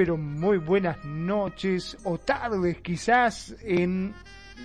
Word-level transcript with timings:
pero 0.00 0.16
muy 0.16 0.56
buenas 0.56 1.04
noches 1.04 1.94
o 2.04 2.16
tardes 2.16 2.80
quizás 2.80 3.54
en 3.60 4.14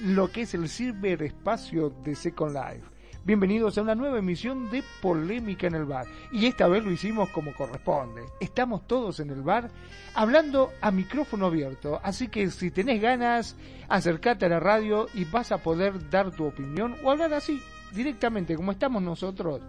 lo 0.01 0.31
que 0.31 0.43
es 0.43 0.53
el 0.53 0.69
ciberespacio 0.69 1.89
de 2.05 2.15
Second 2.15 2.53
Life. 2.53 2.87
Bienvenidos 3.25 3.77
a 3.77 3.81
una 3.81 3.95
nueva 3.95 4.19
emisión 4.19 4.71
de 4.71 4.81
Polémica 5.01 5.67
en 5.67 5.75
el 5.75 5.83
Bar. 5.83 6.05
Y 6.31 6.45
esta 6.45 6.69
vez 6.69 6.85
lo 6.85 6.89
hicimos 6.89 7.27
como 7.31 7.53
corresponde. 7.53 8.21
Estamos 8.39 8.87
todos 8.87 9.19
en 9.19 9.29
el 9.29 9.41
bar 9.41 9.69
hablando 10.13 10.71
a 10.79 10.89
micrófono 10.89 11.47
abierto. 11.47 11.99
Así 12.01 12.29
que 12.29 12.49
si 12.49 12.71
tenés 12.71 13.01
ganas, 13.01 13.57
acércate 13.89 14.45
a 14.45 14.49
la 14.49 14.61
radio 14.61 15.07
y 15.13 15.25
vas 15.25 15.51
a 15.51 15.57
poder 15.57 16.09
dar 16.09 16.31
tu 16.31 16.45
opinión 16.45 16.95
o 17.03 17.11
hablar 17.11 17.33
así, 17.33 17.61
directamente, 17.93 18.55
como 18.55 18.71
estamos 18.71 19.03
nosotros. 19.03 19.59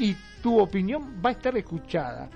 Y 0.00 0.16
tu 0.42 0.58
opinión 0.58 1.22
va 1.24 1.28
a 1.28 1.34
estar 1.34 1.56
escuchada 1.56 2.28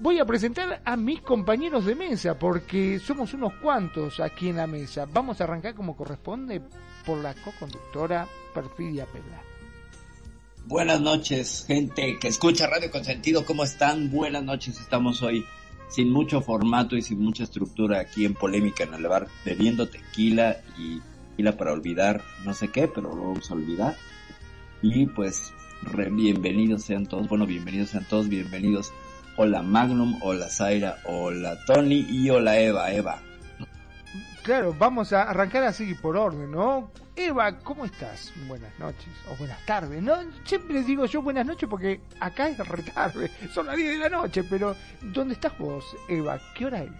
voy 0.00 0.18
a 0.18 0.24
presentar 0.24 0.80
a 0.84 0.96
mis 0.96 1.20
compañeros 1.20 1.84
de 1.84 1.94
mesa, 1.94 2.38
porque 2.38 2.98
somos 2.98 3.34
unos 3.34 3.52
cuantos 3.62 4.18
aquí 4.18 4.48
en 4.48 4.56
la 4.56 4.66
mesa. 4.66 5.06
Vamos 5.12 5.40
a 5.40 5.44
arrancar 5.44 5.74
como 5.74 5.94
corresponde 5.94 6.62
por 7.04 7.18
la 7.18 7.34
co-conductora 7.34 8.26
Perfidia 8.54 9.06
Pela. 9.06 9.42
Buenas 10.66 11.00
noches, 11.00 11.64
gente 11.66 12.18
que 12.18 12.28
escucha 12.28 12.66
Radio 12.66 12.90
Consentido, 12.90 13.44
¿cómo 13.44 13.64
están? 13.64 14.10
Buenas 14.10 14.42
noches, 14.42 14.80
estamos 14.80 15.22
hoy 15.22 15.44
sin 15.88 16.12
mucho 16.12 16.40
formato 16.40 16.96
y 16.96 17.02
sin 17.02 17.20
mucha 17.20 17.44
estructura 17.44 18.00
aquí 18.00 18.24
en 18.24 18.34
Polémica 18.34 18.84
en 18.84 18.94
el 18.94 19.06
bar, 19.06 19.26
bebiendo 19.44 19.88
tequila 19.88 20.58
y 20.78 21.00
tequila 21.30 21.56
para 21.56 21.72
olvidar 21.72 22.22
no 22.44 22.54
sé 22.54 22.68
qué, 22.68 22.88
pero 22.88 23.14
lo 23.14 23.22
vamos 23.22 23.50
a 23.50 23.54
olvidar. 23.54 23.96
Y 24.82 25.06
pues, 25.06 25.52
bienvenidos 26.12 26.84
sean 26.84 27.06
todos, 27.06 27.28
bueno, 27.28 27.46
bienvenidos 27.46 27.90
sean 27.90 28.06
todos, 28.08 28.28
bienvenidos 28.28 28.92
hola 29.42 29.62
Magnum, 29.62 30.18
hola 30.20 30.50
Zaira, 30.50 30.98
hola 31.04 31.56
Tony 31.64 32.06
y 32.10 32.28
hola 32.28 32.58
Eva, 32.58 32.92
Eva. 32.92 33.22
Claro, 34.42 34.76
vamos 34.78 35.14
a 35.14 35.22
arrancar 35.22 35.64
así 35.64 35.94
por 35.94 36.14
orden, 36.18 36.50
¿no? 36.50 36.90
Eva, 37.16 37.58
¿cómo 37.60 37.86
estás? 37.86 38.34
Buenas 38.46 38.78
noches 38.78 39.08
o 39.30 39.36
buenas 39.36 39.64
tardes, 39.64 40.02
¿no? 40.02 40.16
Siempre 40.44 40.74
les 40.74 40.86
digo 40.86 41.06
yo 41.06 41.22
buenas 41.22 41.46
noches 41.46 41.66
porque 41.70 42.02
acá 42.20 42.48
es 42.48 42.58
retarde, 42.58 43.30
son 43.54 43.64
las 43.64 43.76
10 43.76 43.92
de 43.92 44.10
la 44.10 44.10
noche, 44.10 44.44
pero 44.44 44.76
¿dónde 45.00 45.32
estás 45.32 45.56
vos, 45.56 45.86
Eva? 46.06 46.38
¿Qué 46.54 46.66
hora 46.66 46.82
es? 46.82 46.90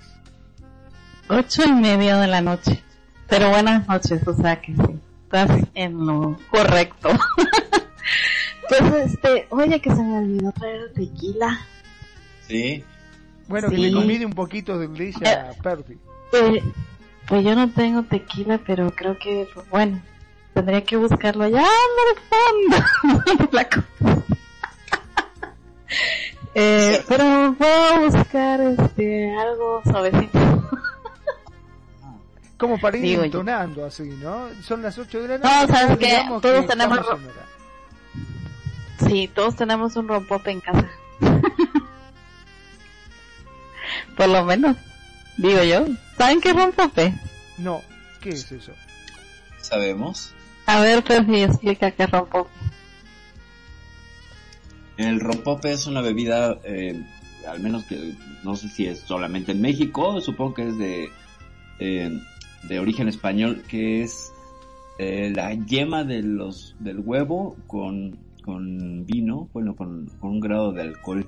Ocho 1.29 1.63
y 1.67 1.73
media 1.73 2.17
de 2.17 2.27
la 2.27 2.41
noche. 2.41 2.83
Pero 3.29 3.51
buenas 3.51 3.87
noches, 3.87 4.27
o 4.27 4.33
sea 4.33 4.59
que 4.63 4.75
sí, 4.75 4.99
estás 5.25 5.51
en 5.75 6.07
lo 6.07 6.39
correcto. 6.51 7.11
pues 8.71 9.13
este, 9.13 9.47
oye 9.51 9.79
que 9.83 9.91
se 9.91 10.03
me 10.03 10.21
olvidó 10.21 10.53
traer 10.53 10.91
tequila. 10.95 11.67
Sí. 12.51 12.85
Bueno, 13.47 13.71
que 13.71 13.79
le 13.79 13.93
convide 13.93 14.27
un 14.27 14.33
poquito 14.33 14.77
de 14.77 14.89
Glecia 14.89 15.51
a 15.51 15.63
Perfi. 15.63 15.97
Pues, 16.33 16.63
pues 17.29 17.45
yo 17.45 17.55
no 17.55 17.71
tengo 17.71 18.03
tequila, 18.03 18.59
pero 18.67 18.91
creo 18.91 19.17
que, 19.19 19.49
pues, 19.55 19.69
bueno, 19.71 20.03
tendría 20.53 20.83
que 20.85 20.97
buscarlo 20.97 21.45
allá 21.45 21.63
en 21.63 22.09
el 22.09 23.39
fondo. 23.39 23.49
La 23.53 23.69
eh, 26.55 27.05
pero 27.09 27.55
puedo 27.57 28.11
buscar 28.11 28.61
este 28.61 29.33
algo 29.37 29.83
suavecito. 29.85 30.39
Como 32.57 32.81
para 32.81 32.97
ir 32.97 33.05
Digo 33.05 33.23
entonando 33.23 33.85
así, 33.85 34.03
¿no? 34.21 34.49
Son 34.63 34.83
las 34.83 34.99
8 34.99 35.23
de 35.23 35.29
la 35.29 35.39
noche. 35.39 35.55
No, 35.55 35.69
sabes 35.69 35.99
que 35.99 36.19
todos 36.43 36.67
tenemos... 36.67 36.99
Sí, 39.07 39.31
todos 39.33 39.55
tenemos 39.57 39.97
un 39.97 40.09
rompope 40.09 40.51
en 40.51 40.61
casa. 40.61 40.91
Por 44.17 44.29
lo 44.29 44.45
menos, 44.45 44.77
digo 45.37 45.63
yo. 45.63 45.87
¿Saben 46.17 46.41
qué 46.41 46.51
es 46.51 46.57
rompope? 46.57 47.15
No, 47.59 47.83
¿qué 48.21 48.31
es 48.31 48.51
eso? 48.53 48.73
¿Sabemos? 49.61 50.33
A 50.67 50.81
ver, 50.81 51.03
Percy, 51.03 51.43
explica 51.43 51.91
qué 51.91 52.05
es 52.05 52.11
rompope. 52.11 52.51
El 54.97 55.21
rompope 55.21 55.73
es 55.73 55.87
una 55.87 56.03
bebida, 56.03 56.59
eh, 56.65 57.03
al 57.49 57.61
menos 57.61 57.85
que 57.85 58.15
no 58.45 58.55
sé 58.57 58.69
si 58.69 58.87
es 58.87 59.01
solamente 59.01 59.53
en 59.53 59.63
México, 59.63 60.21
supongo 60.21 60.55
que 60.55 60.69
es 60.69 60.79
de, 60.79 61.09
eh, 61.79 62.21
de 62.65 62.79
origen 62.79 63.09
español, 63.09 63.63
que 63.67 64.03
es 64.03 64.31
eh, 64.99 65.33
la 65.35 65.55
yema 65.55 66.05
de 66.05 66.23
los, 66.23 66.77
del 66.79 67.01
huevo 67.01 67.57
con, 67.67 68.19
con 68.45 69.07
vino, 69.07 69.49
bueno, 69.55 69.75
con, 69.75 70.07
con 70.21 70.33
un 70.33 70.41
grado 70.41 70.73
de 70.73 70.83
alcohol 70.83 71.27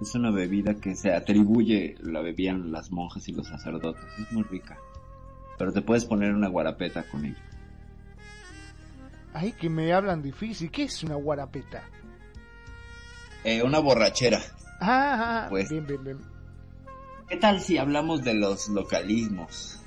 es 0.00 0.14
una 0.14 0.30
bebida 0.30 0.74
que 0.74 0.96
se 0.96 1.12
atribuye, 1.12 1.96
la 2.00 2.20
bebían 2.22 2.72
las 2.72 2.90
monjas 2.90 3.28
y 3.28 3.32
los 3.32 3.48
sacerdotes. 3.48 4.04
Es 4.18 4.32
muy 4.32 4.44
rica. 4.44 4.78
Pero 5.58 5.72
te 5.72 5.82
puedes 5.82 6.06
poner 6.06 6.32
una 6.32 6.48
guarapeta 6.48 7.02
con 7.02 7.26
ella. 7.26 7.42
Ay, 9.34 9.52
que 9.52 9.68
me 9.68 9.92
hablan 9.92 10.22
difícil. 10.22 10.70
¿Qué 10.70 10.84
es 10.84 11.04
una 11.04 11.16
guarapeta? 11.16 11.82
Eh, 13.44 13.62
una 13.62 13.78
borrachera. 13.78 14.40
Ah, 14.80 14.86
ah, 14.88 15.44
ah, 15.44 15.46
pues, 15.50 15.68
bien, 15.68 15.86
bien, 15.86 16.02
bien. 16.02 16.18
¿Qué 17.28 17.36
tal 17.36 17.60
si 17.60 17.78
hablamos 17.78 18.24
de 18.24 18.34
los 18.34 18.68
localismos? 18.68 19.80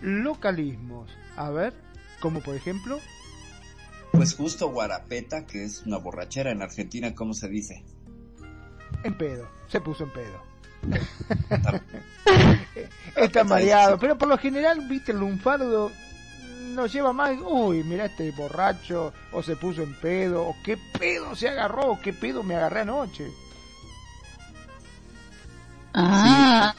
Localismos. 0.00 1.10
A 1.36 1.50
ver, 1.50 1.72
como 2.20 2.40
por 2.40 2.54
ejemplo. 2.56 2.98
Pues 4.12 4.34
justo 4.34 4.70
guarapeta, 4.70 5.46
que 5.46 5.64
es 5.64 5.86
una 5.86 5.98
borrachera 5.98 6.50
en 6.50 6.62
Argentina, 6.62 7.14
¿cómo 7.14 7.32
se 7.32 7.48
dice? 7.48 7.84
En 9.02 9.14
pedo, 9.14 9.48
se 9.68 9.80
puso 9.80 10.04
en 10.04 10.10
pedo. 10.10 10.42
Está 13.16 13.44
mareado, 13.44 13.98
pero 13.98 14.16
por 14.16 14.28
lo 14.28 14.38
general, 14.38 14.86
viste, 14.88 15.12
el 15.12 15.18
lunfardo 15.18 15.90
no 16.74 16.86
lleva 16.86 17.12
más, 17.12 17.32
uy, 17.44 17.82
mira 17.84 18.06
este 18.06 18.30
borracho, 18.30 19.12
o 19.32 19.42
se 19.42 19.56
puso 19.56 19.82
en 19.82 19.94
pedo, 19.94 20.42
o 20.42 20.56
qué 20.64 20.78
pedo 20.98 21.34
se 21.34 21.48
agarró, 21.48 21.92
o 21.92 22.00
qué 22.00 22.12
pedo 22.12 22.42
me 22.42 22.54
agarré 22.54 22.80
anoche. 22.80 23.30
Ah, 25.92 26.72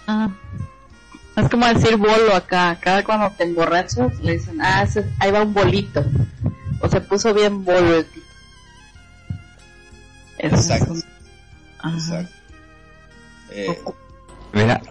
es 1.35 1.49
como 1.49 1.65
decir 1.67 1.97
bolo 1.97 2.33
acá, 2.33 2.71
acá 2.71 3.03
cuando 3.03 3.29
te 3.31 3.43
emborrachas 3.43 4.19
le 4.21 4.33
dicen, 4.33 4.61
ah, 4.61 4.87
ahí 5.19 5.31
va 5.31 5.43
un 5.43 5.53
bolito, 5.53 6.03
o 6.81 6.87
se 6.87 7.01
puso 7.01 7.33
bien 7.33 7.65
bolo 7.65 8.05
Exacto. 10.37 10.95
Exacto. 11.83 12.33
Eh, 13.51 13.79
Mira. 14.53 14.81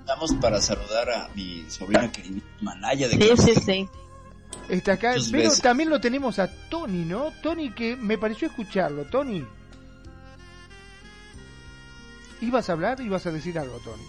Estamos 0.00 0.34
para 0.34 0.60
saludar 0.60 1.08
a 1.10 1.28
mi 1.34 1.64
sobrina 1.70 2.10
querida 2.10 2.42
Manaya 2.60 3.08
de 3.08 3.14
Sí, 3.14 3.54
sí, 3.54 3.60
sí. 3.60 3.88
Está 4.68 4.92
acá, 4.92 5.14
pero 5.30 5.50
también 5.62 5.90
lo 5.90 6.00
tenemos 6.00 6.38
a 6.38 6.48
Tony, 6.68 7.04
¿no? 7.04 7.32
Tony 7.42 7.70
que 7.70 7.96
me 7.96 8.18
pareció 8.18 8.48
escucharlo. 8.48 9.04
Tony. 9.04 9.44
¿Ibas 12.40 12.68
a 12.68 12.72
hablar? 12.72 13.00
¿Ibas 13.00 13.26
a 13.26 13.32
decir 13.32 13.58
algo, 13.58 13.78
Tony? 13.78 14.02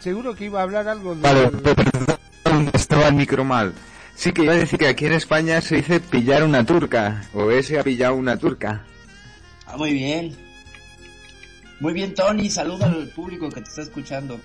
Seguro 0.00 0.34
que 0.34 0.44
iba 0.44 0.60
a 0.60 0.62
hablar 0.62 0.88
algo 0.88 1.14
de... 1.14 1.22
Vale, 1.22 1.48
perdón, 1.48 2.70
estaba 2.72 3.08
el 3.08 3.14
micro 3.14 3.44
mal. 3.44 3.72
Sí 4.14 4.32
que 4.32 4.44
iba 4.44 4.52
a 4.52 4.56
decir 4.56 4.78
que 4.78 4.88
aquí 4.88 5.06
en 5.06 5.12
España 5.12 5.60
se 5.60 5.76
dice 5.76 6.00
pillar 6.00 6.44
una 6.44 6.64
turca, 6.64 7.22
o 7.34 7.50
ese 7.50 7.78
ha 7.78 7.82
pillado 7.82 8.14
una 8.14 8.36
turca. 8.36 8.84
Ah, 9.66 9.76
muy 9.76 9.92
bien. 9.92 10.45
Muy 11.80 11.92
bien, 11.92 12.14
Tony, 12.14 12.48
saluda 12.48 12.86
al 12.86 13.08
público 13.08 13.48
que 13.48 13.60
te 13.60 13.68
está 13.68 13.82
escuchando. 13.82 14.40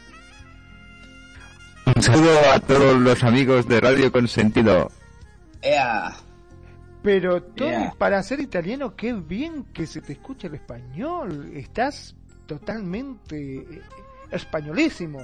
Un 1.95 2.01
saludo 2.01 2.39
a 2.53 2.59
todos 2.59 2.99
los 2.99 3.23
amigos 3.23 3.67
de 3.67 3.79
Radio 3.79 4.11
Consentido. 4.11 4.91
Ea. 5.61 6.13
Pero 7.03 7.41
Tony, 7.41 7.89
para 7.97 8.21
ser 8.21 8.39
italiano, 8.39 8.95
qué 8.95 9.13
bien 9.13 9.65
que 9.73 9.87
se 9.87 10.01
te 10.01 10.13
escucha 10.13 10.47
el 10.47 10.55
español. 10.55 11.51
Estás 11.55 12.15
totalmente 12.45 13.55
eh, 13.55 13.81
españolísimo. 14.29 15.19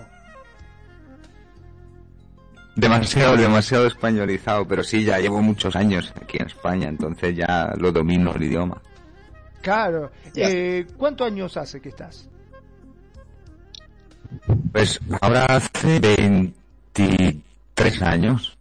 Demasiado, 2.75 3.35
demasiado 3.35 3.87
españolizado, 3.87 4.67
pero 4.67 4.83
sí, 4.83 5.03
ya 5.03 5.19
llevo 5.19 5.41
muchos 5.41 5.75
años 5.75 6.13
aquí 6.21 6.37
en 6.39 6.45
España, 6.45 6.87
entonces 6.87 7.35
ya 7.35 7.73
lo 7.77 7.91
domino 7.91 8.33
el 8.35 8.43
idioma. 8.43 8.79
Claro. 9.67 10.11
Eh, 10.33 10.87
¿Cuántos 10.95 11.27
años 11.27 11.57
hace 11.57 11.81
que 11.81 11.89
estás? 11.89 12.29
Pues 14.71 14.97
ahora 15.19 15.43
hace 15.43 15.99
23 15.99 18.01
años. 18.01 18.57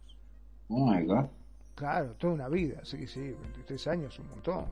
Oh 0.67 0.91
my 0.91 1.05
god. 1.05 1.27
Claro, 1.75 2.13
toda 2.17 2.33
una 2.33 2.49
vida, 2.49 2.81
sí, 2.83 3.07
sí, 3.07 3.21
23 3.21 3.87
años, 3.87 4.19
un 4.19 4.29
montón. 4.31 4.65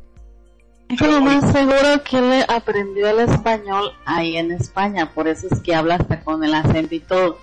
Pero 0.99 1.21
más 1.21 1.53
seguro 1.53 2.03
que 2.03 2.19
le 2.19 2.43
aprendió 2.49 3.07
el 3.07 3.29
español 3.29 3.93
ahí 4.05 4.35
en 4.35 4.51
España, 4.51 5.13
por 5.13 5.29
eso 5.29 5.47
es 5.49 5.61
que 5.61 5.73
habla 5.73 5.95
hasta 5.95 6.19
con 6.19 6.43
el 6.43 6.53
acento 6.53 6.95
y 6.95 6.99
todo. 6.99 7.37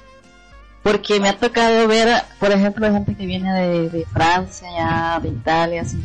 Porque 0.83 1.19
me 1.19 1.31
ha 1.31 1.39
tocado 1.39 1.89
ver, 1.89 2.11
por 2.39 2.51
ejemplo, 2.51 2.93
gente 2.93 3.17
que 3.17 3.25
viene 3.25 3.55
de, 3.55 3.89
de 3.89 4.05
Francia, 4.05 4.69
ya, 4.77 5.19
de 5.19 5.31
Italia, 5.31 5.81
así 5.81 5.97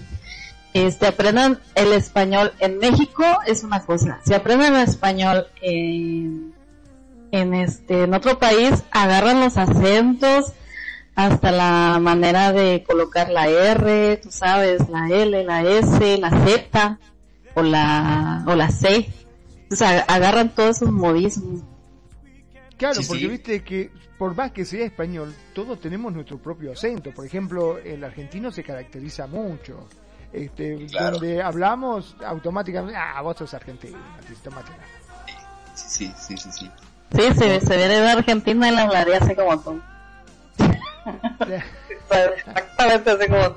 este, 0.80 1.08
aprendan 1.08 1.60
el 1.76 1.94
español 1.94 2.54
en 2.60 2.78
México 2.78 3.24
es 3.46 3.64
una 3.64 3.86
cosa. 3.86 4.20
Si 4.26 4.34
aprenden 4.34 4.76
el 4.76 4.84
español 4.88 5.48
en, 5.62 6.54
en 7.32 7.54
este, 7.54 8.04
en 8.04 8.14
otro 8.14 8.40
país 8.40 8.84
agarran 8.92 9.40
los 9.40 9.58
acentos 9.58 10.54
hasta 11.16 11.52
la 11.52 11.98
manera 12.00 12.52
de 12.52 12.84
colocar 12.88 13.30
la 13.30 13.48
R, 13.48 14.18
tú 14.18 14.32
sabes, 14.32 14.88
la 14.90 15.08
L, 15.10 15.44
la 15.44 15.64
S, 15.64 16.18
la 16.18 16.30
Z 16.30 17.00
o 17.56 17.62
la, 17.64 18.44
o 18.48 18.56
la 18.56 18.70
C. 18.70 19.10
O 19.72 19.76
sea, 19.76 20.02
agarran 20.08 20.54
todos 20.54 20.78
esos 20.78 20.92
modismos. 20.92 21.64
Claro, 22.78 23.00
porque 23.08 23.28
viste 23.28 23.64
que 23.64 23.90
por 24.18 24.36
más 24.36 24.52
que 24.52 24.66
sea 24.66 24.86
español, 24.86 25.34
todos 25.54 25.80
tenemos 25.80 26.12
nuestro 26.14 26.38
propio 26.40 26.72
acento. 26.72 27.12
Por 27.12 27.26
ejemplo, 27.26 27.78
el 27.78 28.04
argentino 28.04 28.52
se 28.52 28.64
caracteriza 28.64 29.28
mucho. 29.28 29.88
Este, 30.34 30.88
donde 30.88 31.42
hablamos 31.42 32.16
automáticamente, 32.26 32.98
ah, 32.98 33.22
vos 33.22 33.38
sos 33.38 33.54
argentino, 33.54 33.98
Sí, 35.74 36.12
sí, 36.18 36.38
sí, 36.38 36.52
sí. 36.52 36.72
Sí, 37.12 37.22
se, 37.38 37.62
se 37.62 37.78
viene 37.78 38.02
de 38.02 38.12
Argentina 38.12 38.70
y 38.70 38.76
la 38.76 38.84
hablaría 38.84 39.18
así 39.18 39.34
como 39.36 39.60
tú. 39.60 39.82
Exactamente 42.10 43.12
así 43.12 43.28
como 43.28 43.56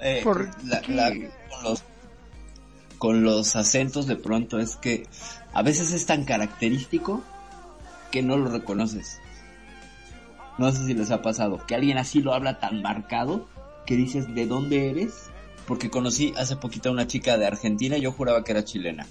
eh, 0.00 0.22
con, 0.22 0.48
los, 1.62 1.84
con 2.98 3.24
los 3.24 3.56
acentos 3.56 4.06
de 4.06 4.16
pronto 4.16 4.58
es 4.58 4.76
que 4.76 5.06
a 5.52 5.62
veces 5.62 5.92
es 5.92 6.06
tan 6.06 6.24
característico 6.24 7.22
que 8.10 8.22
no 8.22 8.36
lo 8.36 8.50
reconoces. 8.50 9.20
No 10.56 10.72
sé 10.72 10.86
si 10.86 10.94
les 10.94 11.10
ha 11.10 11.22
pasado, 11.22 11.64
que 11.66 11.74
alguien 11.74 11.98
así 11.98 12.20
lo 12.20 12.34
habla 12.34 12.58
tan 12.58 12.82
marcado 12.82 13.48
que 13.88 13.96
dices, 13.96 14.34
¿de 14.34 14.46
dónde 14.46 14.90
eres? 14.90 15.30
Porque 15.66 15.88
conocí 15.88 16.34
hace 16.36 16.56
poquito 16.56 16.90
a 16.90 16.92
una 16.92 17.06
chica 17.06 17.38
de 17.38 17.46
Argentina 17.46 17.96
y 17.96 18.02
yo 18.02 18.12
juraba 18.12 18.44
que 18.44 18.52
era 18.52 18.62
chilena. 18.62 19.06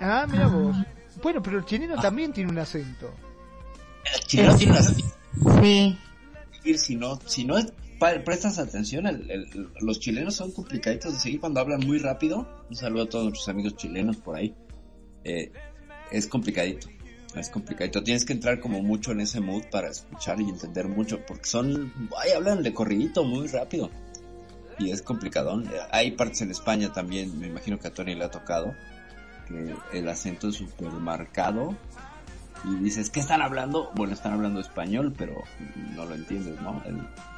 Ah, 0.00 0.24
mira 0.30 0.46
vos. 0.46 0.76
Bueno, 1.20 1.42
pero 1.42 1.58
el 1.58 1.64
chileno 1.64 1.96
ah. 1.98 2.00
también 2.00 2.32
tiene 2.32 2.48
un 2.48 2.58
acento. 2.58 3.12
El 4.14 4.20
chileno 4.20 4.56
tiene 4.56 4.72
un 4.72 4.78
acento. 4.78 5.04
Sí. 5.60 5.98
Si 6.76 6.94
no, 6.94 7.18
si 7.26 7.44
no 7.44 7.56
prestas 7.98 8.60
atención, 8.60 9.04
los 9.80 9.98
chilenos 9.98 10.36
son 10.36 10.52
complicaditos 10.52 11.14
de 11.14 11.18
seguir 11.18 11.40
cuando 11.40 11.58
hablan 11.58 11.80
muy 11.84 11.98
rápido. 11.98 12.48
Un 12.70 12.76
saludo 12.76 13.02
a 13.02 13.08
todos 13.08 13.24
nuestros 13.24 13.48
amigos 13.48 13.74
chilenos 13.74 14.16
por 14.18 14.36
ahí. 14.36 14.54
Eh, 15.24 15.50
es 16.12 16.28
complicadito. 16.28 16.86
Es 17.34 17.50
complicadito. 17.50 18.02
Tienes 18.02 18.24
que 18.24 18.32
entrar 18.32 18.60
como 18.60 18.82
mucho 18.82 19.12
en 19.12 19.20
ese 19.20 19.40
mood 19.40 19.64
para 19.70 19.88
escuchar 19.88 20.40
y 20.40 20.48
entender 20.48 20.88
mucho. 20.88 21.20
Porque 21.26 21.46
son, 21.46 21.92
ay, 22.18 22.32
hablan 22.32 22.62
de 22.62 22.72
corridito 22.72 23.24
muy 23.24 23.46
rápido. 23.48 23.90
Y 24.78 24.90
es 24.90 25.02
complicado. 25.02 25.62
Hay 25.90 26.12
partes 26.12 26.40
en 26.42 26.50
España 26.50 26.92
también, 26.92 27.38
me 27.38 27.48
imagino 27.48 27.78
que 27.78 27.88
a 27.88 27.92
Tony 27.92 28.14
le 28.14 28.24
ha 28.24 28.30
tocado 28.30 28.74
el 29.92 30.08
acento 30.08 30.48
es 30.48 30.56
súper 30.56 30.90
marcado 30.92 31.74
y 32.64 32.74
dices, 32.76 33.10
¿qué 33.10 33.20
están 33.20 33.40
hablando? 33.40 33.90
Bueno, 33.94 34.12
están 34.12 34.32
hablando 34.32 34.60
español, 34.60 35.14
pero 35.16 35.42
no 35.94 36.04
lo 36.04 36.14
entiendes, 36.14 36.60
¿no? 36.60 36.82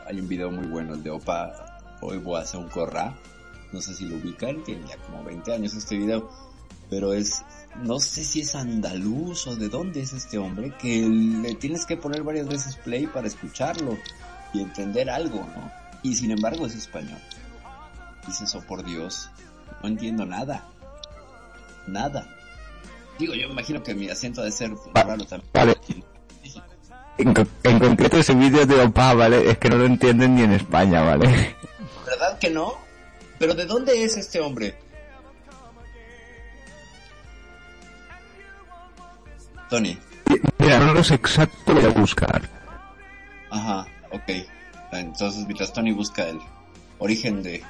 hay 0.07 0.19
un 0.19 0.29
video 0.29 0.51
muy 0.51 0.67
bueno, 0.67 0.95
el 0.95 1.03
de 1.03 1.11
Opa, 1.11 1.53
hoy 2.01 2.19
voy 2.19 2.39
a 2.39 2.43
hacer 2.43 2.59
un 2.59 2.69
corra, 2.69 3.15
no 3.73 3.81
sé 3.81 3.95
si 3.95 4.07
lo 4.07 4.17
ubican, 4.17 4.65
tiene 4.65 4.89
ya 4.89 4.97
como 4.97 5.23
20 5.23 5.53
años 5.53 5.75
este 5.75 5.97
video, 5.97 6.31
pero 6.89 7.13
es, 7.13 7.43
no 7.77 8.01
sé 8.01 8.25
si 8.25 8.41
es 8.41 8.55
andaluz 8.55 9.47
o 9.47 9.57
de 9.57 9.69
dónde 9.69 10.01
es 10.01 10.13
este 10.13 10.39
hombre, 10.39 10.75
que 10.79 11.01
le 11.09 11.55
tienes 11.55 11.87
que 11.87 11.97
poner 11.97 12.23
varias 12.23 12.49
veces 12.49 12.77
play 12.77 13.07
para 13.07 13.27
escucharlo 13.27 13.97
y 14.53 14.61
entender 14.61 15.09
algo, 15.09 15.41
¿no? 15.41 15.71
Y 16.03 16.15
sin 16.15 16.31
embargo 16.31 16.67
es 16.67 16.75
español. 16.75 17.21
Dices, 18.27 18.55
oh 18.55 18.61
por 18.61 18.85
Dios, 18.85 19.31
no 19.83 19.89
entiendo 19.89 20.27
nada 20.27 20.71
nada. 21.87 22.27
Digo, 23.19 23.35
yo 23.35 23.49
imagino 23.49 23.83
que 23.83 23.95
mi 23.95 24.09
acento 24.09 24.41
debe 24.41 24.53
ser 24.53 24.73
raro 24.95 25.25
también. 25.25 25.51
Vale. 25.53 25.77
En, 27.19 27.35
en, 27.65 27.79
concreto 27.79 28.17
ese 28.17 28.35
vídeo 28.35 28.65
de 28.65 28.81
Opa, 28.81 29.13
¿vale? 29.13 29.51
Es 29.51 29.59
que 29.59 29.69
no 29.69 29.77
lo 29.77 29.85
entienden 29.85 30.37
ni 30.37 30.43
en 30.43 30.53
España, 30.53 31.03
¿vale? 31.03 31.55
¿Verdad 32.07 32.39
que 32.39 32.49
no? 32.49 32.79
¿Pero 33.39 33.55
de 33.55 33.67
dónde 33.67 34.03
es 34.03 34.17
este 34.17 34.41
hombre? 34.41 34.79
Tony. 39.71 39.97
Mira, 40.59 40.81
no 40.81 40.93
lo 40.93 41.03
sé 41.03 41.15
exacto, 41.15 41.75
voy 41.75 41.85
a 41.85 41.89
buscar. 41.89 42.43
Ajá, 43.51 43.87
ok. 44.11 44.47
Entonces, 44.93 45.45
mientras 45.47 45.73
Tony 45.73 45.93
busca 45.93 46.29
el 46.29 46.39
origen 46.99 47.43
de 47.43 47.63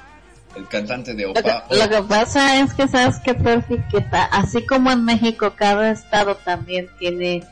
el 0.55 0.67
cantante 0.67 1.13
de 1.13 1.27
Opa. 1.27 1.65
Lo 1.69 1.89
que, 1.89 2.01
pasa 2.03 2.59
es 2.59 2.73
que 2.73 2.87
sabes 2.87 3.19
que 3.19 3.33
perfecta, 3.33 4.25
así 4.25 4.65
como 4.65 4.91
en 4.91 5.05
México 5.05 5.53
cada 5.55 5.91
estado 5.91 6.35
también 6.35 6.89
tiene 6.99 7.43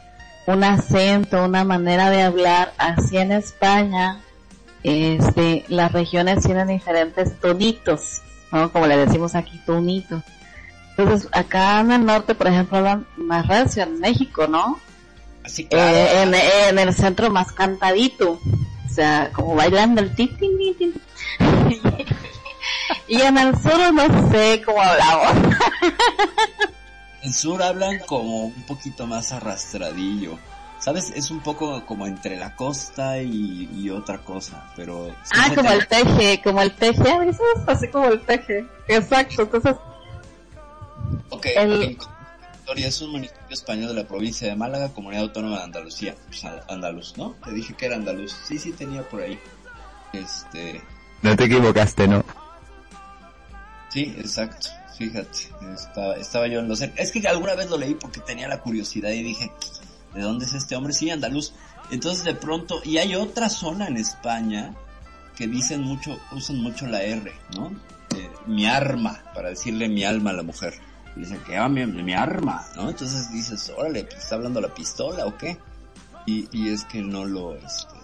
un 0.48 0.64
acento, 0.64 1.46
una 1.46 1.64
manera 1.64 2.10
de 2.10 2.24
hablar, 2.24 2.74
así 2.78 3.18
en 3.18 3.32
España, 3.32 4.20
este, 4.84 5.64
las 5.70 5.92
regiones 5.92 6.44
tienen 6.44 6.68
diferentes 6.68 7.40
tonitos, 7.40 8.22
¿no? 8.52 8.72
Como 8.72 8.88
le 8.88 8.98
decimos 8.98 9.36
aquí, 9.36 9.62
tonitos. 9.66 10.24
Entonces, 11.00 11.30
acá 11.32 11.80
en 11.80 11.92
el 11.94 12.06
norte, 12.06 12.36
por 12.36 12.48
ejemplo, 12.48 12.78
hablan 12.78 13.08
más 13.16 13.48
recio, 13.48 13.84
en 13.84 14.02
México, 14.02 14.48
¿no? 14.48 14.82
Así 15.46 15.66
eh, 15.70 16.24
en, 16.24 16.34
en, 16.34 16.78
el 16.78 16.94
centro 16.94 17.30
más 17.30 17.54
cantadito, 17.54 18.32
o 18.34 18.94
sea, 18.94 19.32
como 19.32 19.56
bailando 19.56 20.02
el 20.02 20.14
tin, 20.14 20.36
tin, 20.36 20.58
tin, 20.78 20.94
y 23.08 23.22
en 23.22 23.38
el 23.38 23.58
sur 23.62 23.94
no 23.94 24.30
sé 24.30 24.62
cómo 24.66 24.82
hablamos. 24.82 25.56
En 27.22 27.34
sur 27.34 27.62
hablan 27.62 28.00
como 28.00 28.46
un 28.46 28.64
poquito 28.64 29.06
más 29.06 29.34
arrastradillo. 29.34 30.38
¿Sabes? 30.80 31.12
Es 31.14 31.30
un 31.30 31.42
poco 31.42 31.86
como 31.86 32.08
entre 32.08 32.38
la 32.38 32.56
costa 32.56 33.22
y, 33.22 33.90
otra 33.90 34.20
cosa, 34.20 34.72
pero... 34.78 35.14
Ah, 35.36 35.52
como 35.54 35.70
el 35.70 35.86
teje, 35.86 36.42
como 36.42 36.62
el 36.62 36.74
teje, 36.74 37.04
así 37.68 37.90
como 37.90 38.06
el 38.06 38.22
teje. 38.22 38.66
Exacto, 38.88 39.42
entonces... 39.42 39.76
Ok, 41.40 41.46
el... 41.56 41.98
es 42.76 43.02
un 43.02 43.12
municipio 43.12 43.44
español 43.50 43.88
de 43.88 43.94
la 44.02 44.08
provincia 44.08 44.50
de 44.50 44.58
Málaga, 44.58 44.90
comunidad 44.90 45.24
autónoma 45.24 45.60
de 45.60 45.64
Andalucía. 45.64 46.16
Pues, 46.28 46.44
andaluz, 46.68 47.18
¿no? 47.18 47.32
Te 47.46 47.54
dije 47.54 47.74
que 47.76 47.86
era 47.86 47.96
andaluz. 47.96 48.36
Sí, 48.46 48.60
sí, 48.60 48.74
tenía 48.74 49.08
por 49.08 49.22
ahí. 49.22 49.40
Este... 50.12 50.82
No 51.22 51.34
te 51.38 51.46
equivocaste, 51.46 52.10
¿no? 52.10 52.26
Sí, 53.90 54.14
exacto. 54.18 54.68
Fíjate, 54.98 55.40
estaba, 55.74 56.16
estaba 56.16 56.48
yo 56.48 56.60
en 56.60 56.68
los... 56.68 56.82
Es 56.82 57.12
que 57.14 57.26
alguna 57.26 57.56
vez 57.56 57.70
lo 57.70 57.78
leí 57.78 57.94
porque 57.94 58.20
tenía 58.20 58.50
la 58.50 58.60
curiosidad 58.60 59.12
y 59.12 59.24
dije, 59.24 59.50
¿de 60.14 60.22
dónde 60.22 60.44
es 60.44 60.54
este 60.54 60.76
hombre? 60.76 60.92
Sí, 60.92 61.10
andaluz. 61.10 61.54
Entonces 61.90 62.26
de 62.26 62.34
pronto, 62.34 62.82
y 62.84 62.98
hay 62.98 63.16
otra 63.16 63.50
zona 63.50 63.88
en 63.88 63.96
España 63.96 64.76
que 65.38 65.48
dicen 65.48 65.84
mucho, 65.84 66.20
usan 66.34 66.58
mucho 66.58 66.86
la 66.86 67.02
R, 67.02 67.32
¿no? 67.56 67.72
Eh, 68.18 68.30
mi 68.46 68.66
arma, 68.66 69.24
para 69.34 69.50
decirle 69.50 69.88
mi 69.88 70.04
alma 70.04 70.32
a 70.32 70.34
la 70.34 70.44
mujer. 70.44 70.74
Y 71.16 71.22
dicen 71.22 71.40
que 71.46 71.60
mi, 71.70 71.86
mi, 71.86 72.14
arma, 72.14 72.66
¿no? 72.76 72.90
Entonces 72.90 73.32
dices, 73.32 73.72
órale, 73.76 74.08
¿está 74.16 74.36
hablando 74.36 74.62
la 74.62 74.74
pistola 74.74 75.26
o 75.26 75.38
qué? 75.38 75.58
Y, 76.26 76.48
y 76.52 76.70
es 76.70 76.86
que 76.86 77.02
no 77.02 77.26
lo, 77.26 77.56
este, 77.56 77.96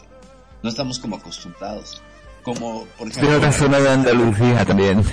no 0.64 0.70
estamos 0.70 1.00
como 1.00 1.18
acostumbrados. 1.18 2.02
Como, 2.44 2.86
por 2.98 3.08
ejemplo... 3.08 3.52
zona 3.52 3.80
de 3.80 3.90
Andalucía 3.90 4.66
también. 4.66 5.04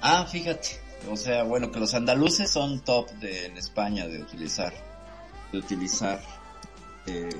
Ah, 0.00 0.26
fíjate. 0.26 0.80
O 1.10 1.16
sea, 1.16 1.42
bueno, 1.42 1.70
que 1.70 1.80
los 1.80 1.94
andaluces 1.94 2.50
son 2.50 2.80
top 2.80 3.10
de, 3.12 3.46
en 3.46 3.56
España 3.56 4.06
de 4.06 4.20
utilizar, 4.22 4.72
de 5.50 5.58
utilizar 5.58 6.20
eh, 7.06 7.30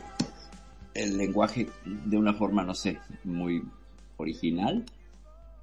el 0.94 1.16
lenguaje 1.16 1.68
de 1.84 2.16
una 2.16 2.34
forma, 2.34 2.64
no 2.64 2.74
sé, 2.74 2.98
muy 3.24 3.62
original. 4.16 4.84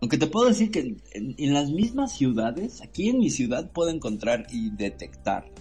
Aunque 0.02 0.18
te 0.18 0.28
puedo 0.28 0.48
decir 0.48 0.72
que 0.72 0.96
en, 1.12 1.54
las 1.54 1.72
mismas 1.72 2.14
ciudades, 2.14 2.82
aquí 2.82 3.10
en 3.10 3.20
mi 3.20 3.30
ciudad 3.30 3.70
puedo 3.72 3.90
encontrar 3.90 4.48
y 4.50 4.70
detectar 4.70 5.52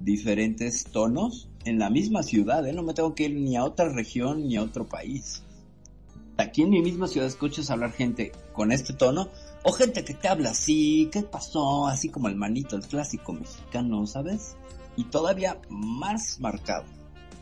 diferentes 0.00 0.84
tonos 0.84 1.48
en 1.64 1.78
la 1.78 1.88
misma 1.88 2.22
ciudad, 2.22 2.66
¿eh? 2.66 2.72
no 2.72 2.82
me 2.82 2.94
tengo 2.94 3.14
que 3.14 3.24
ir 3.24 3.34
ni 3.34 3.56
a 3.56 3.64
otra 3.64 3.88
región 3.88 4.48
ni 4.48 4.56
a 4.56 4.62
otro 4.62 4.88
país. 4.88 5.42
Aquí 6.38 6.62
en 6.62 6.70
mi 6.70 6.82
misma 6.82 7.06
ciudad 7.08 7.28
escuchas 7.28 7.70
hablar 7.70 7.92
gente 7.92 8.32
con 8.52 8.72
este 8.72 8.92
tono 8.92 9.28
o 9.64 9.72
gente 9.72 10.04
que 10.04 10.14
te 10.14 10.28
habla 10.28 10.50
así, 10.50 11.08
¿qué 11.12 11.22
pasó? 11.22 11.86
Así 11.86 12.08
como 12.08 12.28
el 12.28 12.36
manito, 12.36 12.76
el 12.76 12.82
clásico 12.82 13.32
mexicano, 13.32 14.06
¿sabes? 14.06 14.56
Y 14.96 15.04
todavía 15.04 15.60
más 15.68 16.38
marcado, 16.40 16.84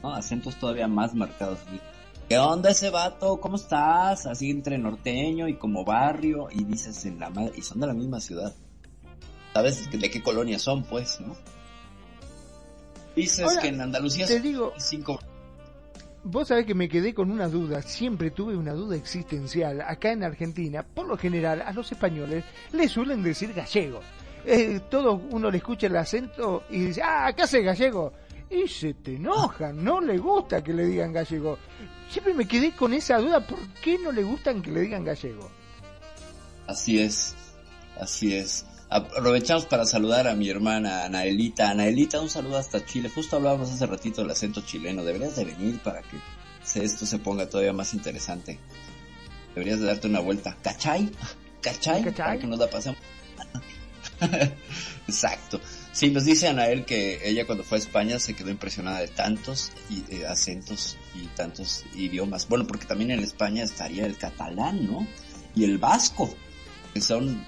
¿no? 0.03 0.15
Acentos 0.15 0.57
todavía 0.57 0.89
más 0.89 1.15
marcados. 1.15 1.59
¿Qué 2.29 2.39
onda 2.39 2.71
ese 2.71 2.91
vato? 2.91 3.39
¿Cómo 3.41 3.55
estás? 3.55 4.27
Así 4.27 4.51
entre 4.51 4.79
norteño 4.79 5.47
y 5.47 5.55
como 5.55 5.85
barrio 5.85 6.49
y 6.51 6.65
dices 6.65 7.05
en 7.05 7.21
la 7.21 7.31
madre, 7.31 7.53
y 7.57 7.63
son 7.63 7.79
de 7.79 7.87
la 7.87 7.95
misma 7.95 8.21
ciudad. 8.21 8.53
¿Sabes 9.55 9.89
de 9.91 10.11
qué 10.11 10.23
colonia 10.23 10.59
son, 10.59 10.83
pues, 10.83 11.21
no? 11.21 11.37
Dices 13.15 13.57
que 13.63 13.69
en 13.69 13.81
Andalucía 13.81 14.27
te 14.27 14.41
digo, 14.41 14.75
cinco 14.77 15.19
Vos 16.25 16.49
sabés 16.49 16.67
que 16.67 16.75
me 16.75 16.89
quedé 16.89 17.15
con 17.15 17.31
una 17.31 17.49
duda, 17.49 17.81
siempre 17.81 18.33
tuve 18.33 18.57
una 18.57 18.73
duda 18.73 18.97
existencial. 18.97 19.81
Acá 19.81 20.11
en 20.11 20.25
Argentina, 20.25 20.83
por 20.83 21.07
lo 21.07 21.17
general, 21.17 21.63
a 21.63 21.73
los 21.73 21.91
españoles 21.93 22.45
les 22.73 22.91
suelen 22.91 23.23
decir 23.23 23.55
gallegos. 23.55 24.05
eh, 24.45 24.81
todo 24.91 25.15
uno 25.31 25.49
le 25.49 25.59
escucha 25.59 25.87
el 25.87 25.97
acento 25.97 26.65
y 26.69 26.87
dice, 26.87 27.03
ah, 27.03 27.29
acá 27.29 27.45
hace 27.45 27.63
gallego. 27.63 28.13
Y 28.51 28.67
se 28.67 28.95
te 28.95 29.15
enojan, 29.15 29.83
no 29.83 30.01
le 30.01 30.19
gusta 30.19 30.63
que 30.63 30.75
le 30.75 30.87
digan 30.87 31.13
gallego. 31.13 31.59
Siempre 32.11 32.35
me 32.35 32.47
quedé 32.47 32.73
con 32.73 32.95
esa 32.95 33.19
duda, 33.19 33.47
¿por 33.47 33.59
qué 33.83 33.99
no 33.99 34.13
le 34.13 34.23
gustan 34.23 34.63
que 34.63 34.71
le 34.71 34.83
digan 34.83 35.05
gallego? 35.05 35.51
Así 36.67 36.99
es, 36.99 37.35
así 37.99 38.35
es. 38.35 38.65
Aprovechamos 38.89 39.67
para 39.67 39.85
saludar 39.85 40.29
a 40.29 40.35
mi 40.35 40.49
hermana 40.49 41.05
Anaelita. 41.05 41.71
Anaelita, 41.71 42.21
un 42.21 42.31
saludo 42.31 42.57
hasta 42.57 42.85
Chile. 42.85 43.11
Justo 43.13 43.37
hablábamos 43.37 43.71
hace 43.71 43.85
ratito 43.87 44.23
del 44.23 44.31
acento 44.31 44.61
chileno. 44.61 45.03
Deberías 45.05 45.35
de 45.35 45.45
venir 45.45 45.81
para 45.81 46.03
que 46.03 46.19
esto 46.75 47.05
se 47.05 47.19
ponga 47.19 47.49
todavía 47.49 47.73
más 47.73 47.95
interesante. 47.95 48.59
Deberías 49.55 49.81
de 49.81 49.87
darte 49.87 50.07
una 50.07 50.21
vuelta. 50.21 50.57
¿Cachai? 50.63 51.11
¿Cachai? 51.61 52.05
¿Cachai? 52.05 52.27
Para 52.27 52.39
que 52.39 52.47
nos 52.47 52.59
la 52.61 52.71
pasemos. 52.71 52.99
Exacto. 55.09 55.61
Sí, 55.97 56.11
nos 56.11 56.27
dice 56.27 56.47
Anael 56.47 56.85
que 56.85 57.27
ella 57.27 57.47
cuando 57.47 57.65
fue 57.65 57.79
a 57.79 57.81
España 57.81 58.19
se 58.19 58.37
quedó 58.37 58.51
impresionada 58.51 59.01
de 59.01 59.09
tantos 59.09 59.73
eh, 60.11 60.27
acentos 60.27 60.99
y 61.15 61.25
tantos 61.29 61.87
idiomas. 61.95 62.47
Bueno, 62.51 62.67
porque 62.67 62.85
también 62.85 63.13
en 63.13 63.21
España 63.21 63.63
estaría 63.63 64.05
el 64.05 64.19
catalán, 64.19 64.87
¿no? 64.87 65.07
Y 65.55 65.65
el 65.65 65.79
vasco, 65.79 66.29
que 66.93 67.01
son 67.01 67.43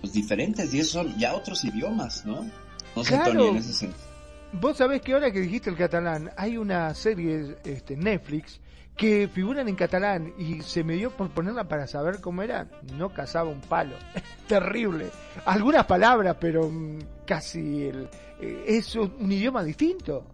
pues, 0.00 0.12
diferentes 0.12 0.74
y 0.74 0.80
esos 0.80 0.90
son 0.90 1.18
ya 1.20 1.36
otros 1.36 1.62
idiomas, 1.62 2.26
¿no? 2.26 2.50
No 2.96 3.04
sé, 3.04 3.16
Tony, 3.24 3.46
en 3.46 3.56
ese 3.58 3.72
sentido. 3.72 4.08
Vos 4.54 4.76
sabés 4.76 5.00
que 5.00 5.12
ahora 5.12 5.30
que 5.30 5.38
dijiste 5.38 5.70
el 5.70 5.76
catalán, 5.76 6.32
hay 6.36 6.56
una 6.56 6.92
serie 6.94 7.58
este, 7.62 7.96
Netflix 7.96 8.58
que 8.98 9.28
figuran 9.32 9.68
en 9.68 9.76
catalán 9.76 10.34
y 10.36 10.60
se 10.60 10.82
me 10.82 10.94
dio 10.94 11.12
por 11.12 11.30
ponerla 11.30 11.68
para 11.68 11.86
saber 11.86 12.20
cómo 12.20 12.42
era, 12.42 12.68
no 12.96 13.10
cazaba 13.10 13.48
un 13.48 13.60
palo. 13.60 13.94
Terrible. 14.48 15.10
Algunas 15.46 15.86
palabras, 15.86 16.36
pero 16.40 16.68
mm, 16.68 16.98
casi 17.24 17.84
el, 17.84 18.08
eh, 18.40 18.64
es 18.66 18.96
un 18.96 19.30
idioma 19.30 19.62
distinto. 19.62 20.26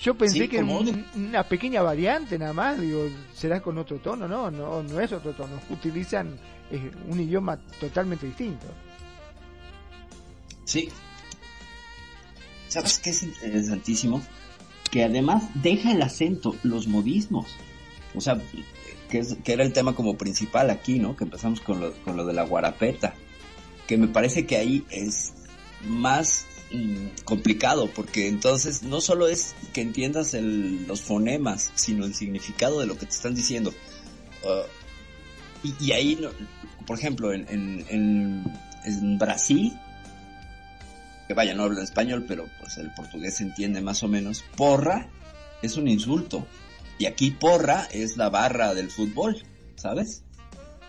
Yo 0.00 0.14
pensé 0.14 0.48
que 0.48 0.62
una 0.62 1.42
pequeña 1.44 1.82
variante 1.82 2.38
nada 2.38 2.54
más, 2.54 2.80
digo, 2.80 3.06
será 3.34 3.60
con 3.60 3.76
otro 3.76 3.98
tono, 3.98 4.26
no, 4.26 4.50
no, 4.50 4.82
no 4.82 5.00
es 5.00 5.12
otro 5.12 5.34
tono, 5.34 5.60
utilizan 5.68 6.38
eh, 6.70 6.90
un 7.08 7.20
idioma 7.20 7.58
totalmente 7.78 8.26
distinto. 8.26 8.66
Sí. 10.64 10.88
¿Sabes 12.68 12.98
qué 13.00 13.10
es 13.10 13.22
interesantísimo? 13.22 14.22
Que 14.90 15.04
además 15.04 15.44
deja 15.54 15.92
el 15.92 16.02
acento, 16.02 16.56
los 16.62 16.86
modismos. 16.88 17.46
O 18.14 18.20
sea, 18.20 18.40
que, 19.08 19.24
que 19.44 19.52
era 19.52 19.64
el 19.64 19.72
tema 19.72 19.94
como 19.94 20.16
principal 20.16 20.70
aquí, 20.70 20.98
¿no? 20.98 21.16
Que 21.16 21.24
empezamos 21.24 21.60
con 21.60 21.80
lo, 21.80 21.92
con 22.02 22.16
lo 22.16 22.26
de 22.26 22.32
la 22.32 22.44
guarapeta. 22.44 23.14
Que 23.86 23.96
me 23.96 24.08
parece 24.08 24.46
que 24.46 24.56
ahí 24.56 24.84
es 24.90 25.32
más 25.86 26.46
Mm, 26.72 27.08
complicado 27.24 27.90
porque 27.92 28.28
entonces 28.28 28.84
no 28.84 29.00
solo 29.00 29.26
es 29.26 29.56
que 29.72 29.80
entiendas 29.80 30.34
los 30.34 31.02
fonemas, 31.02 31.72
sino 31.74 32.04
el 32.04 32.14
significado 32.14 32.78
de 32.78 32.86
lo 32.86 32.96
que 32.96 33.06
te 33.06 33.12
están 33.12 33.34
diciendo. 33.34 33.74
Uh, 34.44 35.66
y, 35.80 35.90
ahí, 35.92 36.18
por 36.86 36.96
ejemplo, 36.96 37.32
en, 37.32 37.46
en, 37.88 39.18
Brasil, 39.18 39.72
que 41.30 41.34
vaya, 41.34 41.54
no 41.54 41.62
hablo 41.62 41.80
español, 41.80 42.24
pero 42.26 42.48
pues 42.58 42.76
el 42.78 42.90
portugués 42.92 43.36
se 43.36 43.44
entiende 43.44 43.80
más 43.80 44.02
o 44.02 44.08
menos, 44.08 44.42
porra 44.56 45.06
es 45.62 45.76
un 45.76 45.86
insulto. 45.86 46.44
Y 46.98 47.06
aquí 47.06 47.30
porra 47.30 47.86
es 47.92 48.16
la 48.16 48.30
barra 48.30 48.74
del 48.74 48.90
fútbol, 48.90 49.40
¿sabes? 49.76 50.24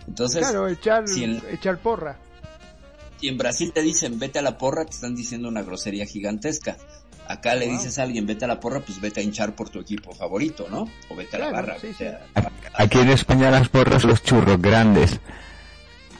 Entonces, 0.07 0.41
claro, 0.41 0.67
echar, 0.67 1.05
echar 1.51 1.77
porra 1.77 2.17
y 3.21 3.27
en 3.27 3.37
Brasil 3.37 3.71
te 3.71 3.83
dicen 3.83 4.17
vete 4.17 4.39
a 4.39 4.41
la 4.41 4.57
porra, 4.57 4.83
te 4.83 4.95
están 4.95 5.13
diciendo 5.15 5.47
una 5.47 5.61
grosería 5.61 6.07
gigantesca. 6.07 6.75
Acá 7.27 7.53
le 7.53 7.67
dices 7.67 7.99
a 7.99 8.03
alguien 8.03 8.25
vete 8.25 8.45
a 8.45 8.47
la 8.47 8.59
porra, 8.59 8.79
pues 8.79 8.99
vete 8.99 9.19
a 9.19 9.23
hinchar 9.23 9.55
por 9.55 9.69
tu 9.69 9.79
equipo 9.79 10.11
favorito, 10.11 10.65
¿no? 10.71 10.89
O 11.09 11.15
vete 11.15 11.35
a 11.35 11.39
la 11.39 11.51
barra. 11.51 11.77
Aquí 12.73 12.97
en 12.97 13.09
España 13.09 13.51
las 13.51 13.69
porras 13.69 14.05
los 14.05 14.23
churros 14.23 14.59
grandes. 14.59 15.19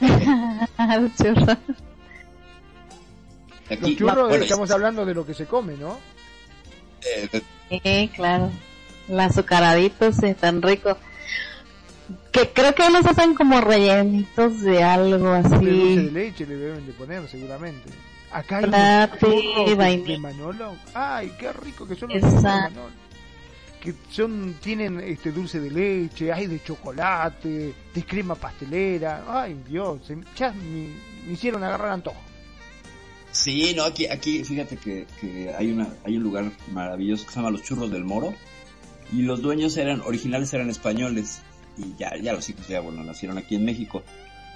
los 0.00 1.14
churros. 1.16 1.58
Los 3.80 3.96
churros 3.96 4.34
estamos 4.36 4.70
hablando 4.70 5.04
de 5.04 5.14
lo 5.14 5.26
que 5.26 5.34
se 5.34 5.46
come, 5.46 5.76
¿no? 5.76 5.98
Eh, 7.04 7.42
sí, 7.70 8.10
claro. 8.14 8.50
Los 9.08 9.20
azucaraditos 9.20 10.22
están 10.22 10.62
ricos 10.62 10.96
que 12.32 12.48
creo 12.50 12.74
que 12.74 12.88
los 12.90 13.06
hacen 13.06 13.34
como 13.34 13.60
rellenitos 13.60 14.62
de 14.62 14.82
algo 14.82 15.30
así. 15.30 15.64
De 15.64 15.70
dulce 15.70 16.02
de 16.02 16.10
leche 16.10 16.46
le 16.46 16.56
deben 16.56 16.86
de 16.86 16.92
poner 16.92 17.28
seguramente. 17.28 17.90
Acá 18.30 18.58
hay 18.58 18.64
un 18.64 20.04
de 20.04 20.18
Manolo. 20.18 20.74
Ay, 20.94 21.32
qué 21.38 21.52
rico 21.52 21.86
que 21.86 21.94
son 21.94 22.08
los 22.08 22.22
de 22.22 22.40
Manolo. 22.40 23.02
Que 23.80 23.94
son, 24.10 24.54
tienen 24.62 25.00
este 25.00 25.32
dulce 25.32 25.60
de 25.60 25.70
leche, 25.70 26.32
hay 26.32 26.46
de 26.46 26.62
chocolate, 26.62 27.74
de 27.92 28.04
crema 28.04 28.34
pastelera. 28.34 29.24
Ay, 29.28 29.60
Dios, 29.68 30.00
ya 30.36 30.52
me, 30.52 30.88
hicieron 31.30 31.62
agarrar 31.62 31.90
antojo. 31.90 32.20
Sí, 33.32 33.72
no, 33.74 33.84
aquí, 33.84 34.06
aquí 34.06 34.44
fíjate 34.44 34.76
que, 34.76 35.06
que, 35.18 35.54
hay, 35.54 35.72
una, 35.72 35.88
hay 36.04 36.18
un 36.18 36.22
lugar 36.22 36.52
maravilloso 36.70 37.24
que 37.24 37.30
se 37.32 37.36
llama 37.36 37.50
Los 37.50 37.62
Churros 37.62 37.90
del 37.90 38.04
Moro. 38.04 38.34
Y 39.10 39.22
los 39.22 39.40
dueños 39.40 39.76
eran, 39.78 40.02
originales 40.02 40.52
eran 40.52 40.70
españoles 40.70 41.40
y 41.78 41.98
ya, 41.98 42.14
ya 42.16 42.34
los 42.34 42.48
hijos 42.48 42.68
ya, 42.68 42.80
bueno, 42.80 43.02
nacieron 43.02 43.38
aquí 43.38 43.54
en 43.54 43.64
México. 43.64 44.02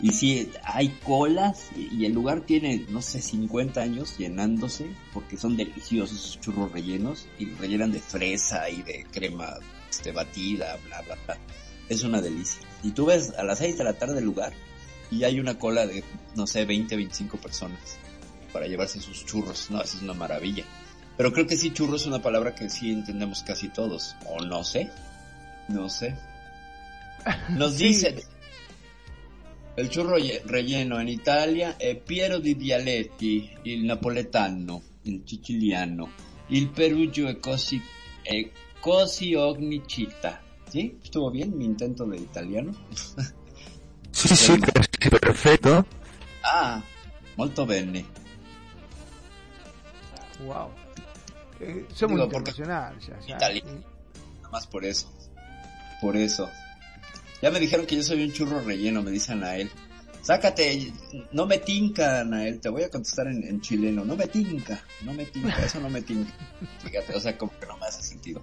Y 0.02 0.10
sí, 0.10 0.50
hay 0.62 0.90
colas 1.04 1.70
y, 1.74 2.04
el 2.04 2.12
lugar 2.12 2.42
tiene, 2.42 2.84
no 2.90 3.00
sé, 3.00 3.22
50 3.22 3.80
años 3.80 4.18
llenándose 4.18 4.86
porque 5.14 5.38
son 5.38 5.56
deliciosos 5.56 6.18
esos 6.18 6.40
churros 6.40 6.70
rellenos 6.70 7.26
y 7.38 7.46
rellenan 7.46 7.92
de 7.92 8.00
fresa 8.00 8.68
y 8.68 8.82
de 8.82 9.06
crema 9.10 9.54
este, 9.88 10.12
batida, 10.12 10.78
bla, 10.86 11.00
bla, 11.00 11.16
bla. 11.24 11.38
Es 11.88 12.02
una 12.02 12.20
delicia. 12.20 12.60
Y 12.82 12.90
tú 12.90 13.06
ves 13.06 13.32
a 13.38 13.42
las 13.42 13.58
6 13.58 13.78
de 13.78 13.84
la 13.84 13.94
tarde 13.94 14.18
el 14.18 14.26
lugar 14.26 14.52
y 15.10 15.24
hay 15.24 15.40
una 15.40 15.58
cola 15.58 15.86
de, 15.86 16.04
no 16.34 16.46
sé, 16.46 16.66
20, 16.66 16.94
25 16.94 17.38
personas 17.38 17.98
para 18.56 18.68
llevarse 18.68 19.02
sus 19.02 19.26
churros. 19.26 19.70
No, 19.70 19.82
eso 19.82 19.98
es 19.98 20.02
una 20.02 20.14
maravilla. 20.14 20.64
Pero 21.18 21.30
creo 21.30 21.46
que 21.46 21.58
sí, 21.58 21.74
churro 21.74 21.96
es 21.96 22.06
una 22.06 22.22
palabra 22.22 22.54
que 22.54 22.70
sí 22.70 22.90
entendemos 22.90 23.42
casi 23.42 23.68
todos. 23.68 24.16
O 24.24 24.42
no 24.42 24.64
sé. 24.64 24.90
No 25.68 25.90
sé. 25.90 26.16
Nos 27.50 27.76
dice 27.76 28.16
el 29.76 29.90
churro 29.90 30.16
relleno 30.46 30.98
in 31.02 31.08
Italia 31.08 31.76
è 31.76 31.96
pieno 31.96 32.38
di 32.38 32.56
dialetti, 32.56 33.58
il 33.64 33.84
napoletano, 33.84 34.82
il 35.02 35.20
siciliano, 35.22 36.12
il 36.46 36.70
perugio 36.70 37.28
è 37.28 37.38
così, 37.38 37.78
è 38.22 38.50
così 38.80 39.34
ogni 39.34 39.82
città. 39.86 40.40
¿Sí? 40.70 40.98
¿Estuvo 41.04 41.30
bien 41.30 41.54
mi 41.54 41.66
intento 41.66 42.06
de 42.06 42.16
italiano? 42.16 42.74
Sí, 44.10 44.28
sí, 44.28 44.36
sí, 44.56 45.10
perfecto. 45.10 45.86
Ah, 46.42 46.82
molto 47.36 47.66
bene. 47.66 48.24
Wow. 50.46 50.70
Eh, 51.60 51.86
somos 51.92 52.16
Digo, 52.16 52.24
internacionales. 52.24 53.06
Ya, 53.06 53.20
ya. 53.20 53.36
Italia. 53.36 53.62
Nada 53.64 54.50
más 54.50 54.66
por 54.66 54.84
eso. 54.84 55.12
Por 56.00 56.16
eso. 56.16 56.48
Ya 57.42 57.50
me 57.50 57.60
dijeron 57.60 57.86
que 57.86 57.96
yo 57.96 58.02
soy 58.02 58.22
un 58.24 58.32
churro 58.32 58.60
relleno, 58.60 59.02
me 59.02 59.10
dice 59.10 59.32
Anael. 59.32 59.70
Sácate, 60.22 60.92
no 61.32 61.46
me 61.46 61.58
tinca, 61.58 62.20
Anael, 62.20 62.60
te 62.60 62.68
voy 62.68 62.82
a 62.82 62.90
contestar 62.90 63.28
en, 63.28 63.60
chileno. 63.60 64.04
No 64.04 64.16
me 64.16 64.26
tinca, 64.26 64.82
no 65.02 65.12
me 65.12 65.24
tinca, 65.26 65.64
eso 65.64 65.78
no 65.80 65.88
me 65.88 66.02
tinca. 66.02 66.32
Fíjate, 66.82 67.14
o 67.14 67.20
sea, 67.20 67.36
como 67.38 67.56
que 67.58 67.66
no 67.66 67.76
me 67.76 67.86
hace 67.86 68.02
sentido. 68.02 68.42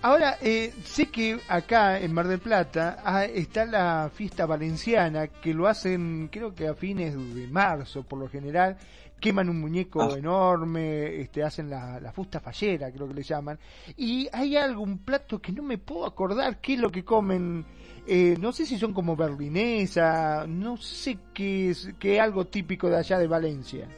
Ahora, 0.00 0.38
eh, 0.40 0.72
sé 0.84 1.06
que 1.06 1.40
acá 1.48 1.98
en 1.98 2.12
Mar 2.12 2.28
del 2.28 2.38
Plata 2.38 3.02
ah, 3.04 3.24
está 3.24 3.66
la 3.66 4.08
fiesta 4.14 4.46
valenciana, 4.46 5.26
que 5.26 5.52
lo 5.52 5.66
hacen 5.66 6.28
creo 6.30 6.54
que 6.54 6.68
a 6.68 6.74
fines 6.74 7.16
de 7.34 7.48
marzo 7.48 8.04
por 8.04 8.20
lo 8.20 8.28
general, 8.28 8.76
queman 9.18 9.48
un 9.48 9.60
muñeco 9.60 10.02
ah. 10.02 10.16
enorme, 10.16 11.20
este, 11.20 11.42
hacen 11.42 11.68
la, 11.68 11.98
la, 11.98 12.12
fusta 12.12 12.38
fallera, 12.38 12.92
creo 12.92 13.08
que 13.08 13.14
le 13.14 13.24
llaman, 13.24 13.58
y 13.96 14.28
hay 14.32 14.56
algún 14.56 14.98
plato 14.98 15.40
que 15.40 15.50
no 15.50 15.64
me 15.64 15.78
puedo 15.78 16.06
acordar 16.06 16.60
qué 16.60 16.74
es 16.74 16.80
lo 16.80 16.92
que 16.92 17.04
comen, 17.04 17.64
eh, 18.06 18.36
no 18.40 18.52
sé 18.52 18.66
si 18.66 18.78
son 18.78 18.94
como 18.94 19.16
berlinesa, 19.16 20.46
no 20.46 20.76
sé 20.76 21.18
qué 21.34 21.70
es, 21.70 21.90
qué 21.98 22.20
algo 22.20 22.46
típico 22.46 22.88
de 22.88 22.98
allá 22.98 23.18
de 23.18 23.26
Valencia. 23.26 23.88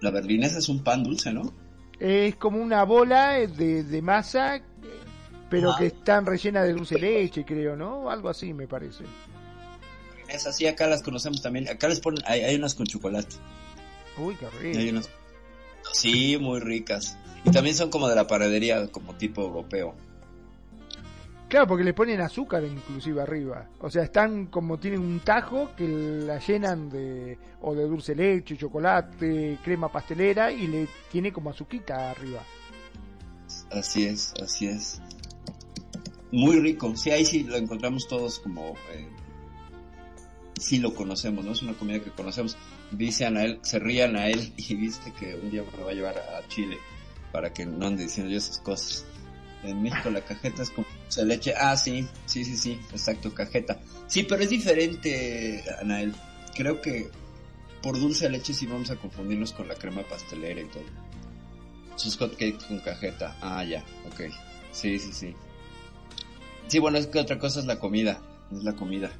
La 0.00 0.10
berlinesa 0.10 0.58
es 0.58 0.68
un 0.68 0.84
pan 0.84 1.02
dulce, 1.02 1.32
¿no? 1.32 1.61
Es 2.04 2.34
como 2.34 2.60
una 2.60 2.82
bola 2.82 3.34
de, 3.34 3.84
de 3.84 4.02
masa, 4.02 4.60
pero 5.48 5.72
que 5.78 5.86
están 5.86 6.26
rellena 6.26 6.64
de 6.64 6.72
dulce 6.72 6.98
leche, 6.98 7.44
creo, 7.44 7.76
¿no? 7.76 8.10
Algo 8.10 8.28
así 8.28 8.52
me 8.52 8.66
parece. 8.66 9.04
Es 10.26 10.44
así, 10.44 10.66
acá 10.66 10.88
las 10.88 11.00
conocemos 11.00 11.40
también. 11.42 11.68
Acá 11.68 11.86
les 11.86 12.00
ponen, 12.00 12.20
hay, 12.26 12.56
unas 12.56 12.74
con 12.74 12.86
chocolate. 12.86 13.36
Uy, 14.18 14.34
qué 14.34 14.50
rico. 14.50 15.08
Sí, 15.92 16.38
muy 16.40 16.58
ricas. 16.58 17.16
Y 17.44 17.52
también 17.52 17.76
son 17.76 17.88
como 17.88 18.08
de 18.08 18.16
la 18.16 18.26
paradería, 18.26 18.88
como 18.88 19.14
tipo 19.14 19.42
europeo. 19.42 19.94
Claro, 21.52 21.66
porque 21.66 21.84
le 21.84 21.92
ponen 21.92 22.18
azúcar 22.22 22.64
inclusive 22.64 23.20
arriba. 23.20 23.68
O 23.80 23.90
sea, 23.90 24.04
están 24.04 24.46
como 24.46 24.78
tienen 24.78 25.00
un 25.00 25.20
tajo 25.20 25.72
que 25.76 25.86
la 25.86 26.38
llenan 26.38 26.88
de 26.88 27.36
o 27.60 27.74
de 27.74 27.84
dulce 27.84 28.14
leche, 28.14 28.56
chocolate, 28.56 29.58
crema 29.62 29.92
pastelera 29.92 30.50
y 30.50 30.66
le 30.66 30.88
tiene 31.10 31.30
como 31.30 31.50
azuquita 31.50 32.10
arriba. 32.10 32.42
Así 33.70 34.06
es, 34.06 34.32
así 34.42 34.68
es. 34.68 35.02
Muy 36.30 36.58
rico. 36.58 36.96
Sí, 36.96 37.10
ahí 37.10 37.26
sí 37.26 37.42
lo 37.42 37.56
encontramos 37.56 38.08
todos 38.08 38.38
como... 38.38 38.70
Eh, 38.94 39.10
sí 40.58 40.78
lo 40.78 40.94
conocemos, 40.94 41.44
¿no? 41.44 41.52
Es 41.52 41.60
una 41.60 41.74
comida 41.74 42.00
que 42.00 42.12
conocemos. 42.12 42.56
Dice 42.92 43.26
él, 43.26 43.58
se 43.60 43.78
rían 43.78 44.16
a 44.16 44.28
él 44.28 44.54
y 44.56 44.74
viste 44.74 45.12
que 45.12 45.34
un 45.34 45.50
día 45.50 45.62
me 45.76 45.84
va 45.84 45.90
a 45.90 45.94
llevar 45.94 46.16
a 46.16 46.48
Chile 46.48 46.78
para 47.30 47.52
que 47.52 47.66
no 47.66 47.88
ande 47.88 48.04
diciendo 48.04 48.32
yo 48.32 48.38
esas 48.38 48.56
cosas. 48.60 49.04
En 49.62 49.82
México 49.82 50.10
la 50.10 50.22
cajeta 50.22 50.62
es 50.62 50.70
como 50.70 50.86
dulce 51.04 51.24
leche. 51.24 51.54
Ah, 51.56 51.76
sí, 51.76 52.06
sí, 52.26 52.44
sí, 52.44 52.56
sí, 52.56 52.80
exacto, 52.90 53.32
cajeta. 53.32 53.78
Sí, 54.06 54.24
pero 54.24 54.42
es 54.42 54.50
diferente, 54.50 55.64
Anael. 55.80 56.14
Creo 56.54 56.80
que 56.80 57.10
por 57.82 57.98
dulce 57.98 58.28
leche 58.28 58.54
sí 58.54 58.66
vamos 58.66 58.90
a 58.90 58.96
confundirnos 58.96 59.52
con 59.52 59.68
la 59.68 59.74
crema 59.74 60.02
pastelera 60.02 60.60
y 60.60 60.66
todo. 60.66 60.84
Sus 61.96 62.16
hotcakes 62.16 62.64
con 62.66 62.80
cajeta. 62.80 63.36
Ah, 63.40 63.64
ya, 63.64 63.84
ok. 64.06 64.32
Sí, 64.72 64.98
sí, 64.98 65.12
sí. 65.12 65.34
Sí, 66.66 66.78
bueno, 66.78 66.98
es 66.98 67.06
que 67.06 67.18
otra 67.18 67.38
cosa 67.38 67.60
es 67.60 67.66
la 67.66 67.78
comida. 67.78 68.20
Es 68.50 68.64
la 68.64 68.74
comida. 68.74 69.10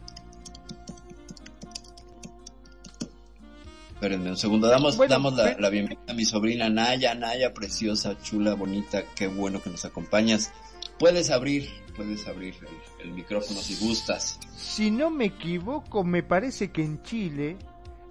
Espérenme 4.02 4.30
un 4.30 4.36
segundo. 4.36 4.66
Damos, 4.66 4.98
damos 4.98 5.34
la, 5.34 5.56
la, 5.60 5.70
bienvenida 5.70 6.02
a 6.08 6.12
mi 6.12 6.24
sobrina 6.24 6.68
Naya. 6.68 7.14
Naya, 7.14 7.54
preciosa, 7.54 8.20
chula, 8.20 8.54
bonita. 8.54 9.04
Qué 9.14 9.28
bueno 9.28 9.62
que 9.62 9.70
nos 9.70 9.84
acompañas. 9.84 10.50
Puedes 10.98 11.30
abrir, 11.30 11.70
puedes 11.94 12.26
abrir 12.26 12.56
el, 12.98 13.06
el 13.06 13.12
micrófono 13.12 13.60
si 13.60 13.76
gustas. 13.76 14.40
Si 14.56 14.90
no 14.90 15.08
me 15.08 15.26
equivoco, 15.26 16.02
me 16.02 16.24
parece 16.24 16.72
que 16.72 16.82
en 16.82 17.00
Chile 17.04 17.56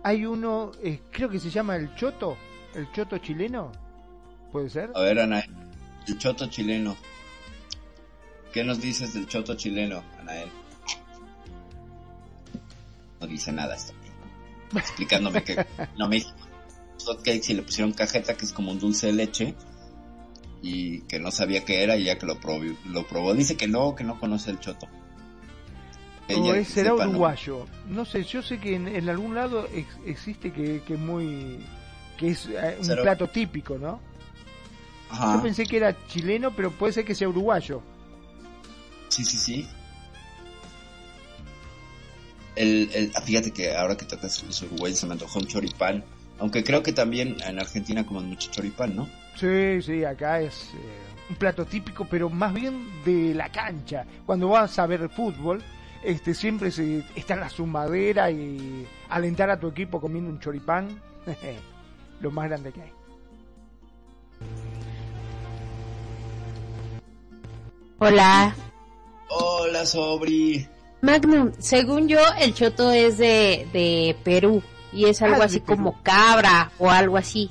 hay 0.02 0.26
uno, 0.26 0.72
eh, 0.82 1.02
creo 1.12 1.28
que 1.28 1.42
se 1.42 1.50
llama 1.50 1.76
el 1.76 1.94
Choto. 1.96 2.38
¿El 2.74 2.90
Choto 2.94 3.18
chileno? 3.18 3.74
¿Puede 4.54 4.70
ser? 4.70 4.92
A 4.96 5.02
ver, 5.02 5.20
Anael. 5.20 5.54
El 6.08 6.18
Choto 6.18 6.46
chileno. 6.46 6.96
¿Qué 8.54 8.64
nos 8.64 8.80
dices 8.80 9.14
del 9.14 9.28
Choto 9.28 9.56
chileno, 9.56 10.02
Anael? 10.22 10.48
No 13.20 13.28
dice 13.28 13.52
nada 13.52 13.76
esto 13.76 13.94
explicándome 14.80 15.44
que 15.44 15.66
no 15.98 16.08
me 16.08 16.24
hotcakes 17.06 17.52
y 17.52 17.54
le 17.56 17.64
pusieron 17.64 17.94
cajeta 17.94 18.36
que 18.36 18.46
es 18.46 18.52
como 18.52 18.72
un 18.72 18.80
dulce 18.80 19.08
de 19.08 19.14
leche 19.14 19.56
y 20.62 21.02
que 21.02 21.20
no 21.20 21.32
sabía 21.32 21.66
qué 21.66 21.84
era 21.84 21.98
y 21.98 22.06
ya 22.06 22.18
que 22.18 22.26
lo 22.26 22.40
probó, 22.40 22.64
lo 22.86 23.08
probó 23.08 23.34
dice 23.34 23.58
que 23.58 23.68
no, 23.68 23.96
que 23.96 24.04
no 24.04 24.20
conoce 24.20 24.52
el 24.52 24.60
choto. 24.60 24.88
Ella, 26.28 26.62
o 26.62 26.66
será 26.66 26.94
uruguayo. 26.94 27.66
No. 27.90 28.06
sé, 28.06 28.24
yo 28.24 28.42
sé 28.42 28.60
que 28.60 28.76
en, 28.76 29.10
algún 29.10 29.36
lado 29.36 29.68
existe 30.06 30.54
que, 30.54 30.82
que 30.86 30.96
muy 30.96 31.60
que 32.18 32.30
es 32.30 32.46
eh, 32.46 32.78
un 32.80 32.88
plato 33.02 33.28
típico, 33.28 33.78
¿no? 33.78 34.00
Yo 35.12 35.42
pensé 35.42 35.66
que 35.66 35.78
era 35.78 35.96
chileno, 36.08 36.52
pero 36.56 36.72
puede 36.72 36.94
ser 36.94 37.04
que 37.04 37.16
sea 37.16 37.28
uruguayo. 37.28 37.82
Sí, 39.10 39.26
sí, 39.26 39.38
sí. 39.38 39.68
El, 42.56 42.90
el, 42.94 43.12
ah, 43.16 43.22
fíjate 43.22 43.52
que 43.52 43.76
ahora 43.76 43.96
que 43.96 44.06
tocas 44.06 44.44
los 44.44 44.62
uruguayos 44.64 45.00
se 45.00 45.06
me 45.06 45.14
antojó 45.14 45.40
un 45.40 45.48
choripán. 45.48 46.04
Aunque 46.40 46.64
creo 46.64 46.82
que 46.82 46.92
también 46.92 47.38
en 47.46 47.60
Argentina 47.60 48.06
comen 48.06 48.26
mucho 48.26 48.50
choripán, 48.50 48.96
¿no? 48.96 49.08
Sí, 49.36 49.82
sí, 49.82 50.04
acá 50.04 50.42
es 50.42 50.72
eh, 50.74 51.30
un 51.30 51.36
plato 51.36 51.66
típico, 51.66 52.06
pero 52.06 52.30
más 52.30 52.54
bien 52.54 53.04
de 53.06 53.34
la 53.36 53.50
cancha. 53.52 54.06
Cuando 54.26 54.50
vas 54.50 54.78
a 54.80 54.88
ver 54.88 55.08
fútbol, 55.10 55.64
este 56.04 56.34
siempre 56.34 56.72
se, 56.72 57.06
está 57.16 57.36
en 57.36 57.42
la 57.42 57.50
zumbadera 57.50 58.32
y 58.32 58.88
alentar 59.10 59.50
a 59.52 59.60
tu 59.60 59.68
equipo 59.68 60.02
comiendo 60.02 60.32
un 60.32 60.40
choripán, 60.40 61.00
lo 62.22 62.32
más 62.32 62.50
grande 62.50 62.72
que 62.72 62.82
hay. 62.82 62.92
Hola. 68.00 68.56
Hola, 69.30 69.86
Sobri. 69.86 70.68
Magnum, 71.02 71.52
según 71.58 72.08
yo, 72.08 72.20
el 72.40 72.54
choto 72.54 72.92
es 72.92 73.18
de, 73.18 73.68
de 73.74 74.16
Perú 74.24 74.62
y 74.94 75.06
es 75.06 75.22
algo 75.22 75.42
ah, 75.42 75.46
así 75.46 75.62
como 75.62 76.02
cabra 76.04 76.72
o 76.78 76.90
algo 76.90 77.18
así. 77.18 77.50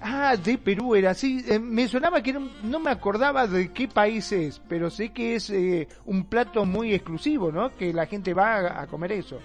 Ah, 0.00 0.34
de 0.36 0.56
Perú 0.56 0.94
era 0.94 1.10
así. 1.10 1.44
Eh, 1.46 1.58
me 1.58 1.86
sonaba 1.86 2.22
que 2.22 2.32
no, 2.32 2.80
me 2.80 2.90
acordaba 2.90 3.46
de 3.46 3.70
qué 3.72 3.88
país 3.88 4.32
es, 4.32 4.60
pero 4.68 4.88
sé 4.88 5.10
que 5.10 5.34
es 5.34 5.50
eh, 5.50 5.88
un 6.06 6.24
plato 6.24 6.64
muy 6.64 6.94
exclusivo, 6.94 7.52
¿no? 7.52 7.76
Que 7.76 7.92
la 7.92 8.06
gente 8.06 8.32
va 8.32 8.80
a, 8.80 8.86
comer 8.86 9.12
eso. 9.12 9.38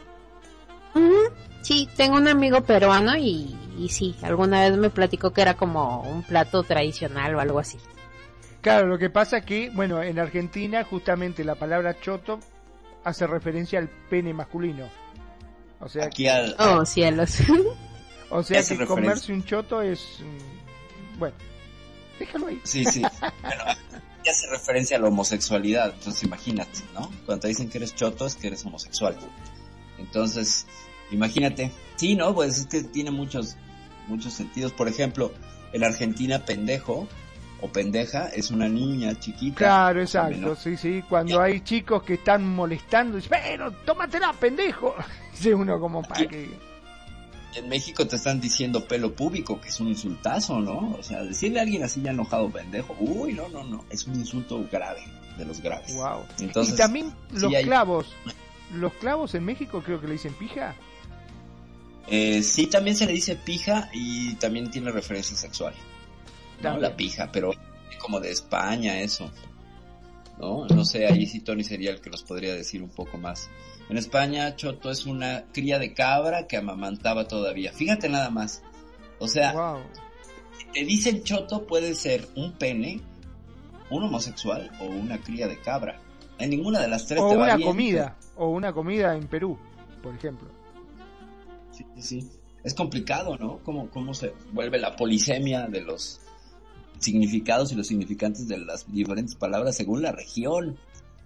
Sí, 1.61 1.89
tengo 1.97 2.15
un 2.15 2.29
amigo 2.29 2.61
peruano 2.61 3.17
y, 3.17 3.57
y 3.77 3.89
sí, 3.89 4.15
alguna 4.21 4.61
vez 4.61 4.77
me 4.77 4.89
platicó 4.89 5.33
que 5.33 5.41
era 5.41 5.55
como 5.55 6.01
un 6.03 6.23
plato 6.23 6.63
tradicional 6.63 7.35
o 7.35 7.41
algo 7.41 7.59
así. 7.59 7.77
Claro, 8.61 8.87
lo 8.87 8.97
que 8.97 9.09
pasa 9.09 9.41
que, 9.41 9.69
bueno, 9.71 10.01
en 10.01 10.17
Argentina 10.17 10.85
justamente 10.85 11.43
la 11.43 11.55
palabra 11.55 11.99
choto 11.99 12.39
hace 13.05 13.25
referencia 13.27 13.79
al 13.79 13.87
pene 13.87 14.33
masculino. 14.33 14.89
O 15.79 15.87
sea, 15.87 16.05
Aquí 16.05 16.27
al, 16.27 16.55
oh 16.59 16.85
cielos. 16.85 17.37
o 18.29 18.43
sea 18.43 18.61
que 18.63 18.85
comerse 18.85 19.31
un 19.31 19.43
choto 19.45 19.81
es 19.81 20.19
mm, 20.19 21.19
bueno, 21.19 21.35
déjalo 22.19 22.47
ahí. 22.47 22.59
Sí, 22.63 22.83
sí. 22.83 23.01
bueno, 23.41 23.63
hace 24.29 24.47
referencia 24.49 24.97
a 24.97 24.99
la 24.99 25.07
homosexualidad, 25.07 25.93
entonces 25.93 26.23
imagínate, 26.23 26.79
¿no? 26.93 27.11
Cuando 27.25 27.41
te 27.41 27.47
dicen 27.49 27.69
que 27.69 27.77
eres 27.77 27.95
choto 27.95 28.25
es 28.25 28.35
que 28.35 28.47
eres 28.47 28.65
homosexual. 28.65 29.15
Entonces, 29.97 30.65
imagínate. 31.11 31.71
Sí, 31.95 32.15
no, 32.15 32.33
pues 32.33 32.57
es 32.57 32.67
que 32.67 32.83
tiene 32.83 33.11
muchos 33.11 33.55
muchos 34.07 34.33
sentidos. 34.33 34.71
Por 34.71 34.87
ejemplo, 34.87 35.31
en 35.73 35.83
Argentina 35.83 36.43
pendejo 36.45 37.07
o 37.65 37.71
pendeja 37.71 38.27
es 38.27 38.51
una 38.51 38.69
niña 38.69 39.19
chiquita. 39.19 39.57
Claro, 39.57 40.01
exacto, 40.01 40.55
sí, 40.55 40.77
sí. 40.77 41.03
Cuando 41.09 41.41
hay 41.41 41.61
chicos 41.61 42.03
que 42.03 42.15
están 42.15 42.47
molestando, 42.47 43.17
dicen, 43.17 43.31
pero 43.31 43.71
tómatela, 43.71 44.33
pendejo. 44.33 44.95
Dice 45.31 45.53
uno 45.53 45.79
como 45.79 46.03
para 46.03 46.27
que... 46.27 46.49
En 47.55 47.69
México 47.69 48.05
te 48.05 48.17
están 48.17 48.39
diciendo 48.39 48.85
pelo 48.85 49.15
público, 49.15 49.59
que 49.59 49.69
es 49.69 49.79
un 49.79 49.87
insultazo, 49.87 50.59
¿no? 50.59 50.95
O 50.99 51.01
sea, 51.01 51.23
decirle 51.23 51.59
a 51.59 51.63
alguien 51.63 51.83
así 51.83 52.01
ya 52.01 52.11
enojado 52.11 52.49
pendejo, 52.49 52.95
uy, 52.99 53.33
no, 53.33 53.47
no, 53.47 53.63
no, 53.63 53.85
es 53.89 54.05
un 54.05 54.15
insulto 54.15 54.67
grave, 54.69 55.01
de 55.37 55.45
los 55.45 55.61
graves. 55.61 55.95
Wow. 55.95 56.25
Entonces, 56.39 56.73
y 56.73 56.77
también 56.77 57.13
los 57.31 57.53
clavos, 57.63 58.13
los 58.73 58.93
clavos 58.93 59.33
en 59.35 59.45
México 59.45 59.81
creo 59.83 60.01
que 60.01 60.07
le 60.07 60.13
dicen 60.13 60.33
pija. 60.33 60.75
Eh, 62.07 62.43
sí, 62.43 62.67
también 62.67 62.97
se 62.97 63.05
le 63.05 63.13
dice 63.13 63.37
pija 63.37 63.89
y 63.93 64.35
también 64.35 64.69
tiene 64.69 64.91
referencia 64.91 65.37
sexual. 65.37 65.73
¿No? 66.61 66.77
La 66.77 66.95
pija, 66.95 67.29
pero 67.31 67.51
como 67.99 68.19
de 68.19 68.31
España 68.31 68.99
eso. 68.99 69.31
¿No? 70.37 70.65
No 70.67 70.83
sé, 70.83 71.07
ahí 71.07 71.25
sí 71.25 71.39
Tony 71.39 71.63
sería 71.63 71.91
el 71.91 72.01
que 72.01 72.09
nos 72.09 72.23
podría 72.23 72.53
decir 72.53 72.83
un 72.83 72.89
poco 72.89 73.17
más. 73.17 73.49
En 73.89 73.97
España, 73.97 74.55
Choto 74.55 74.91
es 74.91 75.05
una 75.05 75.45
cría 75.53 75.79
de 75.79 75.93
cabra 75.93 76.47
que 76.47 76.57
amamantaba 76.57 77.27
todavía. 77.27 77.71
Fíjate 77.71 78.09
nada 78.09 78.29
más. 78.29 78.63
O 79.19 79.27
sea, 79.27 79.77
te 80.73 80.83
dicen 80.83 81.23
Choto 81.23 81.65
puede 81.65 81.95
ser 81.95 82.27
un 82.35 82.53
pene, 82.53 83.01
un 83.89 84.03
homosexual 84.03 84.71
o 84.79 84.85
una 84.85 85.19
cría 85.19 85.47
de 85.47 85.59
cabra. 85.59 85.99
En 86.37 86.49
ninguna 86.49 86.81
de 86.81 86.89
las 86.89 87.07
tres 87.07 87.21
o 87.21 87.29
una 87.29 87.57
comida, 87.57 88.17
o 88.35 88.49
una 88.49 88.73
comida 88.73 89.15
en 89.15 89.27
Perú, 89.27 89.57
por 90.03 90.15
ejemplo. 90.15 90.49
Sí, 91.71 91.85
sí. 91.97 92.29
Es 92.63 92.73
complicado, 92.73 93.37
¿no? 93.37 93.59
Cómo, 93.59 93.89
cómo 93.89 94.13
se 94.13 94.33
vuelve 94.51 94.79
la 94.79 94.95
polisemia 94.95 95.67
de 95.67 95.81
los 95.81 96.19
significados 96.99 97.71
y 97.71 97.75
los 97.75 97.87
significantes 97.87 98.47
de 98.47 98.57
las 98.57 98.91
diferentes 98.91 99.35
palabras 99.35 99.75
según 99.75 100.01
la 100.01 100.11
región. 100.11 100.77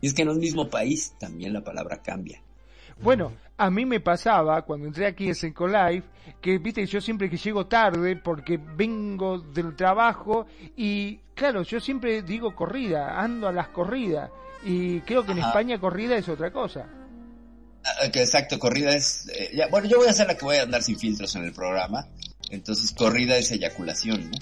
Y 0.01 0.07
es 0.07 0.13
que 0.13 0.21
en 0.21 0.29
un 0.29 0.39
mismo 0.39 0.69
país 0.69 1.13
también 1.19 1.53
la 1.53 1.63
palabra 1.63 2.01
cambia. 2.01 2.41
Bueno, 3.01 3.33
a 3.57 3.69
mí 3.69 3.85
me 3.85 4.01
pasaba 4.01 4.61
cuando 4.63 4.87
entré 4.87 5.07
aquí 5.07 5.27
en 5.27 5.35
Seco 5.35 5.67
Life 5.67 6.07
que, 6.41 6.57
viste, 6.57 6.85
yo 6.85 6.99
siempre 6.99 7.29
que 7.29 7.37
llego 7.37 7.65
tarde 7.65 8.17
porque 8.17 8.57
vengo 8.57 9.39
del 9.39 9.75
trabajo 9.75 10.47
y, 10.75 11.17
claro, 11.33 11.63
yo 11.63 11.79
siempre 11.79 12.21
digo 12.21 12.55
corrida, 12.55 13.21
ando 13.21 13.47
a 13.47 13.53
las 13.53 13.69
corridas 13.69 14.29
y 14.63 14.99
creo 15.01 15.25
que 15.25 15.31
en 15.31 15.39
España 15.39 15.79
corrida 15.79 16.17
es 16.17 16.27
otra 16.27 16.51
cosa. 16.51 16.87
Ah, 17.85 18.05
exacto, 18.05 18.59
corrida 18.59 18.93
es... 18.93 19.29
Eh, 19.29 19.65
bueno, 19.71 19.87
yo 19.87 19.97
voy 19.97 20.07
a 20.07 20.13
ser 20.13 20.27
la 20.27 20.35
que 20.35 20.43
voy 20.43 20.57
a 20.57 20.63
andar 20.63 20.83
sin 20.83 20.99
filtros 20.99 21.33
en 21.35 21.45
el 21.45 21.53
programa, 21.53 22.05
entonces 22.49 22.91
corrida 22.91 23.37
es 23.37 23.51
eyaculación, 23.51 24.29
¿no? 24.29 24.37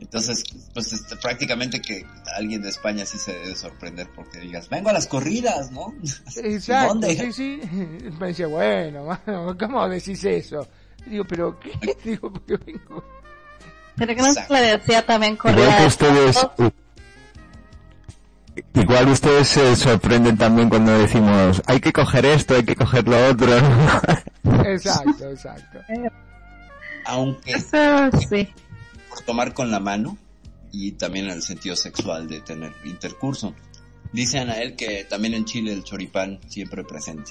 Entonces, 0.00 0.44
pues 0.72 0.92
este, 0.92 1.14
prácticamente 1.16 1.80
que 1.80 2.06
alguien 2.34 2.62
de 2.62 2.70
España 2.70 3.04
sí 3.04 3.18
se 3.18 3.32
debe 3.34 3.54
sorprender 3.54 4.08
porque 4.14 4.40
digas, 4.40 4.68
vengo 4.70 4.88
a 4.88 4.94
las 4.94 5.06
corridas, 5.06 5.70
¿no? 5.70 5.94
Exacto, 6.36 6.94
¿Dónde? 6.94 7.16
sí, 7.16 7.32
sí. 7.32 7.60
Me 8.18 8.28
decía, 8.28 8.46
bueno, 8.46 9.18
¿cómo 9.58 9.88
decís 9.88 10.24
eso? 10.24 10.66
Digo, 11.06 11.24
pero 11.24 11.60
¿qué? 11.60 11.96
Digo, 12.04 12.32
porque 12.32 12.56
vengo. 12.56 13.04
Pero 13.96 14.16
que 14.16 14.22
no 14.22 14.32
se 14.32 14.46
le 14.48 14.78
decía 14.78 15.04
también 15.04 15.36
corrida. 15.36 15.86
ustedes... 15.86 16.46
Igual 18.74 19.08
ustedes 19.08 19.48
se 19.48 19.76
sorprenden 19.76 20.36
también 20.36 20.68
cuando 20.68 20.98
decimos, 20.98 21.62
hay 21.66 21.80
que 21.80 21.92
coger 21.92 22.26
esto, 22.26 22.56
hay 22.56 22.64
que 22.64 22.74
coger 22.74 23.06
lo 23.06 23.28
otro. 23.28 23.56
Exacto, 24.64 25.30
exacto. 25.30 25.78
Aunque 27.06 27.52
Eso 27.52 28.10
sí. 28.28 28.52
Por 29.10 29.20
tomar 29.22 29.52
con 29.52 29.70
la 29.70 29.80
mano 29.80 30.16
y 30.72 30.92
también 30.92 31.26
en 31.26 31.32
el 31.32 31.42
sentido 31.42 31.76
sexual 31.76 32.28
de 32.28 32.40
tener 32.40 32.72
intercurso. 32.84 33.54
Dice 34.12 34.38
Anael 34.38 34.76
que 34.76 35.04
también 35.04 35.34
en 35.34 35.44
Chile 35.44 35.72
el 35.72 35.84
choripán 35.84 36.40
siempre 36.48 36.82
presente. 36.84 37.30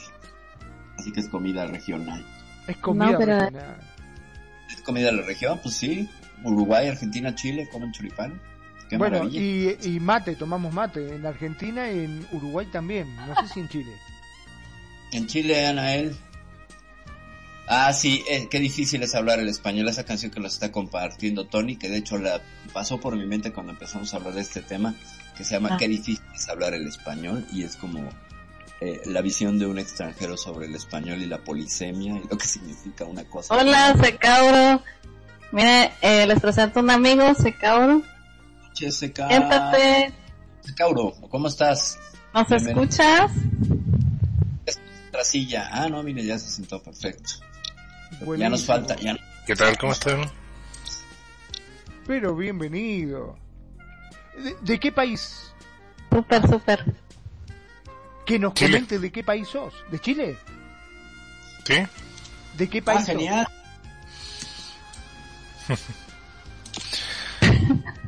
Así 0.97 1.11
que 1.11 1.21
es 1.21 1.29
comida 1.29 1.65
regional. 1.65 2.23
Es 2.67 2.77
comida 2.77 3.11
No, 3.11 3.17
pero- 3.17 3.39
regional. 3.39 3.79
¿Es 4.69 4.81
comida 4.81 5.05
de 5.07 5.13
la 5.13 5.21
región? 5.23 5.59
Pues 5.63 5.75
sí. 5.75 6.07
Uruguay, 6.43 6.87
Argentina, 6.87 7.33
Chile 7.33 7.67
comen 7.71 7.91
choripán. 7.91 8.39
Qué 8.89 8.97
Bueno, 8.97 9.17
maravilla. 9.19 9.41
y, 9.41 9.95
y 9.95 9.99
mate, 9.99 10.35
tomamos 10.35 10.73
mate. 10.73 11.15
En 11.15 11.25
Argentina 11.25 11.91
y 11.91 12.05
en 12.05 12.27
Uruguay 12.31 12.67
también. 12.71 13.13
No 13.15 13.35
sé 13.41 13.53
si 13.53 13.59
en 13.61 13.69
Chile. 13.69 13.91
En 15.11 15.25
Chile, 15.27 15.65
Anael. 15.67 16.15
Ah, 17.71 17.93
sí, 17.93 18.23
eh, 18.27 18.47
qué 18.49 18.59
difícil 18.59 19.03
es 19.03 19.13
hablar 19.13 19.39
el 19.39 19.47
español. 19.47 19.87
Esa 19.87 20.03
canción 20.03 20.31
que 20.31 20.39
nos 20.39 20.53
está 20.53 20.71
compartiendo 20.71 21.45
Tony, 21.45 21.75
que 21.75 21.87
de 21.87 21.97
hecho 21.97 22.17
la 22.17 22.41
pasó 22.73 22.99
por 22.99 23.15
mi 23.15 23.27
mente 23.27 23.53
cuando 23.53 23.73
empezamos 23.73 24.11
a 24.13 24.17
hablar 24.17 24.33
de 24.33 24.41
este 24.41 24.61
tema, 24.63 24.95
que 25.37 25.43
se 25.43 25.51
llama 25.53 25.69
Ah. 25.73 25.77
Qué 25.77 25.87
difícil 25.87 26.23
es 26.35 26.49
hablar 26.49 26.73
el 26.73 26.87
español, 26.87 27.45
y 27.53 27.61
es 27.63 27.75
como 27.75 28.09
eh, 28.81 29.01
la 29.05 29.21
visión 29.21 29.59
de 29.59 29.67
un 29.67 29.77
extranjero 29.77 30.35
sobre 30.35 30.65
el 30.65 30.73
español 30.75 31.21
y 31.21 31.27
la 31.27 31.37
polisemia 31.43 32.15
y 32.17 32.27
lo 32.27 32.37
que 32.37 32.47
significa 32.47 33.05
una 33.05 33.23
cosa. 33.25 33.53
Hola, 33.53 33.93
Secauro. 34.01 34.81
Mire, 35.51 35.91
eh, 36.01 36.25
les 36.25 36.39
presento 36.39 36.79
un 36.79 36.89
amigo, 36.89 37.35
Secauro. 37.35 38.01
Che, 38.73 38.89
Seca- 38.91 39.27
Siéntate. 39.27 40.11
Secauro, 40.61 41.13
¿cómo 41.29 41.47
estás? 41.49 41.99
¿Nos 42.33 42.47
Bienvenido. 42.47 42.81
escuchas? 42.83 43.31
Otra 45.09 45.23
silla. 45.23 45.69
Ah, 45.71 45.87
no, 45.89 46.01
mire, 46.03 46.23
ya 46.25 46.39
se 46.39 46.49
sentó 46.49 46.81
perfecto. 46.81 47.31
Ya 48.37 48.49
nos 48.49 48.65
falta, 48.65 48.95
ya 48.97 49.13
no- 49.13 49.19
¿Qué 49.45 49.55
tal? 49.55 49.77
¿Cómo 49.77 49.93
están? 49.93 50.21
Pero 52.05 52.35
bienvenido. 52.35 53.37
¿De, 54.37 54.55
de 54.61 54.79
qué 54.79 54.91
país? 54.91 55.51
Súper, 56.11 56.47
súper. 56.47 56.85
Que 58.25 58.37
nos 58.39 58.53
Chile. 58.53 58.71
comente 58.71 58.99
de 58.99 59.11
qué 59.11 59.23
país 59.23 59.47
sos. 59.47 59.73
¿De 59.91 59.99
Chile? 59.99 60.37
¿Sí? 61.65 61.75
¿De 62.57 62.69
qué 62.69 62.79
Ah, 62.79 62.83
país 62.85 62.99
sos? 62.99 63.07
genial. 63.07 63.47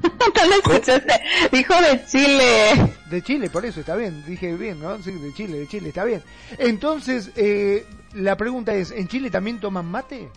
No 0.03 0.45
lo 0.47 0.55
escuchaste. 0.55 1.21
Dijo 1.51 1.73
de 1.81 2.05
Chile. 2.05 2.93
De 3.09 3.21
Chile, 3.21 3.49
por 3.49 3.65
eso 3.65 3.81
está 3.81 3.95
bien, 3.95 4.23
dije 4.25 4.55
bien, 4.55 4.79
¿no? 4.79 5.01
Sí, 5.03 5.11
de 5.11 5.33
Chile, 5.33 5.59
de 5.59 5.67
Chile, 5.67 5.89
está 5.89 6.03
bien. 6.05 6.23
Entonces, 6.57 7.31
eh, 7.35 7.85
la 8.13 8.36
pregunta 8.38 8.74
es, 8.74 8.91
¿en 8.91 9.08
Chile 9.08 9.30
también 9.30 9.60
toman 9.60 9.86
mate? 9.86 10.30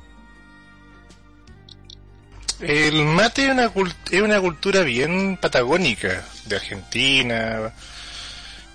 El 2.60 3.04
mate 3.04 3.46
es 3.46 3.50
una, 3.50 3.70
es 4.10 4.22
una 4.22 4.40
cultura 4.40 4.82
bien 4.82 5.36
patagónica 5.40 6.24
de 6.46 6.56
Argentina 6.56 7.72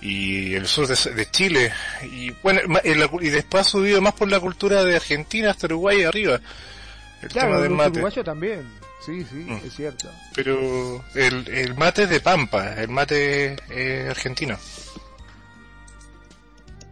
y 0.02 0.54
el 0.54 0.66
sur 0.66 0.86
de, 0.86 1.12
de 1.14 1.30
Chile. 1.30 1.72
Y 2.02 2.30
bueno, 2.42 2.60
la 2.84 3.08
cu- 3.08 3.20
y 3.22 3.30
después 3.30 3.66
ha 3.66 3.70
subido 3.70 4.00
más 4.02 4.14
por 4.14 4.28
la 4.30 4.38
cultura 4.38 4.84
de 4.84 4.96
Argentina 4.96 5.50
hasta 5.50 5.66
Uruguay 5.66 6.02
arriba. 6.04 6.34
El 7.22 7.28
tema 7.28 7.46
Claro, 7.46 7.60
del 7.62 7.68
los 7.70 7.78
mate. 7.78 7.90
uruguayos 7.90 8.24
también. 8.24 8.80
Sí, 9.04 9.24
sí, 9.24 9.36
Mm. 9.36 9.60
es 9.66 9.74
cierto. 9.74 10.10
Pero 10.34 11.02
el, 11.14 11.48
el 11.48 11.74
mate 11.74 12.02
es 12.02 12.10
de 12.10 12.20
Pampa, 12.20 12.74
el 12.74 12.88
mate 12.88 13.56
es 13.70 14.10
argentino. 14.10 14.58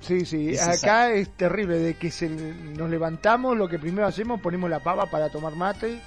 Sí, 0.09 0.25
sí, 0.25 0.51
Es 0.55 0.63
acá 0.67 1.13
es 1.13 1.29
terrible, 1.37 1.77
de 1.79 1.95
que 1.95 2.11
se, 2.11 2.29
nos 2.29 2.89
levantamos, 2.91 3.57
lo 3.57 3.69
que 3.69 3.79
primero 3.79 4.07
hacemos, 4.09 4.41
ponemos 4.41 4.69
la 4.71 4.81
pava 4.81 5.07
para 5.11 5.29
tomar 5.29 5.55
mate. 5.55 6.01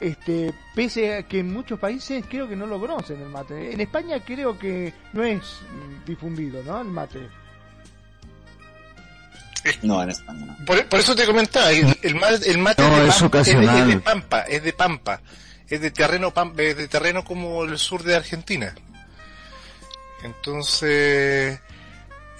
Este, 0.00 0.54
pese 0.76 1.16
a 1.16 1.22
que 1.24 1.40
en 1.40 1.52
muchos 1.52 1.76
países 1.80 2.24
creo 2.30 2.48
que 2.48 2.54
no 2.54 2.66
lo 2.66 2.78
conocen 2.78 3.20
el 3.20 3.28
mate. 3.28 3.72
En 3.72 3.80
España 3.80 4.22
creo 4.24 4.56
que 4.56 4.94
no 5.12 5.24
es 5.24 5.42
difundido, 6.06 6.62
¿no? 6.62 6.80
El 6.80 6.86
mate. 6.86 7.18
No, 9.82 10.02
en 10.02 10.10
España 10.10 10.46
no. 10.56 10.64
Por, 10.64 10.86
por 10.86 11.00
eso 11.00 11.16
te 11.16 11.26
comentaba, 11.26 11.72
el, 11.72 11.98
el 12.02 12.14
mate, 12.14 12.48
el 12.50 12.58
mate 12.58 12.82
No, 12.82 12.96
de 12.96 13.08
es 13.08 13.14
Pampa- 13.16 13.26
ocasional. 13.26 13.64
Es 13.68 13.74
de, 13.74 13.80
es 13.80 13.88
de 13.96 14.00
Pampa, 14.00 14.40
es 14.42 14.62
de 14.62 14.72
Pampa, 14.72 15.20
es 15.68 15.80
de 15.80 15.90
terreno 15.90 16.32
pam- 16.32 16.58
es 16.60 16.76
de 16.76 16.86
terreno 16.88 17.24
como 17.24 17.64
el 17.64 17.76
sur 17.76 18.04
de 18.04 18.14
Argentina. 18.14 18.72
Entonces, 20.22 21.60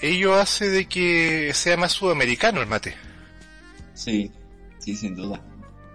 ello 0.00 0.34
hace 0.34 0.68
de 0.68 0.86
que 0.86 1.52
sea 1.54 1.76
más 1.76 1.92
sudamericano 1.92 2.60
el 2.60 2.68
mate. 2.68 2.94
Sí, 3.94 4.30
sí, 4.78 4.94
sin 4.94 5.14
duda. 5.14 5.42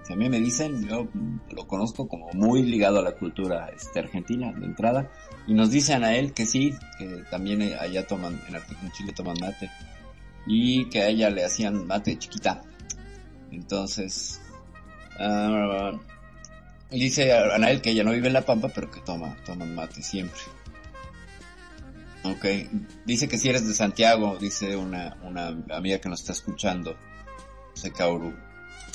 Si 0.04 0.12
a 0.12 0.16
me 0.18 0.30
dicen, 0.39 0.86
yo 0.88 1.08
lo 1.52 1.66
conozco 1.66 2.08
como 2.10 2.30
muy 2.34 2.63
ligado 2.63 3.00
a 3.00 3.04
la 3.04 3.13
cultura 3.13 3.70
este, 3.70 4.00
argentina 4.00 4.52
de 4.52 4.66
entrada. 4.66 5.10
Y 5.48 5.54
nos 5.54 5.72
dicen 5.72 6.04
a 6.04 6.16
él 6.16 6.34
que 6.34 6.46
sí, 6.46 6.76
que 6.98 7.24
también 7.32 7.62
allá 7.80 8.06
toman, 8.06 8.39
en 8.50 8.92
Chile 8.92 9.13
toman 9.16 9.38
mate. 9.39 9.70
Y 10.46 10.89
que 10.89 11.02
a 11.04 11.08
ella 11.08 11.30
le 11.30 11.46
hacían 11.46 11.88
mate 11.88 12.18
chiquita. 12.20 12.62
Entonces, 13.52 14.42
ah, 15.18 15.92
dice 16.92 17.32
Anael 17.32 17.82
que 17.82 17.92
ella 17.92 18.04
no 18.04 18.12
vive 18.12 18.28
en 18.28 18.34
La 18.34 18.46
Pampa, 18.46 18.68
pero 18.68 18.92
que 18.92 19.00
toma, 19.00 19.38
toman 19.46 19.74
mate 19.74 20.04
siempre. 20.04 20.42
Ok, 22.24 22.46
dice 23.06 23.28
que 23.28 23.38
si 23.38 23.50
eres 23.50 23.68
de 23.68 23.74
Santiago, 23.74 24.38
dice 24.40 24.76
una, 24.78 25.18
una 25.24 25.48
amiga 25.76 26.00
que 26.00 26.08
nos 26.10 26.22
está 26.22 26.32
escuchando, 26.34 26.98
Secauru, 27.74 28.34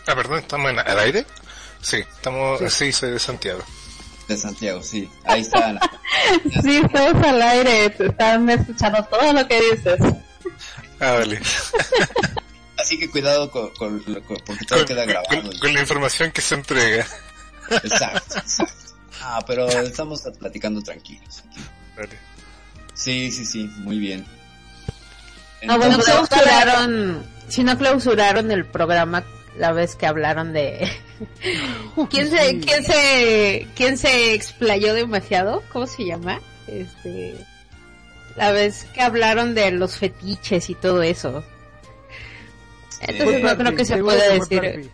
Ah, 0.07 0.15
perdón, 0.15 0.39
¿estamos 0.39 0.71
en, 0.71 0.79
al 0.79 0.99
aire? 1.01 1.27
Sí, 1.83 1.99
estamos, 1.99 2.61
sí, 2.73 2.91
soy 2.93 3.11
de 3.11 3.19
Santiago. 3.19 3.63
de 4.27 4.37
Santiago, 4.39 4.83
sí, 4.83 5.11
ahí 5.25 5.43
está. 5.43 5.69
Ana. 5.69 5.81
Sí, 6.63 6.77
estamos 6.85 7.27
al 7.27 7.41
aire. 7.43 7.91
Te 7.91 8.07
están 8.07 8.49
escuchando 8.51 9.03
todo 9.05 9.33
lo 9.33 9.47
que 9.47 9.61
dices. 9.73 9.99
Ah, 11.01 11.13
vale. 11.13 11.41
Así 12.79 12.99
que 12.99 13.09
cuidado 13.11 13.51
con, 13.51 13.71
con, 13.75 14.01
con- 14.01 14.37
porque 14.47 14.65
todo 14.67 14.79
Con, 14.81 14.87
queda 14.89 15.05
grabado. 15.05 15.43
con- 15.43 15.59
con 15.59 15.73
la 15.75 15.81
información 15.81 16.31
que 16.33 16.41
se 16.41 16.55
entrega. 16.55 17.07
Exacto, 17.71 18.39
exacto. 18.39 18.75
Ah, 19.21 19.41
pero 19.47 19.69
estamos 19.69 20.23
platicando 20.39 20.81
tranquilos. 20.83 21.43
aquí. 21.51 21.61
Vale. 21.97 22.19
Sí, 22.99 23.31
sí, 23.31 23.45
sí, 23.47 23.71
muy 23.79 23.99
bien. 23.99 24.25
Ah, 25.63 25.67
No 25.67 25.79
bueno, 25.79 25.95
Entonces, 25.95 26.15
pero- 26.29 26.43
clausuraron, 26.43 27.27
si 27.49 27.63
no 27.65 27.79
clausuraron 27.79 28.51
el 28.51 28.65
programa 28.67 29.25
la 29.57 29.73
vez 29.73 29.95
que 29.97 30.07
hablaron 30.07 30.53
de 30.53 30.89
quién 32.11 32.29
se 32.31 32.51
Sí. 32.51 32.61
quién 32.61 32.85
se 32.85 33.67
quién 33.75 33.99
se 33.99 34.35
explayó 34.35 34.95
demasiado, 34.95 35.63
¿cómo 35.73 35.87
se 35.87 36.05
llama? 36.05 36.41
Este 36.67 37.35
la 38.37 38.53
vez 38.53 38.85
que 38.95 39.01
hablaron 39.03 39.55
de 39.55 39.71
los 39.73 39.97
fetiches 39.97 40.71
y 40.71 40.75
todo 40.75 41.03
eso. 41.03 41.43
Entonces 43.01 43.43
no 43.43 43.57
creo 43.57 43.75
que 43.77 43.85
se 43.85 43.99
pueda 43.99 44.29
decir. 44.33 44.91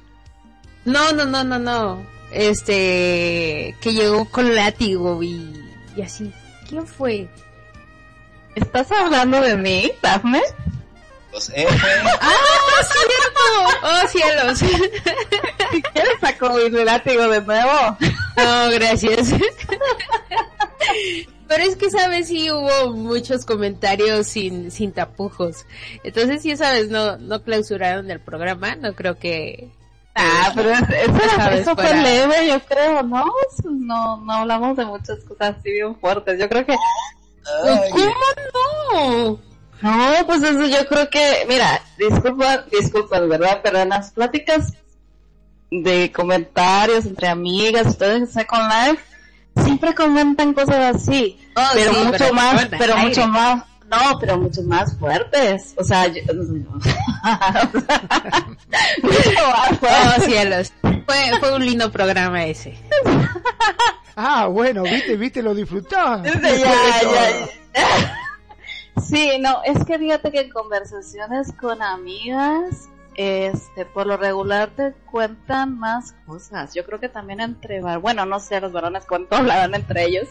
No, 0.85 1.13
no, 1.13 1.25
no, 1.25 1.43
no, 1.45 1.59
no. 1.59 2.07
Este 2.33 3.75
que 3.81 3.93
llegó 3.93 4.25
con 4.31 4.55
látigo 4.55 5.23
y, 5.23 5.53
y 5.97 6.03
así. 6.03 6.31
¿Quién 6.69 6.87
fue? 6.87 7.29
¿Estás 8.55 8.91
hablando 8.93 9.41
de 9.41 9.57
mí, 9.57 9.93
Dafne? 10.03 10.43
Los 11.33 11.51
F, 11.51 11.87
¡Oh, 13.83 14.09
cielos! 14.09 14.59
Si 14.59 15.83
quieres 15.83 16.13
saco 16.21 16.51
mi 16.71 16.85
látigo 16.85 17.27
de 17.29 17.41
nuevo. 17.41 17.97
No, 18.37 18.71
gracias. 18.71 19.31
Pero 21.49 21.63
es 21.65 21.77
que, 21.77 21.91
¿sabes? 21.91 22.29
Sí 22.29 22.51
hubo 22.51 22.93
muchos 22.95 23.45
comentarios 23.45 24.27
sin, 24.29 24.71
sin 24.71 24.93
tapujos. 24.93 25.67
Entonces, 26.05 26.43
sí, 26.43 26.57
¿sabes? 26.57 26.89
No, 26.89 27.17
no 27.19 27.43
clausuraron 27.43 28.11
el 28.11 28.21
programa. 28.21 28.77
No 28.77 28.95
creo 28.95 29.19
que... 29.19 29.71
Ah, 30.15 30.53
pero 30.55 30.71
es- 30.71 30.81
eso, 30.83 31.17
era- 31.35 31.55
eso 31.57 31.75
fue 31.75 31.93
leve, 31.95 32.47
yo 32.47 32.61
creo, 32.61 33.03
¿no? 33.03 33.25
No, 33.65 34.17
no 34.19 34.33
hablamos 34.33 34.77
de 34.77 34.85
muchas 34.87 35.19
cosas 35.25 35.57
así 35.59 35.73
bien 35.73 35.97
fuertes. 35.97 36.39
Yo 36.39 36.49
creo 36.49 36.65
que 36.65 36.77
ay, 37.65 37.91
¿Cómo 37.91 38.15
no? 38.53 39.39
No, 39.83 40.27
pues 40.27 40.43
eso 40.43 40.67
yo 40.67 40.87
creo 40.87 41.11
que, 41.11 41.45
mira, 41.49 41.81
disculpa, 41.99 42.65
disculpa, 42.73 43.21
verdad, 43.21 43.61
pero 43.63 43.81
en 43.81 43.91
las 43.91 44.13
pláticas 44.13 44.73
de 45.71 46.11
comentarios 46.13 47.05
entre 47.07 47.29
amigas, 47.29 47.87
ustedes 47.89 48.17
en 48.21 48.27
Second 48.29 48.71
Life, 48.71 49.03
siempre 49.63 49.95
comentan 49.95 50.55
cosas 50.55 50.97
así, 50.97 51.39
Oh, 51.57 51.63
pero 51.75 51.93
sí, 51.93 51.99
mucho 51.99 52.11
pero 52.19 52.35
más, 52.35 52.53
fuerte, 52.55 52.77
pero 52.79 52.95
aire. 52.95 53.09
mucho 53.09 53.29
más, 53.29 53.65
no, 53.91 54.19
pero 54.21 54.39
mucho 54.39 54.63
más 54.63 54.97
fuertes, 54.99 55.75
o 55.77 55.85
sea, 55.85 56.07
yo, 56.07 56.23
mucho 59.03 59.47
más 59.49 59.71
Oh, 59.73 59.75
fuertes. 59.77 60.25
cielos. 60.25 60.73
Fue, 61.07 61.39
fue 61.41 61.55
un 61.55 61.65
lindo 61.65 61.91
programa 61.93 62.45
ese. 62.45 62.79
Ah, 64.17 64.47
bueno, 64.47 64.83
viste, 64.85 65.17
viste, 65.17 65.43
lo 65.43 65.55
disfrutás. 65.55 66.23
Ya, 66.23 66.41
ya, 66.41 67.49
ya. 67.75 68.19
Sí, 69.09 69.39
no, 69.41 69.61
es 69.65 69.85
que 69.85 69.99
fíjate 69.99 70.31
que 70.31 70.41
en 70.43 70.51
conversaciones 70.51 71.53
con 71.53 71.83
amigas, 71.83 72.89
este, 73.17 73.85
por 73.87 74.07
lo 74.07 74.17
regular 74.17 74.71
te 74.71 74.93
cuentan 75.11 75.77
más 75.79 76.13
cosas. 76.27 76.73
Yo 76.75 76.85
creo 76.87 77.01
que 77.01 77.09
también 77.09 77.41
entre, 77.41 77.81
var- 77.81 77.99
bueno, 77.99 78.25
no 78.25 78.39
sé, 78.39 78.61
los 78.61 78.73
varones 78.73 79.05
cuánto 79.07 79.35
hablarán 79.37 79.75
entre 79.75 80.05
ellos, 80.05 80.29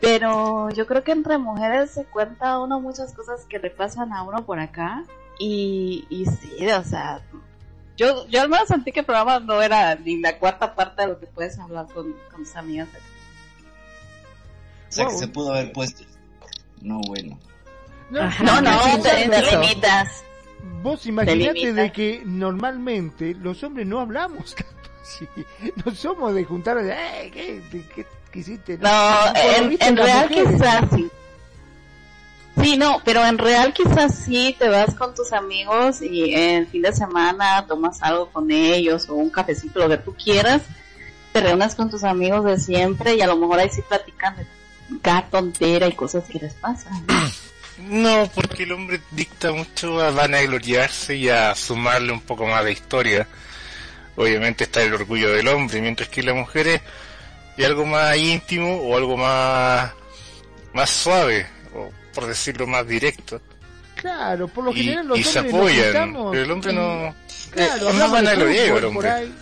pero 0.00 0.68
yo 0.70 0.86
creo 0.86 1.02
que 1.04 1.12
entre 1.12 1.38
mujeres 1.38 1.90
se 1.92 2.04
cuenta 2.04 2.50
a 2.52 2.60
uno 2.60 2.80
muchas 2.80 3.14
cosas 3.14 3.46
que 3.48 3.58
le 3.58 3.70
pasan 3.70 4.12
a 4.12 4.22
uno 4.22 4.44
por 4.44 4.58
acá 4.60 5.02
y, 5.38 6.06
y 6.10 6.26
sí, 6.26 6.66
o 6.68 6.84
sea, 6.84 7.22
yo, 7.96 8.26
yo 8.28 8.40
al 8.42 8.48
menos 8.48 8.68
sentí 8.68 8.92
que 8.92 9.00
el 9.00 9.06
programa 9.06 9.38
no 9.40 9.60
era 9.62 9.94
ni 9.96 10.18
la 10.20 10.38
cuarta 10.38 10.74
parte 10.74 11.02
de 11.02 11.08
lo 11.08 11.18
que 11.20 11.26
puedes 11.26 11.58
hablar 11.58 11.86
con, 11.92 12.12
con 12.32 12.44
tus 12.44 12.56
amigas. 12.56 12.88
O 14.88 14.92
sea, 14.92 15.06
que 15.06 15.14
se 15.14 15.28
pudo 15.28 15.52
haber 15.52 15.72
puesto. 15.72 16.04
No, 16.80 17.00
bueno. 17.06 17.38
No, 18.10 18.20
Ajá. 18.20 18.44
No, 18.44 18.60
no, 18.60 19.02
te, 19.02 19.26
limitas. 19.26 20.22
Vos 20.82 21.06
imaginate 21.06 21.52
limita. 21.54 21.82
de 21.82 21.92
que 21.92 22.22
normalmente 22.24 23.34
los 23.34 23.62
hombres 23.64 23.86
no 23.86 24.00
hablamos 24.00 24.54
tanto 24.56 24.90
así. 25.02 25.26
No 25.84 25.94
somos 25.94 26.34
de 26.34 26.44
juntar, 26.44 26.78
eh, 26.78 27.30
¿qué, 27.32 27.60
de- 27.72 27.86
qué, 27.88 28.06
qué 28.30 28.38
hiciste? 28.38 28.78
No, 28.78 28.88
en, 29.34 29.76
en 29.80 29.94
las 29.96 30.04
real 30.06 30.28
mujeres- 30.30 30.52
quizás 30.52 30.84
sí. 30.94 31.10
Sí, 32.60 32.76
no, 32.76 33.00
pero 33.04 33.24
en 33.24 33.36
real 33.36 33.72
quizás 33.72 34.14
sí 34.14 34.54
te 34.58 34.68
vas 34.68 34.94
con 34.94 35.14
tus 35.14 35.32
amigos 35.32 36.00
y 36.00 36.34
el 36.34 36.66
fin 36.68 36.82
de 36.82 36.92
semana 36.92 37.66
tomas 37.66 38.02
algo 38.02 38.30
con 38.30 38.50
ellos 38.50 39.08
o 39.08 39.14
un 39.14 39.30
cafecito, 39.30 39.80
lo 39.80 39.88
que 39.88 39.98
tú 39.98 40.14
quieras, 40.14 40.62
te 41.32 41.40
reúnes 41.40 41.74
con 41.74 41.90
tus 41.90 42.04
amigos 42.04 42.44
de 42.44 42.58
siempre 42.58 43.16
y 43.16 43.20
a 43.20 43.26
lo 43.26 43.36
mejor 43.36 43.58
ahí 43.58 43.70
sí 43.70 43.82
platican 43.82 44.36
de 44.36 44.46
cada 45.02 45.28
tontera 45.28 45.88
y 45.88 45.92
cosas 45.92 46.24
que 46.24 46.38
les 46.38 46.54
pasan. 46.54 47.04
No, 47.78 48.30
porque 48.34 48.62
el 48.62 48.72
hombre 48.72 49.00
dicta 49.10 49.52
mucho 49.52 50.00
a 50.00 50.10
vanagloriarse 50.10 51.16
y 51.16 51.28
a 51.28 51.54
sumarle 51.54 52.12
un 52.12 52.20
poco 52.20 52.46
más 52.46 52.64
de 52.64 52.72
historia. 52.72 53.26
Obviamente 54.16 54.64
está 54.64 54.82
el 54.82 54.94
orgullo 54.94 55.32
del 55.32 55.48
hombre, 55.48 55.80
mientras 55.80 56.08
que 56.08 56.22
la 56.22 56.34
mujer 56.34 56.68
es, 56.68 56.82
algo 57.64 57.84
más 57.84 58.16
íntimo 58.16 58.76
o 58.76 58.96
algo 58.96 59.16
más, 59.16 59.92
más 60.72 60.90
suave, 60.90 61.46
por 62.14 62.26
decirlo 62.26 62.66
más 62.66 62.86
directo. 62.86 63.40
Claro, 63.96 64.48
por 64.48 64.64
lo 64.64 64.70
Y, 64.72 64.82
general 64.84 65.06
los 65.08 65.18
y 65.18 65.24
se 65.24 65.42
nos 65.42 65.52
apoyan, 65.54 66.16
el 66.34 66.50
hombre 66.50 66.72
y- 66.72 66.74
no... 66.74 67.14
Claro, 67.50 67.74
eh, 67.74 67.80
no 67.80 67.88
hablamos 67.88 67.98
de 67.98 68.22
vanagloriego 68.24 68.66
fútbol 68.76 68.78
el 68.78 68.84
hombre. 68.84 69.10
ahí, 69.10 69.34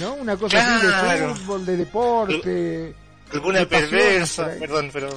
¿no? 0.00 0.14
Una 0.14 0.36
cosa 0.36 0.76
así 0.76 0.86
de 0.86 1.34
fútbol, 1.34 1.66
de 1.66 1.76
deporte. 1.76 2.94
Alguna 3.32 3.58
de 3.60 3.66
perversa, 3.66 4.50
perdón, 4.58 4.90
pero... 4.92 5.08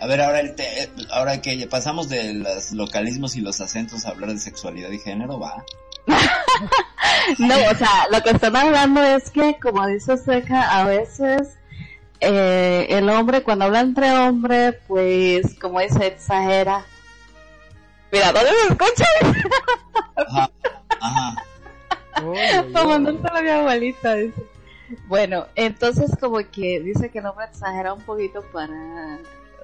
A 0.00 0.06
ver, 0.06 0.20
ahora, 0.20 0.40
el 0.40 0.54
te- 0.54 0.90
ahora 1.10 1.40
que 1.40 1.66
pasamos 1.70 2.08
de 2.08 2.34
los 2.34 2.72
localismos 2.72 3.36
y 3.36 3.40
los 3.40 3.60
acentos 3.60 4.04
a 4.04 4.10
hablar 4.10 4.30
de 4.32 4.38
sexualidad 4.38 4.90
y 4.90 4.98
género, 4.98 5.38
va. 5.38 5.64
No, 7.38 7.54
o 7.54 7.74
sea, 7.74 8.06
lo 8.12 8.22
que 8.22 8.30
están 8.30 8.54
hablando 8.54 9.02
es 9.02 9.30
que, 9.30 9.56
como 9.62 9.86
dice 9.86 10.16
Seca, 10.18 10.78
a 10.78 10.84
veces 10.84 11.48
eh, 12.24 12.86
el 12.90 13.08
hombre 13.10 13.42
cuando 13.42 13.66
habla 13.66 13.80
entre 13.80 14.10
hombres, 14.10 14.76
pues, 14.88 15.54
como 15.60 15.80
dice, 15.80 16.06
exagera. 16.06 16.84
Mira, 18.12 18.32
¿dónde 18.32 18.50
me 18.50 18.74
escuchan? 18.74 19.44
Ajá, 20.16 20.50
ajá. 21.00 21.44
Para 22.72 22.86
mandárselo 22.86 23.36
a 23.36 23.42
mi 23.42 23.48
abuelita, 23.50 24.14
dice. 24.14 24.42
Bueno, 25.06 25.46
entonces 25.56 26.10
como 26.20 26.38
que 26.38 26.80
dice 26.80 27.10
que 27.10 27.18
el 27.18 27.26
hombre 27.26 27.46
exagera 27.46 27.92
un 27.92 28.02
poquito 28.02 28.42
para, 28.52 29.18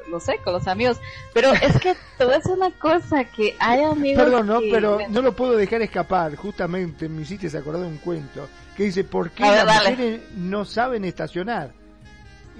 no 0.08 0.18
sé, 0.18 0.38
con 0.42 0.54
los 0.54 0.66
amigos. 0.66 0.98
Pero 1.32 1.52
es 1.52 1.78
que 1.80 1.90
a 1.90 2.24
decir 2.24 2.52
una 2.52 2.70
cosa, 2.72 3.24
que 3.24 3.54
hay 3.60 3.82
amigos 3.84 4.24
Perdón, 4.24 4.46
no, 4.48 4.60
que- 4.60 4.70
pero 4.72 4.98
no 5.08 5.22
lo 5.22 5.36
puedo 5.36 5.56
dejar 5.56 5.82
escapar. 5.82 6.34
Justamente 6.34 7.08
me 7.08 7.22
hiciste 7.22 7.56
acordar 7.56 7.82
de 7.82 7.88
un 7.88 7.98
cuento 7.98 8.48
que 8.76 8.84
dice, 8.84 9.04
¿por 9.04 9.30
qué 9.30 9.44
ver, 9.44 9.64
las 9.64 9.66
dale. 9.66 9.90
mujeres 9.90 10.20
no 10.34 10.64
saben 10.64 11.04
estacionar? 11.04 11.70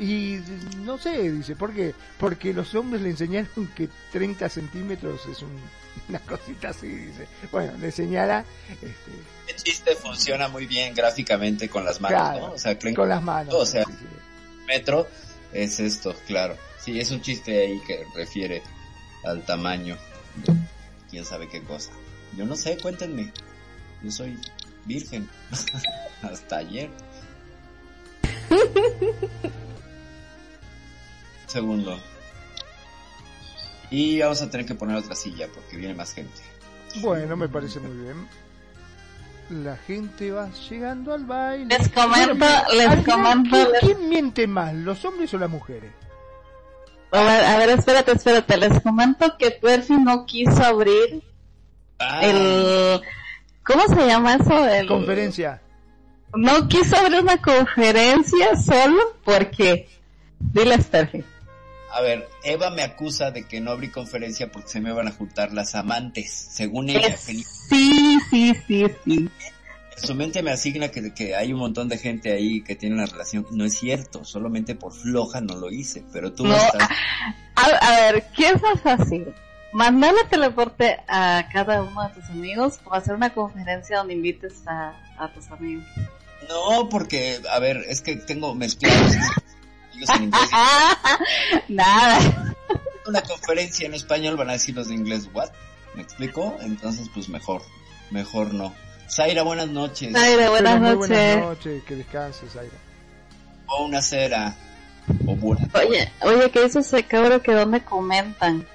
Y 0.00 0.40
no 0.78 0.96
sé, 0.96 1.30
dice, 1.30 1.54
¿por 1.56 1.74
qué? 1.74 1.94
Porque 2.18 2.54
los 2.54 2.74
hombres 2.74 3.02
le 3.02 3.10
enseñaron 3.10 3.68
que 3.76 3.88
30 4.12 4.48
centímetros 4.48 5.20
es 5.30 5.42
un- 5.42 5.60
una 6.08 6.18
cosita 6.20 6.70
así, 6.70 6.88
dice. 6.88 7.26
Bueno, 7.52 7.74
le 7.78 7.92
señala 7.92 8.44
este, 8.70 8.88
El 9.48 9.56
chiste 9.56 9.94
funciona 9.96 10.48
muy 10.48 10.64
bien 10.66 10.94
gráficamente 10.94 11.68
con 11.68 11.84
las 11.84 12.00
manos, 12.00 12.18
Claro, 12.18 12.46
¿no? 12.48 12.52
O 12.54 12.58
sea, 12.58 12.78
creen 12.78 12.94
con 12.96 13.08
las 13.10 13.22
manos. 13.22 13.54
O 13.54 13.66
sea, 13.66 13.84
sí, 13.84 13.92
sí. 13.98 14.06
metro 14.66 15.06
es 15.52 15.78
esto, 15.80 16.14
claro. 16.26 16.56
Sí, 16.82 16.98
es 16.98 17.10
un 17.10 17.20
chiste 17.20 17.60
ahí 17.60 17.78
que 17.86 18.04
refiere 18.16 18.62
al 19.24 19.44
tamaño 19.44 19.98
de 20.46 20.54
quién 21.10 21.24
sabe 21.26 21.46
qué 21.48 21.62
cosa. 21.62 21.90
Yo 22.38 22.46
no 22.46 22.56
sé, 22.56 22.78
cuéntenme. 22.78 23.30
Yo 24.02 24.10
soy 24.10 24.38
virgen. 24.86 25.28
Hasta 26.22 26.56
ayer. 26.58 26.88
Segundo. 31.50 31.98
Y 33.90 34.20
vamos 34.20 34.40
a 34.40 34.48
tener 34.50 34.66
que 34.66 34.74
poner 34.74 34.96
otra 34.96 35.14
silla 35.16 35.48
porque 35.52 35.76
viene 35.76 35.94
más 35.94 36.12
gente. 36.14 36.40
Bueno, 37.00 37.36
me 37.36 37.48
parece 37.48 37.80
muy 37.80 37.96
bien. 37.96 38.28
La 39.64 39.76
gente 39.76 40.30
va 40.30 40.48
llegando 40.68 41.12
al 41.12 41.24
baile. 41.24 41.76
Les 41.76 41.88
comento, 41.88 42.46
les 42.72 43.04
comento, 43.04 43.50
¿quién, 43.50 43.72
les- 43.72 43.80
quién 43.80 44.08
miente 44.08 44.46
más, 44.46 44.72
los 44.74 45.04
hombres 45.04 45.34
o 45.34 45.38
las 45.38 45.50
mujeres? 45.50 45.90
A 47.10 47.20
ver, 47.24 47.44
a 47.44 47.56
ver, 47.58 47.70
espérate, 47.70 48.12
espérate. 48.12 48.56
Les 48.56 48.80
comento 48.80 49.36
que 49.36 49.50
Percy 49.50 49.94
no 49.94 50.24
quiso 50.26 50.62
abrir 50.64 51.24
Ah, 51.98 52.20
el... 52.24 53.00
¿Cómo 53.64 53.82
se 53.88 54.06
llama 54.06 54.36
eso? 54.36 54.66
El... 54.68 54.86
Conferencia. 54.86 55.60
No 56.32 56.68
quiso 56.68 56.96
abrir 56.96 57.20
una 57.20 57.42
conferencia 57.42 58.56
solo 58.56 59.16
porque... 59.24 59.88
Dile, 60.38 60.78
Percy. 60.78 61.24
A 61.92 62.00
ver, 62.02 62.28
Eva 62.44 62.70
me 62.70 62.82
acusa 62.82 63.30
de 63.30 63.44
que 63.44 63.60
no 63.60 63.70
abrí 63.72 63.90
conferencia 63.90 64.50
porque 64.52 64.68
se 64.68 64.80
me 64.80 64.92
van 64.92 65.08
a 65.08 65.12
juntar 65.12 65.52
las 65.52 65.74
amantes. 65.74 66.30
Según 66.32 66.88
ella, 66.90 67.08
Es- 67.08 67.20
Sí, 67.68 68.18
sí, 68.30 68.54
sí, 68.66 68.86
sí. 69.04 69.28
su 69.96 70.14
mente 70.14 70.42
me 70.42 70.50
asigna 70.52 70.88
que, 70.90 71.12
que 71.12 71.34
hay 71.34 71.52
un 71.52 71.58
montón 71.60 71.88
de 71.88 71.98
gente 71.98 72.32
ahí 72.32 72.62
que 72.62 72.76
tiene 72.76 72.94
una 72.96 73.06
relación. 73.06 73.46
No 73.50 73.64
es 73.64 73.78
cierto, 73.78 74.24
solamente 74.24 74.74
por 74.74 74.92
floja 74.92 75.40
no 75.40 75.56
lo 75.56 75.70
hice. 75.70 76.04
Pero 76.12 76.32
tú 76.32 76.44
No, 76.46 76.54
estás... 76.56 76.88
A, 77.56 77.64
a 77.64 78.00
ver, 78.12 78.24
¿qué 78.36 78.48
es 78.48 78.62
más 78.62 78.80
fácil? 78.80 79.26
¿Mandarle 79.72 80.20
teleporte 80.28 80.98
a 81.06 81.48
cada 81.52 81.82
uno 81.82 82.02
de 82.08 82.14
tus 82.14 82.24
amigos 82.30 82.80
o 82.84 82.94
hacer 82.94 83.14
una 83.14 83.32
conferencia 83.32 83.98
donde 83.98 84.14
invites 84.14 84.66
a, 84.66 84.94
a 85.18 85.32
tus 85.32 85.48
amigos? 85.50 85.84
No, 86.48 86.88
porque, 86.88 87.40
a 87.52 87.58
ver, 87.60 87.84
es 87.88 88.00
que 88.00 88.16
tengo 88.16 88.54
mezclados. 88.54 89.12
Ellos 89.94 90.08
en 90.10 90.24
inglés. 90.24 90.50
Nada. 91.68 92.54
Una 93.06 93.22
conferencia 93.22 93.86
en 93.86 93.94
español 93.94 94.36
van 94.36 94.50
a 94.50 94.52
decir 94.52 94.74
los 94.74 94.88
de 94.88 94.94
inglés, 94.94 95.28
¿what? 95.32 95.50
¿Me 95.94 96.02
explico? 96.02 96.56
Entonces, 96.60 97.08
pues 97.12 97.28
mejor, 97.28 97.62
mejor 98.10 98.54
no. 98.54 98.72
Zaira, 99.10 99.42
buenas 99.42 99.68
noches. 99.68 100.14
Aire, 100.14 100.48
buenas 100.48 100.80
noches. 100.80 100.96
buenas 100.98 101.40
noches, 101.40 101.82
que 101.84 101.96
descanses, 101.96 102.54
Aira. 102.56 102.76
O 103.66 103.84
una 103.84 104.00
cera. 104.00 104.54
O 105.26 105.34
buena. 105.34 105.68
Oye, 105.74 106.12
oye, 106.22 106.50
¿qué 106.50 106.64
dice 106.64 106.80
ese 106.80 107.02
cabro 107.04 107.42
que 107.42 107.52
dónde 107.52 107.80
comentan? 107.82 108.66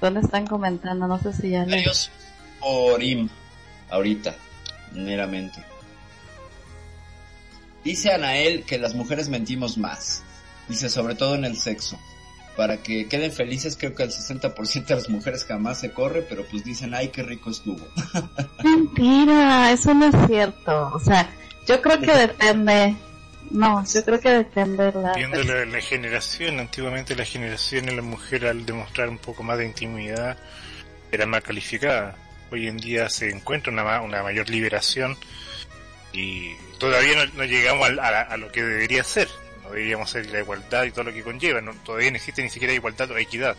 ¿Dónde 0.00 0.20
están 0.20 0.46
comentando? 0.46 1.06
No 1.06 1.20
sé 1.20 1.32
si 1.32 1.50
ya. 1.50 1.62
Adiós. 1.62 2.10
Por 2.58 3.00
IM. 3.02 3.28
Ahorita. 3.88 4.34
Meramente. 4.92 5.64
Dice 7.84 8.12
Anael 8.12 8.64
que 8.64 8.78
las 8.78 8.94
mujeres 8.94 9.28
mentimos 9.28 9.78
más. 9.78 10.24
Dice 10.68 10.88
sobre 10.90 11.14
todo 11.14 11.34
en 11.34 11.44
el 11.44 11.56
sexo. 11.56 11.98
Para 12.56 12.82
que 12.82 13.08
queden 13.08 13.32
felices 13.32 13.76
creo 13.78 13.94
que 13.94 14.02
el 14.02 14.10
60% 14.10 14.84
de 14.86 14.94
las 14.94 15.08
mujeres 15.08 15.44
jamás 15.44 15.80
se 15.80 15.90
corre, 15.92 16.20
pero 16.22 16.44
pues 16.46 16.62
dicen, 16.64 16.92
ay, 16.94 17.08
qué 17.08 17.22
rico 17.22 17.50
estuvo. 17.50 17.80
Mentira, 18.64 19.72
eso 19.72 19.94
no 19.94 20.06
es 20.06 20.26
cierto. 20.26 20.90
O 20.94 21.00
sea, 21.00 21.28
yo 21.66 21.80
creo 21.80 22.00
que 22.00 22.12
depende. 22.14 22.94
No, 23.50 23.84
yo 23.86 24.04
creo 24.04 24.20
que 24.20 24.30
depende 24.30 24.92
la... 24.92 25.12
Viendo 25.14 25.42
la, 25.42 25.64
la 25.66 25.80
generación, 25.80 26.58
antiguamente 26.60 27.14
la 27.16 27.24
generación 27.24 27.88
en 27.88 27.96
la 27.96 28.02
mujer 28.02 28.46
al 28.46 28.64
demostrar 28.64 29.08
un 29.08 29.18
poco 29.18 29.42
más 29.42 29.58
de 29.58 29.66
intimidad 29.66 30.38
era 31.10 31.26
más 31.26 31.42
calificada. 31.42 32.16
Hoy 32.50 32.66
en 32.68 32.76
día 32.78 33.08
se 33.10 33.30
encuentra 33.30 33.72
una, 33.72 33.84
ma- 33.84 34.00
una 34.00 34.22
mayor 34.22 34.48
liberación 34.48 35.16
y 36.12 36.52
todavía 36.78 37.24
no, 37.24 37.32
no 37.34 37.44
llegamos 37.44 37.88
al- 37.88 37.98
a, 37.98 38.10
la- 38.10 38.20
a 38.22 38.36
lo 38.36 38.50
que 38.52 38.62
debería 38.62 39.02
ser. 39.04 39.28
Deberíamos 39.72 40.10
ser 40.10 40.26
la 40.30 40.40
igualdad 40.40 40.84
y 40.84 40.90
todo 40.90 41.04
lo 41.04 41.12
que 41.12 41.22
conlleva. 41.22 41.60
No, 41.60 41.72
todavía 41.84 42.10
no 42.10 42.16
existe 42.16 42.42
ni 42.42 42.50
siquiera 42.50 42.72
igualdad 42.74 43.10
o 43.10 43.16
equidad. 43.18 43.56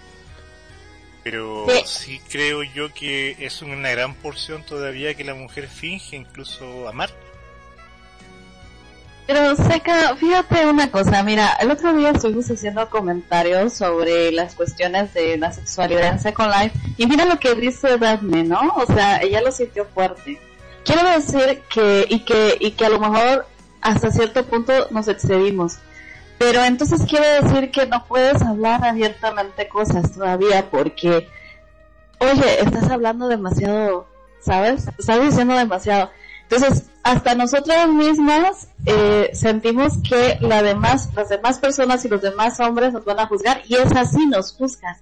Pero 1.23 1.65
Sí. 1.69 1.81
sí 1.85 2.21
creo 2.29 2.63
yo 2.63 2.93
que 2.93 3.35
es 3.39 3.61
una 3.61 3.89
gran 3.91 4.13
porción 4.15 4.63
todavía 4.65 5.13
que 5.15 5.23
la 5.23 5.33
mujer 5.33 5.67
finge 5.67 6.15
incluso 6.17 6.87
amar. 6.87 7.09
Pero 9.25 9.55
Seca, 9.55 10.15
fíjate 10.17 10.65
una 10.67 10.91
cosa, 10.91 11.23
mira, 11.23 11.53
el 11.61 11.71
otro 11.71 11.93
día 11.95 12.09
estuvimos 12.09 12.51
haciendo 12.51 12.89
comentarios 12.89 13.71
sobre 13.73 14.33
las 14.33 14.53
cuestiones 14.53 15.13
de 15.13 15.37
la 15.37 15.53
sexualidad 15.53 16.07
en 16.11 16.19
Second 16.19 16.51
Life 16.53 16.77
y 16.97 17.07
mira 17.07 17.23
lo 17.25 17.39
que 17.39 17.55
dice 17.55 17.97
Daphne, 17.97 18.43
¿no? 18.43 18.59
O 18.75 18.85
sea, 18.85 19.21
ella 19.21 19.39
lo 19.41 19.53
sintió 19.53 19.85
fuerte. 19.85 20.37
Quiero 20.83 21.09
decir 21.09 21.61
que, 21.73 22.05
y 22.09 22.19
que, 22.25 22.57
y 22.59 22.71
que 22.71 22.85
a 22.85 22.89
lo 22.89 22.99
mejor 22.99 23.47
hasta 23.79 24.11
cierto 24.11 24.45
punto 24.45 24.89
nos 24.91 25.07
excedimos. 25.07 25.77
Pero 26.43 26.61
entonces 26.65 27.03
quiere 27.07 27.41
decir 27.41 27.71
que 27.71 27.85
no 27.87 28.03
puedes 28.03 28.41
hablar 28.41 28.83
abiertamente 28.83 29.69
cosas 29.69 30.11
todavía 30.11 30.69
porque, 30.69 31.29
oye, 32.19 32.59
estás 32.59 32.91
hablando 32.91 33.29
demasiado, 33.29 34.07
¿sabes? 34.41 34.89
Estás 34.99 35.21
diciendo 35.21 35.55
demasiado. 35.55 36.11
Entonces, 36.41 36.89
hasta 37.01 37.35
nosotras 37.35 37.87
mismas 37.87 38.67
eh, 38.85 39.29
sentimos 39.33 39.93
que 40.07 40.37
la 40.41 40.61
demás, 40.61 41.11
las 41.15 41.29
demás 41.29 41.59
personas 41.59 42.03
y 42.03 42.09
los 42.09 42.21
demás 42.21 42.59
hombres 42.59 42.91
nos 42.91 43.05
van 43.05 43.21
a 43.21 43.27
juzgar 43.27 43.61
y 43.65 43.75
es 43.75 43.95
así, 43.95 44.25
nos 44.25 44.51
juzgan. 44.51 44.97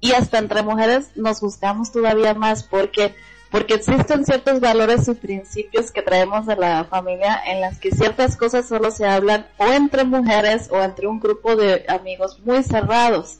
Y 0.00 0.14
hasta 0.14 0.38
entre 0.38 0.64
mujeres 0.64 1.12
nos 1.14 1.38
juzgamos 1.38 1.92
todavía 1.92 2.34
más 2.34 2.64
porque 2.64 3.14
porque 3.50 3.74
existen 3.74 4.24
ciertos 4.24 4.60
valores 4.60 5.08
y 5.08 5.14
principios 5.14 5.90
que 5.90 6.02
traemos 6.02 6.46
de 6.46 6.56
la 6.56 6.84
familia 6.84 7.40
en 7.46 7.60
las 7.60 7.78
que 7.78 7.90
ciertas 7.90 8.36
cosas 8.36 8.68
solo 8.68 8.90
se 8.90 9.06
hablan 9.06 9.46
o 9.56 9.66
entre 9.72 10.04
mujeres 10.04 10.68
o 10.70 10.82
entre 10.82 11.06
un 11.06 11.20
grupo 11.20 11.56
de 11.56 11.84
amigos 11.88 12.38
muy 12.44 12.62
cerrados. 12.62 13.38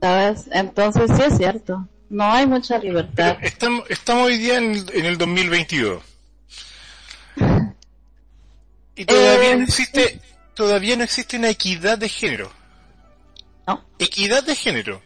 ¿Sabes? 0.00 0.48
Entonces 0.52 1.10
sí 1.14 1.22
es 1.22 1.36
cierto. 1.36 1.86
No 2.08 2.24
hay 2.24 2.46
mucha 2.46 2.78
libertad. 2.78 3.36
estamos, 3.42 3.84
estamos 3.90 4.26
hoy 4.26 4.38
día 4.38 4.58
en, 4.58 4.84
en 4.92 5.06
el 5.06 5.16
2022. 5.18 6.02
Y 8.96 9.04
todavía 9.04 9.54
no 9.56 9.60
Eh, 9.60 9.64
existe, 9.64 10.20
todavía 10.54 10.96
no 10.96 11.04
existe 11.04 11.36
una 11.36 11.50
equidad 11.50 11.98
de 11.98 12.08
género. 12.08 12.50
No. 13.66 13.84
Equidad 13.98 14.42
de 14.42 14.56
género. 14.56 15.00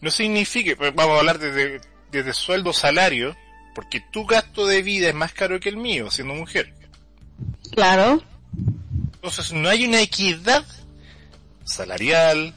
No 0.00 0.10
significa, 0.10 0.74
pues, 0.76 0.94
vamos 0.94 1.16
a 1.16 1.18
hablar 1.20 1.38
desde, 1.38 1.80
desde 2.12 2.32
sueldo, 2.32 2.72
salario, 2.72 3.36
porque 3.74 4.00
tu 4.00 4.26
gasto 4.26 4.66
de 4.66 4.82
vida 4.82 5.08
es 5.08 5.14
más 5.14 5.32
caro 5.32 5.58
que 5.58 5.70
el 5.70 5.76
mío, 5.76 6.10
siendo 6.10 6.34
mujer. 6.34 6.72
Claro. 7.72 8.22
Entonces 9.14 9.52
no 9.52 9.68
hay 9.68 9.86
una 9.86 10.00
equidad 10.00 10.64
salarial, 11.64 12.54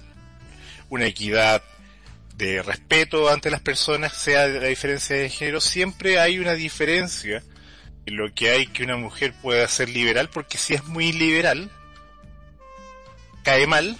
una 0.89 1.05
equidad 1.05 1.63
de 2.37 2.61
respeto 2.61 3.29
ante 3.29 3.49
las 3.49 3.61
personas, 3.61 4.13
sea 4.13 4.47
de 4.47 4.59
la 4.59 4.67
diferencia 4.67 5.15
de 5.15 5.29
género, 5.29 5.61
siempre 5.61 6.19
hay 6.19 6.37
una 6.37 6.53
diferencia 6.53 7.41
en 8.05 8.17
lo 8.17 8.33
que 8.33 8.49
hay 8.49 8.67
que 8.67 8.83
una 8.83 8.97
mujer 8.97 9.33
pueda 9.41 9.67
ser 9.67 9.89
liberal, 9.89 10.29
porque 10.29 10.57
si 10.57 10.73
es 10.73 10.83
muy 10.85 11.13
liberal, 11.13 11.71
cae 13.43 13.65
mal, 13.67 13.97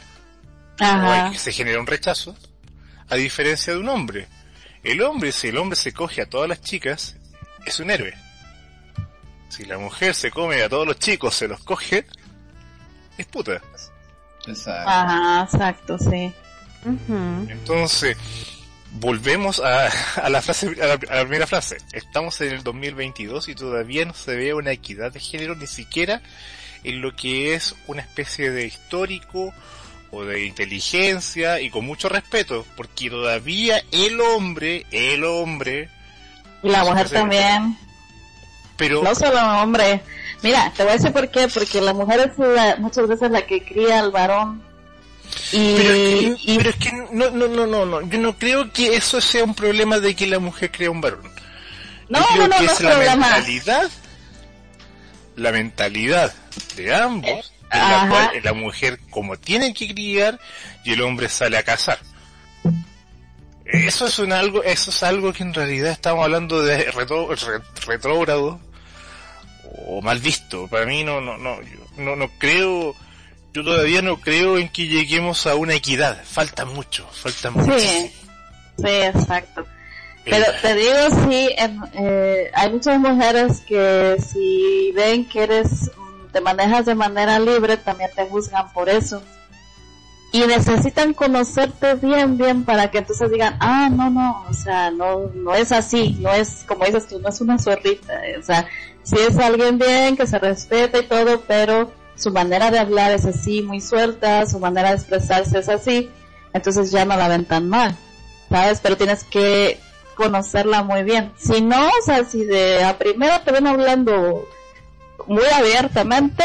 o 0.80 0.84
hay 0.84 1.32
que 1.32 1.38
se 1.38 1.54
genera 1.54 1.80
un 1.80 1.88
rechazo, 1.88 2.36
a 3.08 3.16
diferencia 3.16 3.74
de 3.74 3.80
un 3.80 3.90
hombre. 3.90 4.28
El 4.86 5.02
hombre, 5.02 5.32
si 5.32 5.48
el 5.48 5.58
hombre 5.58 5.76
se 5.76 5.94
coge 5.94 6.22
a 6.22 6.30
todas 6.30 6.48
las 6.48 6.62
chicas, 6.62 7.16
es 7.66 7.80
un 7.80 7.90
héroe. 7.90 8.14
Si 9.50 9.66
la 9.66 9.80
mujer 9.80 10.14
se 10.14 10.30
come 10.30 10.62
a 10.62 10.70
todos 10.70 10.86
los 10.86 11.00
chicos, 11.00 11.34
se 11.34 11.48
los 11.48 11.60
coge, 11.64 12.06
es 13.18 13.26
puta. 13.26 13.60
Exacto. 14.46 14.90
Ajá, 14.90 15.44
exacto, 15.44 15.98
sí. 15.98 16.32
Entonces, 17.50 18.16
volvemos 18.92 19.60
a, 19.60 19.88
a 20.22 20.30
la 20.30 20.44
frase, 20.44 20.68
a 20.80 20.86
la, 20.86 20.94
a 20.94 21.16
la 21.16 21.22
primera 21.22 21.48
frase. 21.48 21.78
Estamos 21.92 22.40
en 22.42 22.54
el 22.54 22.62
2022 22.62 23.50
y 23.50 23.56
todavía 23.56 24.06
no 24.06 24.14
se 24.14 24.36
ve 24.36 24.54
una 24.54 24.72
equidad 24.72 25.12
de 25.12 25.20
género 25.20 25.56
ni 25.56 25.66
siquiera 25.66 26.22
en 26.84 27.02
lo 27.02 27.16
que 27.16 27.56
es 27.56 27.76
una 27.88 28.04
especie 28.04 28.52
de 28.52 28.68
histórico 28.68 29.52
o 30.16 30.24
de 30.24 30.46
inteligencia 30.46 31.60
y 31.60 31.70
con 31.70 31.86
mucho 31.86 32.08
respeto, 32.10 32.66
porque 32.78 33.10
todavía 33.10 33.82
el 33.92 34.22
hombre, 34.22 34.86
el 34.92 35.24
hombre, 35.26 35.90
Y 36.64 36.70
la 36.70 36.84
mujer 36.86 37.10
también. 37.10 37.78
pero 38.78 39.04
No 39.04 39.14
solo 39.14 39.40
hombre. 39.62 40.02
Mira, 40.42 40.72
te 40.76 40.84
voy 40.84 40.92
a 40.92 40.96
decir 40.96 41.12
por 41.12 41.30
qué. 41.30 41.48
Porque 41.48 41.82
la 41.82 41.94
mujer 41.94 42.32
es 42.32 42.38
la- 42.38 42.76
muchas 42.78 43.08
veces 43.08 43.30
la 43.32 43.46
que 43.46 43.64
cría 43.64 44.00
al 44.00 44.12
varón. 44.12 44.62
Y, 45.52 45.76
Pero 45.76 45.90
es, 45.94 45.96
que, 46.40 46.52
y- 46.52 46.58
pero 46.58 46.70
es 46.70 46.76
que 46.78 46.92
no, 47.12 47.30
no, 47.32 47.48
no, 47.48 47.66
no, 47.68 47.86
no, 47.86 48.02
yo 48.02 48.20
no 48.20 48.38
creo 48.38 48.72
que 48.72 48.96
eso 48.96 49.20
sea 49.20 49.44
un 49.44 49.56
problema 49.56 50.00
de 50.00 50.16
que 50.16 50.28
la 50.28 50.40
mujer 50.40 50.72
crea 50.72 50.92
un 50.92 51.02
varón. 51.02 51.24
no, 52.10 52.20
Yo 52.20 52.26
creo 52.28 52.38
no, 52.38 52.48
no, 52.48 52.56
que 52.60 52.66
no 52.66 52.72
es 52.72 52.78
es 52.78 52.82
la 52.82 52.92
problema. 52.92 53.16
mentalidad, 53.28 53.92
la 55.36 55.52
mentalidad 55.52 56.34
de 56.76 56.96
ambos, 56.96 57.52
en 57.76 57.90
la 57.92 58.08
cual 58.10 58.42
la 58.44 58.54
mujer 58.54 59.00
como 59.10 59.38
tiene 59.38 59.74
que 59.74 59.94
criar 59.94 60.40
y 60.84 60.94
el 60.94 61.02
hombre 61.02 61.30
sale 61.30 61.58
a 61.58 61.64
cazar. 61.64 62.00
Eso 63.66 64.06
es 64.06 64.20
un 64.20 64.32
algo, 64.32 64.64
eso 64.64 64.92
es 64.92 65.04
algo 65.04 65.34
que 65.34 65.44
en 65.44 65.54
realidad 65.54 65.92
estamos 65.92 66.24
hablando 66.24 66.62
de 66.62 66.92
retro- 66.92 67.28
re- 67.36 67.64
retrógrado 67.88 68.60
o 69.88 70.02
mal 70.02 70.20
visto. 70.20 70.68
Para 70.68 70.86
mí 70.86 71.04
no, 71.04 71.20
no, 71.20 71.38
no, 71.38 71.62
yo 71.64 71.80
no, 71.98 72.16
no 72.16 72.30
creo, 72.38 72.96
yo 73.54 73.64
todavía 73.64 74.02
no 74.04 74.18
creo 74.18 74.60
en 74.60 74.70
que 74.70 74.86
lleguemos 74.88 75.48
a 75.48 75.56
una 75.56 75.74
equidad. 75.74 76.24
Falta 76.26 76.66
mucho, 76.66 77.08
falta 77.12 77.50
mucho. 77.50 77.80
Sí, 77.80 78.12
sí, 78.78 78.88
exacto. 78.88 79.66
Pero 80.24 80.46
te 80.62 80.74
digo, 80.76 81.28
sí, 81.30 81.50
eh, 81.58 82.52
hay 82.54 82.72
muchas 82.72 83.00
mujeres 83.00 83.62
que 83.68 84.16
si 84.20 84.92
ven 84.96 85.26
que 85.28 85.44
eres, 85.44 85.92
te 86.36 86.42
manejas 86.42 86.86
de 86.86 86.96
manera 86.96 87.40
libre, 87.40 87.78
también 87.78 88.10
te 88.14 88.28
juzgan 88.28 88.70
por 88.74 88.90
eso. 88.90 89.24
Y 90.34 90.42
necesitan 90.42 91.14
conocerte 91.14 91.94
bien, 91.94 92.38
bien 92.38 92.66
para 92.66 92.92
que 92.92 92.98
entonces 92.98 93.32
digan, 93.32 93.56
ah, 93.62 93.88
no, 93.90 94.10
no, 94.10 94.44
o 94.50 94.54
sea, 94.54 94.92
no, 94.92 95.30
no 95.34 95.56
es 95.56 95.72
así, 95.72 96.18
no 96.20 96.30
es, 96.34 96.66
como 96.68 96.84
dices 96.84 97.08
tú, 97.08 97.20
no 97.20 97.30
es 97.30 97.40
una 97.40 97.58
zorrita, 97.58 98.28
eh, 98.28 98.38
o 98.38 98.44
sea, 98.44 98.68
sí 99.04 99.16
es 99.18 99.38
alguien 99.38 99.78
bien, 99.78 100.18
que 100.18 100.28
se 100.28 100.38
respeta 100.38 101.00
y 101.00 101.08
todo, 101.08 101.40
pero 101.48 101.90
su 102.18 102.32
manera 102.32 102.70
de 102.70 102.80
hablar 102.80 103.14
es 103.14 103.24
así, 103.24 103.62
muy 103.62 103.80
suelta, 103.80 104.46
su 104.46 104.60
manera 104.60 104.90
de 104.90 104.96
expresarse 104.96 105.60
es 105.60 105.70
así, 105.70 106.12
entonces 106.52 106.92
ya 106.92 107.06
no 107.06 107.16
la 107.16 107.30
ven 107.30 107.46
tan 107.46 107.70
mal, 107.70 107.96
¿sabes? 108.50 108.82
Pero 108.84 108.98
tienes 108.98 109.24
que 109.24 109.80
conocerla 110.16 110.84
muy 110.84 111.04
bien. 111.04 111.32
Si 111.38 111.62
no, 111.62 111.88
o 111.88 112.02
sea, 112.04 112.26
si 112.26 112.44
de 112.44 112.84
a 112.84 112.98
primero 112.98 113.40
te 113.46 113.54
ven 113.54 113.68
hablando 113.68 114.46
muy 115.28 115.46
abiertamente, 115.54 116.44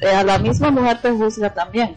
eh, 0.00 0.08
a 0.08 0.22
la 0.22 0.38
misma 0.38 0.70
mujer 0.70 1.00
te 1.00 1.10
juzga 1.10 1.52
también. 1.52 1.96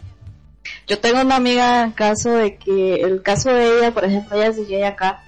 Yo 0.88 1.00
tengo 1.00 1.22
una 1.22 1.36
amiga 1.36 1.84
en 1.84 1.92
caso 1.92 2.32
de 2.32 2.58
que, 2.58 2.96
el 2.96 3.22
caso 3.22 3.50
de 3.50 3.80
ella, 3.80 3.94
por 3.94 4.06
ejemplo, 4.06 4.38
ella 4.38 4.48
es 4.48 4.58
DJ 4.58 4.86
acá, 4.86 5.24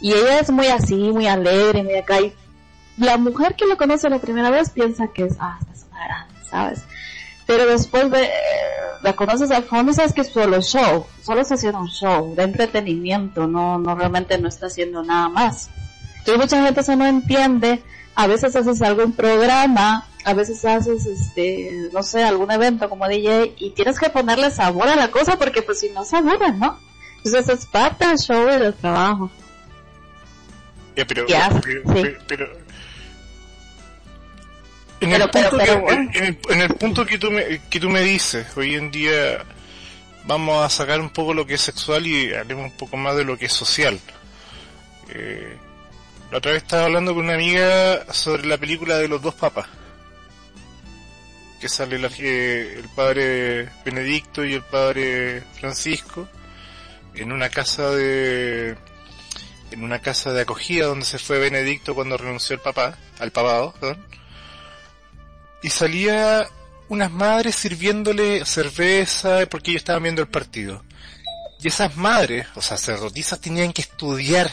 y 0.00 0.12
ella 0.12 0.40
es 0.40 0.50
muy 0.50 0.66
así, 0.66 0.94
muy 0.94 1.26
alegre, 1.26 1.82
muy 1.82 1.96
acá, 1.96 2.20
y 2.20 2.32
la 2.96 3.16
mujer 3.16 3.54
que 3.54 3.66
lo 3.66 3.76
conoce 3.76 4.08
la 4.08 4.18
primera 4.18 4.50
vez 4.50 4.70
piensa 4.70 5.08
que 5.08 5.24
es, 5.24 5.36
ah, 5.38 5.58
esta 5.60 5.72
es 5.72 5.86
una 5.90 6.04
grande, 6.04 6.34
¿sabes? 6.48 6.82
Pero 7.46 7.66
después 7.66 8.10
de, 8.10 8.28
la 9.02 9.12
conoces 9.14 9.50
al 9.50 9.64
fondo 9.64 9.92
y 9.92 9.94
sabes 9.94 10.12
que 10.14 10.22
es 10.22 10.32
solo 10.32 10.62
show, 10.62 11.06
solo 11.22 11.42
está 11.42 11.54
haciendo 11.54 11.80
un 11.80 11.88
show 11.88 12.34
de 12.34 12.42
entretenimiento, 12.42 13.46
no, 13.46 13.78
no 13.78 13.94
realmente 13.94 14.38
no 14.38 14.48
está 14.48 14.66
haciendo 14.66 15.02
nada 15.02 15.28
más. 15.28 15.68
Entonces 16.18 16.38
mucha 16.38 16.64
gente 16.64 16.80
eso 16.80 16.96
no 16.96 17.06
entiende, 17.06 17.82
a 18.14 18.26
veces 18.26 18.56
haces 18.56 18.80
algún 18.80 19.12
programa, 19.12 20.06
a 20.24 20.34
veces 20.34 20.64
haces 20.64 21.06
este, 21.06 21.88
no 21.92 22.02
sé, 22.02 22.22
algún 22.22 22.50
evento 22.50 22.88
como 22.88 23.06
DJ 23.08 23.54
y 23.58 23.70
tienes 23.70 23.98
que 23.98 24.08
ponerle 24.10 24.50
sabor 24.50 24.88
a 24.88 24.96
la 24.96 25.10
cosa 25.10 25.38
porque 25.38 25.62
pues 25.62 25.80
si 25.80 25.90
no 25.90 26.04
se 26.04 26.16
aburren, 26.16 26.58
¿no? 26.58 26.78
Entonces 27.24 27.48
es 27.58 27.66
parte 27.66 28.06
del 28.06 28.18
show 28.18 28.48
y 28.48 28.58
del 28.58 28.74
trabajo. 28.74 29.30
Ya, 30.96 31.04
pero, 31.06 31.26
Ya, 31.26 31.48
pero, 31.62 31.80
sí. 31.82 32.02
pero- 32.02 32.18
pero- 32.26 32.64
en, 35.00 35.10
Pero- 35.10 35.24
el 35.24 35.30
pero- 35.30 35.50
punto 35.50 35.56
pero 35.58 35.74
que, 35.74 35.80
bueno. 35.82 36.10
en, 36.14 36.24
el, 36.24 36.38
en 36.48 36.60
el 36.62 36.74
punto 36.74 37.04
que 37.06 37.18
tú 37.18 37.30
me 37.30 37.60
que 37.68 37.80
tú 37.80 37.90
me 37.90 38.00
dices 38.00 38.46
hoy 38.56 38.74
en 38.76 38.90
día 38.90 39.44
vamos 40.24 40.64
a 40.64 40.70
sacar 40.70 41.00
un 41.00 41.10
poco 41.10 41.34
lo 41.34 41.44
que 41.46 41.54
es 41.54 41.60
sexual 41.60 42.06
y 42.06 42.32
hablemos 42.32 42.66
un 42.70 42.76
poco 42.78 42.96
más 42.96 43.14
de 43.16 43.24
lo 43.24 43.36
que 43.36 43.46
es 43.46 43.52
social 43.52 43.98
Eh, 45.10 45.58
la 46.30 46.38
otra 46.38 46.52
vez 46.52 46.62
estaba 46.62 46.84
hablando 46.86 47.14
con 47.14 47.24
una 47.24 47.34
amiga 47.34 48.10
sobre 48.14 48.46
la 48.46 48.56
película 48.56 48.96
de 48.96 49.08
los 49.08 49.20
dos 49.20 49.34
papas 49.34 49.66
que 51.60 51.68
sale 51.68 51.96
eh, 52.18 52.74
el 52.78 52.88
padre 52.90 53.68
Benedicto 53.84 54.44
y 54.44 54.54
el 54.54 54.62
padre 54.62 55.42
Francisco 55.58 56.28
en 57.14 57.32
una 57.32 57.48
casa 57.48 57.90
de 57.90 58.76
en 59.70 59.82
una 59.82 59.98
casa 60.00 60.32
de 60.32 60.42
acogida 60.42 60.86
donde 60.86 61.04
se 61.04 61.18
fue 61.18 61.38
Benedicto 61.38 61.94
cuando 61.94 62.16
renunció 62.16 62.54
el 62.54 62.60
papá, 62.60 62.96
al 63.18 63.32
papado, 63.32 63.74
perdón. 63.80 64.06
Y 65.62 65.70
salía 65.70 66.46
unas 66.88 67.10
madres 67.10 67.56
sirviéndole 67.56 68.44
cerveza 68.44 69.46
porque 69.50 69.72
ellos 69.72 69.80
estaban 69.80 70.04
viendo 70.04 70.22
el 70.22 70.28
partido. 70.28 70.84
Y 71.60 71.68
esas 71.68 71.96
madres, 71.96 72.46
o 72.54 72.62
sacerdotisas, 72.62 73.40
tenían 73.40 73.72
que 73.72 73.82
estudiar 73.82 74.50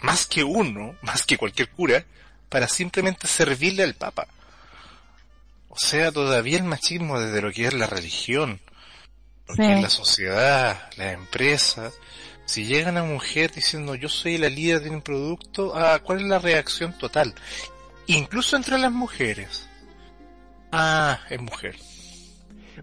más 0.00 0.26
que 0.26 0.44
uno, 0.44 0.96
más 1.00 1.22
que 1.22 1.38
cualquier 1.38 1.70
cura, 1.70 2.04
para 2.48 2.68
simplemente 2.68 3.26
servirle 3.26 3.82
al 3.82 3.94
papa. 3.94 4.26
O 5.76 5.78
sea, 5.78 6.10
todavía 6.10 6.56
el 6.56 6.64
machismo 6.64 7.20
desde 7.20 7.42
lo 7.42 7.52
que 7.52 7.66
es 7.66 7.74
la 7.74 7.86
religión, 7.86 8.60
lo 9.46 9.54
Sí. 9.54 9.62
que 9.62 9.74
es 9.74 9.82
la 9.82 9.90
sociedad, 9.90 10.90
la 10.96 11.12
empresa, 11.12 11.92
si 12.46 12.64
llega 12.64 12.90
una 12.90 13.02
mujer 13.04 13.52
diciendo 13.52 13.94
yo 13.94 14.08
soy 14.08 14.38
la 14.38 14.48
líder 14.48 14.80
de 14.80 14.90
un 14.90 15.02
producto, 15.02 15.74
ah, 15.76 15.98
¿cuál 16.02 16.20
es 16.22 16.26
la 16.26 16.38
reacción 16.38 16.96
total? 16.96 17.34
Incluso 18.06 18.56
entre 18.56 18.78
las 18.78 18.90
mujeres. 18.92 19.68
Ah, 20.72 21.20
es 21.28 21.40
mujer. 21.40 21.76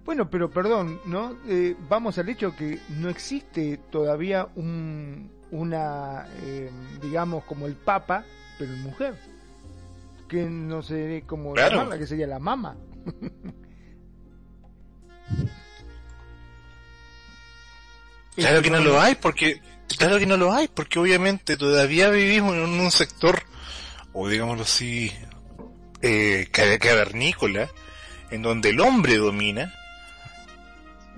Bueno, 0.06 0.30
pero 0.30 0.50
perdón, 0.50 1.00
¿no? 1.06 1.38
Eh, 1.48 1.76
vamos 1.90 2.18
al 2.18 2.30
hecho 2.30 2.56
que 2.56 2.80
no 2.90 3.10
existe 3.10 3.78
todavía 3.92 4.48
un, 4.56 5.32
una, 5.52 6.28
eh, 6.44 6.70
digamos, 7.02 7.44
como 7.46 7.68
el 7.68 7.76
Papa, 7.76 8.24
pero 8.58 8.74
en 8.74 8.82
mujer. 8.82 9.16
Que 10.34 10.50
no 10.50 10.82
sé 10.82 11.24
cómo 11.28 11.54
Claro. 11.54 11.76
llamarla, 11.76 12.00
que 12.00 12.08
sería 12.08 12.26
la 12.26 12.40
mama. 12.40 12.76
Claro 18.36 18.62
que 18.62 18.70
no 18.72 18.80
lo 18.80 19.00
hay, 19.00 19.16
porque, 19.16 19.62
claro 19.98 20.18
que 20.18 20.26
no 20.26 20.38
lo 20.38 20.54
hay, 20.54 20.68
porque 20.68 21.00
obviamente 21.00 21.56
todavía 21.56 22.10
vivimos 22.10 22.56
en 22.56 22.62
un 22.80 22.92
sector, 22.92 23.44
o 24.12 24.28
digámoslo 24.28 24.64
así, 24.64 25.12
eh, 26.02 26.48
ca- 26.52 26.80
cavernícola, 26.80 27.70
en 28.32 28.42
donde 28.42 28.70
el 28.70 28.80
hombre 28.80 29.18
domina, 29.18 29.72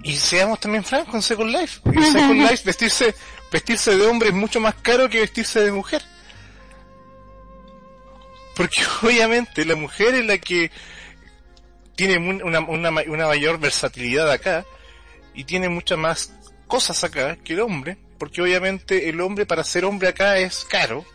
y 0.04 0.18
seamos 0.18 0.60
también 0.60 0.84
francos 0.84 1.16
en 1.16 1.22
Second 1.22 1.52
Life, 1.52 1.80
en 1.86 2.04
Second 2.04 2.42
Life 2.50 2.64
vestirse, 2.66 3.16
vestirse 3.50 3.96
de 3.96 4.06
hombre 4.06 4.30
es 4.30 4.36
mucho 4.36 4.60
más 4.60 4.76
caro 4.76 5.10
que 5.10 5.22
vestirse 5.22 5.62
de 5.62 5.72
mujer. 5.72 6.04
Porque 8.56 8.82
obviamente 9.04 9.66
la 9.66 9.76
mujer 9.76 10.16
es 10.16 10.26
la 10.26 10.38
que 10.38 10.72
tiene 11.96 12.18
una, 12.18 12.60
una, 12.60 12.90
una 12.90 13.28
mayor 13.28 13.60
versatilidad 13.60 14.30
acá, 14.30 14.66
y 15.34 15.44
tiene 15.44 15.70
muchas 15.70 15.98
más 15.98 16.34
cosas 16.68 17.04
acá 17.04 17.36
que 17.38 17.54
el 17.54 17.60
hombre, 17.60 17.98
porque 18.18 18.42
obviamente 18.42 19.10
el 19.10 19.22
hombre 19.22 19.46
para 19.46 19.64
ser 19.64 19.86
hombre 19.86 20.08
acá 20.08 20.38
es 20.38 20.66
caro, 20.66 21.06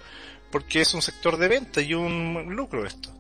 porque 0.51 0.80
es 0.80 0.95
un 0.95 1.03
sector 1.03 1.36
de 1.36 1.49
venta 1.49 1.80
y 1.80 1.95
un 1.95 2.55
lucro 2.55 2.86
esto. 2.86 3.11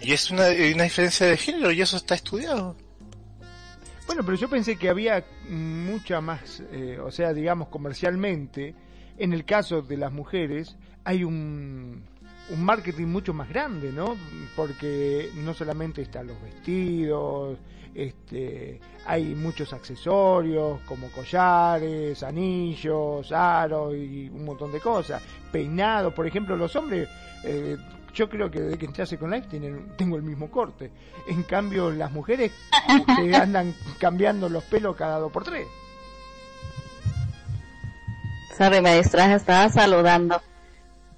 Y 0.00 0.12
es 0.12 0.30
una, 0.30 0.46
una 0.48 0.84
diferencia 0.84 1.26
de 1.26 1.36
género 1.36 1.70
y 1.70 1.80
eso 1.80 1.96
está 1.96 2.14
estudiado. 2.14 2.76
Bueno, 4.06 4.24
pero 4.24 4.36
yo 4.36 4.48
pensé 4.48 4.76
que 4.76 4.88
había 4.88 5.24
mucha 5.48 6.20
más, 6.20 6.62
eh, 6.72 6.98
o 7.00 7.10
sea, 7.10 7.32
digamos 7.32 7.68
comercialmente, 7.68 8.74
en 9.18 9.32
el 9.32 9.44
caso 9.44 9.82
de 9.82 9.96
las 9.96 10.12
mujeres 10.12 10.76
hay 11.04 11.24
un, 11.24 12.02
un 12.50 12.64
marketing 12.64 13.06
mucho 13.06 13.34
más 13.34 13.48
grande, 13.48 13.92
¿no? 13.92 14.16
Porque 14.56 15.30
no 15.36 15.54
solamente 15.54 16.02
están 16.02 16.26
los 16.26 16.40
vestidos, 16.42 17.58
este, 17.94 18.80
hay 19.06 19.34
muchos 19.34 19.72
accesorios 19.72 20.80
como 20.82 21.08
collares, 21.08 22.22
anillos, 22.22 23.30
aros 23.32 23.94
y 23.94 24.28
un 24.28 24.44
montón 24.44 24.72
de 24.72 24.80
cosas. 24.80 25.22
Peinados, 25.50 26.14
por 26.14 26.26
ejemplo, 26.26 26.56
los 26.56 26.74
hombres, 26.76 27.08
eh, 27.44 27.76
yo 28.14 28.28
creo 28.28 28.50
que 28.50 28.60
desde 28.60 28.78
que 28.78 28.86
entré 28.86 29.02
a 29.02 29.06
Second 29.06 29.34
Life 29.34 29.48
tienen, 29.48 29.92
tengo 29.96 30.16
el 30.16 30.22
mismo 30.22 30.50
corte. 30.50 30.90
En 31.26 31.42
cambio, 31.42 31.90
las 31.90 32.12
mujeres 32.12 32.52
que 33.16 33.34
andan 33.34 33.74
cambiando 33.98 34.48
los 34.48 34.64
pelos 34.64 34.96
cada 34.96 35.18
dos 35.18 35.32
por 35.32 35.44
tres. 35.44 35.66
Sorry, 38.62 38.80
me 38.80 38.96
distraje, 38.96 39.34
estaba 39.34 39.68
saludando. 39.68 40.40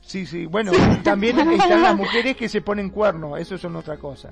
Sí, 0.00 0.24
sí. 0.24 0.46
Bueno, 0.46 0.72
también 1.04 1.38
están 1.50 1.82
las 1.82 1.94
mujeres 1.96 2.36
que 2.36 2.48
se 2.48 2.62
ponen 2.62 2.88
cuernos, 2.88 3.38
eso 3.38 3.58
son 3.58 3.76
otra 3.76 3.98
cosa. 3.98 4.30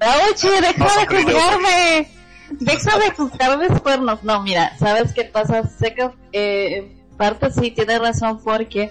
Oye, 0.00 0.60
deja 0.60 1.00
de 1.00 1.06
juzgarme. 1.24 2.08
Deja 2.50 2.98
de 2.98 3.10
juzgar 3.10 3.58
mis 3.58 3.80
cuernos. 3.80 4.22
No, 4.24 4.42
mira, 4.42 4.76
¿sabes 4.78 5.12
qué 5.12 5.24
pasa? 5.24 5.66
Sé 5.68 5.94
que 5.94 6.10
eh, 6.32 6.76
en 6.78 7.16
parte 7.16 7.50
sí 7.50 7.70
tiene 7.70 7.98
razón 7.98 8.40
porque 8.42 8.90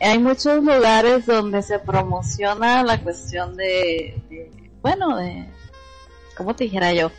hay 0.00 0.18
muchos 0.18 0.62
lugares 0.64 1.26
donde 1.26 1.62
se 1.62 1.78
promociona 1.78 2.82
la 2.82 3.00
cuestión 3.00 3.56
de, 3.56 4.20
de- 4.28 4.70
bueno, 4.82 5.16
de, 5.16 5.44
¿cómo 6.36 6.54
te 6.56 6.64
dijera 6.64 6.92
yo? 6.92 7.10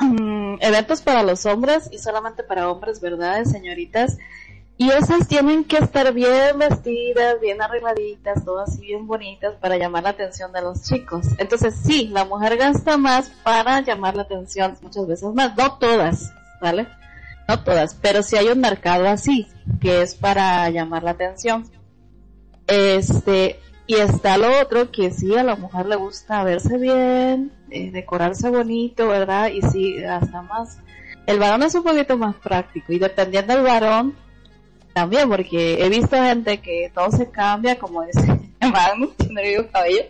Mm, 0.00 0.56
eventos 0.60 1.00
para 1.02 1.22
los 1.22 1.46
hombres 1.46 1.88
y 1.92 1.98
solamente 1.98 2.42
para 2.42 2.68
hombres, 2.70 3.00
¿verdad, 3.00 3.44
señoritas? 3.44 4.18
Y 4.76 4.90
esas 4.90 5.28
tienen 5.28 5.64
que 5.64 5.76
estar 5.76 6.12
bien 6.12 6.58
vestidas, 6.58 7.40
bien 7.40 7.62
arregladitas, 7.62 8.44
todas 8.44 8.70
así 8.70 8.80
bien 8.80 9.06
bonitas 9.06 9.54
para 9.60 9.76
llamar 9.76 10.02
la 10.02 10.10
atención 10.10 10.52
de 10.52 10.62
los 10.62 10.82
chicos. 10.82 11.26
Entonces 11.38 11.74
sí, 11.76 12.08
la 12.08 12.24
mujer 12.24 12.56
gasta 12.56 12.96
más 12.96 13.30
para 13.44 13.80
llamar 13.82 14.16
la 14.16 14.22
atención, 14.22 14.76
muchas 14.82 15.06
veces 15.06 15.32
más, 15.32 15.56
no 15.56 15.78
todas, 15.78 16.32
¿vale? 16.60 16.88
No 17.46 17.62
todas, 17.62 17.94
pero 17.94 18.22
sí 18.24 18.36
hay 18.36 18.48
un 18.48 18.60
mercado 18.60 19.06
así, 19.08 19.46
que 19.80 20.02
es 20.02 20.16
para 20.16 20.68
llamar 20.70 21.04
la 21.04 21.12
atención. 21.12 21.70
Este, 22.66 23.60
y 23.86 23.94
está 23.96 24.38
lo 24.38 24.60
otro 24.60 24.90
que 24.90 25.12
sí 25.12 25.36
a 25.36 25.44
la 25.44 25.54
mujer 25.54 25.86
le 25.86 25.96
gusta 25.96 26.42
verse 26.42 26.78
bien, 26.78 27.52
eh, 27.70 27.92
decorarse 27.92 28.50
bonito, 28.50 29.06
¿verdad? 29.06 29.50
Y 29.50 29.62
sí, 29.62 30.02
hasta 30.02 30.42
más. 30.42 30.78
El 31.26 31.38
varón 31.38 31.62
es 31.62 31.74
un 31.76 31.84
poquito 31.84 32.16
más 32.16 32.34
práctico 32.36 32.92
y 32.92 32.98
dependiendo 32.98 33.54
del 33.54 33.62
varón, 33.62 34.14
también, 34.94 35.28
porque 35.28 35.84
he 35.84 35.88
visto 35.90 36.16
gente 36.16 36.60
que 36.60 36.90
todo 36.94 37.10
se 37.10 37.28
cambia, 37.30 37.78
como 37.78 38.02
dice 38.04 38.40
Magnus, 38.60 39.16
tiene 39.16 39.42
mismo 39.42 39.66
cabello, 39.72 40.02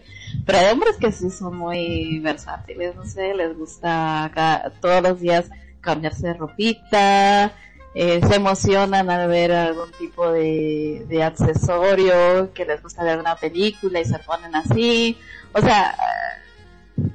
pero 0.47 0.59
hay 0.59 0.73
hombres 0.73 0.97
que 0.99 1.11
sí 1.11 1.31
son 1.31 1.57
muy 1.57 2.19
versátiles, 2.21 2.95
no 2.95 3.05
sé, 3.05 3.35
les 3.35 3.57
gusta 3.57 4.31
ca- 4.35 4.71
todos 4.81 5.03
los 5.03 5.19
días 5.21 5.47
cambiarse 5.81 6.29
de 6.29 6.35
ropita, 6.35 7.53
eh, 7.95 8.21
se 8.29 8.35
emocionan 8.37 9.09
al 9.11 9.29
ver 9.29 9.53
algún 9.53 9.91
tipo 9.93 10.31
de, 10.33 11.05
de 11.09 11.23
accesorio, 11.23 12.53
que 12.53 12.65
les 12.65 12.83
gusta 12.83 13.03
ver 13.05 13.19
una 13.19 13.37
película 13.37 14.01
y 14.01 14.05
se 14.05 14.19
ponen 14.21 14.55
así, 14.55 15.17
o 15.53 15.61
sea, 15.61 15.97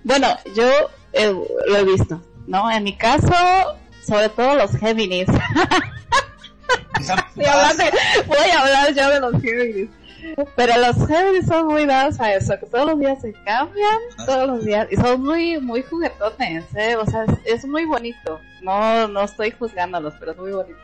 bueno, 0.04 0.28
yo 0.56 0.68
eh, 1.14 1.34
lo 1.68 1.78
he 1.78 1.84
visto, 1.84 2.22
¿no? 2.48 2.70
En 2.72 2.84
mi 2.84 2.96
caso, 2.98 3.34
sobre 4.06 4.30
todo 4.30 4.56
los 4.56 4.72
Géminis. 4.78 5.28
Voy 7.36 7.46
a 7.46 8.60
hablar 8.62 8.94
yo 8.94 9.10
de 9.10 9.20
los 9.20 9.42
Géminis. 9.42 9.90
Pero 10.56 10.74
los 10.78 11.08
Géminis 11.08 11.46
son 11.48 11.68
muy 11.68 11.86
dados 11.86 12.20
a 12.20 12.34
eso, 12.34 12.54
que 12.60 12.66
todos 12.66 12.88
los 12.92 13.00
días 13.00 13.22
se 13.22 13.32
cambian, 13.46 13.98
todos 14.26 14.48
los 14.48 14.66
días, 14.66 14.88
y 14.92 14.96
son 14.98 15.22
muy, 15.24 15.60
muy 15.60 15.82
juguetones, 15.82 16.66
¿eh? 16.76 16.96
O 16.98 17.06
sea, 17.06 17.24
es, 17.24 17.34
es 17.46 17.66
muy 17.66 17.86
bonito. 17.86 18.40
No, 18.62 19.08
no 19.08 19.24
estoy 19.24 19.52
juzgándolos, 19.52 20.14
pero 20.20 20.34
es 20.34 20.38
muy 20.38 20.52
bonito. 20.52 20.78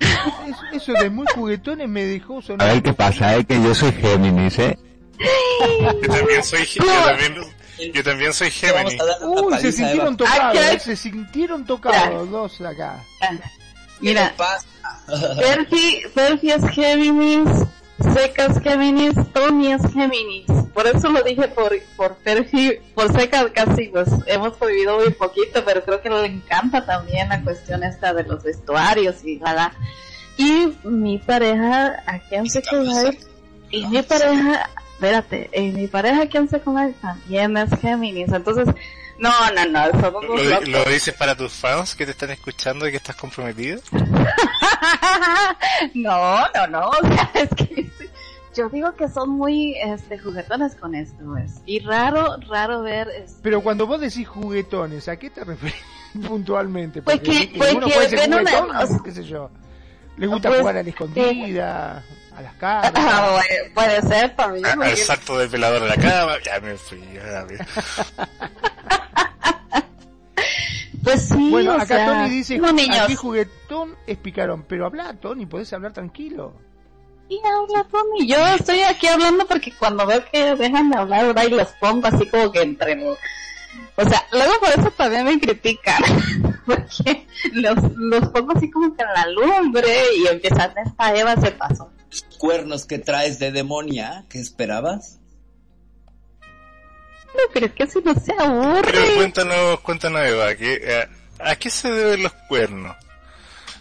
Eso, 0.00 0.62
eso 0.72 0.92
de 0.94 1.10
muy 1.10 1.26
juguetones 1.34 1.88
me 1.88 2.04
dejó 2.04 2.38
A 2.38 2.42
sonar. 2.42 2.72
ver 2.72 2.82
qué 2.82 2.92
pasa, 2.92 3.36
eh, 3.36 3.44
que 3.44 3.62
yo 3.62 3.74
soy 3.74 3.92
Géminis, 3.92 4.58
eh. 4.58 4.78
Yo 6.02 6.08
también 6.08 6.42
soy, 6.42 6.64
yo 6.64 6.82
yo 7.92 8.04
también 8.04 8.32
soy 8.32 8.52
una 8.62 9.26
Uy, 9.26 9.58
se 9.60 9.72
sintieron 9.72 10.16
tocados, 10.16 10.58
Ah, 10.58 10.72
eh, 10.72 10.78
se 10.78 10.96
sintieron 10.96 11.64
tocados 11.64 12.30
dos 12.30 12.60
acá. 12.60 13.02
Mira. 14.00 14.34
Perfi, 15.38 16.02
Perfi 16.14 16.50
es 16.50 16.68
Géminis, 16.70 17.48
Seca 18.14 18.46
es 18.46 18.60
Géminis, 18.60 19.14
Tony 19.32 19.72
es 19.72 19.82
Géminis. 19.92 20.46
Por 20.74 20.86
eso 20.86 21.10
lo 21.10 21.22
dije 21.22 21.48
por, 21.48 21.72
por 21.96 22.16
Perfi, 22.16 22.78
por 22.94 23.12
Seca 23.12 23.50
casi 23.52 23.88
pues 23.88 24.08
hemos 24.26 24.56
prohibido 24.56 24.98
muy 24.98 25.10
poquito, 25.10 25.64
pero 25.64 25.84
creo 25.84 26.00
que 26.00 26.10
le 26.10 26.26
encanta 26.26 26.84
también 26.84 27.28
la 27.28 27.42
cuestión 27.42 27.82
esta 27.84 28.12
de 28.12 28.24
los 28.24 28.42
vestuarios 28.42 29.24
y 29.24 29.38
la. 29.38 29.72
Y 30.38 30.72
mi 30.84 31.18
pareja 31.18 32.02
aquí 32.06 32.34
en 32.34 32.44
Life, 32.44 33.18
y 33.70 33.86
mi 33.86 34.02
pareja, 34.02 34.68
espérate, 35.06 35.50
y 35.58 35.72
mi 35.72 35.88
pareja 35.88 36.22
aquí 36.22 36.36
en 36.36 36.48
Second 36.48 36.78
Life 36.78 36.98
también 37.02 37.56
es 37.56 37.70
Géminis. 37.80 38.30
Entonces, 38.32 38.68
no, 39.18 39.30
no, 39.52 39.66
no, 39.66 40.00
somos 40.00 40.24
¿Lo, 40.24 40.36
locos. 40.36 40.68
lo 40.68 40.84
dices 40.84 41.14
para 41.14 41.34
tus 41.36 41.52
fans 41.52 41.94
que 41.96 42.04
te 42.04 42.12
están 42.12 42.30
escuchando 42.30 42.86
y 42.86 42.92
que 42.92 42.96
estás 42.98 43.16
comprometido? 43.16 43.80
no, 45.94 46.40
no, 46.54 46.66
no, 46.70 46.88
o 46.90 47.06
sea, 47.06 47.30
es 47.34 47.48
que 47.56 47.90
yo 48.54 48.68
digo 48.68 48.94
que 48.94 49.08
son 49.08 49.30
muy 49.30 49.74
este 49.78 50.18
juguetones 50.18 50.74
con 50.76 50.94
esto, 50.94 51.16
pues. 51.24 51.60
Y 51.66 51.80
raro, 51.80 52.36
raro 52.48 52.82
ver 52.82 53.08
este, 53.08 53.40
Pero 53.42 53.60
cuando 53.62 53.86
vos 53.86 54.00
decís 54.00 54.28
juguetones, 54.28 55.08
¿a 55.08 55.16
qué 55.16 55.30
te 55.30 55.42
referís 55.44 55.74
puntualmente? 56.28 57.02
Pues 57.02 57.16
Porque 57.16 57.48
que- 57.48 57.58
pues 57.58 57.70
que 57.74 57.80
puede 57.80 58.08
ser 58.08 58.18
ven 58.20 58.34
una- 58.34 58.50
juguetón, 58.50 58.76
o 58.76 58.86
sea, 58.86 58.98
qué 59.04 59.10
sé 59.12 59.24
yo. 59.24 59.50
Le 60.18 60.26
gusta 60.26 60.48
pues, 60.48 60.60
jugar 60.60 60.76
a 60.76 60.82
la 60.82 60.88
escondida, 60.90 62.04
a 62.36 62.42
las 62.42 62.54
cartas. 62.54 62.92
Ah, 62.96 63.30
bueno, 63.32 63.74
puede 63.74 64.02
ser 64.02 64.36
también. 64.36 64.82
Al 64.82 64.96
salto 64.96 65.38
del 65.38 65.48
velador 65.48 65.82
a 65.82 65.86
la 65.86 65.96
cama, 65.96 66.34
ya 66.44 66.60
me 66.60 66.76
fui. 66.76 67.00
Ya 67.14 67.44
me... 67.48 67.58
Pues 71.02 71.28
sí, 71.28 71.50
Bueno, 71.50 71.72
o 71.72 71.74
acá 71.74 71.86
sea, 71.86 72.06
Tony 72.06 72.30
dice, 72.30 72.58
no 72.58 72.72
niños. 72.72 73.00
aquí 73.00 73.16
juguetón 73.16 73.96
es 74.06 74.16
picarón, 74.18 74.64
pero 74.68 74.86
habla 74.86 75.14
Tony, 75.14 75.46
podés 75.46 75.72
hablar 75.72 75.92
tranquilo. 75.92 76.54
Y 77.28 77.40
habla 77.44 77.84
Tommy. 77.90 78.26
Yo 78.28 78.36
estoy 78.54 78.82
aquí 78.82 79.08
hablando 79.08 79.46
porque 79.46 79.72
cuando 79.72 80.06
veo 80.06 80.22
que 80.30 80.54
dejan 80.54 80.90
de 80.90 80.98
hablar, 80.98 81.26
¿verdad? 81.26 81.44
Y 81.44 81.50
los 81.50 81.68
pongo 81.80 82.06
así 82.06 82.28
como 82.28 82.52
que 82.52 82.62
entre. 82.62 83.04
O 83.96 84.08
sea, 84.08 84.22
luego 84.32 84.52
por 84.60 84.68
eso 84.68 84.90
también 84.92 85.24
me 85.24 85.40
critican. 85.40 86.02
porque 86.66 87.26
los, 87.52 87.76
los 87.96 88.28
pongo 88.28 88.52
así 88.54 88.70
como 88.70 88.94
que 88.94 89.02
en 89.02 89.12
la 89.12 89.26
lumbre 89.28 89.88
y 90.18 90.26
empiezan, 90.28 90.72
esta 90.84 91.16
Eva 91.16 91.34
se 91.36 91.50
pasó. 91.52 91.90
Cuernos 92.42 92.86
que 92.86 92.98
traes 92.98 93.38
de 93.38 93.52
demonia, 93.52 94.24
¿qué 94.28 94.40
esperabas? 94.40 95.20
No, 96.40 97.40
pero 97.54 97.66
es 97.66 97.72
que 97.72 97.86
si 97.86 98.00
no 98.00 98.12
se 98.16 98.32
aburre. 98.36 98.82
Pero 98.90 99.14
cuéntanos, 99.14 99.80
cuéntanos 99.82 100.22
Eva, 100.26 100.52
¿qué, 100.56 100.80
eh, 100.82 101.08
¿a 101.38 101.54
qué 101.54 101.70
se 101.70 101.88
deben 101.88 102.24
los 102.24 102.32
cuernos? 102.48 102.96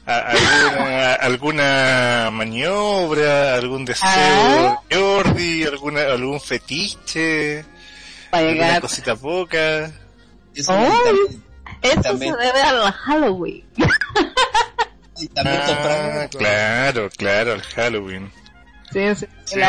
¿A 0.06 0.20
alguna, 0.20 1.14
alguna 1.22 2.30
maniobra, 2.32 3.56
algún 3.56 3.84
deseo 3.84 4.08
Ah. 4.08 4.80
de 4.88 4.96
Jordi, 4.96 5.64
alguna, 5.64 6.02
algún 6.04 6.40
fetiche, 6.40 7.66
Para 8.30 8.48
alguna 8.48 8.66
llegar. 8.68 8.82
cosita 8.82 9.16
poca? 9.16 9.92
Eso 10.54 10.72
también, 10.72 11.44
Eso 11.82 12.02
También. 12.04 12.36
se 12.36 12.46
debe 12.46 12.62
a 12.62 12.74
la 12.74 12.92
Halloween. 12.92 13.66
y 15.20 15.28
también 15.30 15.60
Ah, 15.64 15.66
temprano. 15.66 16.30
claro, 16.30 17.10
claro, 17.18 17.54
al 17.54 17.62
Halloween. 17.64 18.32
Sí, 18.92 19.00
sí. 19.16 19.26
Sí, 19.46 19.60
No, 19.60 19.66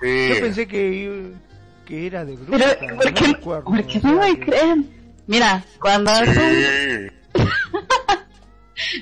sí. 0.00 0.28
Yo 0.34 0.40
pensé 0.40 0.66
que, 0.66 1.32
que 1.86 2.06
era 2.06 2.24
de 2.24 2.36
bruja. 2.36 2.76
pero, 2.80 2.96
¿por 2.96 3.14
qué, 3.14 3.26
no, 3.28 3.32
recuerdo, 3.34 3.64
¿por 3.64 3.86
qué 3.86 4.00
no 4.00 4.12
me 4.14 4.38
que- 4.38 4.46
creen? 4.46 4.90
Mira, 5.26 5.64
cuando. 5.80 6.10
Sí. 6.24 7.08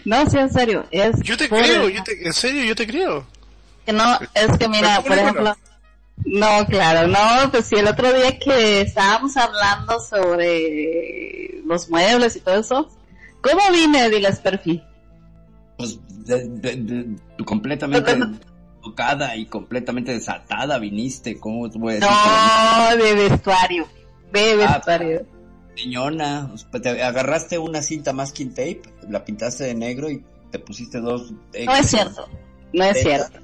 No, 0.05 0.29
sí, 0.29 0.37
en 0.37 0.51
serio, 0.53 0.85
es... 0.91 1.17
Yo 1.23 1.37
te 1.37 1.49
por- 1.49 1.63
creo, 1.63 1.89
yo 1.89 2.03
te, 2.03 2.27
en 2.27 2.33
serio, 2.33 2.65
yo 2.65 2.75
te 2.75 2.87
creo. 2.87 3.25
Que 3.87 3.93
no, 3.93 4.19
es 4.35 4.59
que 4.59 4.69
mira, 4.69 5.01
por 5.01 5.13
ejemplo... 5.17 5.57
No, 6.27 6.67
claro, 6.67 7.09
no, 7.09 7.51
pues 7.51 7.65
sí, 7.65 7.77
el 7.77 7.87
otro 7.87 8.13
día 8.13 8.39
que 8.39 8.83
estábamos 8.83 9.39
hablando 9.39 9.99
sobre 10.01 11.63
los 11.65 11.89
muebles 11.89 12.37
y 12.37 12.41
todo 12.41 12.61
eso, 12.61 12.91
¿cómo 13.41 13.63
vine, 13.73 14.11
diles 14.11 14.39
perfil? 14.41 14.83
Pues 15.79 15.99
de- 16.27 16.47
de- 16.47 16.77
de- 16.77 17.45
completamente 17.47 18.19
tocada 18.83 19.37
y 19.37 19.47
completamente 19.47 20.13
desatada 20.13 20.79
viniste, 20.79 21.39
¿cómo 21.39 21.69
te 21.71 21.79
voy 21.79 21.93
a 21.93 21.95
decir? 21.97 22.09
No, 22.11 22.97
de 23.05 23.15
vestuario, 23.15 23.89
de 24.33 24.65
Ah, 24.65 24.75
vestuario. 24.77 25.27
Niñona, 25.77 26.51
pues, 26.71 26.83
te 26.83 27.03
agarraste 27.03 27.59
una 27.59 27.81
cinta 27.83 28.13
masking 28.13 28.51
tape, 28.51 28.83
la 29.09 29.25
pintaste 29.25 29.65
de 29.65 29.75
negro 29.75 30.11
y 30.11 30.23
te 30.51 30.59
pusiste 30.59 30.99
dos... 31.01 31.33
No 31.65 31.75
es 31.77 31.91
cierto, 31.91 32.29
no 32.73 32.85
es 32.85 33.01
cierto. 33.03 33.39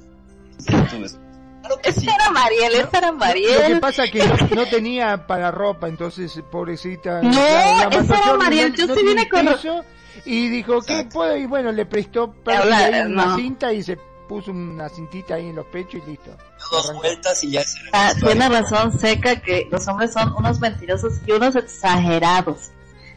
Claro 0.66 1.80
que 1.82 1.92
sí. 1.92 2.00
Esta 2.06 2.14
era 2.14 2.30
Mariel, 2.30 2.72
esta 2.74 2.98
era 2.98 3.06
Lo 3.12 3.18
que 3.18 3.24
Mariel. 3.24 3.80
pasa 3.80 4.04
es 4.04 4.10
que 4.12 4.54
no 4.54 4.66
tenía 4.66 5.26
para 5.26 5.50
ropa, 5.50 5.88
entonces 5.88 6.32
pobrecita. 6.50 7.22
No, 7.22 7.30
la- 7.30 7.88
la 7.90 7.96
esa 7.96 8.18
era 8.22 8.34
Mariel, 8.36 8.70
no- 8.70 8.76
yo 8.76 8.86
no 8.86 8.94
sí 8.94 9.02
vine 9.04 9.28
con- 9.28 9.46
piso, 9.46 9.84
Y 10.24 10.48
dijo, 10.48 10.80
¿qué 10.80 10.94
Exacto. 10.94 11.14
puedo? 11.18 11.36
Y 11.36 11.44
bueno, 11.46 11.70
le 11.72 11.84
prestó 11.84 12.32
para 12.32 12.62
ahí 12.78 13.02
una 13.06 13.26
no. 13.26 13.36
cinta 13.36 13.72
y 13.72 13.82
se 13.82 13.98
puso 14.28 14.50
una 14.50 14.88
cintita 14.88 15.34
ahí 15.34 15.48
en 15.48 15.56
los 15.56 15.66
pechos 15.66 16.02
y 16.06 16.10
listo. 16.10 16.30
Dos 16.70 16.94
vueltas 16.94 17.42
y 17.44 17.50
ya 17.52 17.62
se 17.62 17.78
Ah, 17.92 18.12
tiene 18.18 18.48
razón 18.48 18.98
Seca 18.98 19.36
que 19.40 19.68
los 19.70 19.86
hombres 19.88 20.12
son 20.12 20.32
unos 20.36 20.60
mentirosos 20.60 21.14
y 21.26 21.32
unos 21.32 21.56
exagerados. 21.56 22.70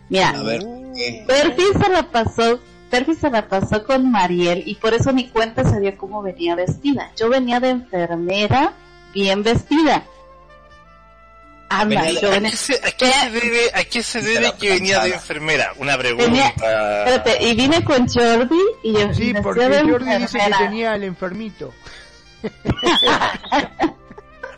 Mira, 0.09 0.29
A 0.29 0.43
ver, 0.43 0.61
¿qué? 0.95 1.23
Perfi 1.27 1.63
se 1.81 1.89
la 1.89 2.09
pasó, 2.11 2.59
Perfi 2.89 3.15
se 3.15 3.29
la 3.29 3.47
pasó 3.47 3.83
con 3.83 4.09
Mariel 4.11 4.63
y 4.65 4.75
por 4.75 4.93
eso 4.93 5.11
ni 5.11 5.29
cuenta 5.29 5.63
dio 5.79 5.97
cómo 5.97 6.21
venía 6.21 6.55
vestida. 6.55 7.11
Yo 7.15 7.29
venía 7.29 7.59
de 7.59 7.69
enfermera, 7.69 8.73
bien 9.13 9.43
vestida. 9.43 10.03
Anda, 11.69 12.01
Venía 12.01 12.13
de- 12.13 12.21
yo 12.21 12.31
¿A 12.33 12.39
qué 12.41 12.51
se, 12.57 12.73
a 12.75 12.91
qué 12.91 13.11
se 13.11 13.29
debe, 13.31 13.71
a 13.73 13.83
qué 13.83 14.03
se 14.03 14.21
debe 14.21 14.53
que 14.59 14.69
venía 14.71 14.99
de 15.01 15.13
enfermera? 15.13 15.71
Una 15.77 15.97
pregunta. 15.97 16.47
Espérate, 16.47 17.43
y 17.43 17.53
vine 17.55 17.83
con 17.83 18.07
Jordi 18.07 18.55
y 18.83 18.93
yo 18.93 18.99
Sí, 18.99 19.05
vestida 19.33 19.41
porque 19.41 19.69
de 19.69 19.81
Jordi 19.83 20.15
dice 20.17 20.39
que 20.39 20.53
tenía 20.65 20.95
el 20.95 21.03
enfermito. 21.03 21.73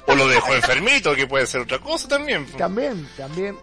O 0.08 0.16
lo 0.16 0.28
dejó 0.28 0.54
enfermito, 0.56 1.16
que 1.16 1.28
puede 1.28 1.46
ser 1.46 1.62
otra 1.62 1.80
cosa 1.80 2.08
también. 2.08 2.46
También, 2.58 3.08
también. 3.16 3.58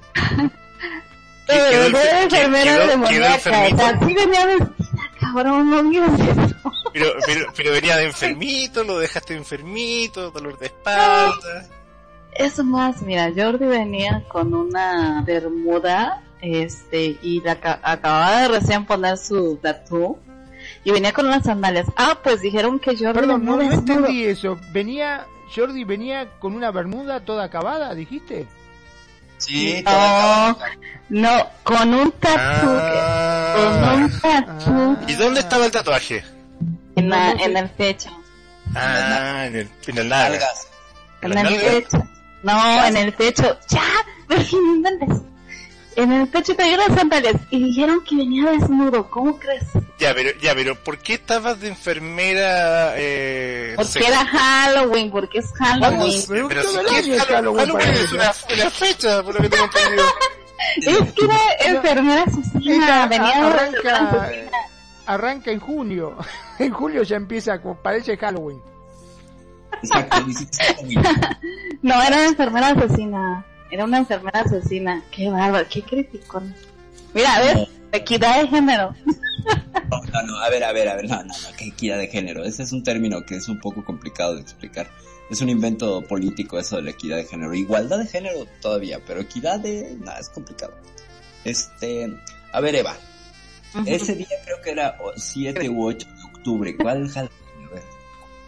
Quedó 1.46 1.84
venía 1.84 2.01
de 2.01 2.22
enfermera 2.22 2.72
quedó- 3.09 3.26
enfermito. 3.26 4.14
venía 4.20 4.46
vestida, 4.46 5.11
cabrón, 5.20 5.70
no 5.70 5.82
digas 5.82 6.11
eso. 6.20 6.55
Pero, 6.92 7.12
pero, 7.26 7.53
pero 7.57 7.72
venía 7.72 7.96
de 7.96 8.05
enfermito, 8.05 8.84
lo 8.84 8.99
dejaste 8.99 9.34
enfermito, 9.34 10.30
dolor 10.30 10.59
de 10.59 10.66
espalda. 10.66 11.66
Es 12.39 12.59
más, 12.62 13.03
mira, 13.03 13.30
Jordi 13.36 13.66
venía 13.66 14.22
con 14.28 14.55
una 14.55 15.22
bermuda, 15.26 16.22
este, 16.41 17.18
y 17.20 17.41
la 17.41 17.53
aca- 17.53 17.80
acababa 17.82 18.43
de 18.43 18.49
recién 18.49 18.86
poner 18.86 19.18
su 19.18 19.57
tatu 19.61 20.18
y 20.84 20.93
venía 20.93 21.12
con 21.12 21.26
unas 21.26 21.43
sandalias. 21.45 21.86
Ah, 21.97 22.18
pues 22.22 22.41
dijeron 22.41 22.78
que 22.78 22.97
Jordi 22.97 23.12
Perdón, 23.18 23.45
no, 23.45 23.57
venía 23.57 23.72
no 23.74 23.78
entendí 23.80 24.24
eso. 24.24 24.57
Venía, 24.72 25.26
Jordi 25.55 25.82
venía 25.82 26.28
con 26.39 26.55
una 26.55 26.70
bermuda 26.70 27.24
toda 27.24 27.45
acabada, 27.45 27.93
dijiste. 27.95 28.47
Sí, 29.39 29.82
No, 29.84 30.59
no, 31.11 31.47
con 31.64 31.95
un 31.95 32.11
tatu, 32.12 32.66
con 32.66 32.76
Ah. 32.80 33.95
un 33.97 34.20
tatu 34.20 34.97
¿Y 35.09 35.14
dónde 35.14 35.41
estaba 35.41 35.66
el 35.66 35.70
tatuaje? 35.72 36.24
en, 36.97 37.09
la- 37.11 37.32
en 37.32 37.57
el 37.57 37.68
pecho, 37.70 38.11
Ah, 38.74 39.45
en 39.47 39.57
el, 39.57 39.68
en 39.86 39.99
el 39.99 40.09
nalgas. 40.09 40.66
en 41.22 41.30
¿La 41.34 41.41
el 41.43 41.61
pecho. 41.61 42.03
No, 42.43 42.84
en 42.84 42.97
el 42.97 43.12
pecho. 43.12 43.59
Ya, 43.68 43.82
inventes. 44.53 45.22
En 45.97 46.12
el 46.12 46.28
pecho 46.28 46.55
traía 46.55 46.76
unas 46.76 46.97
sandalias 46.97 47.34
y 47.51 47.61
dijeron 47.61 48.05
que 48.05 48.14
venía 48.14 48.53
desnudo. 48.53 49.11
¿Cómo 49.11 49.36
crees? 49.36 49.64
Ya, 49.99 50.14
pero, 50.14 50.30
ya, 50.41 50.55
pero, 50.55 50.76
¿por 50.76 50.99
qué 50.99 51.14
estabas 51.14 51.61
de 51.61 51.68
enfermera, 51.68 52.95
eh, 52.97 53.74
Porque 53.74 54.07
era 54.07 54.24
Halloween, 54.24 55.11
porque 55.11 55.39
es 55.39 55.53
Halloween. 55.55 56.22
Pero 56.28 56.49
Pero 56.49 56.62
todo 56.62 56.72
si 56.72 56.78
el 56.78 56.86
¿qué 56.86 56.97
año 56.97 57.14
es 57.14 57.24
Halloween 57.24 57.70
es 57.80 58.12
una, 58.12 58.32
una 58.55 58.70
fecha, 58.70 59.22
por 59.24 59.34
lo 59.34 59.41
que 59.41 59.49
tengo 59.49 59.64
entendido. 59.64 60.05
Es 60.76 61.12
que 61.12 61.24
era 61.24 61.39
enfermera 61.66 62.24
asesina, 62.24 63.07
venía 63.07 63.47
arranca, 63.47 64.30
arranca 65.07 65.51
en 65.51 65.61
junio. 65.61 66.16
En 66.59 66.72
julio 66.72 67.05
ya 67.05 67.16
empieza, 67.16 67.61
parece 67.82 68.16
Halloween. 68.16 68.61
Exacto. 69.83 70.16
No, 71.81 72.03
era 72.03 72.16
una 72.16 72.27
enfermera 72.27 72.69
asesina. 72.71 73.47
Era 73.71 73.85
una 73.85 73.99
enfermera 73.99 74.41
asesina. 74.41 75.03
Qué 75.12 75.31
bárbaro, 75.31 75.64
qué 75.71 75.83
crítico. 75.83 76.43
Mira, 77.14 77.39
¿ves? 77.39 77.69
Equidad 77.93 78.43
de 78.43 78.49
género. 78.49 78.95
No, 79.89 80.03
no, 80.12 80.23
no, 80.27 80.39
a 80.39 80.51
ver, 80.51 80.64
a 80.64 80.73
ver, 80.73 80.89
a 80.89 80.97
ver, 80.97 81.09
no, 81.09 81.16
no, 81.23 81.25
no, 81.25 81.57
que 81.57 81.66
equidad 81.66 81.99
de 81.99 82.09
género. 82.09 82.45
Ese 82.45 82.64
es 82.64 82.73
un 82.73 82.83
término 82.83 83.25
que 83.25 83.37
es 83.37 83.49
un 83.49 83.61
poco 83.61 83.85
complicado 83.85 84.35
de 84.35 84.43
explicar. 84.43 84.91
Es 85.31 85.41
un 85.41 85.49
invento 85.49 86.03
político 86.03 86.59
eso 86.59 86.77
de 86.77 86.83
la 86.83 86.91
equidad 86.91 87.16
de 87.16 87.25
género. 87.25 87.55
Igualdad 87.55 87.99
de 87.99 88.07
género 88.07 88.47
todavía, 88.61 89.01
pero 89.07 89.21
equidad 89.21 89.61
de... 89.61 89.97
nada, 90.01 90.19
es 90.19 90.29
complicado. 90.29 90.75
Este, 91.45 92.12
a 92.53 92.61
ver, 92.61 92.75
Eva, 92.75 92.97
ese 93.87 94.14
día 94.14 94.29
creo 94.45 94.61
que 94.62 94.71
era 94.71 94.97
7 95.16 95.69
u 95.69 95.87
8 95.87 96.07
de 96.07 96.23
octubre. 96.25 96.77
¿Cuál 96.77 97.09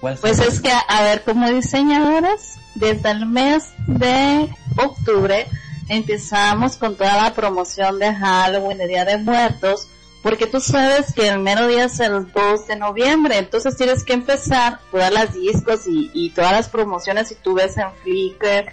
Pues 0.00 0.38
es 0.38 0.60
que, 0.60 0.70
a 0.70 1.02
ver, 1.02 1.22
como 1.22 1.48
diseñadoras, 1.50 2.58
desde 2.74 3.10
el 3.10 3.26
mes 3.26 3.68
de 3.86 4.48
octubre 4.76 5.46
empezamos 5.88 6.76
con 6.76 6.96
toda 6.96 7.22
la 7.22 7.34
promoción 7.34 7.98
de 7.98 8.14
Halloween, 8.14 8.78
de 8.78 8.86
Día 8.86 9.04
de 9.04 9.18
Muertos, 9.18 9.88
porque 10.22 10.46
tú 10.46 10.60
sabes 10.60 11.12
que 11.12 11.28
el 11.28 11.40
mero 11.40 11.66
día 11.66 11.84
es 11.84 12.00
el 12.00 12.30
2 12.32 12.66
de 12.66 12.76
noviembre, 12.76 13.38
entonces 13.38 13.76
tienes 13.76 14.04
que 14.04 14.12
empezar 14.12 14.78
todas 14.90 15.12
las 15.12 15.34
discos 15.34 15.86
y, 15.86 16.10
y 16.14 16.30
todas 16.30 16.52
las 16.52 16.68
promociones, 16.68 17.28
si 17.28 17.34
tú 17.34 17.54
ves 17.54 17.76
en 17.76 17.92
Flickr, 18.02 18.72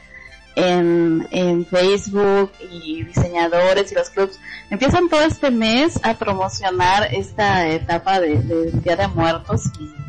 en, 0.55 1.27
en 1.31 1.65
Facebook 1.65 2.51
y 2.71 3.03
diseñadores 3.03 3.91
y 3.91 3.95
los 3.95 4.09
clubs, 4.09 4.39
empiezan 4.69 5.09
todo 5.09 5.21
este 5.21 5.51
mes 5.51 5.99
a 6.03 6.13
promocionar 6.15 7.13
esta 7.13 7.67
etapa 7.67 8.19
de, 8.19 8.41
de 8.41 8.71
Día 8.71 8.95
de 8.95 9.07
Muertos 9.07 9.63
y, 9.79 10.06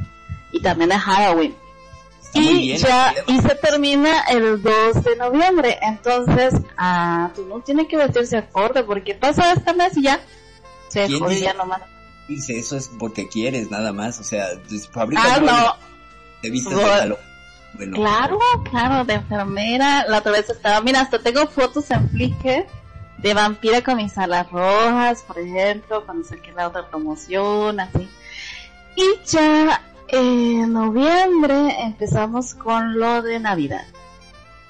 y 0.52 0.60
también 0.60 0.90
de 0.90 0.98
Halloween 0.98 1.54
Está 2.24 2.38
y 2.40 2.58
bien, 2.58 2.78
ya 2.78 3.12
Eva. 3.12 3.22
y 3.26 3.40
se 3.40 3.54
termina 3.54 4.20
el 4.28 4.62
2 4.62 5.04
de 5.04 5.16
noviembre 5.16 5.78
entonces 5.82 6.54
ah 6.76 7.30
tú 7.34 7.46
no 7.46 7.60
tienes 7.60 7.86
que 7.88 7.96
vestirse 7.96 8.36
acorde 8.36 8.82
porque 8.84 9.14
pasa 9.14 9.52
este 9.52 9.72
mes 9.74 9.96
y 9.96 10.02
ya 10.02 10.20
se 10.88 11.08
ya 11.40 11.54
nomás 11.54 11.80
Dice, 12.28 12.58
eso 12.58 12.76
es 12.76 12.90
porque 12.98 13.26
quieres, 13.26 13.70
nada 13.70 13.94
más. 13.94 14.20
O 14.20 14.22
sea, 14.22 14.48
fabricas 14.92 15.24
ah 15.26 15.38
roles, 15.38 15.50
no 15.50 15.76
te 16.42 16.50
vistes 16.50 16.76
de 16.76 16.82
Bueno. 16.84 16.92
Halloween. 16.98 17.28
Bueno, 17.74 17.96
claro 17.96 18.38
claro 18.70 19.04
de 19.04 19.14
enfermera 19.14 20.04
la 20.08 20.18
otra 20.18 20.32
vez 20.32 20.48
estaba 20.50 20.80
mira 20.80 21.00
hasta 21.02 21.18
tengo 21.20 21.46
fotos 21.46 21.90
en 21.90 22.08
Flickr 22.10 22.66
de 23.18 23.34
vampira 23.34 23.82
con 23.82 23.96
mis 23.96 24.16
alas 24.18 24.50
rojas 24.50 25.22
por 25.22 25.38
ejemplo 25.38 26.04
cuando 26.04 26.26
saqué 26.26 26.50
la 26.52 26.68
otra 26.68 26.88
promoción 26.88 27.78
así 27.78 28.08
y 28.96 29.04
ya 29.26 29.82
en 30.08 30.72
noviembre 30.72 31.82
empezamos 31.82 32.54
con 32.54 32.98
lo 32.98 33.22
de 33.22 33.38
Navidad. 33.40 33.84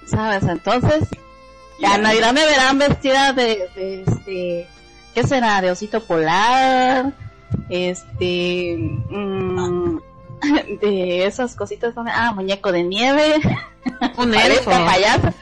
¿Sabes? 0.06 0.42
Entonces, 0.44 1.08
ya 1.80 1.96
en 1.96 2.02
Navidad 2.02 2.32
me 2.32 2.46
verán 2.46 2.78
vestida 2.78 3.32
de, 3.32 3.68
de 3.74 4.02
este, 4.06 4.68
¿qué 5.14 5.22
será? 5.26 5.60
De 5.60 5.70
osito 5.70 6.02
polar, 6.02 7.12
este, 7.68 8.76
mm, 9.10 9.98
de 10.80 11.26
esas 11.26 11.54
cositas 11.54 11.94
donde, 11.94 12.10
ah, 12.14 12.32
muñeco 12.32 12.72
de 12.72 12.84
nieve, 12.84 13.40
Un 14.16 14.34
elfo. 14.34 14.70
payaso, 14.70 15.32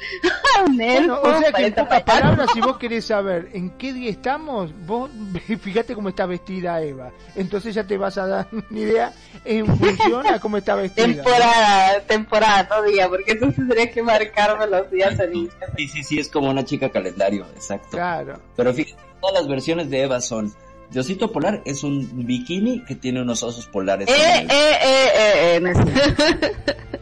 un 0.64 0.80
elfo, 0.80 1.20
Bueno, 1.20 1.38
o 1.38 1.40
sea 1.40 1.52
que 1.52 1.66
en 1.66 1.74
pocas 1.74 2.02
palabras, 2.02 2.48
si 2.52 2.60
vos 2.60 2.76
querés 2.78 3.04
saber 3.06 3.50
en 3.52 3.70
qué 3.70 3.92
día 3.92 4.10
estamos, 4.10 4.72
vos 4.86 5.10
fíjate 5.60 5.94
cómo 5.94 6.08
está 6.08 6.26
vestida 6.26 6.80
Eva. 6.82 7.12
Entonces 7.34 7.74
ya 7.74 7.86
te 7.86 7.96
vas 7.96 8.16
a 8.18 8.26
dar 8.26 8.48
una 8.70 8.78
idea 8.78 9.12
en 9.44 9.66
función 9.66 10.26
a 10.26 10.38
cómo 10.40 10.56
está 10.56 10.74
vestida. 10.74 11.06
temporada, 11.06 12.00
temporada, 12.06 12.68
no 12.70 12.82
día, 12.90 13.08
porque 13.08 13.32
entonces 13.32 13.56
tendría 13.56 13.90
que 13.90 14.02
marcarme 14.02 14.66
los 14.66 14.90
días 14.90 15.18
en 15.20 15.34
Instagram. 15.34 15.76
Sí, 15.76 15.88
sí, 15.88 16.02
sí, 16.02 16.18
es 16.18 16.28
como 16.28 16.50
una 16.50 16.64
chica 16.64 16.90
calendario, 16.90 17.46
exacto. 17.54 17.90
Claro. 17.90 18.40
Pero 18.56 18.72
fíjate, 18.72 19.02
todas 19.20 19.40
las 19.40 19.48
versiones 19.48 19.90
de 19.90 20.02
Eva 20.02 20.20
son. 20.20 20.52
De 20.90 21.00
osito 21.00 21.32
polar 21.32 21.62
es 21.64 21.82
un 21.82 22.24
bikini 22.26 22.84
que 22.84 22.94
tiene 22.94 23.20
unos 23.20 23.42
osos 23.42 23.66
polares. 23.66 24.08
Eh, 24.08 24.12
eh, 24.14 24.46
eh, 24.48 25.08
eh, 25.16 25.56
eh, 25.56 25.60
no 25.60 25.70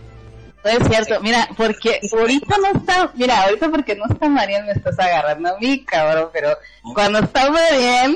es 0.68 0.78
cierto. 0.78 0.88
No 0.88 0.94
es 0.94 1.06
cierto, 1.06 1.22
mira, 1.22 1.48
porque 1.56 2.00
ahorita 2.12 2.56
no 2.58 2.78
está, 2.78 3.10
mira, 3.14 3.42
ahorita 3.42 3.68
porque 3.70 3.94
no 3.96 4.04
está 4.06 4.28
Marian 4.28 4.66
me 4.66 4.72
estás 4.72 4.98
agarrando 4.98 5.54
a 5.54 5.58
mí, 5.58 5.84
cabrón, 5.84 6.28
pero 6.32 6.56
cuando 6.94 7.18
está 7.20 7.50
Marian, 7.50 8.14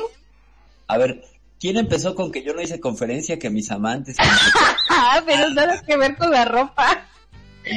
A 0.87 0.99
ver, 0.99 1.23
¿quién 1.61 1.77
empezó 1.77 2.15
con 2.15 2.33
que 2.33 2.43
yo 2.43 2.55
no 2.55 2.63
hice 2.63 2.81
conferencia 2.81 3.39
que 3.39 3.51
mis 3.51 3.71
amantes? 3.71 4.17
ah, 4.91 5.21
pero 5.27 5.51
nada 5.51 5.83
que 5.83 5.97
ver 5.97 6.17
con 6.17 6.31
la 6.31 6.45
ropa. 6.45 7.03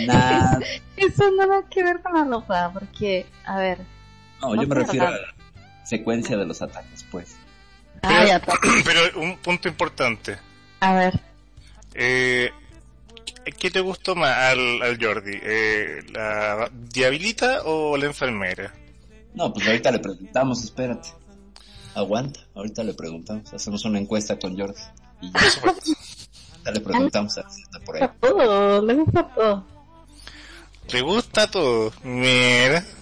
Nada. 0.06 0.60
Eso 0.96 1.30
nada 1.32 1.64
que 1.70 1.84
ver 1.84 2.02
con 2.02 2.14
la 2.14 2.24
ropa, 2.24 2.72
porque, 2.74 3.26
a 3.46 3.58
ver, 3.58 3.80
No, 4.42 4.56
yo 4.56 4.68
me 4.68 4.76
refiero 4.76 5.08
a 5.08 5.12
la 5.12 5.18
secuencia 5.84 6.38
de 6.38 6.46
los 6.46 6.62
ataques, 6.62 7.06
pues. 7.12 7.36
ah, 8.04 8.24
ya 8.26 8.38
está. 8.38 8.54
Pero 8.86 9.20
un 9.20 9.38
punto 9.38 9.68
importante. 9.68 10.38
A 10.80 10.94
ver, 10.94 11.20
Eh, 11.94 12.50
¿Qué 13.44 13.72
te 13.72 13.80
gustó 13.80 14.16
más 14.16 14.36
al, 14.38 14.82
al 14.82 15.04
Jordi? 15.04 15.38
Eh, 15.42 16.04
¿La 16.14 16.70
diablita 16.72 17.62
o 17.66 17.98
la 17.98 18.06
enfermera? 18.06 18.74
No, 19.34 19.54
pues 19.54 19.68
ahorita 19.68 19.92
le 19.92 20.00
preguntamos, 20.00 20.64
espérate. 20.64 21.10
Aguanta, 21.96 22.40
ahorita 22.54 22.84
le 22.84 22.94
preguntamos. 22.94 23.54
Hacemos 23.54 23.84
una 23.86 24.00
encuesta 24.00 24.38
con 24.38 24.58
Jordi. 24.58 24.82
Y 25.22 25.32
ya, 25.32 25.40
ahorita 25.64 26.72
le 26.72 26.80
preguntamos 26.82 27.38
a 27.38 27.46
por 27.86 27.96
ahí. 27.96 28.04
a 28.04 28.14
todo, 28.14 28.82
le 28.86 28.94
gusta 28.96 29.34
todo. 29.34 29.66
¿Te 30.88 31.02
gusta 31.02 31.48
todo? 31.50 31.92
Mira. 32.04 32.84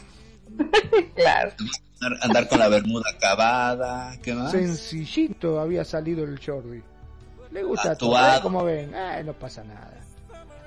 Claro. 1.16 1.52
Andar, 2.02 2.20
andar 2.24 2.48
con 2.50 2.60
la 2.60 2.68
bermuda 2.70 3.06
acabada, 3.16 4.18
¿qué 4.22 4.34
más? 4.34 4.52
Sencillito 4.52 5.60
había 5.60 5.86
salido 5.86 6.24
el 6.24 6.40
Jordi. 6.44 6.82
Le 7.52 7.64
gusta 7.64 7.96
todo. 7.96 8.18
¿eh? 8.18 8.40
como 8.42 8.64
ven, 8.64 8.94
ah, 8.96 9.22
no 9.24 9.34
pasa 9.34 9.64
nada. 9.64 10.00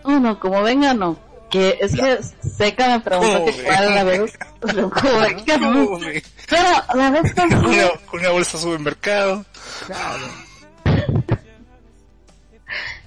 Oh, 0.05 0.19
no, 0.19 0.39
como 0.39 0.63
venga, 0.63 0.95
no. 0.95 1.19
Que 1.51 1.79
es 1.81 1.95
que 1.95 2.19
Seca 2.49 2.89
me 2.89 3.01
preguntó 3.01 3.45
que 3.45 3.63
cuál 3.63 3.95
la 3.95 4.05
vez. 4.05 4.39
Como 4.61 5.19
venga, 5.21 5.57
no. 5.59 5.87
Pobre. 5.87 6.23
Pero 6.49 6.69
la 6.95 7.11
vez 7.11 7.35
Con 7.35 7.53
una, 7.53 7.89
con 8.11 8.21
una 8.21 8.31
bolsa 8.31 8.57
de 8.57 8.63
supermercado. 8.63 9.45
Claro. 9.87 10.27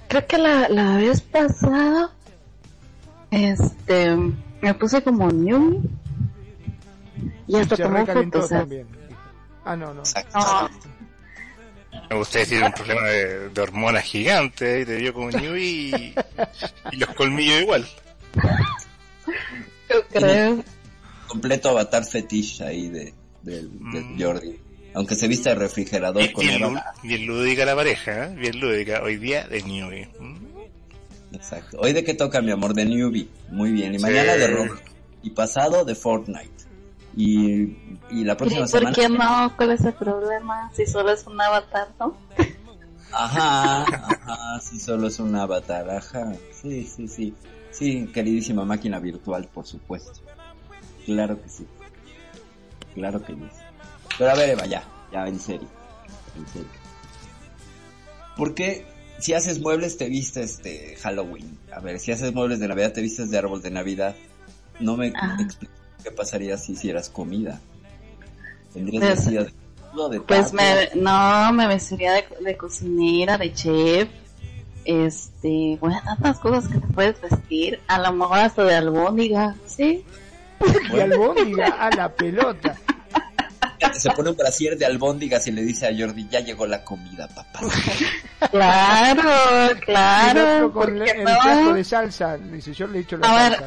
creo 0.08 0.26
que 0.26 0.38
la, 0.38 0.68
la 0.68 0.96
vez 0.96 1.20
pasada, 1.20 2.10
este, 3.30 4.16
me 4.60 4.74
puse 4.74 5.02
como 5.02 5.30
new 5.30 5.82
y 7.46 7.56
hasta 7.56 7.76
tomó 7.76 8.06
fotos. 8.06 8.50
Ah, 9.64 9.76
no, 9.76 9.92
no. 9.92 10.00
Exacto. 10.00 10.38
No, 10.38 10.70
Me 12.10 12.16
gustaría 12.16 12.44
decir 12.46 12.62
un 12.64 12.72
problema 12.72 13.06
de, 13.08 13.48
de 13.50 13.60
hormonas 13.60 14.04
gigantes. 14.04 14.82
Y 14.82 14.86
te 14.86 14.96
vio 14.96 15.12
como 15.14 15.30
new 15.30 15.56
y, 15.56 16.14
y 16.92 16.96
los 16.96 17.10
colmillos 17.14 17.60
igual. 17.62 17.86
yo 19.90 20.02
creo. 20.12 20.64
Completo 21.26 21.70
avatar 21.70 22.04
fetiche 22.04 22.64
ahí 22.64 22.88
de, 22.88 23.12
del- 23.42 23.70
de 23.92 24.00
Mm. 24.00 24.20
Jordi. 24.22 24.60
Aunque 24.94 25.14
se 25.14 25.28
viste 25.28 25.50
de 25.50 25.56
refrigerador 25.56 26.22
Bien, 26.22 26.32
con 26.32 26.46
bien, 26.46 26.62
lú- 26.62 26.80
bien 27.02 27.26
lúdica 27.26 27.64
la 27.66 27.74
pareja, 27.76 28.26
¿eh? 28.26 28.34
bien 28.36 28.58
lúdica. 28.60 29.02
Hoy 29.02 29.16
día 29.16 29.46
de 29.46 29.62
Newbie. 29.62 30.08
¿Mm? 30.18 30.36
Exacto. 31.34 31.78
Hoy 31.80 31.92
de 31.92 32.02
qué 32.02 32.14
toca 32.14 32.40
mi 32.40 32.50
amor 32.52 32.72
de 32.72 32.86
Newbie. 32.86 33.28
Muy 33.50 33.72
bien. 33.72 33.94
Y 33.94 33.98
Sí. 33.98 34.02
mañana 34.02 34.36
de 34.36 34.46
Roblox. 34.46 34.80
Y 35.22 35.30
pasado 35.30 35.84
de 35.84 35.94
Fortnite. 35.94 36.48
Y, 37.16 37.98
y 38.10 38.24
la 38.24 38.36
próxima 38.36 38.66
¿Y 38.66 38.68
por 38.70 38.78
semana. 38.80 38.94
qué 38.94 39.08
no? 39.08 39.56
¿Cuál 39.56 39.70
es 39.72 39.80
el 39.84 39.94
problema? 39.94 40.70
Si 40.74 40.84
solo 40.86 41.10
es 41.12 41.26
un 41.26 41.40
avatar, 41.40 41.88
¿no? 41.98 42.14
Ajá, 43.10 43.84
ajá, 43.84 44.60
sí, 44.60 44.78
solo 44.78 45.06
es 45.08 45.18
un 45.18 45.34
avatar, 45.34 45.88
ajá. 45.90 46.34
Sí, 46.60 46.84
sí, 46.84 47.08
sí. 47.08 47.34
Sí, 47.70 48.06
queridísima 48.12 48.64
máquina 48.64 48.98
virtual, 48.98 49.48
por 49.52 49.66
supuesto. 49.66 50.20
Claro 51.06 51.40
que 51.42 51.48
sí. 51.48 51.66
Claro 52.94 53.22
que 53.24 53.32
sí. 53.32 53.48
Pero 54.18 54.30
a 54.30 54.34
ver, 54.34 54.50
Eva, 54.50 54.66
ya, 54.66 54.82
ya, 55.12 55.26
en 55.26 55.40
serio. 55.40 55.68
En 56.36 56.46
serio. 56.48 56.68
¿Por 58.36 58.54
qué 58.54 58.84
si 59.18 59.32
haces 59.32 59.60
muebles 59.60 59.96
te 59.96 60.08
vistes 60.10 60.62
de 60.62 60.96
Halloween? 61.00 61.58
A 61.72 61.80
ver, 61.80 61.98
si 61.98 62.12
haces 62.12 62.34
muebles 62.34 62.60
de 62.60 62.68
Navidad 62.68 62.92
te 62.92 63.00
vistes 63.00 63.30
de 63.30 63.38
árbol 63.38 63.62
de 63.62 63.70
Navidad. 63.70 64.14
No 64.80 64.96
me 64.98 65.12
Ah. 65.16 65.36
explico 65.40 65.72
qué 66.06 66.12
pasaría 66.12 66.56
si 66.56 66.72
hicieras 66.72 67.08
comida. 67.08 67.58
Tendrías 68.72 69.02
Pues- 69.24 69.24
de, 69.26 69.52
no, 69.94 70.08
de 70.08 70.20
Pues 70.20 70.52
me, 70.52 70.90
no, 70.94 71.52
me 71.52 71.66
vestiría 71.66 72.12
de, 72.12 72.24
de 72.44 72.56
cocinera, 72.56 73.36
de 73.38 73.52
chef, 73.52 74.08
este, 74.84 75.76
bueno, 75.80 76.00
tantas 76.04 76.38
cosas 76.38 76.68
que 76.70 76.78
te 76.78 76.86
puedes 76.88 77.20
vestir, 77.20 77.80
a 77.88 77.98
lo 77.98 78.12
mejor 78.12 78.38
hasta 78.38 78.62
de 78.64 78.74
albóndiga, 78.76 79.56
¿sí? 79.66 80.04
Y 80.94 81.00
albóndiga 81.00 81.66
a 81.66 81.90
la 81.90 82.08
pelota. 82.14 82.76
Se 83.92 84.10
pone 84.12 84.30
un 84.30 84.36
brasier 84.36 84.76
de 84.78 84.86
albóndigas 84.86 85.46
y 85.48 85.52
le 85.52 85.62
dice 85.62 85.86
a 85.86 85.90
Jordi, 85.96 86.28
ya 86.30 86.40
llegó 86.40 86.66
la 86.66 86.84
comida, 86.84 87.26
papá. 87.28 87.60
Claro, 88.50 89.70
el 89.70 89.80
claro, 89.80 90.56
otro 90.56 90.72
con 90.72 90.82
¿por 90.94 91.04
qué 91.04 91.10
el 91.10 91.22
plato 91.22 91.62
no? 91.64 91.72
de 91.74 91.84
salsa. 91.84 92.36
Dice, 92.36 92.72
yo 92.74 92.86
le 92.86 92.98
he 92.98 93.00
hecho 93.00 93.16
la 93.16 93.26
A 93.46 93.50
salsa. 93.50 93.66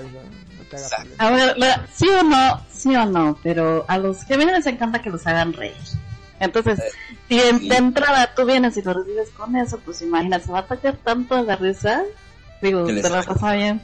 Te. 0.69 0.77
A 1.17 1.29
ver, 1.31 1.57
la- 1.57 1.85
sí 1.93 2.07
o 2.09 2.23
no, 2.23 2.61
sí 2.71 2.95
o 2.95 3.05
no, 3.05 3.37
pero 3.43 3.85
a 3.87 3.97
los 3.97 4.23
Géminis 4.23 4.53
les 4.53 4.65
encanta 4.67 5.01
que 5.01 5.09
los 5.09 5.25
hagan 5.27 5.53
reír. 5.53 5.73
Entonces, 6.39 6.79
si 7.27 7.39
en- 7.39 7.67
de 7.67 7.75
entrada 7.75 8.33
tú 8.35 8.45
vienes 8.45 8.77
y 8.77 8.81
lo 8.81 8.93
recibes 8.93 9.29
con 9.31 9.55
eso, 9.55 9.79
pues 9.83 10.01
imagina, 10.01 10.39
se 10.39 10.51
va 10.51 10.59
a 10.59 10.61
atacar 10.61 10.95
tanto 11.03 11.35
a 11.35 11.41
la 11.41 11.55
risa. 11.57 12.03
Digo, 12.61 12.85
te 12.85 12.93
la 13.09 13.23
pasa 13.23 13.53
bien. 13.53 13.81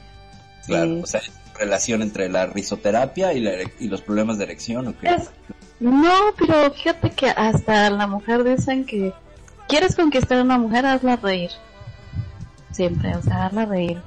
Claro, 0.66 0.86
Sí. 0.86 1.00
o 1.02 1.06
sea, 1.06 1.20
relación 1.58 2.02
entre 2.02 2.28
la 2.28 2.46
risoterapia 2.46 3.32
y, 3.32 3.40
la 3.40 3.52
y 3.78 3.88
los 3.88 4.02
problemas 4.02 4.38
de 4.38 4.44
erección, 4.44 4.88
¿o 4.88 4.98
qué? 4.98 5.08
Es- 5.08 5.30
No, 5.80 6.32
pero 6.38 6.72
fíjate 6.72 7.10
que 7.10 7.28
hasta 7.30 7.90
la 7.90 8.06
mujer 8.06 8.42
dicen 8.44 8.86
que 8.86 9.12
quieres 9.68 9.94
conquistar 9.94 10.38
a 10.38 10.42
una 10.42 10.56
mujer, 10.58 10.86
hazla 10.86 11.16
reír. 11.16 11.50
Siempre, 12.72 13.14
o 13.16 13.22
sea, 13.22 13.46
hazla 13.46 13.66
reír. 13.66 14.00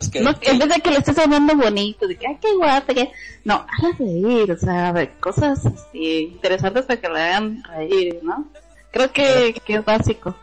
Es 0.00 0.08
que- 0.10 0.20
No, 0.20 0.30
en 0.40 0.58
vez 0.58 0.68
de 0.68 0.80
que 0.80 0.90
le 0.90 0.98
estés 0.98 1.18
hablando 1.18 1.56
bonito, 1.56 2.06
de 2.06 2.16
que, 2.16 2.26
ay, 2.26 2.38
qué 2.40 2.54
guapa, 2.56 2.94
que... 2.94 3.10
No, 3.44 3.66
hazla 3.68 3.90
reír, 3.98 4.52
o 4.52 4.56
sea, 4.58 4.92
de 4.92 5.10
cosas 5.18 5.64
este, 5.64 6.20
interesantes 6.20 6.84
para 6.84 7.00
que 7.00 7.08
la 7.08 7.24
hagan 7.26 7.62
reír, 7.64 8.20
¿no? 8.22 8.48
Creo 8.92 9.10
que, 9.12 9.54
que 9.64 9.74
es 9.74 9.84
básico. 9.84 10.34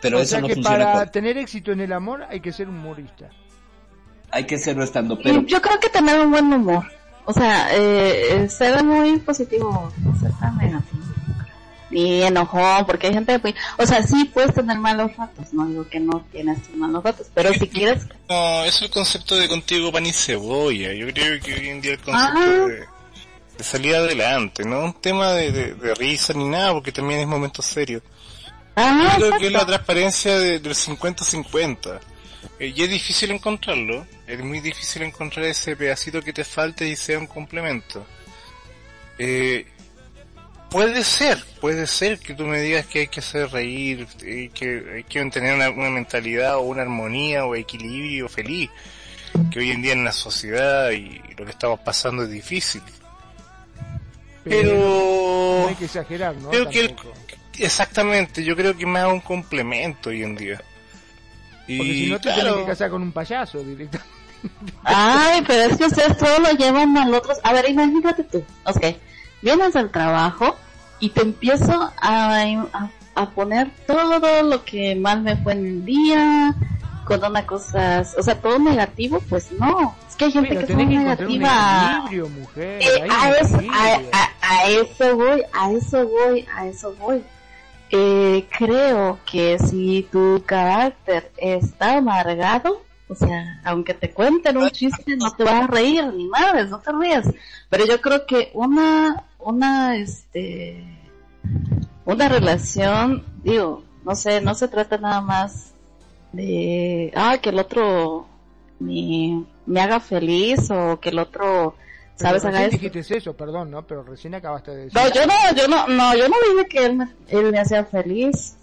pero 0.00 0.18
o 0.18 0.20
eso 0.20 0.30
sea 0.32 0.40
no 0.42 0.46
que 0.48 0.54
funciona 0.54 0.84
para 0.84 0.98
con- 1.04 1.12
tener 1.12 1.38
éxito 1.38 1.72
en 1.72 1.80
el 1.80 1.92
amor 1.92 2.24
hay 2.28 2.40
que 2.40 2.52
ser 2.52 2.68
humorista. 2.68 3.30
Hay 4.30 4.44
que 4.46 4.58
serlo 4.58 4.84
estando, 4.84 5.16
pero 5.18 5.42
yo 5.42 5.62
creo 5.62 5.78
que 5.80 5.88
tener 5.88 6.20
un 6.20 6.30
buen 6.30 6.52
humor. 6.52 6.84
O 7.24 7.32
sea, 7.32 7.74
eh, 7.74 8.34
eh, 8.44 8.48
ser 8.50 8.82
muy 8.84 9.18
positivo, 9.20 9.90
no 10.04 10.18
ser 10.18 10.32
tan 10.40 10.56
negativo. 10.58 11.02
Enojón, 11.96 12.84
porque 12.86 13.06
hay 13.08 13.14
gente 13.14 13.40
que, 13.40 13.54
o 13.78 13.86
sea, 13.86 14.02
sí 14.02 14.24
puedes 14.26 14.54
tener 14.54 14.78
malos 14.78 15.16
ratos, 15.16 15.52
no 15.52 15.66
digo 15.66 15.88
que 15.88 16.00
no 16.00 16.24
tienes 16.32 16.58
malos 16.76 17.02
ratos, 17.04 17.26
pero 17.34 17.52
si 17.54 17.68
quieres, 17.68 18.04
No, 18.28 18.64
es 18.64 18.80
el 18.82 18.90
concepto 18.90 19.36
de 19.36 19.48
contigo 19.48 19.92
pan 19.92 20.06
y 20.06 20.12
cebolla. 20.12 20.92
Yo 20.92 21.06
creo 21.12 21.40
que 21.40 21.54
hoy 21.54 21.68
en 21.68 21.80
día 21.80 21.92
el 21.92 22.00
concepto 22.00 22.40
Ah. 22.40 22.66
de, 22.68 22.84
de 23.58 23.64
salir 23.64 23.94
adelante, 23.94 24.64
no 24.64 24.80
un 24.84 24.94
tema 25.00 25.32
de, 25.32 25.52
de- 25.52 25.74
de 25.74 25.94
risa 25.94 26.32
ni 26.32 26.44
nada, 26.48 26.72
porque 26.72 26.90
también 26.92 27.20
es 27.20 27.26
momento 27.26 27.62
serio. 27.62 28.02
ah, 28.76 29.16
Yo 29.20 29.28
creo 29.28 29.38
que 29.40 29.46
es 29.46 29.52
la 29.52 29.64
transparencia 29.66 30.38
de- 30.38 30.58
del 30.58 30.74
50-50. 30.74 32.00
Eh, 32.58 32.72
y 32.76 32.82
es 32.82 32.90
difícil 32.90 33.30
encontrarlo, 33.30 34.06
es 34.26 34.38
muy 34.42 34.60
difícil 34.60 35.02
encontrar 35.02 35.46
ese 35.46 35.76
pedacito 35.76 36.20
que 36.22 36.32
te 36.32 36.44
falte 36.44 36.86
y 36.88 36.94
sea 36.96 37.18
un 37.18 37.26
complemento. 37.26 38.04
Eh, 39.18 39.66
puede 40.74 41.04
ser, 41.04 41.38
puede 41.60 41.86
ser 41.86 42.18
que 42.18 42.34
tú 42.34 42.44
me 42.44 42.60
digas 42.60 42.84
que 42.86 42.98
hay 43.00 43.06
que 43.06 43.20
hacer 43.20 43.48
reír, 43.52 44.08
eh, 44.22 44.50
que 44.52 44.84
hay 44.96 45.04
que 45.04 45.20
mantener 45.20 45.54
una, 45.54 45.70
una 45.70 45.88
mentalidad 45.90 46.56
o 46.56 46.62
una 46.62 46.82
armonía 46.82 47.44
o 47.46 47.54
equilibrio 47.54 48.28
feliz, 48.28 48.68
que 49.52 49.60
hoy 49.60 49.70
en 49.70 49.82
día 49.82 49.92
en 49.92 50.02
la 50.04 50.10
sociedad 50.10 50.90
y 50.90 51.20
lo 51.38 51.44
que 51.44 51.52
estamos 51.52 51.78
pasando 51.78 52.24
es 52.24 52.30
difícil. 52.30 52.82
Pero 54.42 54.74
no 55.62 55.68
hay 55.68 55.74
que 55.76 55.84
exagerar, 55.84 56.34
¿no? 56.36 56.50
creo 56.50 56.68
que 56.68 56.80
el- 56.80 56.96
exactamente, 57.60 58.42
yo 58.42 58.56
creo 58.56 58.76
que 58.76 58.84
más 58.84 59.06
un 59.06 59.20
complemento 59.20 60.10
hoy 60.10 60.24
en 60.24 60.34
día. 60.34 60.60
Y 61.68 61.78
Porque 61.78 61.92
si 61.94 62.10
no 62.10 62.16
te 62.16 62.22
claro, 62.24 62.42
tienes 62.42 62.60
que 62.64 62.66
casar 62.72 62.90
con 62.90 63.02
un 63.02 63.12
payaso 63.12 63.58
directamente. 63.62 64.08
Ay, 64.82 65.42
pero 65.46 65.70
es 65.72 65.78
que 65.78 65.84
ustedes 65.86 66.18
todo 66.18 66.36
lo 66.40 66.50
llevan 66.50 66.96
al 66.98 67.14
otro. 67.14 67.32
A 67.44 67.52
ver, 67.52 67.70
imagínate 67.70 68.24
tú. 68.24 68.44
Ok, 68.64 68.84
vienes 69.40 69.72
del 69.72 69.90
trabajo 69.90 70.58
y 71.00 71.10
te 71.10 71.22
empiezo 71.22 71.92
a, 72.00 72.42
a, 72.42 72.90
a 73.14 73.30
poner 73.30 73.70
todo 73.86 74.42
lo 74.42 74.64
que 74.64 74.94
mal 74.96 75.22
me 75.22 75.36
fue 75.36 75.52
en 75.54 75.66
el 75.66 75.84
día, 75.84 76.54
con 77.04 77.22
una 77.24 77.46
cosa, 77.46 78.04
o 78.18 78.22
sea, 78.22 78.40
todo 78.40 78.58
negativo, 78.58 79.20
pues 79.28 79.52
no. 79.52 79.94
Es 80.08 80.16
que 80.16 80.26
hay 80.26 80.32
gente 80.32 80.48
Pero 80.54 80.66
que 80.66 80.72
es 80.72 80.78
muy 80.78 80.96
un 80.96 81.04
negativa. 81.04 82.04
mujer. 82.38 82.82
Eh, 82.82 83.08
a, 83.10 83.28
un 83.28 83.34
eso, 83.34 83.58
a 84.40 84.68
eso 84.70 85.16
voy, 85.16 85.42
a 85.52 85.70
eso 85.72 86.08
voy, 86.08 86.46
a 86.56 86.66
eso 86.66 86.94
voy. 86.98 87.22
Eh, 87.90 88.46
creo 88.56 89.18
que 89.30 89.58
si 89.58 90.08
tu 90.10 90.42
carácter 90.46 91.30
está 91.36 91.98
amargado, 91.98 92.82
o 93.08 93.14
sea, 93.14 93.60
aunque 93.64 93.94
te 93.94 94.10
cuenten 94.10 94.56
un 94.56 94.70
chiste, 94.70 95.16
no 95.16 95.32
te 95.32 95.44
vas 95.44 95.64
a 95.64 95.66
reír, 95.66 96.04
ni 96.14 96.26
madres, 96.26 96.70
no 96.70 96.78
te 96.80 96.90
rías. 96.92 97.26
Pero 97.68 97.86
yo 97.86 98.00
creo 98.00 98.26
que 98.26 98.50
una, 98.54 99.24
una, 99.44 99.96
este, 99.96 100.82
una 102.04 102.28
relación, 102.28 103.24
digo, 103.42 103.82
no 104.04 104.14
sé, 104.14 104.40
no 104.40 104.54
se 104.54 104.68
trata 104.68 104.98
nada 104.98 105.20
más 105.20 105.72
de, 106.32 107.12
ah, 107.14 107.38
que 107.40 107.50
el 107.50 107.58
otro 107.58 108.26
me, 108.80 109.44
me 109.66 109.80
haga 109.80 110.00
feliz 110.00 110.70
o 110.70 110.98
que 111.00 111.10
el 111.10 111.18
otro, 111.18 111.74
Pero 112.18 112.28
¿sabes? 112.30 112.44
Haga 112.44 112.64
esto. 112.64 112.76
dijiste 112.78 113.16
eso, 113.18 113.34
perdón, 113.34 113.70
¿no? 113.70 113.82
Pero 113.86 114.02
recién 114.02 114.34
acabaste 114.34 114.70
de 114.72 114.76
decir. 114.86 114.92
No, 115.00 115.08
yo 115.12 115.26
no, 115.26 115.34
yo 115.56 115.68
no, 115.68 115.86
no, 115.88 116.14
yo 116.16 116.28
no 116.28 116.36
dije 116.50 116.66
que 116.68 116.84
él 116.86 116.96
me, 116.96 117.08
él 117.28 117.50
me 117.52 117.58
hacía 117.60 117.84
feliz. 117.84 118.56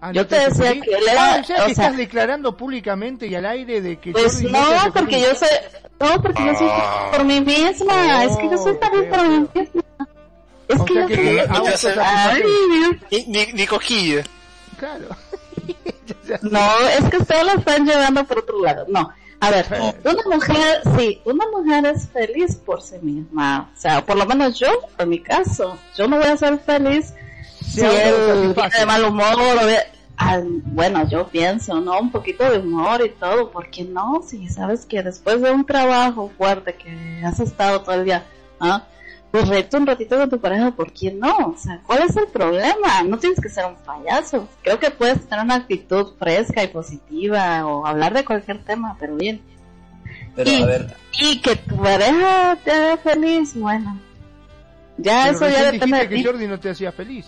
Ah, 0.00 0.12
yo 0.12 0.20
¿no 0.22 0.26
te 0.28 0.36
decía 0.36 0.64
feliz? 0.66 0.82
que 0.84 0.90
él 0.90 1.04
era- 1.10 1.34
Ah, 1.34 1.38
o 1.40 1.44
sea, 1.44 1.56
que 1.66 1.74
sea- 1.74 1.84
estás 1.86 1.96
declarando 1.96 2.54
públicamente 2.56 3.26
y 3.26 3.34
al 3.34 3.46
aire 3.46 3.80
de 3.80 3.98
que 3.98 4.12
Pues 4.12 4.34
Jordi 4.34 4.52
no, 4.52 4.92
porque 4.92 5.16
feliz. 5.16 5.28
yo 5.28 5.34
soy, 5.34 5.48
no, 5.98 6.22
porque 6.22 6.44
yo 6.46 6.54
soy 6.56 6.68
por 7.10 7.24
mí 7.24 7.40
misma, 7.40 8.24
es 8.24 8.36
que 8.36 8.50
yo 8.50 8.58
soy 8.58 8.76
feliz 8.76 9.08
por 9.08 9.28
mí 9.28 9.46
misma. 9.54 9.82
Es 10.68 10.80
O 10.80 10.84
que 10.84 10.94
sea 10.94 11.06
te. 11.06 11.14
Dios. 11.16 11.46
ni, 12.44 12.76
ni. 12.90 12.98
Claro. 14.78 15.08
No, 16.42 16.60
es 16.98 17.08
que 17.10 17.16
ustedes 17.18 17.44
lo 17.44 17.52
están 17.58 17.86
llevando 17.86 18.24
por 18.24 18.38
otro 18.40 18.62
lado. 18.62 18.84
No, 18.88 19.10
a 19.40 19.50
ver, 19.50 19.66
una 20.04 20.36
mujer, 20.36 20.82
sí, 20.96 21.20
una 21.24 21.44
mujer 21.50 21.86
es 21.86 22.08
feliz 22.08 22.56
por 22.56 22.82
sí 22.82 22.96
misma. 23.00 23.70
O 23.74 23.80
sea, 23.80 24.04
por 24.04 24.16
lo 24.16 24.26
menos 24.26 24.58
yo, 24.58 24.68
en 24.98 25.08
mi 25.08 25.20
caso, 25.20 25.78
yo 25.96 26.06
no 26.08 26.16
voy 26.18 26.26
a 26.26 26.36
ser 26.36 26.58
feliz 26.58 27.14
si 27.62 27.80
él 27.80 28.14
viene 28.26 28.70
de 28.78 28.86
mal 28.86 29.04
humor 29.04 29.34
o 29.62 29.66
de- 29.66 29.78
ah, 30.18 30.40
bueno, 30.44 31.08
yo 31.08 31.26
pienso, 31.28 31.80
¿no? 31.80 31.98
Un 31.98 32.10
poquito 32.10 32.50
de 32.50 32.58
humor 32.58 33.04
y 33.04 33.10
todo, 33.10 33.50
¿por 33.50 33.70
qué 33.70 33.84
no? 33.84 34.22
Si 34.26 34.48
sabes 34.48 34.84
que 34.86 35.02
después 35.02 35.40
de 35.40 35.50
un 35.50 35.64
trabajo 35.64 36.30
fuerte 36.36 36.74
que 36.74 37.22
has 37.24 37.40
estado 37.40 37.80
todo 37.82 37.94
el 37.96 38.04
día, 38.04 38.24
¿ah? 38.60 38.84
Pues 39.34 39.48
reírte 39.48 39.76
un 39.76 39.84
ratito 39.84 40.16
con 40.16 40.30
tu 40.30 40.38
pareja, 40.38 40.70
¿por 40.70 40.92
qué 40.92 41.10
no? 41.10 41.36
O 41.36 41.56
sea, 41.58 41.80
¿cuál 41.84 42.02
es 42.08 42.16
el 42.16 42.28
problema? 42.28 43.02
No 43.04 43.18
tienes 43.18 43.40
que 43.40 43.48
ser 43.48 43.66
un 43.66 43.74
payaso. 43.74 44.48
Creo 44.62 44.78
que 44.78 44.92
puedes 44.92 45.28
tener 45.28 45.44
una 45.44 45.56
actitud 45.56 46.12
fresca 46.20 46.62
y 46.62 46.68
positiva 46.68 47.66
o 47.66 47.84
hablar 47.84 48.14
de 48.14 48.24
cualquier 48.24 48.62
tema, 48.62 48.96
pero 49.00 49.16
bien. 49.16 49.42
Pero 50.36 50.48
Y- 50.48 50.62
a 50.62 50.66
ver, 50.66 50.96
Y 51.18 51.40
que 51.40 51.56
tu 51.56 51.76
pareja 51.76 52.56
te 52.64 52.70
haga 52.70 52.96
feliz, 52.98 53.54
bueno. 53.56 53.98
Ya 54.98 55.24
Pero 55.24 55.36
eso 55.36 55.48
ya 55.48 55.72
depende 55.72 55.98
de 55.98 56.06
ti. 56.06 56.14
que 56.22 56.24
Jordi 56.28 56.46
no 56.46 56.60
te 56.60 56.70
hacía 56.70 56.92
feliz. 56.92 57.26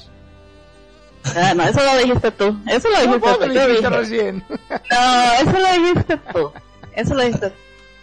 Ah, 1.35 1.55
no, 1.57 1.65
eso 1.65 1.81
lo 1.83 1.99
dijiste 1.99 2.31
tú. 2.31 2.57
Eso 2.69 2.89
lo 2.89 2.95
No, 2.95 3.01
dijiste 3.03 3.19
vos 3.19 3.39
tú. 3.41 3.47
lo 3.49 3.67
dijiste 3.67 3.91
recién. 3.91 4.45
No, 4.71 5.33
eso 5.41 5.59
lo 5.59 5.73
dijiste 5.83 6.17
tú. 6.33 6.53
Eso 6.95 7.15
lo 7.15 7.23
dijiste 7.25 7.51
tú. 7.51 7.57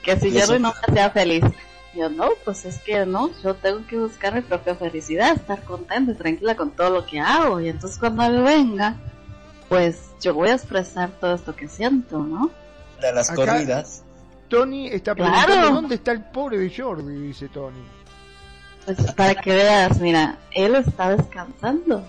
Que 0.04 0.20
si 0.20 0.38
eso- 0.38 0.60
no 0.60 0.74
me 0.90 0.94
sea 0.94 1.10
feliz. 1.10 1.42
Yo 1.96 2.10
no, 2.10 2.30
pues 2.44 2.66
es 2.66 2.80
que 2.80 3.06
no, 3.06 3.30
yo 3.44 3.54
tengo 3.54 3.86
que 3.86 3.98
buscar 3.98 4.34
mi 4.34 4.42
propia 4.42 4.76
felicidad, 4.76 5.36
estar 5.36 5.62
contenta 5.64 6.12
y 6.12 6.16
tranquila 6.16 6.56
con 6.56 6.72
todo 6.72 6.90
lo 6.90 7.06
que 7.06 7.20
hago. 7.20 7.60
Y 7.62 7.70
entonces 7.70 8.00
cuando 8.00 8.24
él 8.26 8.42
venga, 8.42 8.96
pues 9.70 10.00
yo 10.20 10.34
voy 10.34 10.50
a 10.50 10.54
expresar 10.56 11.12
todo 11.20 11.36
esto 11.36 11.56
que 11.56 11.68
siento, 11.68 12.20
¿no? 12.20 12.50
de 13.00 13.12
las 13.12 13.30
Acá- 13.30 13.46
corridas, 13.46 14.02
Tony 14.48 14.88
está 14.88 15.14
Claro. 15.14 15.34
preguntando 15.46 15.76
dónde 15.82 15.96
está 15.96 16.12
el 16.14 16.24
pobre 16.24 16.58
de 16.58 16.74
Jordi, 16.76 17.14
dice 17.28 17.50
Tony. 17.50 17.84
Pues 18.86 19.12
para 19.14 19.36
que 19.36 19.54
veas, 19.54 20.00
mira, 20.00 20.38
él 20.52 20.76
está 20.76 21.10
descansando. 21.16 22.04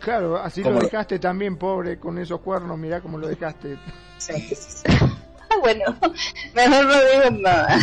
Claro, 0.00 0.36
así 0.36 0.62
lo 0.62 0.78
dejaste 0.78 1.18
también, 1.18 1.56
pobre, 1.56 1.98
con 1.98 2.18
esos 2.18 2.40
cuernos, 2.40 2.78
mirá 2.78 3.00
cómo 3.00 3.18
lo 3.18 3.26
dejaste. 3.28 3.78
bueno, 5.60 5.84
mejor 6.54 6.84
no 6.86 6.94
digo 6.94 7.40
nada. 7.42 7.78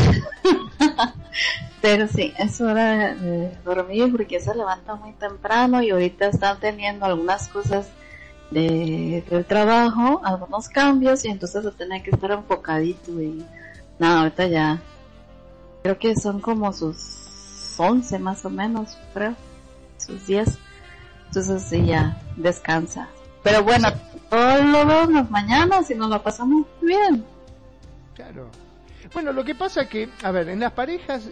Pero 1.81 2.07
sí, 2.07 2.33
es 2.37 2.59
hora 2.61 3.13
de 3.13 3.55
dormir 3.63 4.11
porque 4.11 4.39
se 4.39 4.55
levanta 4.55 4.95
muy 4.95 5.13
temprano 5.13 5.81
y 5.81 5.91
ahorita 5.91 6.27
están 6.27 6.59
teniendo 6.59 7.05
algunas 7.05 7.47
cosas 7.47 7.87
de, 8.49 9.23
del 9.29 9.45
trabajo, 9.45 10.21
algunos 10.23 10.69
cambios 10.69 11.25
y 11.25 11.29
entonces 11.29 11.63
se 11.63 11.71
tiene 11.71 12.01
que 12.01 12.11
estar 12.11 12.31
enfocadito 12.31 13.21
y 13.21 13.45
nada, 13.99 14.21
ahorita 14.21 14.47
ya 14.47 14.81
creo 15.83 15.99
que 15.99 16.15
son 16.15 16.39
como 16.39 16.73
sus 16.73 17.75
11 17.77 18.17
más 18.19 18.43
o 18.45 18.49
menos, 18.49 18.97
creo, 19.13 19.35
sus 19.97 20.25
10. 20.25 20.57
Entonces 21.27 21.63
sí, 21.69 21.85
ya 21.85 22.17
descansa. 22.37 23.09
Pero 23.43 23.63
bueno, 23.63 23.89
todo 24.29 24.63
lo 24.63 25.11
las 25.11 25.29
mañanas 25.29 25.91
y 25.91 25.95
nos 25.95 26.09
lo 26.09 26.23
pasamos 26.23 26.65
bien. 26.81 27.23
Claro. 28.15 28.49
Bueno, 29.13 29.31
lo 29.33 29.43
que 29.43 29.53
pasa 29.55 29.87
que, 29.87 30.09
a 30.23 30.31
ver, 30.31 30.49
en 30.49 30.59
las 30.61 30.71
parejas 30.71 31.29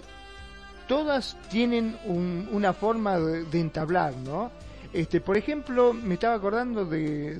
todas 0.87 1.37
tienen 1.49 1.97
un- 2.05 2.49
una 2.51 2.73
forma 2.73 3.17
de, 3.19 3.45
de 3.45 3.59
entablar, 3.59 4.13
¿no? 4.17 4.51
Este, 4.91 5.21
por 5.21 5.37
ejemplo, 5.37 5.93
me 5.93 6.15
estaba 6.15 6.35
acordando 6.35 6.85
de, 6.85 7.39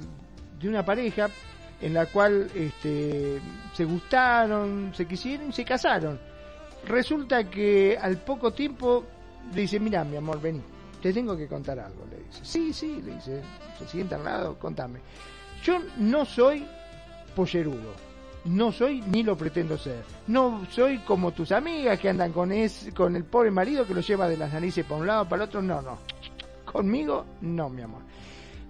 de 0.59 0.69
una 0.69 0.83
pareja 0.83 1.29
en 1.81 1.93
la 1.93 2.05
cual 2.07 2.49
este, 2.55 3.39
se 3.75 3.83
gustaron, 3.85 4.91
se 4.95 5.05
quisieron 5.05 5.49
y 5.49 5.53
se 5.53 5.65
casaron. 5.65 6.19
Resulta 6.87 7.43
que 7.49 7.97
al 8.01 8.17
poco 8.17 8.51
tiempo 8.53 9.03
le 9.53 9.61
dice, 9.61 9.79
mira, 9.79 10.03
mi 10.03 10.15
amor, 10.17 10.41
vení, 10.41 10.61
te 11.01 11.13
tengo 11.13 11.35
que 11.37 11.47
contar 11.47 11.77
algo, 11.79 12.05
le 12.09 12.23
dice. 12.23 12.39
Sí, 12.43 12.73
sí, 12.73 13.01
le 13.05 13.15
dice, 13.15 13.41
se 13.77 13.87
sienta 13.87 14.15
al 14.15 14.23
lado, 14.23 14.57
contame. 14.57 14.99
Yo 15.63 15.79
no 15.97 16.25
soy 16.25 16.65
pollerudo. 17.35 17.93
No 18.45 18.71
soy 18.71 19.01
ni 19.01 19.23
lo 19.23 19.37
pretendo 19.37 19.77
ser. 19.77 20.03
No 20.27 20.65
soy 20.69 20.99
como 20.99 21.31
tus 21.31 21.51
amigas 21.51 21.99
que 21.99 22.09
andan 22.09 22.33
con, 22.33 22.51
es, 22.51 22.89
con 22.95 23.15
el 23.15 23.23
pobre 23.23 23.51
marido 23.51 23.87
que 23.87 23.93
lo 23.93 24.01
lleva 24.01 24.27
de 24.27 24.37
las 24.37 24.51
narices 24.51 24.85
para 24.85 25.01
un 25.01 25.07
lado, 25.07 25.25
para 25.25 25.43
el 25.43 25.49
otro. 25.49 25.61
No, 25.61 25.81
no. 25.81 25.99
Conmigo, 26.65 27.25
no, 27.41 27.69
mi 27.69 27.81
amor. 27.81 28.01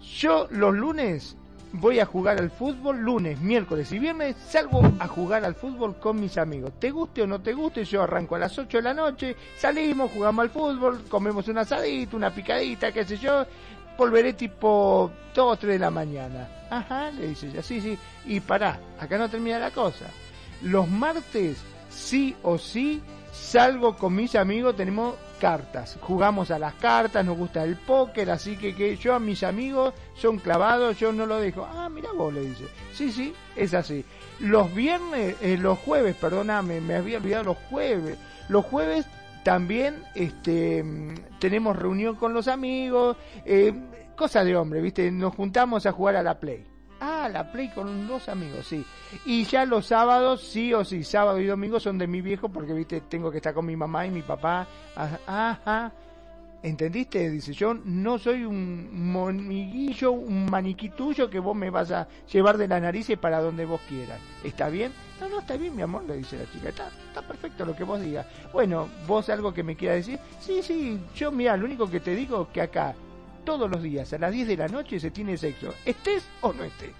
Yo 0.01 0.47
los 0.51 0.75
lunes 0.75 1.35
voy 1.73 1.99
a 1.99 2.05
jugar 2.05 2.39
al 2.39 2.51
fútbol, 2.51 2.99
lunes, 2.99 3.39
miércoles 3.41 3.91
y 3.91 3.99
viernes 3.99 4.35
salgo 4.47 4.81
a 4.99 5.07
jugar 5.07 5.43
al 5.43 5.55
fútbol 5.55 5.97
con 5.97 6.19
mis 6.19 6.37
amigos. 6.37 6.73
Te 6.79 6.91
guste 6.91 7.23
o 7.23 7.27
no 7.27 7.41
te 7.41 7.53
guste, 7.53 7.83
yo 7.83 8.03
arranco 8.03 8.35
a 8.35 8.39
las 8.39 8.57
8 8.57 8.77
de 8.77 8.83
la 8.83 8.93
noche, 8.93 9.35
salimos, 9.57 10.11
jugamos 10.11 10.43
al 10.43 10.49
fútbol, 10.51 11.03
comemos 11.09 11.47
un 11.47 11.57
asadito, 11.57 12.15
una 12.15 12.29
picadita, 12.29 12.91
qué 12.91 13.03
sé 13.05 13.17
yo, 13.17 13.45
volveré 13.97 14.33
tipo 14.33 15.11
2 15.33 15.53
o 15.53 15.57
3 15.57 15.73
de 15.73 15.79
la 15.79 15.91
mañana. 15.91 16.47
Ajá, 16.69 17.11
le 17.11 17.27
dice 17.27 17.47
ella, 17.47 17.61
sí, 17.61 17.81
sí, 17.81 17.97
y 18.25 18.39
pará, 18.39 18.79
acá 18.99 19.17
no 19.17 19.29
termina 19.29 19.59
la 19.59 19.71
cosa. 19.71 20.05
Los 20.61 20.87
martes, 20.87 21.57
sí 21.89 22.35
o 22.43 22.57
sí, 22.57 23.01
salgo 23.31 23.95
con 23.95 24.15
mis 24.15 24.35
amigos, 24.35 24.75
tenemos 24.75 25.15
cartas, 25.39 25.97
jugamos 26.01 26.51
a 26.51 26.59
las 26.59 26.73
cartas, 26.75 27.25
nos 27.25 27.37
gusta 27.37 27.63
el 27.63 27.75
póker, 27.75 28.31
así 28.31 28.55
que, 28.55 28.73
que 28.73 28.95
yo 28.95 29.13
a 29.13 29.19
mis 29.19 29.43
amigos 29.43 29.93
son 30.15 30.37
clavados, 30.37 30.97
yo 30.97 31.11
no 31.11 31.25
lo 31.25 31.37
dejo. 31.37 31.67
Ah, 31.69 31.89
mira 31.89 32.11
vos, 32.13 32.33
le 32.33 32.41
dice. 32.41 32.65
Sí, 32.93 33.11
sí, 33.11 33.33
es 33.55 33.73
así. 33.73 34.05
Los 34.39 34.73
viernes, 34.73 35.35
eh, 35.41 35.57
los 35.57 35.79
jueves, 35.79 36.15
perdóname, 36.15 36.79
me 36.79 36.95
había 36.95 37.17
olvidado 37.17 37.43
los 37.43 37.57
jueves. 37.69 38.17
Los 38.47 38.65
jueves 38.65 39.05
también 39.43 40.03
este, 40.15 40.83
tenemos 41.39 41.75
reunión 41.75 42.15
con 42.15 42.33
los 42.33 42.47
amigos, 42.47 43.17
eh, 43.45 43.73
cosa 44.15 44.43
de 44.43 44.55
hombre, 44.55 44.81
¿viste? 44.81 45.11
Nos 45.11 45.35
juntamos 45.35 45.85
a 45.85 45.91
jugar 45.91 46.15
a 46.15 46.23
la 46.23 46.39
Play. 46.39 46.65
Ah, 46.99 47.27
la 47.31 47.51
Play 47.51 47.69
con 47.69 48.07
los 48.07 48.29
amigos, 48.29 48.65
sí. 48.65 48.85
Y 49.25 49.43
ya 49.43 49.65
los 49.65 49.87
sábados, 49.87 50.41
sí 50.41 50.73
o 50.73 50.85
sí, 50.85 51.03
sábado 51.03 51.39
y 51.39 51.45
domingo 51.45 51.79
son 51.79 51.97
de 51.97 52.07
mi 52.07 52.21
viejo 52.21 52.49
porque, 52.49 52.73
viste, 52.73 53.01
tengo 53.01 53.29
que 53.29 53.37
estar 53.37 53.53
con 53.53 53.65
mi 53.65 53.75
mamá 53.75 54.07
y 54.07 54.11
mi 54.11 54.21
papá. 54.21 54.67
Ajá, 54.95 55.19
Ajá. 55.27 55.91
¿Entendiste? 56.63 57.29
Dice, 57.29 57.51
yo 57.51 57.73
no 57.73 58.17
soy 58.17 58.45
un 58.45 59.11
moniguillo, 59.11 60.13
un 60.13 60.49
maniquí 60.49 60.87
tuyo 60.87 61.29
que 61.29 61.37
vos 61.37 61.53
me 61.53 61.69
vas 61.69 61.91
a 61.91 62.07
llevar 62.31 62.57
de 62.57 62.69
la 62.69 62.79
nariz 62.79 63.11
para 63.19 63.41
donde 63.41 63.65
vos 63.65 63.81
quieras. 63.89 64.17
¿Está 64.45 64.69
bien? 64.69 64.93
No, 65.19 65.27
no, 65.27 65.39
está 65.41 65.57
bien, 65.57 65.75
mi 65.75 65.81
amor, 65.81 66.05
le 66.05 66.15
dice 66.15 66.37
la 66.37 66.49
chica. 66.49 66.69
Está, 66.69 66.89
está 67.09 67.21
perfecto 67.21 67.65
lo 67.65 67.75
que 67.75 67.83
vos 67.83 67.99
digas. 67.99 68.25
Bueno, 68.53 68.87
vos 69.05 69.27
algo 69.27 69.53
que 69.53 69.61
me 69.61 69.75
quieras 69.75 69.97
decir. 69.97 70.17
Sí, 70.39 70.63
sí, 70.63 70.97
yo 71.13 71.33
mira, 71.33 71.57
lo 71.57 71.65
único 71.65 71.89
que 71.89 71.99
te 71.99 72.15
digo 72.15 72.43
es 72.43 72.47
que 72.53 72.61
acá, 72.61 72.95
todos 73.43 73.69
los 73.69 73.83
días, 73.83 74.13
a 74.13 74.17
las 74.17 74.31
10 74.31 74.47
de 74.47 74.55
la 74.55 74.69
noche, 74.69 75.01
se 75.01 75.11
tiene 75.11 75.37
sexo. 75.37 75.73
¿Estés 75.83 76.23
o 76.39 76.53
no 76.53 76.63
estés? 76.63 76.93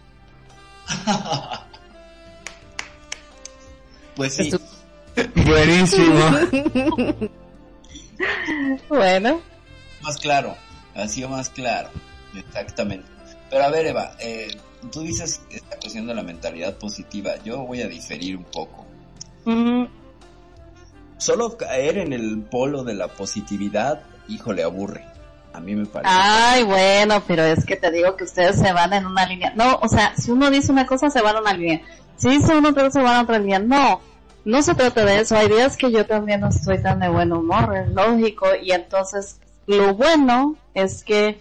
pues 4.18 4.34
sí. 4.34 4.52
Buenísimo. 5.46 6.20
bueno. 8.90 9.53
Más 10.04 10.18
claro, 10.18 10.56
ha 10.96 11.08
sido 11.08 11.30
más 11.30 11.50
claro, 11.50 11.90
exactamente. 12.36 13.08
Pero 13.50 13.64
a 13.64 13.70
ver, 13.70 13.88
Eva, 13.88 14.12
eh, 14.20 14.58
tú 14.92 15.02
dices 15.02 15.42
esta 15.50 15.78
cuestión 15.80 16.08
de 16.08 16.16
la 16.16 16.24
mentalidad 16.24 16.78
positiva, 16.78 17.32
yo 17.44 17.66
voy 17.66 17.82
a 17.82 17.88
diferir 17.88 18.38
un 18.38 18.44
poco. 18.44 18.86
Solo 21.18 21.58
caer 21.58 21.98
en 21.98 22.14
el 22.14 22.42
polo 22.42 22.84
de 22.84 22.96
la 22.96 23.08
positividad, 23.08 24.02
híjole, 24.28 24.64
aburre. 24.64 25.06
A 25.54 25.60
mí 25.60 25.76
me 25.76 25.86
parece. 25.86 26.12
Ay, 26.12 26.64
bueno, 26.64 27.22
pero 27.28 27.44
es 27.44 27.64
que 27.64 27.76
te 27.76 27.92
digo 27.92 28.16
que 28.16 28.24
ustedes 28.24 28.58
se 28.58 28.74
van 28.74 28.92
en 28.94 29.06
una 29.06 29.26
línea. 29.26 29.54
No, 29.56 29.80
o 29.82 29.88
sea, 29.88 30.16
si 30.18 30.32
uno 30.32 30.50
dice 30.50 30.72
una 30.72 30.88
cosa, 30.88 31.10
se 31.12 31.22
van 31.22 31.36
a 31.36 31.42
una 31.42 31.54
línea. 31.54 31.82
Si 32.18 32.30
dice 32.30 32.58
uno 32.58 32.70
otra, 32.70 32.90
se 32.90 33.02
van 33.02 33.16
a 33.18 33.22
otra 33.22 33.38
línea. 33.38 33.60
No, 33.60 34.02
no 34.46 34.64
se 34.64 34.74
trata 34.74 35.06
de 35.06 35.20
eso. 35.20 35.38
Hay 35.38 35.48
días 35.50 35.78
que 35.78 35.92
yo 35.92 36.06
también 36.06 36.42
no 36.42 36.50
estoy 36.50 36.82
tan 36.82 37.00
de 37.00 37.10
buen 37.10 37.32
humor, 37.32 37.76
es 37.78 37.88
lógico. 37.90 38.48
Y 38.62 38.72
entonces, 38.72 39.40
lo 39.68 39.94
bueno 39.96 40.56
es 40.74 41.04
que 41.04 41.40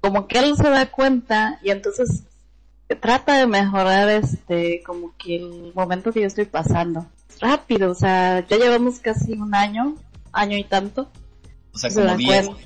como 0.00 0.26
que 0.26 0.38
él 0.38 0.56
se 0.56 0.68
da 0.70 0.86
cuenta 0.90 1.58
y 1.62 1.70
entonces 1.70 2.22
trata 3.00 3.34
de 3.34 3.46
mejorar 3.46 4.08
este, 4.08 4.82
como 4.84 5.14
que 5.16 5.36
el 5.36 5.72
momento 5.74 6.12
que 6.12 6.20
yo 6.22 6.26
estoy 6.26 6.46
pasando. 6.46 7.06
Rápido, 7.40 7.90
o 7.92 7.94
sea, 7.94 8.44
ya 8.46 8.56
llevamos 8.56 8.98
casi 8.98 9.32
un 9.34 9.54
año, 9.54 9.94
año 10.32 10.56
y 10.58 10.64
tanto. 10.64 11.08
o 11.72 11.78
sea, 11.78 11.90
se 11.90 11.96
como 11.96 12.08
da 12.08 12.16
10. 12.16 12.46
cuenta. 12.48 12.64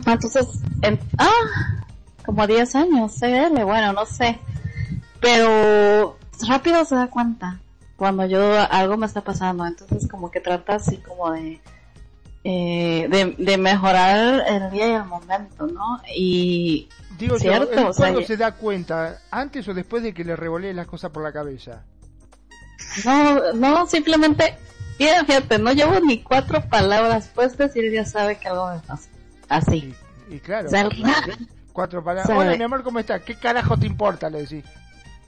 Ajá, 0.00 0.12
Entonces, 0.12 0.46
en- 0.82 0.98
ah, 1.18 1.84
como 2.24 2.46
10 2.46 2.74
años, 2.76 3.12
CL, 3.18 3.64
bueno, 3.64 3.92
no 3.92 4.06
sé. 4.06 4.38
Pero 5.20 6.16
rápido 6.48 6.84
se 6.84 6.94
da 6.94 7.08
cuenta 7.08 7.60
cuando 7.96 8.24
yo 8.26 8.40
algo 8.70 8.96
me 8.96 9.06
está 9.06 9.20
pasando. 9.22 9.66
Entonces, 9.66 10.08
como 10.08 10.30
que 10.30 10.40
trata 10.40 10.76
así 10.76 10.96
como 10.98 11.30
de, 11.32 11.60
eh, 12.44 13.06
de, 13.10 13.34
de 13.38 13.58
mejorar 13.58 14.44
el 14.48 14.70
día 14.70 14.88
y 14.88 14.92
el 14.92 15.04
momento, 15.04 15.66
¿no? 15.66 16.00
Y 16.14 16.88
Digo 17.18 17.34
yo, 17.36 17.40
Cierto, 17.40 17.72
¿él 17.72 17.78
o 17.86 17.92
sea, 17.92 18.04
¿cuándo 18.06 18.22
se 18.22 18.36
da 18.38 18.52
cuenta? 18.52 19.20
¿Antes 19.30 19.68
o 19.68 19.74
después 19.74 20.02
de 20.02 20.14
que 20.14 20.24
le 20.24 20.36
revolé 20.36 20.72
las 20.72 20.86
cosas 20.86 21.10
por 21.10 21.22
la 21.22 21.32
cabeza? 21.32 21.82
no, 23.04 23.52
no, 23.52 23.86
simplemente, 23.86 24.56
fíjate, 24.96 25.26
fíjate, 25.26 25.58
no 25.58 25.72
llevo 25.72 26.00
ni 26.00 26.22
cuatro 26.22 26.62
palabras 26.68 27.28
puestas 27.28 27.76
y 27.76 27.80
él 27.80 27.92
ya 27.92 28.04
sabe 28.06 28.38
que 28.38 28.48
algo 28.48 28.72
me 28.72 28.78
pasa. 28.80 29.08
Así. 29.50 29.94
Y, 30.30 30.36
y 30.36 30.40
claro, 30.40 30.68
O 30.68 30.70
sea, 30.70 30.88
cuatro, 31.74 32.02
palabras. 32.02 32.26
sabe. 32.26 32.38
Hola, 32.38 32.56
mi 32.56 32.64
amor, 32.64 32.82
¿cómo 32.82 32.98
estás? 33.00 33.20
¿Qué 33.22 33.34
carajo 33.34 33.76
te 33.76 33.86
importa? 33.86 34.30
Le 34.30 34.42
decís. 34.42 34.64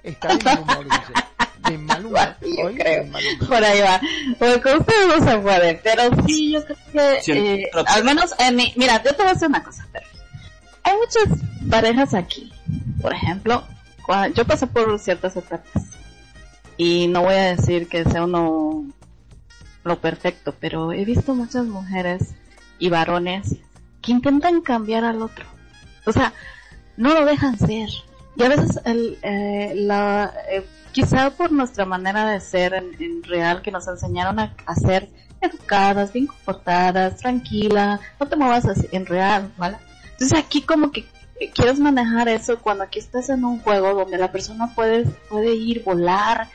Está 0.02 0.28
mal 0.44 0.60
humor, 0.60 0.84
dice. 0.84 1.12
De. 1.68 1.78
Yo 2.56 2.66
Hoy, 2.66 2.74
creo. 2.76 3.04
Por 3.46 3.62
ahí 3.64 3.80
va. 3.80 4.00
Porque 4.38 4.74
ustedes 4.76 5.06
no 5.08 5.24
se 5.30 5.38
puede. 5.38 5.74
Pero 5.82 6.02
sí, 6.26 6.52
yo 6.52 6.64
creo 6.64 6.76
que, 6.92 7.22
Sí, 7.22 7.32
eh, 7.32 7.70
al 7.86 8.04
menos 8.04 8.34
en 8.38 8.56
mi, 8.56 8.72
mira, 8.76 9.02
yo 9.02 9.10
te 9.14 9.22
voy 9.22 9.30
a 9.30 9.34
decir 9.34 9.48
una 9.48 9.62
cosa. 9.62 9.86
pero 9.92 10.06
hay 10.84 10.94
muchas 10.96 11.38
parejas 11.70 12.14
aquí. 12.14 12.52
Por 13.00 13.12
ejemplo, 13.14 13.64
cua- 14.06 14.32
yo 14.34 14.44
pasé 14.46 14.66
por 14.66 14.98
ciertas 14.98 15.36
etapas. 15.36 15.82
Y 16.76 17.06
no 17.08 17.22
voy 17.22 17.34
a 17.34 17.54
decir 17.56 17.88
que 17.88 18.04
sea 18.04 18.24
uno 18.24 18.84
lo 19.84 20.00
perfecto, 20.00 20.54
pero 20.58 20.92
he 20.92 21.04
visto 21.04 21.34
muchas 21.34 21.64
mujeres 21.66 22.34
y 22.78 22.88
varones 22.88 23.56
que 24.00 24.12
intentan 24.12 24.60
cambiar 24.62 25.04
al 25.04 25.22
otro. 25.22 25.44
O 26.06 26.12
sea, 26.12 26.32
no 26.96 27.14
lo 27.14 27.24
dejan 27.24 27.58
ser. 27.58 27.88
Y 28.36 28.42
a 28.42 28.48
veces 28.48 28.80
el, 28.84 29.18
eh, 29.22 29.72
la, 29.76 30.32
eh, 30.50 30.64
quizá 30.92 31.30
por 31.30 31.50
nuestra 31.52 31.84
manera 31.84 32.26
de 32.26 32.40
ser 32.40 32.74
en, 32.74 32.94
en 33.00 33.22
real, 33.22 33.62
que 33.62 33.70
nos 33.70 33.88
enseñaron 33.88 34.38
a, 34.38 34.54
a 34.66 34.74
ser 34.74 35.08
educadas, 35.40 36.12
bien 36.12 36.26
comportadas, 36.26 37.16
tranquila, 37.16 38.00
no 38.20 38.28
te 38.28 38.36
muevas 38.36 38.64
así, 38.66 38.88
en 38.92 39.06
real, 39.06 39.50
¿vale? 39.56 39.76
Entonces 40.12 40.38
aquí 40.38 40.62
como 40.62 40.92
que 40.92 41.06
quieres 41.54 41.78
manejar 41.80 42.28
eso 42.28 42.58
cuando 42.58 42.84
aquí 42.84 42.98
estás 42.98 43.28
en 43.28 43.44
un 43.44 43.58
juego 43.60 43.94
donde 43.94 44.18
la 44.18 44.30
persona 44.30 44.72
puede, 44.74 45.04
puede 45.28 45.54
ir, 45.54 45.82
volar, 45.82 46.48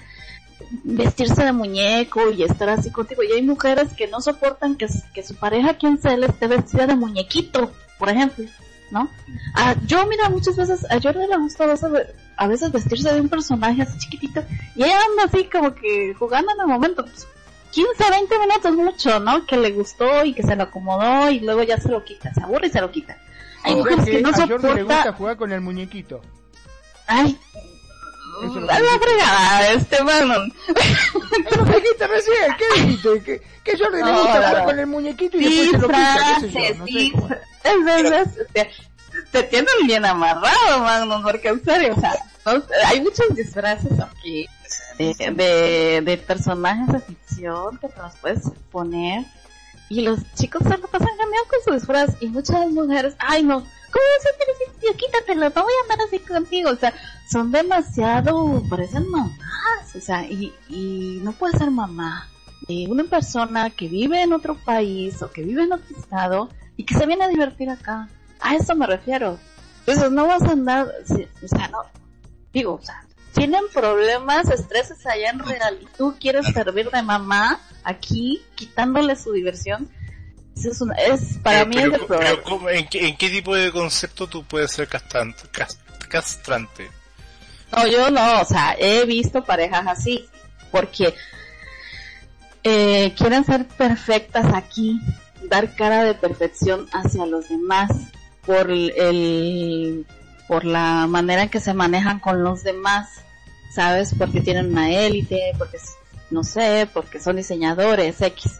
vestirse 0.83 1.43
de 1.43 1.51
muñeco 1.51 2.31
y 2.31 2.43
estar 2.43 2.69
así 2.69 2.91
contigo. 2.91 3.23
Y 3.23 3.33
hay 3.33 3.41
mujeres 3.41 3.93
que 3.93 4.07
no 4.07 4.21
soportan 4.21 4.75
que, 4.75 4.87
que 5.13 5.23
su 5.23 5.35
pareja 5.35 5.75
quien 5.75 6.01
sea 6.01 6.13
esté 6.13 6.47
vestida 6.47 6.87
de 6.87 6.95
muñequito, 6.95 7.71
por 7.99 8.09
ejemplo, 8.09 8.45
¿no? 8.91 9.09
Ah, 9.53 9.75
yo, 9.85 10.05
mira, 10.07 10.29
muchas 10.29 10.55
veces, 10.55 10.85
a 10.89 11.01
Jordi 11.01 11.27
le 11.27 11.37
gusta 11.37 11.65
a 11.65 11.67
veces, 11.67 11.91
a 12.37 12.47
veces 12.47 12.71
vestirse 12.71 13.11
de 13.13 13.19
un 13.21 13.29
personaje 13.29 13.81
así 13.81 13.97
chiquitito 13.99 14.43
y 14.75 14.83
ella 14.83 14.99
anda 15.11 15.23
así 15.25 15.45
como 15.45 15.73
que 15.73 16.13
jugando 16.17 16.51
en 16.53 16.61
el 16.61 16.67
momento. 16.67 17.03
Pues, 17.03 17.27
15, 17.71 18.09
20 18.09 18.39
minutos 18.39 18.71
mucho, 18.75 19.19
¿no? 19.19 19.45
Que 19.45 19.57
le 19.57 19.71
gustó 19.71 20.23
y 20.23 20.33
que 20.33 20.41
se 20.41 20.55
lo 20.55 20.63
acomodó 20.63 21.29
y 21.29 21.41
luego 21.41 21.63
ya 21.63 21.77
se 21.77 21.89
lo 21.89 22.03
quita, 22.03 22.33
se 22.33 22.41
aburre 22.41 22.67
y 22.67 22.71
se 22.71 22.79
lo 22.81 22.89
quita. 22.91 23.17
Hay 23.63 23.73
O 23.73 23.83
sea 23.83 23.95
mujeres 23.97 24.05
que 24.05 24.11
que 24.11 24.21
no 24.21 24.29
a 24.29 24.47
Jordi 24.47 24.73
le 24.73 24.83
gusta 24.83 25.13
jugar 25.13 25.37
con 25.37 25.51
el 25.51 25.61
muñequito. 25.61 26.21
Ay, 27.07 27.37
Eso 28.43 28.59
es 28.63 28.69
a 28.69 28.77
que 28.77 28.83
la 28.83 28.99
fregada, 28.99 29.71
este 29.73 30.03
Manon. 30.03 30.53
Eso 30.67 31.65
dijiste 31.65 32.07
recién, 32.07 32.55
¿qué 32.57 32.81
dijiste? 32.81 33.23
Que, 33.23 33.41
que 33.63 33.77
Jordi 33.77 33.97
le 33.97 34.03
No, 34.03 34.13
gusta 34.21 34.33
no, 34.33 34.35
jugar 34.47 34.57
no. 34.59 34.65
con 34.65 34.79
el 34.79 34.87
muñequito 34.87 35.37
y 35.37 35.43
después 35.43 35.71
se 35.71 35.77
lo 35.77 35.87
quita, 35.87 36.37
qué 36.41 36.49
sé 36.49 36.51
yo, 36.69 36.75
no 36.79 36.85
sé 36.85 36.91
sí, 36.91 37.11
cómo. 37.11 37.29
es 37.63 37.83
veces 37.83 38.47
te, 38.53 38.69
te 39.31 39.43
tienen 39.43 39.67
bien 39.85 40.05
amarrado, 40.05 40.79
Magnum, 40.79 41.23
porque 41.23 41.49
en 41.49 41.63
serio, 41.63 41.95
o 41.95 41.99
sea, 41.99 42.13
hay 42.85 43.01
muchos 43.01 43.35
disfraces 43.35 43.99
aquí 43.99 44.47
de, 44.97 46.01
de, 46.03 46.17
personajes 46.17 46.87
de 46.87 46.99
ficción 47.01 47.77
que 47.77 47.89
te 47.89 48.01
los 48.01 48.15
puedes 48.15 48.41
poner 48.71 49.25
y 49.89 50.01
los 50.01 50.19
chicos 50.33 50.63
se 50.63 50.77
lo 50.77 50.87
pasan 50.87 51.09
genial 51.09 51.43
con 51.49 51.59
su 51.63 51.79
disfraz 51.79 52.15
y 52.21 52.27
muchas 52.27 52.69
mujeres, 52.69 53.15
ay 53.19 53.43
no, 53.43 53.59
¿cómo 53.59 54.05
vas 54.17 54.25
a? 54.25 54.79
Tío, 54.79 54.95
quítatelo, 54.95 55.49
no 55.49 55.63
voy 55.63 55.73
a 55.73 55.91
andar 55.91 56.07
así 56.07 56.19
contigo, 56.19 56.69
o 56.69 56.75
sea, 56.75 56.93
son 57.29 57.51
demasiado, 57.51 58.63
parecen 58.69 59.09
mamás, 59.09 59.95
o 59.95 59.99
sea, 59.99 60.23
y, 60.25 60.53
y 60.69 61.19
no 61.23 61.31
puede 61.31 61.57
ser 61.57 61.71
mamá 61.71 62.29
de 62.67 62.85
una 62.89 63.05
persona 63.05 63.69
que 63.69 63.87
vive 63.87 64.21
en 64.21 64.33
otro 64.33 64.55
país 64.55 65.21
o 65.21 65.31
que 65.31 65.41
vive 65.41 65.63
en 65.63 65.73
otro 65.73 65.97
estado 65.97 66.49
y 66.75 66.83
que 66.83 66.95
se 66.95 67.05
viene 67.05 67.25
a 67.25 67.27
divertir 67.27 67.69
acá. 67.69 68.07
A 68.39 68.55
eso 68.55 68.75
me 68.75 68.87
refiero. 68.87 69.39
Entonces 69.85 70.11
no 70.11 70.27
vas 70.27 70.41
a 70.43 70.51
andar, 70.51 70.91
si- 71.05 71.27
o 71.43 71.47
sea, 71.47 71.67
no, 71.69 71.79
digo, 72.53 72.73
o 72.75 72.81
sea, 72.81 73.03
tienen 73.33 73.63
problemas, 73.73 74.49
estreses 74.49 75.05
allá 75.05 75.29
en 75.29 75.39
real 75.39 75.79
y 75.81 75.85
tú 75.97 76.15
quieres 76.19 76.45
servir 76.47 76.89
de 76.89 77.01
mamá 77.03 77.59
aquí, 77.83 78.41
quitándole 78.55 79.15
su 79.15 79.31
diversión. 79.31 79.89
Eso 80.55 80.71
es, 80.71 80.81
una- 80.81 80.95
es 80.95 81.37
para 81.43 81.59
Pero- 81.59 81.67
mí 81.69 81.75
pero- 81.75 81.87
es 81.87 81.93
el 82.01 82.07
pero 82.07 82.19
problema. 82.19 82.43
¿cómo- 82.43 82.69
en, 82.69 82.87
qué, 82.87 83.07
en 83.07 83.15
qué 83.17 83.29
tipo 83.29 83.55
de 83.55 83.71
concepto 83.71 84.27
tú 84.27 84.43
puedes 84.43 84.71
ser 84.71 84.87
castrante? 84.87 85.43
cas- 85.51 85.79
castrante? 86.09 86.89
No, 87.71 87.85
yo 87.87 88.09
no, 88.09 88.41
o 88.41 88.45
sea, 88.45 88.75
he 88.79 89.05
visto 89.05 89.43
parejas 89.43 89.85
así, 89.87 90.27
porque 90.71 91.13
eh, 92.63 93.13
quieren 93.17 93.45
ser 93.45 93.67
perfectas 93.67 94.45
aquí, 94.53 94.99
dar 95.43 95.75
cara 95.75 96.03
de 96.03 96.13
perfección 96.15 96.87
hacia 96.91 97.25
los 97.25 97.47
demás 97.49 97.89
por 98.47 98.71
el, 98.71 100.05
por 100.47 100.65
la 100.65 101.05
manera 101.07 101.43
en 101.43 101.49
que 101.49 101.59
se 101.59 101.73
manejan 101.75 102.19
con 102.19 102.43
los 102.43 102.63
demás, 102.63 103.09
¿sabes? 103.75 104.15
Porque 104.17 104.41
tienen 104.41 104.71
una 104.71 104.89
élite, 104.89 105.51
porque 105.59 105.77
no 106.31 106.43
sé, 106.43 106.89
porque 106.91 107.19
son 107.19 107.35
diseñadores 107.35 108.19
X. 108.21 108.53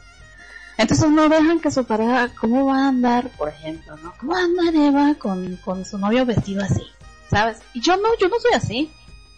Entonces 0.77 1.09
no 1.09 1.27
dejan 1.27 1.59
que 1.59 1.71
su 1.71 1.85
pareja, 1.85 2.29
¿cómo 2.39 2.67
va 2.67 2.85
a 2.85 2.88
andar, 2.89 3.29
por 3.38 3.49
ejemplo, 3.49 3.97
no? 3.97 4.13
¿Cómo 4.19 4.33
va 4.33 4.41
a 4.41 4.43
andar 4.43 4.75
Eva 4.75 5.15
con, 5.17 5.55
con 5.57 5.83
su 5.85 5.97
novio 5.97 6.23
vestido 6.25 6.63
así? 6.63 6.83
¿Sabes? 7.31 7.57
Y 7.73 7.81
yo 7.81 7.97
no, 7.97 8.09
yo 8.19 8.27
no 8.29 8.35
soy 8.39 8.51
así. 8.53 8.91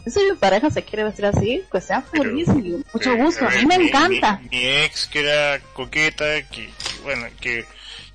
Si 0.06 0.20
mi 0.20 0.36
pareja 0.38 0.70
se 0.70 0.84
quiere 0.84 1.04
vestir 1.06 1.26
así, 1.28 1.64
pues 1.72 1.86
sea 1.86 2.02
feliz 2.02 2.48
y 2.50 2.84
mucho 2.94 3.14
Eh, 3.14 3.18
gusto. 3.24 3.46
A 3.46 3.50
mí 3.52 3.58
eh, 3.62 3.66
me 3.68 3.78
mi- 3.80 3.88
encanta. 3.88 4.40
Mi, 4.44 4.50
mi 4.58 4.66
ex 4.66 5.08
que 5.08 5.20
era 5.22 5.60
coqueta, 5.74 6.26
que, 6.50 6.68
que, 6.68 6.72
bueno, 7.04 7.26
que, 7.40 7.66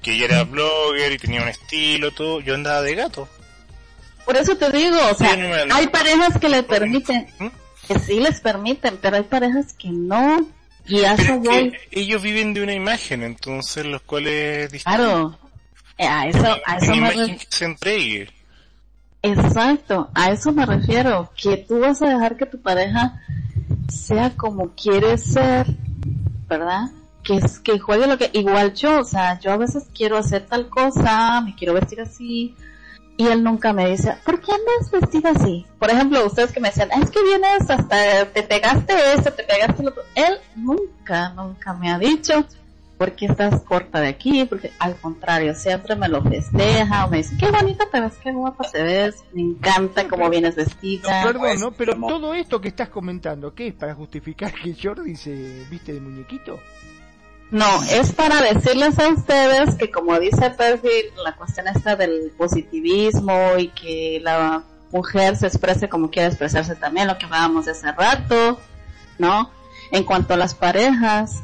que 0.04 0.12
ella 0.12 0.26
era 0.26 0.44
blogger 0.44 1.12
y 1.12 1.18
tenía 1.18 1.42
un 1.42 1.48
estilo, 1.48 2.12
todo, 2.12 2.40
yo 2.40 2.54
andaba 2.54 2.82
de 2.82 2.94
gato. 2.94 3.28
Por 4.24 4.36
eso 4.36 4.56
te 4.56 4.70
digo, 4.70 4.96
o 5.10 5.14
sea, 5.14 5.34
Sí, 5.34 5.40
no 5.40 5.48
me- 5.48 5.72
hay 5.72 5.86
parejas 5.88 6.38
que 6.38 6.48
le 6.48 6.62
permiten, 6.62 7.26
¿Mm? 7.40 7.46
que 7.88 7.98
sí 7.98 8.20
les 8.20 8.40
permiten, 8.40 8.98
pero 9.02 9.16
hay 9.16 9.22
parejas 9.24 9.72
que 9.74 9.88
no. 9.88 10.46
Y 10.86 11.02
a 11.04 11.14
eso 11.14 11.38
voy. 11.40 11.72
ellos 11.90 12.22
viven 12.22 12.52
de 12.54 12.62
una 12.62 12.74
imagen, 12.74 13.22
entonces 13.22 13.84
los 13.86 14.02
cuales... 14.02 14.70
Claro. 14.84 15.38
Eh, 15.96 16.06
A 16.06 16.26
eso, 16.26 16.44
a 16.66 16.76
eso 16.76 16.92
Una 16.92 17.08
me 17.08 17.14
imagen 17.14 17.38
que 17.38 17.46
se 17.48 17.64
entregue. 17.64 18.28
Exacto, 19.22 20.10
a 20.14 20.30
eso 20.32 20.52
me 20.52 20.66
refiero, 20.66 21.30
que 21.34 21.56
tú 21.56 21.78
vas 21.80 22.02
a 22.02 22.08
dejar 22.08 22.36
que 22.36 22.44
tu 22.46 22.60
pareja 22.60 23.18
sea 23.88 24.30
como 24.36 24.74
quiere 24.74 25.16
ser, 25.16 25.66
¿verdad? 26.48 26.90
Que 27.24 27.36
es 27.36 27.58
que 27.58 27.78
juegue 27.78 28.06
lo 28.06 28.18
que 28.18 28.30
igual 28.34 28.74
yo, 28.74 29.00
o 29.00 29.04
sea, 29.04 29.40
yo 29.40 29.50
a 29.50 29.56
veces 29.56 29.88
quiero 29.94 30.18
hacer 30.18 30.46
tal 30.46 30.68
cosa, 30.68 31.40
me 31.40 31.54
quiero 31.56 31.74
vestir 31.74 32.00
así 32.00 32.54
y 33.16 33.26
él 33.28 33.44
nunca 33.44 33.72
me 33.72 33.88
dice, 33.90 34.16
¿por 34.24 34.40
qué 34.40 34.52
andas 34.52 34.90
vestida 34.90 35.30
así? 35.30 35.64
Por 35.78 35.90
ejemplo, 35.90 36.24
ustedes 36.26 36.52
que 36.52 36.60
me 36.60 36.68
decían, 36.68 36.90
es 37.00 37.10
que 37.10 37.22
vienes 37.22 37.70
hasta 37.70 38.26
te 38.26 38.42
pegaste 38.42 38.92
esto, 39.14 39.32
te 39.32 39.44
pegaste 39.44 39.82
lo 39.84 39.90
otro. 39.90 40.02
Él 40.14 40.38
nunca, 40.56 41.30
nunca 41.30 41.74
me 41.74 41.92
ha 41.92 41.98
dicho, 41.98 42.44
¿por 42.98 43.12
qué 43.12 43.26
estás 43.26 43.62
corta 43.62 44.00
de 44.00 44.08
aquí? 44.08 44.44
Porque 44.46 44.72
al 44.80 44.96
contrario, 44.96 45.54
siempre 45.54 45.94
me 45.94 46.08
lo 46.08 46.22
festeja 46.22 47.06
o 47.06 47.10
me 47.10 47.18
dice, 47.18 47.36
qué 47.38 47.50
bonita 47.52 47.88
te 47.90 48.00
ves, 48.00 48.14
qué 48.20 48.32
guapa 48.32 48.68
te 48.68 48.82
ves, 48.82 49.22
me 49.32 49.42
encanta 49.42 50.08
cómo 50.08 50.28
vienes 50.28 50.56
vestida. 50.56 51.22
Perdón, 51.22 51.60
¿no? 51.60 51.70
Pero 51.70 51.94
todo 51.96 52.34
esto 52.34 52.60
que 52.60 52.68
estás 52.68 52.88
comentando, 52.88 53.54
¿qué 53.54 53.68
es? 53.68 53.74
¿Para 53.74 53.94
justificar 53.94 54.52
que 54.52 54.74
Jordi 54.74 55.14
se 55.14 55.64
viste 55.70 55.92
de 55.92 56.00
muñequito? 56.00 56.58
No, 57.50 57.82
es 57.84 58.12
para 58.12 58.42
decirles 58.42 58.98
a 58.98 59.08
ustedes 59.08 59.76
que 59.76 59.90
como 59.90 60.18
dice 60.18 60.50
Perfil, 60.50 61.04
la 61.22 61.36
cuestión 61.36 61.68
esta 61.68 61.94
del 61.94 62.32
positivismo 62.36 63.56
y 63.58 63.68
que 63.68 64.20
la 64.22 64.64
mujer 64.90 65.36
se 65.36 65.46
exprese 65.46 65.88
como 65.88 66.10
quiere 66.10 66.28
expresarse 66.28 66.74
también, 66.74 67.06
lo 67.06 67.18
que 67.18 67.26
hablábamos 67.26 67.68
hace 67.68 67.92
rato, 67.92 68.58
¿no? 69.18 69.50
En 69.92 70.04
cuanto 70.04 70.34
a 70.34 70.36
las 70.36 70.54
parejas, 70.54 71.42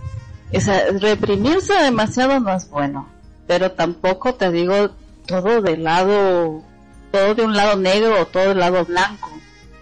sea, 0.59 0.87
reprimirse 0.99 1.75
demasiado 1.75 2.41
no 2.41 2.53
es 2.55 2.69
bueno, 2.69 3.09
pero 3.47 3.73
tampoco 3.73 4.35
te 4.35 4.51
digo 4.51 4.91
todo 5.27 5.63
del 5.63 5.85
lado, 5.85 6.63
todo 7.13 7.35
de 7.35 7.43
un 7.43 7.57
lado 7.57 7.77
negro 7.77 8.21
o 8.21 8.27
todo 8.27 8.49
del 8.49 8.59
lado 8.59 8.85
blanco. 8.85 9.31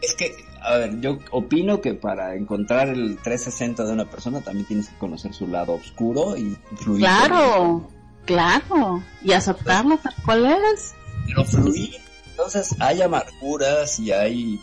Es 0.02 0.14
que, 0.14 0.34
a 0.68 0.78
ver, 0.78 1.00
yo 1.00 1.18
opino 1.30 1.80
que 1.80 1.94
para 1.94 2.34
encontrar 2.34 2.88
el 2.88 3.16
360 3.22 3.84
de 3.84 3.92
una 3.92 4.04
persona 4.04 4.40
también 4.40 4.66
tienes 4.66 4.88
que 4.88 4.98
conocer 4.98 5.32
su 5.34 5.46
lado 5.46 5.74
oscuro 5.74 6.36
y 6.36 6.56
fluir. 6.76 7.00
Claro, 7.00 7.88
claro, 8.24 9.02
y 9.22 9.32
aceptarlo 9.32 9.96
tal 9.98 10.14
cual 10.24 10.46
es. 10.74 10.94
Pero 11.26 11.44
fluir. 11.44 11.96
Entonces 12.30 12.74
hay 12.78 13.02
amarguras 13.02 13.98
y 13.98 14.12
hay 14.12 14.60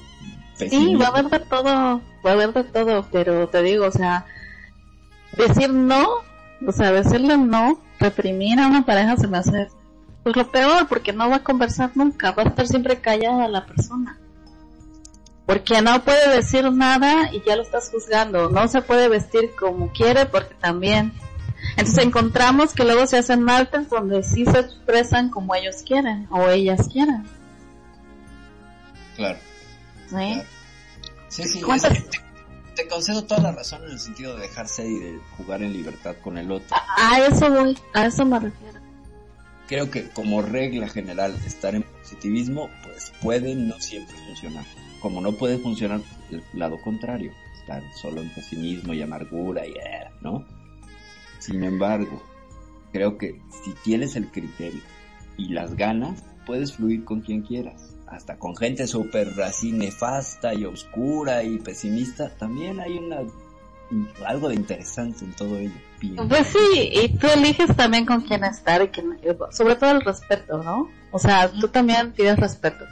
Sí, 0.58 0.70
pesimismo. 0.70 1.00
va 1.00 1.06
a 1.08 1.10
haber 1.10 1.30
de 1.30 1.40
todo, 1.42 2.02
va 2.26 2.30
a 2.30 2.34
haber 2.34 2.54
de 2.54 2.64
todo, 2.64 3.06
pero 3.12 3.50
te 3.50 3.62
digo, 3.62 3.88
o 3.88 3.92
sea, 3.92 4.26
decir 5.38 5.74
no, 5.74 6.08
o 6.66 6.72
sea, 6.72 6.92
decirle 6.94 7.38
no, 7.38 7.80
reprimir 8.00 8.60
a 8.60 8.68
una 8.68 8.86
pareja 8.86 9.18
se 9.18 9.28
me 9.28 9.38
hace 9.38 9.68
pues 10.24 10.36
lo 10.38 10.50
peor, 10.52 10.88
porque 10.88 11.14
no 11.14 11.30
va 11.30 11.36
a 11.38 11.44
conversar 11.44 11.92
nunca, 11.96 12.32
va 12.32 12.44
a 12.44 12.48
estar 12.48 12.68
siempre 12.68 13.00
callada 13.00 13.48
la 13.48 13.66
persona. 13.66 14.18
Porque 15.46 15.82
no 15.82 16.04
puede 16.04 16.36
decir 16.36 16.72
nada 16.72 17.32
y 17.32 17.42
ya 17.46 17.56
lo 17.56 17.62
estás 17.62 17.90
juzgando, 17.92 18.50
no 18.50 18.68
se 18.68 18.82
puede 18.82 19.08
vestir 19.10 19.52
como 19.60 19.92
quiere 19.94 20.26
porque 20.26 20.56
también. 20.56 21.14
Entonces 21.78 22.04
encontramos 22.06 22.74
que 22.74 22.84
luego 22.84 23.06
se 23.08 23.18
hacen 23.18 23.44
martes 23.44 23.90
donde 23.90 24.24
sí 24.24 24.46
se 24.46 24.60
expresan 24.60 25.30
como 25.30 25.54
ellos 25.56 25.78
quieren 25.86 26.28
o 26.32 26.50
ellas 26.50 26.88
quieren. 26.92 27.26
Claro. 29.16 29.40
¿sí? 30.10 30.42
Sí, 31.30 31.44
sí, 31.44 31.62
¿Cuántas- 31.62 31.92
es 31.94 32.04
que 32.04 32.10
te, 32.10 32.84
te 32.84 32.88
concedo 32.88 33.24
toda 33.24 33.42
la 33.42 33.52
razón 33.52 33.84
en 33.86 33.92
el 33.92 34.00
sentido 34.00 34.36
de 34.36 34.44
dejarse 34.44 34.88
y 34.88 34.96
de 35.00 35.20
jugar 35.38 35.62
en 35.64 35.74
libertad 35.74 36.16
con 36.24 36.38
el 36.38 36.52
otro. 36.52 36.76
A 36.98 37.20
eso 37.22 37.50
voy, 37.52 37.78
a 37.94 38.06
eso 38.08 38.26
me 38.26 38.40
refiero. 38.40 38.80
Creo 39.68 39.90
que 39.90 40.10
como 40.10 40.42
regla 40.42 40.88
general 40.88 41.36
estar 41.46 41.74
en 41.76 41.84
positivismo 41.84 42.70
pues 42.84 43.12
puede 43.22 43.56
no 43.56 43.80
siempre 43.80 44.16
funcionar. 44.28 44.66
Como 45.06 45.22
no 45.22 45.34
puede 45.34 45.60
funcionar 45.60 46.02
el 46.32 46.42
lado 46.54 46.82
contrario, 46.82 47.32
estar 47.60 47.84
solo 47.94 48.22
en 48.22 48.30
pesimismo 48.34 48.92
y 48.92 49.04
amargura 49.04 49.64
y 49.64 49.70
eh, 49.70 50.10
¿no? 50.22 50.44
Sin 51.38 51.64
embargo, 51.64 52.24
creo 52.92 53.16
que 53.20 53.40
si 53.64 53.72
tienes 53.84 54.16
el 54.16 54.32
criterio 54.32 54.82
y 55.38 55.50
las 55.50 55.76
ganas, 55.76 56.24
puedes 56.48 56.74
fluir 56.74 57.06
con 57.06 57.22
quien 57.22 57.44
quieras. 57.44 57.96
Hasta 58.08 58.40
con 58.40 58.58
gente 58.58 58.88
súper 58.88 59.40
así 59.44 59.72
nefasta 59.72 60.56
y 60.56 60.66
oscura 60.66 61.44
y 61.44 61.60
pesimista, 61.60 62.36
también 62.38 62.80
hay 62.80 62.98
una 62.98 63.20
algo 64.26 64.50
de 64.50 64.56
interesante 64.56 65.24
en 65.24 65.34
todo 65.34 65.56
ello. 65.60 65.76
Pues 66.28 66.48
sí, 66.48 66.90
y 66.92 67.10
tú 67.10 67.28
eliges 67.28 67.76
también 67.76 68.08
con 68.08 68.22
quién 68.22 68.44
estar 68.44 68.82
y 68.82 68.90
sobre 69.52 69.76
todo 69.76 69.92
el 69.92 70.02
respeto, 70.02 70.64
¿no? 70.64 70.90
O 71.12 71.20
sea, 71.20 71.52
tú 71.52 71.68
también 71.68 72.12
pides 72.14 72.40
respeto. 72.40 72.86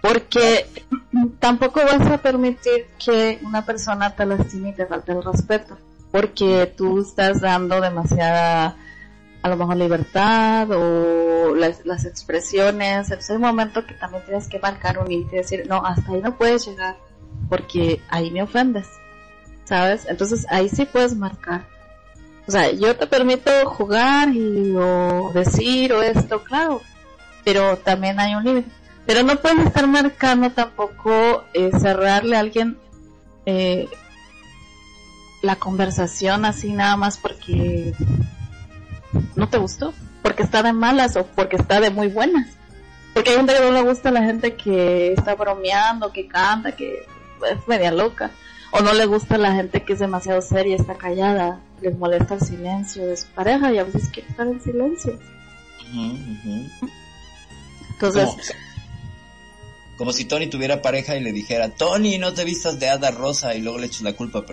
Porque 0.00 0.66
tampoco 1.38 1.80
vas 1.80 2.06
a 2.06 2.18
permitir 2.18 2.86
que 3.04 3.38
una 3.42 3.64
persona 3.64 4.14
te 4.14 4.24
lastime 4.24 4.70
y 4.70 4.72
te 4.72 4.86
falte 4.86 5.12
el 5.12 5.22
respeto. 5.22 5.76
Porque 6.10 6.72
tú 6.76 7.00
estás 7.02 7.40
dando 7.40 7.80
demasiada, 7.80 8.76
a 9.42 9.48
lo 9.48 9.56
mejor 9.56 9.76
libertad 9.76 10.70
o 10.70 11.54
las, 11.54 12.04
expresiones. 12.04 13.10
Entonces 13.10 13.30
hay 13.30 13.36
un 13.36 13.42
momento 13.42 13.86
que 13.86 13.94
también 13.94 14.24
tienes 14.24 14.48
que 14.48 14.58
marcar 14.58 14.98
un 14.98 15.08
límite 15.08 15.36
y 15.36 15.38
decir, 15.38 15.66
no, 15.68 15.84
hasta 15.84 16.12
ahí 16.12 16.20
no 16.20 16.36
puedes 16.36 16.66
llegar 16.66 16.96
porque 17.48 18.00
ahí 18.08 18.30
me 18.30 18.42
ofendes. 18.42 18.88
¿Sabes? 19.64 20.06
Entonces 20.08 20.46
ahí 20.48 20.68
sí 20.68 20.84
puedes 20.86 21.14
marcar. 21.14 21.66
O 22.48 22.50
sea, 22.50 22.72
yo 22.72 22.96
te 22.96 23.06
permito 23.06 23.50
jugar 23.66 24.30
y 24.34 24.74
o 24.74 25.30
decir 25.32 25.92
o 25.92 26.02
esto, 26.02 26.42
claro, 26.42 26.80
pero 27.44 27.76
también 27.76 28.18
hay 28.18 28.34
un 28.34 28.42
límite. 28.42 28.79
Pero 29.10 29.24
no 29.24 29.34
puedes 29.40 29.66
estar 29.66 29.88
marcando 29.88 30.52
tampoco 30.52 31.42
eh, 31.52 31.72
cerrarle 31.80 32.36
a 32.36 32.38
alguien 32.38 32.78
eh, 33.44 33.88
la 35.42 35.56
conversación 35.56 36.44
así 36.44 36.72
nada 36.72 36.96
más 36.96 37.18
porque 37.18 37.92
no 39.34 39.48
te 39.48 39.58
gustó, 39.58 39.92
porque 40.22 40.44
está 40.44 40.62
de 40.62 40.72
malas 40.72 41.16
o 41.16 41.26
porque 41.26 41.56
está 41.56 41.80
de 41.80 41.90
muy 41.90 42.06
buenas. 42.06 42.50
Porque 43.12 43.30
hay 43.30 43.36
gente 43.38 43.52
que 43.52 43.60
no 43.60 43.72
le 43.72 43.82
gusta 43.82 44.10
a 44.10 44.12
la 44.12 44.22
gente 44.22 44.54
que 44.54 45.12
está 45.14 45.34
bromeando, 45.34 46.12
que 46.12 46.28
canta, 46.28 46.70
que 46.70 47.04
es 47.50 47.66
media 47.66 47.90
loca. 47.90 48.30
O 48.70 48.80
no 48.80 48.92
le 48.92 49.06
gusta 49.06 49.34
a 49.34 49.38
la 49.38 49.54
gente 49.54 49.82
que 49.82 49.94
es 49.94 49.98
demasiado 49.98 50.40
seria, 50.40 50.76
está 50.76 50.94
callada, 50.94 51.58
les 51.82 51.98
molesta 51.98 52.34
el 52.34 52.42
silencio 52.42 53.04
de 53.06 53.16
su 53.16 53.26
pareja 53.30 53.72
y 53.72 53.78
a 53.78 53.82
veces 53.82 54.08
quiere 54.08 54.28
estar 54.28 54.46
en 54.46 54.60
silencio. 54.60 55.18
Entonces, 57.94 58.54
Como, 60.00 60.14
si 60.14 60.24
Tony 60.24 60.46
tuviera 60.46 60.80
pareja 60.80 61.14
y 61.14 61.20
le 61.22 61.30
dijera, 61.30 61.68
Tony, 61.74 62.16
no 62.16 62.32
te 62.32 62.46
vistas 62.46 62.80
de 62.80 62.88
hada 62.88 63.10
rosa 63.10 63.54
y 63.54 63.60
luego 63.60 63.76
le 63.76 63.88
echas 63.88 64.00
la 64.00 64.14
culpa 64.14 64.38
a 64.38 64.46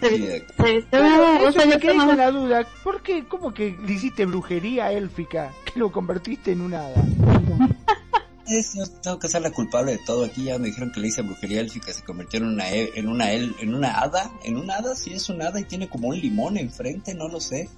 o 1.46 1.48
eso 1.48 1.52
sea, 1.54 1.66
me 1.68 1.72
yo 1.76 1.80
quedé 1.80 1.92
tengo- 1.94 2.06
con 2.08 2.18
la 2.18 2.32
duda. 2.32 2.68
¿Por 2.84 3.02
qué? 3.02 3.24
¿Cómo 3.30 3.54
que 3.54 3.74
le 3.82 3.94
hiciste 3.94 4.26
brujería 4.26 4.92
élfica? 4.92 5.54
Que 5.64 5.80
lo 5.80 5.90
convertiste 5.90 6.52
en 6.52 6.60
un 6.60 6.74
hada. 6.74 7.02
Es, 8.46 8.76
yo 8.76 8.84
tengo 9.02 9.20
que 9.20 9.28
ser 9.30 9.42
la 9.42 9.52
culpable 9.52 9.94
de 9.94 9.98
todo. 10.00 10.26
Aquí 10.26 10.44
ya 10.46 10.58
me 10.58 10.68
dijeron 10.68 10.92
que 10.94 11.00
le 11.02 11.08
hice 11.08 11.22
brujería 11.22 11.60
élfica, 11.62 11.92
se 11.94 12.04
convirtió 12.04 12.40
en 12.40 12.48
una, 12.48 12.70
e- 12.72 12.92
en 12.96 13.08
una, 13.08 13.32
el- 13.32 13.56
en 13.62 13.74
una 13.74 14.00
hada. 14.00 14.30
En 14.44 14.58
una 14.58 14.76
hada, 14.76 14.96
sí 14.96 15.14
es 15.14 15.30
una 15.30 15.48
hada 15.48 15.60
y 15.62 15.64
tiene 15.66 15.88
como 15.90 16.10
un 16.10 16.20
limón 16.20 16.58
enfrente, 16.58 17.14
no 17.14 17.28
lo 17.30 17.40
sé. 17.42 17.70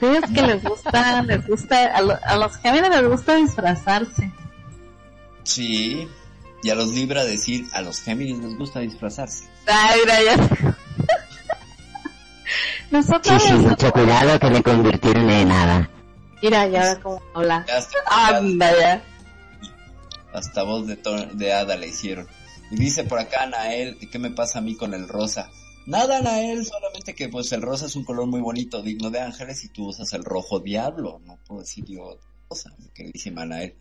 Sí, 0.00 0.06
es 0.06 0.30
que 0.32 0.42
les 0.42 0.62
gusta, 0.64 1.22
les 1.22 1.46
gusta, 1.46 1.86
a, 1.96 2.00
lo- 2.02 2.18
a 2.24 2.36
los 2.36 2.56
les 2.90 3.08
gusta 3.08 3.36
disfrazarse. 3.36 4.30
Sí, 5.42 6.08
y 6.64 6.70
a 6.70 6.74
los 6.74 6.88
Libra 6.88 7.24
decir, 7.24 7.66
a 7.74 7.82
los 7.82 8.00
Géminis 8.00 8.38
les 8.38 8.56
gusta 8.56 8.80
disfrazarse. 8.80 9.44
Ay, 9.66 10.00
mira, 10.00 10.22
ya. 10.22 10.36
Sí, 10.48 10.64
Nosotros, 12.90 13.42
sí, 13.42 13.52
mucho 13.52 13.92
cuidado 13.92 14.38
que 14.38 14.50
le 14.50 14.62
convirtieron 14.62 15.28
en 15.30 15.48
nada. 15.48 15.90
mira, 16.42 16.66
ya 16.68 16.80
ahora 16.88 17.00
como 17.02 17.22
habla. 17.34 17.66
Anda 18.06 18.70
ya. 18.78 19.04
hasta 20.32 20.62
voz 20.62 20.86
de, 20.86 20.96
de 21.34 21.52
hada 21.52 21.76
le 21.76 21.88
hicieron. 21.88 22.26
Y 22.70 22.76
dice 22.76 23.04
por 23.04 23.18
acá 23.18 23.42
Anael, 23.44 23.98
que 23.98 24.08
qué 24.08 24.18
me 24.18 24.30
pasa 24.30 24.58
a 24.58 24.62
mí 24.62 24.74
con 24.76 24.94
el 24.94 25.06
rosa. 25.08 25.50
Nada, 25.86 26.18
Anael, 26.18 26.64
solamente 26.64 27.14
que 27.14 27.28
pues 27.28 27.52
el 27.52 27.60
rosa 27.60 27.86
es 27.86 27.96
un 27.96 28.04
color 28.04 28.26
muy 28.26 28.40
bonito, 28.40 28.80
digno 28.80 29.10
de 29.10 29.20
ángeles, 29.20 29.62
y 29.64 29.68
tú 29.68 29.88
usas 29.88 30.12
el 30.14 30.24
rojo 30.24 30.60
diablo. 30.60 31.20
No 31.26 31.38
puedo 31.46 31.60
decir 31.60 31.84
yo 31.86 32.04
otra 32.04 32.30
cosa, 32.48 32.72
mi 32.78 32.88
queridísima 32.88 33.42
Anael. 33.42 33.74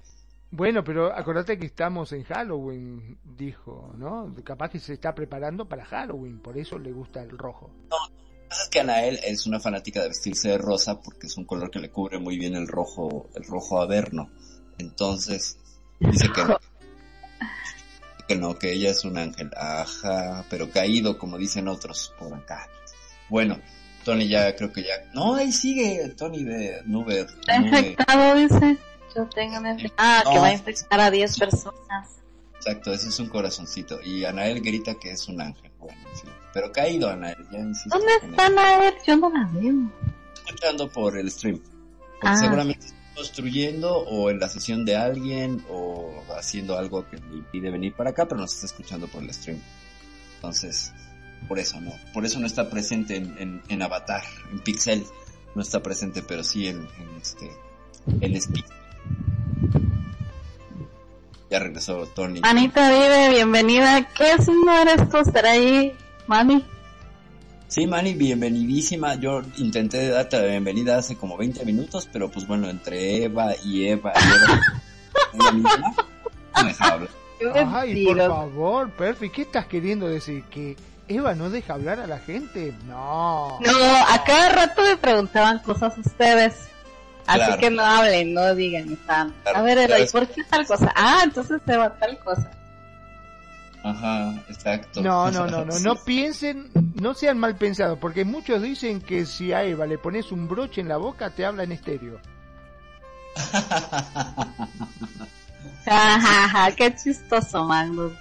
Bueno, 0.56 0.84
pero 0.84 1.12
acordate 1.12 1.58
que 1.58 1.66
estamos 1.66 2.12
en 2.12 2.26
Halloween, 2.26 3.18
dijo, 3.24 3.92
¿no? 3.98 4.32
Capaz 4.44 4.70
que 4.70 4.80
se 4.80 4.94
está 4.94 5.16
preparando 5.16 5.68
para 5.68 5.84
Halloween, 5.84 6.38
por 6.38 6.60
eso 6.60 6.78
le 6.78 6.92
gusta 6.92 7.24
el 7.24 7.36
rojo. 7.36 7.72
Lo 7.90 7.98
que 8.08 8.50
pasa 8.50 8.62
es 8.62 8.70
que 8.70 8.80
Anael 8.82 9.20
es 9.24 9.48
una 9.48 9.60
fanática 9.60 10.04
de 10.04 10.10
vestirse 10.10 10.50
de 10.50 10.60
rosa 10.60 11.02
porque 11.02 11.26
es 11.26 11.38
un 11.38 11.46
color 11.46 11.72
que 11.72 11.80
le 11.80 11.90
cubre 11.90 12.20
muy 12.20 12.38
bien 12.38 12.54
el 12.54 12.68
rojo, 12.68 13.32
el 13.34 13.44
rojo 13.46 13.82
averno. 13.82 14.30
Entonces, 14.78 15.58
dice 16.00 16.30
que 16.32 16.44
no, 16.44 16.60
que 18.28 18.36
no, 18.36 18.60
que 18.60 18.74
ella 18.74 18.92
es 18.92 19.04
un 19.06 19.18
ángel. 19.18 19.50
Ajá, 19.58 20.46
pero 20.52 20.70
caído, 20.70 21.18
como 21.18 21.40
dicen 21.40 21.68
otros 21.68 22.14
por 22.20 22.32
acá. 22.32 22.70
Bueno, 23.28 23.58
Tony 24.06 24.28
ya 24.28 24.56
creo 24.56 24.72
que 24.72 24.84
ya... 24.84 25.12
No, 25.16 25.34
ahí 25.34 25.52
sigue 25.52 26.10
Tony 26.10 26.44
de 26.44 26.84
nube. 26.86 27.22
Está 27.22 27.56
infectado, 27.56 28.36
dice. 28.36 28.78
Yo 29.16 29.26
tengo 29.28 29.58
una... 29.60 29.78
Ah, 29.98 30.22
que 30.26 30.34
No. 30.36 30.42
va 30.42 30.48
a 30.48 30.54
infectar 30.54 31.00
a 31.00 31.12
10 31.12 31.40
personas. 31.40 32.10
Exacto, 32.56 32.94
ese 32.94 33.10
es 33.10 33.20
un 33.20 33.28
corazoncito. 33.28 34.02
Y 34.02 34.24
Anael 34.26 34.62
grita 34.62 34.96
que 34.96 35.12
es 35.12 35.28
un 35.28 35.42
ángel. 35.42 35.72
Bueno, 35.80 35.98
sí. 36.14 36.28
Pero 36.54 36.72
caído, 36.72 37.10
Anael, 37.10 37.38
ya. 37.52 37.60
¿Dónde 37.60 37.80
con 38.22 38.30
están 38.32 38.58
a 38.58 38.78
ver? 38.80 38.94
Yo 39.06 39.18
no 39.18 39.30
la 39.30 39.50
veo. 39.54 39.74
Escuchando 40.46 40.90
por 40.90 41.18
el 41.18 41.30
stream. 41.30 41.60
Porque 41.60 42.28
Ah. 42.28 42.38
seguramente 42.38 42.86
está 42.86 42.98
construyendo 43.16 43.98
o 43.98 44.30
en 44.30 44.40
la 44.40 44.48
sesión 44.50 44.86
de 44.86 44.96
alguien 44.96 45.64
o 45.70 46.24
haciendo 46.38 46.78
algo 46.78 47.08
que 47.10 47.18
le 47.18 47.36
impide 47.38 47.70
venir 47.70 47.94
para 47.94 48.12
acá, 48.12 48.28
pero 48.28 48.40
nos 48.42 48.54
está 48.54 48.66
escuchando 48.68 49.08
por 49.08 49.22
el 49.24 49.34
stream. 49.34 49.60
Entonces, 50.36 50.94
por 51.48 51.60
eso 51.60 51.80
no. 51.82 51.92
Por 52.14 52.26
eso 52.26 52.40
no 52.40 52.48
está 52.48 52.70
presente 52.70 53.18
en, 53.18 53.38
en, 53.38 53.62
en 53.68 53.82
Avatar, 53.82 54.24
en 54.52 54.60
Pixel. 54.60 55.06
No 55.56 55.62
está 55.62 55.84
presente, 55.84 56.24
pero 56.24 56.44
sí 56.44 56.68
en, 56.68 56.78
en 56.78 57.18
este, 57.22 57.52
en 58.22 58.42
Speak. 58.42 58.66
Ya 61.50 61.60
regresó 61.60 62.08
Tony. 62.08 62.40
Anita 62.44 62.90
vive, 62.90 63.30
bienvenida. 63.30 64.08
¿Qué 64.16 64.42
signo 64.42 64.74
eres 64.74 65.08
tú? 65.10 65.18
¿Estará 65.18 65.52
ahí, 65.52 65.96
Mami? 66.26 66.66
Sí, 67.74 67.88
Manny, 67.88 68.14
bienvenidísima. 68.14 69.16
Yo 69.16 69.42
intenté 69.58 70.10
darte 70.10 70.40
la 70.40 70.46
bienvenida 70.46 70.98
hace 70.98 71.16
como 71.16 71.38
20 71.38 71.66
minutos, 71.66 72.08
pero 72.12 72.30
pues 72.30 72.46
bueno, 72.46 72.70
entre 72.70 73.24
Eva 73.24 73.52
y 73.64 73.88
Eva 73.88 74.14
y 74.16 74.28
Eva, 74.28 74.62
ella 75.34 75.52
misma, 75.52 75.96
no 76.56 76.64
me 76.64 76.76
hablar. 76.80 77.10
Ay, 77.74 78.06
por 78.06 78.18
favor, 78.18 78.92
Perfi, 78.92 79.30
¿qué 79.30 79.42
estás 79.42 79.66
queriendo 79.66 80.08
decir? 80.08 80.44
¿Que 80.52 80.78
Eva 81.08 81.36
no 81.36 81.50
deja 81.50 81.74
hablar 81.74 82.00
a 82.00 82.08
la 82.08 82.20
gente? 82.20 82.76
No. 82.88 83.60
No, 83.60 83.96
a 84.08 84.24
cada 84.24 84.50
rato 84.50 84.84
me 84.84 84.96
preguntaban 84.98 85.60
cosas 85.60 85.98
ustedes. 85.98 86.54
Así 87.26 87.40
Claro. 87.40 87.58
que 87.58 87.70
no 87.70 87.84
hablen, 87.84 88.34
no 88.34 88.54
digan, 88.56 88.92
están. 88.92 89.34
Claro, 89.44 89.60
a 89.60 89.62
ver, 89.62 89.78
Eloy, 89.78 90.08
¿por 90.12 90.28
qué 90.28 90.44
tal 90.44 90.66
cosa? 90.68 90.92
Ah, 90.96 91.22
entonces 91.24 91.62
se 91.66 91.78
va 91.78 91.94
tal 91.96 92.18
cosa. 92.20 92.52
Ajá, 93.84 94.34
exacto. 94.50 95.02
No, 95.02 95.30
no, 95.32 95.46
no, 95.48 95.66
no, 95.66 95.80
no 95.80 95.96
piensen, 95.96 96.70
no 96.96 97.14
sean 97.14 97.38
mal 97.38 97.56
pensados, 97.58 97.98
porque 98.00 98.24
muchos 98.24 98.62
dicen 98.62 99.02
que 99.02 99.26
si 99.26 99.52
a 99.54 99.64
Eva 99.64 99.86
le 99.86 99.98
pones 99.98 100.32
un 100.32 100.48
broche 100.48 100.82
en 100.82 100.88
la 100.88 100.98
boca 100.98 101.30
te 101.30 101.46
habla 101.46 101.64
en 101.64 101.74
estéreo. 101.74 102.20
Qué 106.78 106.96
chistoso, 106.96 107.64
Magnus. 107.66 108.14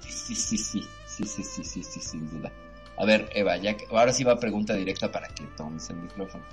Sí, 0.00 0.34
sí, 0.34 0.58
sí, 0.58 0.86
sí, 1.06 1.24
sí, 1.26 1.42
sí, 1.44 1.64
sí, 1.64 1.82
sí, 1.82 2.00
sin 2.00 2.28
duda. 2.30 2.50
A 2.98 3.04
ver, 3.04 3.28
Eva, 3.34 3.56
ya 3.56 3.76
que, 3.76 3.86
ahora 3.90 4.12
sí 4.12 4.24
va 4.24 4.38
pregunta 4.38 4.74
directa 4.74 5.10
para 5.10 5.28
que 5.28 5.44
tomes 5.56 5.88
el 5.90 5.96
micrófono. 5.96 6.44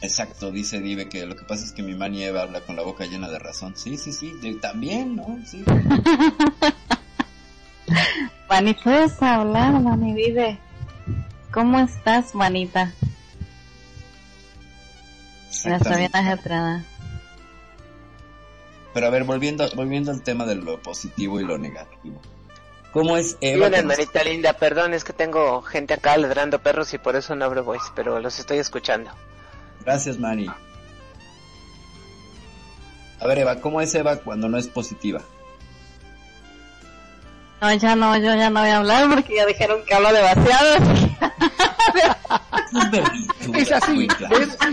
Exacto, 0.00 0.52
dice 0.52 0.80
Dive 0.80 1.08
que 1.08 1.26
lo 1.26 1.34
que 1.36 1.44
pasa 1.44 1.64
es 1.64 1.72
que 1.72 1.82
mi 1.82 1.94
mani 1.94 2.22
Eva 2.24 2.42
habla 2.42 2.60
con 2.60 2.76
la 2.76 2.82
boca 2.82 3.04
llena 3.06 3.28
de 3.28 3.38
razón. 3.38 3.74
Sí, 3.76 3.96
sí, 3.96 4.12
sí, 4.12 4.32
yo 4.42 4.58
también, 4.60 5.16
¿no? 5.16 5.38
Sí. 5.46 5.64
Mani, 8.48 8.74
puedes 8.74 9.20
hablar, 9.22 9.72
Mani, 9.80 10.14
vive. 10.14 10.58
¿Cómo 11.52 11.78
estás, 11.80 12.34
manita? 12.34 12.92
Está 15.64 15.96
bien 15.96 16.10
ajetrada. 16.14 16.84
Pero 18.94 19.06
a 19.06 19.10
ver, 19.10 19.24
volviendo, 19.24 19.68
volviendo 19.74 20.10
al 20.12 20.22
tema 20.22 20.46
de 20.46 20.54
lo 20.54 20.80
positivo 20.80 21.40
y 21.40 21.44
lo 21.44 21.58
negativo. 21.58 22.20
¿Cómo 22.92 23.16
es 23.16 23.36
Y 23.40 23.48
Eva? 23.48 23.66
con- 23.66 23.74
hermanita 23.74 24.22
linda, 24.24 24.52
perdón, 24.54 24.94
es 24.94 25.04
que 25.04 25.12
tengo 25.12 25.60
gente 25.62 25.94
acá 25.94 26.16
ladrando 26.16 26.58
perros 26.60 26.92
y 26.94 26.98
por 26.98 27.16
eso 27.16 27.34
no 27.34 27.44
abro 27.44 27.64
voice, 27.64 27.86
pero 27.94 28.18
los 28.20 28.38
estoy 28.38 28.58
escuchando. 28.58 29.10
Gracias, 29.88 30.18
Mani. 30.18 30.46
A 33.20 33.26
ver, 33.26 33.38
Eva, 33.38 33.58
¿cómo 33.62 33.80
es 33.80 33.94
Eva 33.94 34.16
cuando 34.16 34.46
no 34.46 34.58
es 34.58 34.68
positiva? 34.68 35.22
No, 37.62 37.72
ya 37.72 37.96
no, 37.96 38.14
yo 38.18 38.34
ya 38.34 38.50
no 38.50 38.60
voy 38.60 38.68
a 38.68 38.76
hablar 38.76 39.08
porque 39.08 39.36
ya 39.36 39.46
dijeron 39.46 39.82
que 39.86 39.94
hablo 39.94 40.12
demasiado. 40.12 40.76
Es 43.54 43.72
así. 43.72 44.08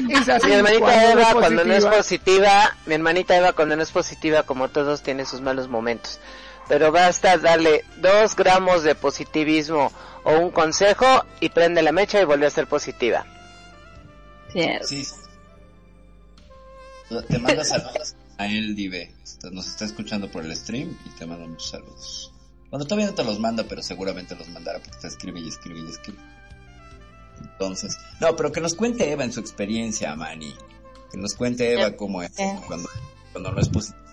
Es 0.10 0.28
así. 0.28 0.48
Mi 0.48 0.54
hermanita 0.54 0.84
cuando 0.84 1.22
Eva 1.22 1.32
cuando 1.32 1.64
no 1.64 1.74
es 1.74 1.86
positiva. 1.86 1.96
positiva, 1.96 2.76
mi 2.86 2.96
hermanita 2.96 3.38
Eva 3.38 3.54
cuando 3.54 3.78
no 3.78 3.84
es 3.84 3.92
positiva, 3.92 4.44
como 4.44 4.68
todos, 4.68 5.02
tiene 5.02 5.24
sus 5.24 5.40
malos 5.40 5.70
momentos. 5.70 6.20
Pero 6.68 6.92
basta 6.92 7.38
darle 7.38 7.86
dos 8.02 8.36
gramos 8.36 8.84
de 8.84 8.96
positivismo 8.96 9.94
o 10.26 10.34
un 10.40 10.52
consejo 10.52 11.24
y 11.40 11.48
prende 11.48 11.82
la 11.84 11.94
mecha 11.94 12.20
y 12.20 12.26
vuelve 12.26 12.48
a 12.48 12.50
ser 12.50 12.68
positiva. 12.68 13.26
Yes. 14.56 14.88
Sí. 14.90 15.06
Te 17.28 17.38
manda 17.40 17.64
saludos 17.64 18.16
a 18.38 18.48
él, 18.48 18.76
Dive. 18.76 19.14
Nos 19.52 19.68
está 19.68 19.86
escuchando 19.86 20.30
por 20.32 20.44
el 20.44 20.56
stream 20.56 20.98
y 21.06 21.10
te 21.12 21.26
manda 21.26 21.46
muchos 21.46 21.70
saludos. 21.70 22.32
Bueno, 22.72 22.86
todavía 22.86 23.08
no 23.08 23.14
te 23.14 23.24
los 23.24 23.40
manda, 23.40 23.64
pero 23.70 23.84
seguramente 23.84 24.36
los 24.36 24.48
mandará 24.50 24.80
porque 24.80 24.98
te 25.00 25.08
escribe 25.08 25.40
y 25.40 25.48
escribe 25.50 25.80
y 25.82 25.90
escribe. 25.90 26.20
Entonces, 27.42 27.98
no, 28.20 28.36
pero 28.36 28.52
que 28.52 28.60
nos 28.62 28.74
cuente 28.74 29.12
Eva 29.12 29.24
en 29.24 29.32
su 29.32 29.40
experiencia, 29.40 30.16
Manny. 30.16 30.56
Que 31.12 31.18
nos 31.18 31.36
cuente 31.36 31.72
Eva 31.74 31.92
cómo 31.96 32.22
es 32.24 32.32
Eh. 32.40 32.60
cuando, 32.68 32.90
cuando 33.32 33.52
no 33.52 33.60
es 33.62 33.70
positivo. 33.70 34.04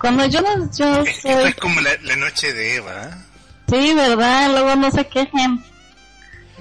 Cuando 0.00 0.26
yo 0.26 0.40
no, 0.40 0.70
yo 0.72 1.02
Esta 1.02 1.32
soy, 1.40 1.48
es 1.50 1.54
como 1.56 1.80
la, 1.80 1.90
la 2.02 2.16
noche 2.16 2.52
de 2.52 2.76
Eva. 2.76 3.04
¿eh? 3.04 3.10
sí, 3.68 3.94
verdad, 3.94 4.50
luego 4.52 4.76
no 4.76 4.90
se 4.90 5.06
quejen. 5.06 5.62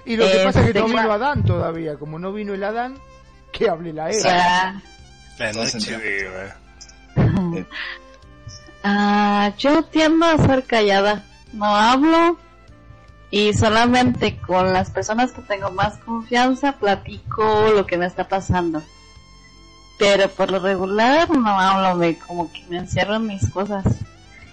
Y 0.05 0.15
lo 0.15 0.25
que 0.25 0.39
pasa 0.43 0.61
es 0.61 0.67
que 0.73 0.79
no 0.79 0.85
Este, 0.87 0.97
vino 0.97 1.09
cua- 1.09 1.13
Adán 1.15 1.45
todavía. 1.45 1.95
Como 1.97 2.17
no 2.19 2.33
vino 2.33 2.53
el 2.53 2.63
Adán, 2.63 2.97
que 3.51 3.69
hable 3.69 3.93
la 3.93 4.05
O 4.05 4.09
Eva. 4.09 4.19
sea, 4.19 4.81
La 5.37 5.53
noche 5.53 5.79
ya. 5.79 6.57
ah, 8.83 9.51
yo 9.57 9.83
tiendo 9.83 10.25
a 10.25 10.37
ser 10.37 10.63
callada, 10.65 11.23
no 11.53 11.65
hablo 11.75 12.37
y 13.31 13.53
solamente 13.53 14.37
con 14.37 14.73
las 14.73 14.89
personas 14.89 15.31
que 15.31 15.41
tengo 15.41 15.71
más 15.71 15.97
confianza 15.99 16.73
platico 16.73 17.69
lo 17.75 17.85
que 17.85 17.97
me 17.97 18.05
está 18.05 18.27
pasando. 18.27 18.81
Pero 19.99 20.29
por 20.29 20.49
lo 20.49 20.59
regular 20.59 21.29
no 21.29 21.59
hablo, 21.59 21.95
me 21.95 22.17
como 22.17 22.51
que 22.51 22.63
me 22.69 22.77
encierro 22.77 23.15
en 23.15 23.27
mis 23.27 23.49
cosas. 23.49 23.83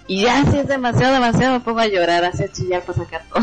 Y 0.09 0.23
ya 0.23 0.45
si 0.45 0.59
es 0.59 0.69
demasiado, 0.69 1.15
demasiado 1.15 1.55
me 1.55 1.61
pongo 1.61 1.81
a 1.81 1.87
llorar, 1.87 2.25
así 2.25 2.45
a 2.45 2.53
chillar 2.53 2.83
para 2.83 2.99
sacar 2.99 3.25
todo. 3.33 3.43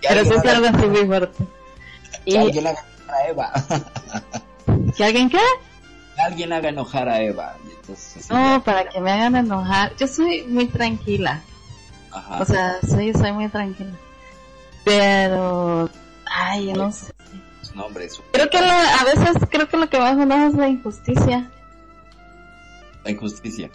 Que 0.00 0.08
Pero 0.08 0.24
sí 0.24 0.30
alguien 0.32 0.46
es 0.48 0.54
algo 0.54 0.66
así 0.78 0.86
muy 0.86 1.06
fuerte. 1.06 1.44
Y 2.24 2.36
haga 2.36 2.48
enojar 2.48 2.84
a 3.08 3.28
Eva. 3.28 3.52
Que 4.96 5.04
alguien 5.04 5.28
qué? 5.30 5.38
Que 6.16 6.22
alguien 6.22 6.52
haga 6.52 6.68
enojar 6.70 7.08
a 7.08 7.20
Eva. 7.20 7.54
Entonces, 7.80 8.28
No, 8.30 8.56
ya. 8.58 8.64
para 8.64 8.88
que 8.88 9.00
me 9.00 9.10
hagan 9.12 9.36
enojar. 9.36 9.94
Yo 9.96 10.06
soy 10.08 10.42
muy 10.44 10.66
tranquila. 10.66 11.40
Ajá. 12.12 12.40
O 12.40 12.44
sea, 12.44 12.76
soy, 12.88 13.12
soy 13.12 13.32
muy 13.32 13.48
tranquila. 13.48 13.92
Pero, 14.84 15.90
ay, 16.26 16.66
yo 16.68 16.74
no 16.74 16.92
sé. 16.92 17.12
Su 17.62 17.74
nombre, 17.74 18.08
su- 18.08 18.22
Creo 18.32 18.48
que 18.48 18.60
la- 18.60 18.94
a 19.00 19.04
veces 19.04 19.36
creo 19.50 19.68
que 19.68 19.76
lo 19.76 19.88
que 19.90 19.98
más 19.98 20.16
me 20.16 20.22
enoja 20.22 20.46
es 20.46 20.54
la 20.54 20.68
injusticia. 20.68 21.50
la 23.04 23.10
injusticia. 23.12 23.70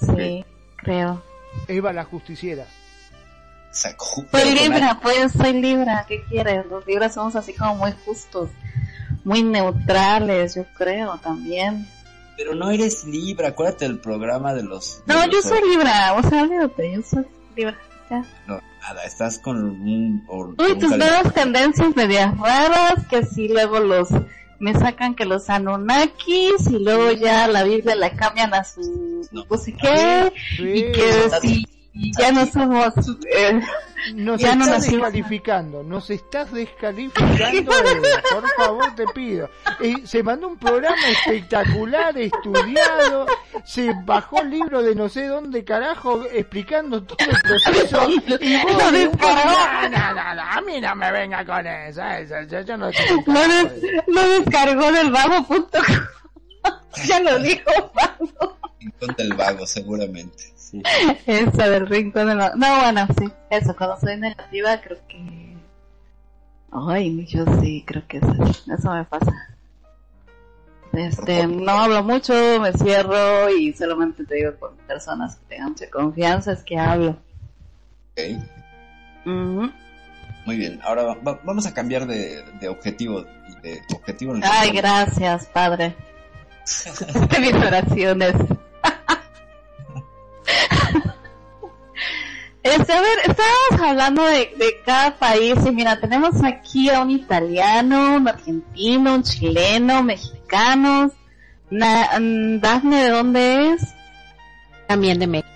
Sí, 0.00 0.44
creo. 0.76 1.20
Eva 1.66 1.92
la 1.92 2.04
justiciera. 2.04 2.64
Soy 3.72 4.54
libra, 4.54 4.98
pues 5.02 5.32
soy 5.32 5.52
libra. 5.60 6.04
¿Qué 6.06 6.22
quieres? 6.24 6.64
Los 6.66 6.86
libras 6.86 7.14
somos 7.14 7.34
así 7.36 7.52
como 7.54 7.74
muy 7.76 7.92
justos, 8.04 8.50
muy 9.28 9.42
neutrales, 9.42 10.54
yo 10.54 10.64
creo 10.76 11.18
también. 11.18 11.86
Pero 12.36 12.54
no 12.54 12.70
eres 12.70 13.04
Libra, 13.04 13.48
acuérdate 13.48 13.84
del 13.86 13.98
programa 13.98 14.54
de 14.54 14.62
los... 14.62 15.02
No, 15.06 15.20
de 15.22 15.28
yo 15.30 15.42
soy 15.42 15.60
libra, 15.68 16.14
o 16.14 16.22
sea, 16.28 16.42
olvídate, 16.42 16.92
yo 16.94 17.02
soy 17.02 17.24
libra. 17.56 17.76
Ya. 18.10 18.24
No, 18.46 18.60
nada, 18.80 19.04
estás 19.04 19.38
con 19.38 19.62
un... 19.62 20.24
o- 20.28 20.46
Uy, 20.58 20.72
un 20.72 20.78
tus 20.78 20.96
nuevas 20.96 21.34
tendencias 21.34 21.94
medias 21.94 22.36
raras, 22.38 23.06
que 23.10 23.24
sí 23.24 23.48
luego 23.48 23.80
los 23.80 24.08
me 24.60 24.72
sacan 24.74 25.14
que 25.14 25.24
los 25.24 25.48
Anunnakis 25.50 26.66
y 26.70 26.78
luego 26.78 27.12
ya 27.12 27.46
la 27.46 27.62
Biblia 27.64 27.94
la 27.94 28.10
cambian 28.16 28.52
a 28.54 28.64
su 28.64 29.22
No. 29.30 29.44
no 29.48 29.56
sé 29.56 29.72
qué 29.74 30.32
Sí, 30.56 30.62
y 30.62 30.92
que 30.92 31.12
si 31.42 31.66
ya 32.18 32.32
no 32.32 32.46
somos 32.46 32.94
eh, 33.30 33.60
nos 34.14 34.40
ya 34.40 34.54
no 34.54 34.64
estás 34.64 34.78
nacimos. 34.80 35.12
descalificando, 35.12 35.82
nos 35.82 36.08
estás 36.10 36.52
descalificando, 36.52 37.72
Eva, 37.74 38.22
por 38.30 38.48
favor 38.56 38.94
te 38.94 39.04
pido. 39.14 39.50
Eh, 39.80 39.94
se 40.04 40.22
mandó 40.22 40.48
un 40.48 40.58
programa 40.58 40.96
espectacular, 41.08 42.16
estudiado, 42.16 43.26
se 43.64 43.92
bajó 44.04 44.40
el 44.42 44.50
libro 44.50 44.82
de 44.82 44.94
no 44.94 45.08
sé 45.08 45.26
dónde 45.26 45.64
carajo 45.64 46.24
explicando 46.32 47.02
todo 47.02 47.18
el 47.28 47.36
proceso 47.42 48.08
y 48.40 48.62
vos 48.62 48.72
no, 48.72 48.90
no, 48.92 50.14
no, 50.14 50.34
no, 50.34 50.42
a 50.42 50.60
mí 50.64 50.80
no 50.80 50.94
me 50.94 51.10
venga 51.12 51.44
con 51.44 51.66
eso, 51.66 52.02
eso, 52.04 52.34
yo, 52.48 52.60
yo 52.60 52.76
no 52.76 52.86
lo, 52.86 52.92
caso 53.24 53.48
des- 53.48 54.38
descargó 54.38 54.92
del 54.92 55.10
vago.com 55.10 55.62
ya 57.06 57.20
lo 57.20 57.38
dijo 57.40 57.70
vago 57.94 58.56
Rincón 58.80 59.14
del 59.18 59.32
vago, 59.34 59.66
seguramente. 59.66 60.52
Sí. 60.70 60.82
esa 61.26 61.68
del 61.70 61.86
rincón 61.86 62.26
de 62.26 62.34
la... 62.34 62.52
no 62.54 62.80
bueno 62.80 63.06
sí 63.18 63.30
eso 63.50 63.74
cuando 63.76 63.98
soy 64.00 64.16
negativa 64.18 64.80
creo 64.80 64.98
que 65.08 65.56
ay 66.72 67.24
yo 67.26 67.44
sí 67.60 67.82
creo 67.86 68.06
que 68.06 68.18
eso, 68.18 68.34
eso 68.74 68.92
me 68.92 69.04
pasa 69.04 69.32
Este, 70.92 71.46
no 71.46 71.70
hablo 71.70 72.02
mucho, 72.02 72.32
me 72.60 72.72
cierro 72.72 73.48
y 73.50 73.72
solamente 73.72 74.24
te 74.24 74.34
digo 74.36 74.52
con 74.58 74.76
personas 74.78 75.36
que 75.36 75.46
tengan 75.54 75.70
mucha 75.70 75.88
confianza 75.90 76.52
es 76.52 76.62
que 76.64 76.78
hablo. 76.78 77.16
Ok, 78.12 78.20
muy 80.46 80.56
bien. 80.56 80.80
Ahora 80.82 81.02
va- 81.04 81.14
va- 81.26 81.40
vamos 81.44 81.66
a 81.66 81.74
cambiar 81.74 82.06
de, 82.06 82.42
de 82.60 82.68
objetivo. 82.68 83.22
De 83.62 83.80
objetivo 83.94 84.32
en 84.34 84.42
el 84.42 84.48
Ay, 84.50 84.70
gracias, 84.70 85.46
padre. 85.46 85.94
De 87.30 87.38
mis 87.40 87.54
oraciones. 87.54 88.34
Este, 92.78 92.92
a 92.92 93.00
ver, 93.00 93.18
estábamos 93.26 93.88
hablando 93.90 94.24
de, 94.24 94.54
de 94.56 94.80
cada 94.84 95.16
país 95.16 95.54
y 95.66 95.70
mira, 95.72 95.98
tenemos 96.00 96.42
aquí 96.44 96.90
a 96.90 97.00
un 97.02 97.10
italiano, 97.10 98.16
un 98.16 98.28
argentino, 98.28 99.14
un 99.14 99.22
chileno, 99.22 100.02
mexicanos. 100.02 101.12
Na- 101.70 102.18
mm, 102.18 102.60
Dafne, 102.60 103.04
¿de 103.04 103.10
dónde 103.10 103.70
es? 103.72 103.82
También 104.86 105.18
de 105.18 105.26
México. 105.26 105.48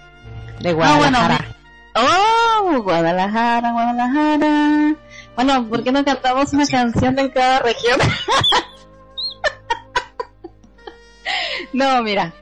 De 0.60 0.70
Ah, 0.70 0.74
bueno, 0.74 1.18
Guadalajara. 1.18 1.56
Oh, 1.94 2.82
Guadalajara, 2.82 3.72
Guadalajara. 3.72 4.94
Bueno, 5.34 5.68
¿por 5.68 5.82
qué 5.82 5.92
no 5.92 6.04
cantamos 6.04 6.52
una 6.52 6.66
canción 6.66 7.14
de 7.16 7.30
cada 7.32 7.60
región? 7.60 7.98
no, 11.72 12.02
mira, 12.02 12.32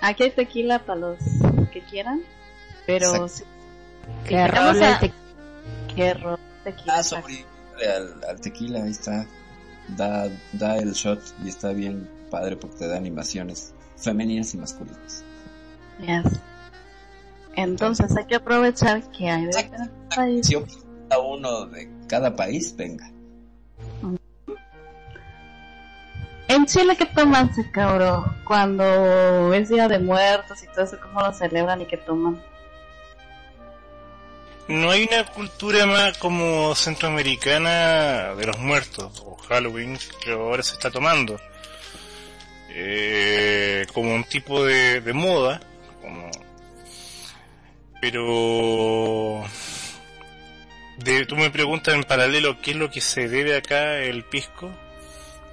aquí 0.00 0.24
hay 0.24 0.30
tequila 0.30 0.80
para 0.80 1.00
los 1.00 1.18
que 1.72 1.80
quieran, 1.82 2.22
pero 2.86 3.26
Exacto. 3.26 3.44
Role 4.26 4.78
el 5.96 6.12
a- 6.12 6.14
role 6.14 6.38
tequila. 6.64 6.94
Ah, 6.96 7.02
sobre 7.02 7.44
al, 7.96 8.24
al 8.28 8.40
tequila, 8.40 8.82
ahí 8.84 8.90
está. 8.90 9.26
Da, 9.96 10.28
da 10.52 10.76
el 10.76 10.92
shot 10.92 11.20
y 11.44 11.48
está 11.48 11.72
bien 11.72 12.08
padre 12.30 12.56
porque 12.56 12.76
te 12.76 12.88
da 12.88 12.96
animaciones 12.96 13.72
femeninas 13.96 14.52
y 14.54 14.58
masculinas. 14.58 15.24
Yes. 16.00 16.40
Entonces 17.56 18.14
hay 18.16 18.26
que 18.26 18.36
aprovechar 18.36 19.02
que 19.10 19.28
hay 19.30 19.46
de 19.46 19.48
diferentes 19.48 19.90
países. 20.14 20.46
Si 20.46 20.78
cada 21.08 21.20
uno 21.22 21.66
de 21.66 21.90
cada 22.06 22.36
país, 22.36 22.74
venga. 22.76 23.10
En 26.48 26.64
Chile, 26.66 26.96
¿qué 26.96 27.04
toman, 27.06 27.50
cabrón? 27.72 28.24
Cuando 28.46 29.52
es 29.52 29.68
Día 29.68 29.86
de 29.88 29.98
Muertos 29.98 30.62
y 30.62 30.66
todo 30.68 30.84
eso, 30.84 30.96
¿cómo 31.02 31.20
lo 31.20 31.32
celebran 31.32 31.80
y 31.82 31.86
qué 31.86 31.98
toman? 31.98 32.40
No 34.68 34.90
hay 34.90 35.08
una 35.10 35.24
cultura 35.24 35.86
más 35.86 36.18
como 36.18 36.74
centroamericana 36.74 38.34
de 38.34 38.46
los 38.46 38.58
muertos, 38.58 39.22
o 39.24 39.34
Halloween, 39.48 39.98
que 40.22 40.32
ahora 40.32 40.62
se 40.62 40.74
está 40.74 40.90
tomando. 40.90 41.40
Eh, 42.68 43.86
como 43.94 44.14
un 44.14 44.24
tipo 44.24 44.64
de, 44.64 45.00
moda, 45.14 45.60
como... 46.02 46.30
pero... 48.00 49.42
Tú 51.26 51.36
me 51.36 51.48
preguntas 51.48 51.94
en 51.94 52.04
paralelo 52.04 52.60
qué 52.60 52.72
es 52.72 52.76
lo 52.76 52.90
que 52.90 53.00
se 53.00 53.28
debe 53.28 53.56
acá 53.56 53.98
el 54.00 54.24
pisco, 54.24 54.70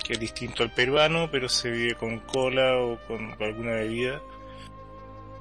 que 0.03 0.13
es 0.13 0.19
distinto 0.19 0.63
al 0.63 0.71
peruano, 0.71 1.29
pero 1.31 1.47
se 1.47 1.69
vive 1.69 1.95
con 1.95 2.19
cola 2.19 2.77
o 2.79 2.97
con 3.07 3.33
alguna 3.41 3.71
bebida. 3.75 4.21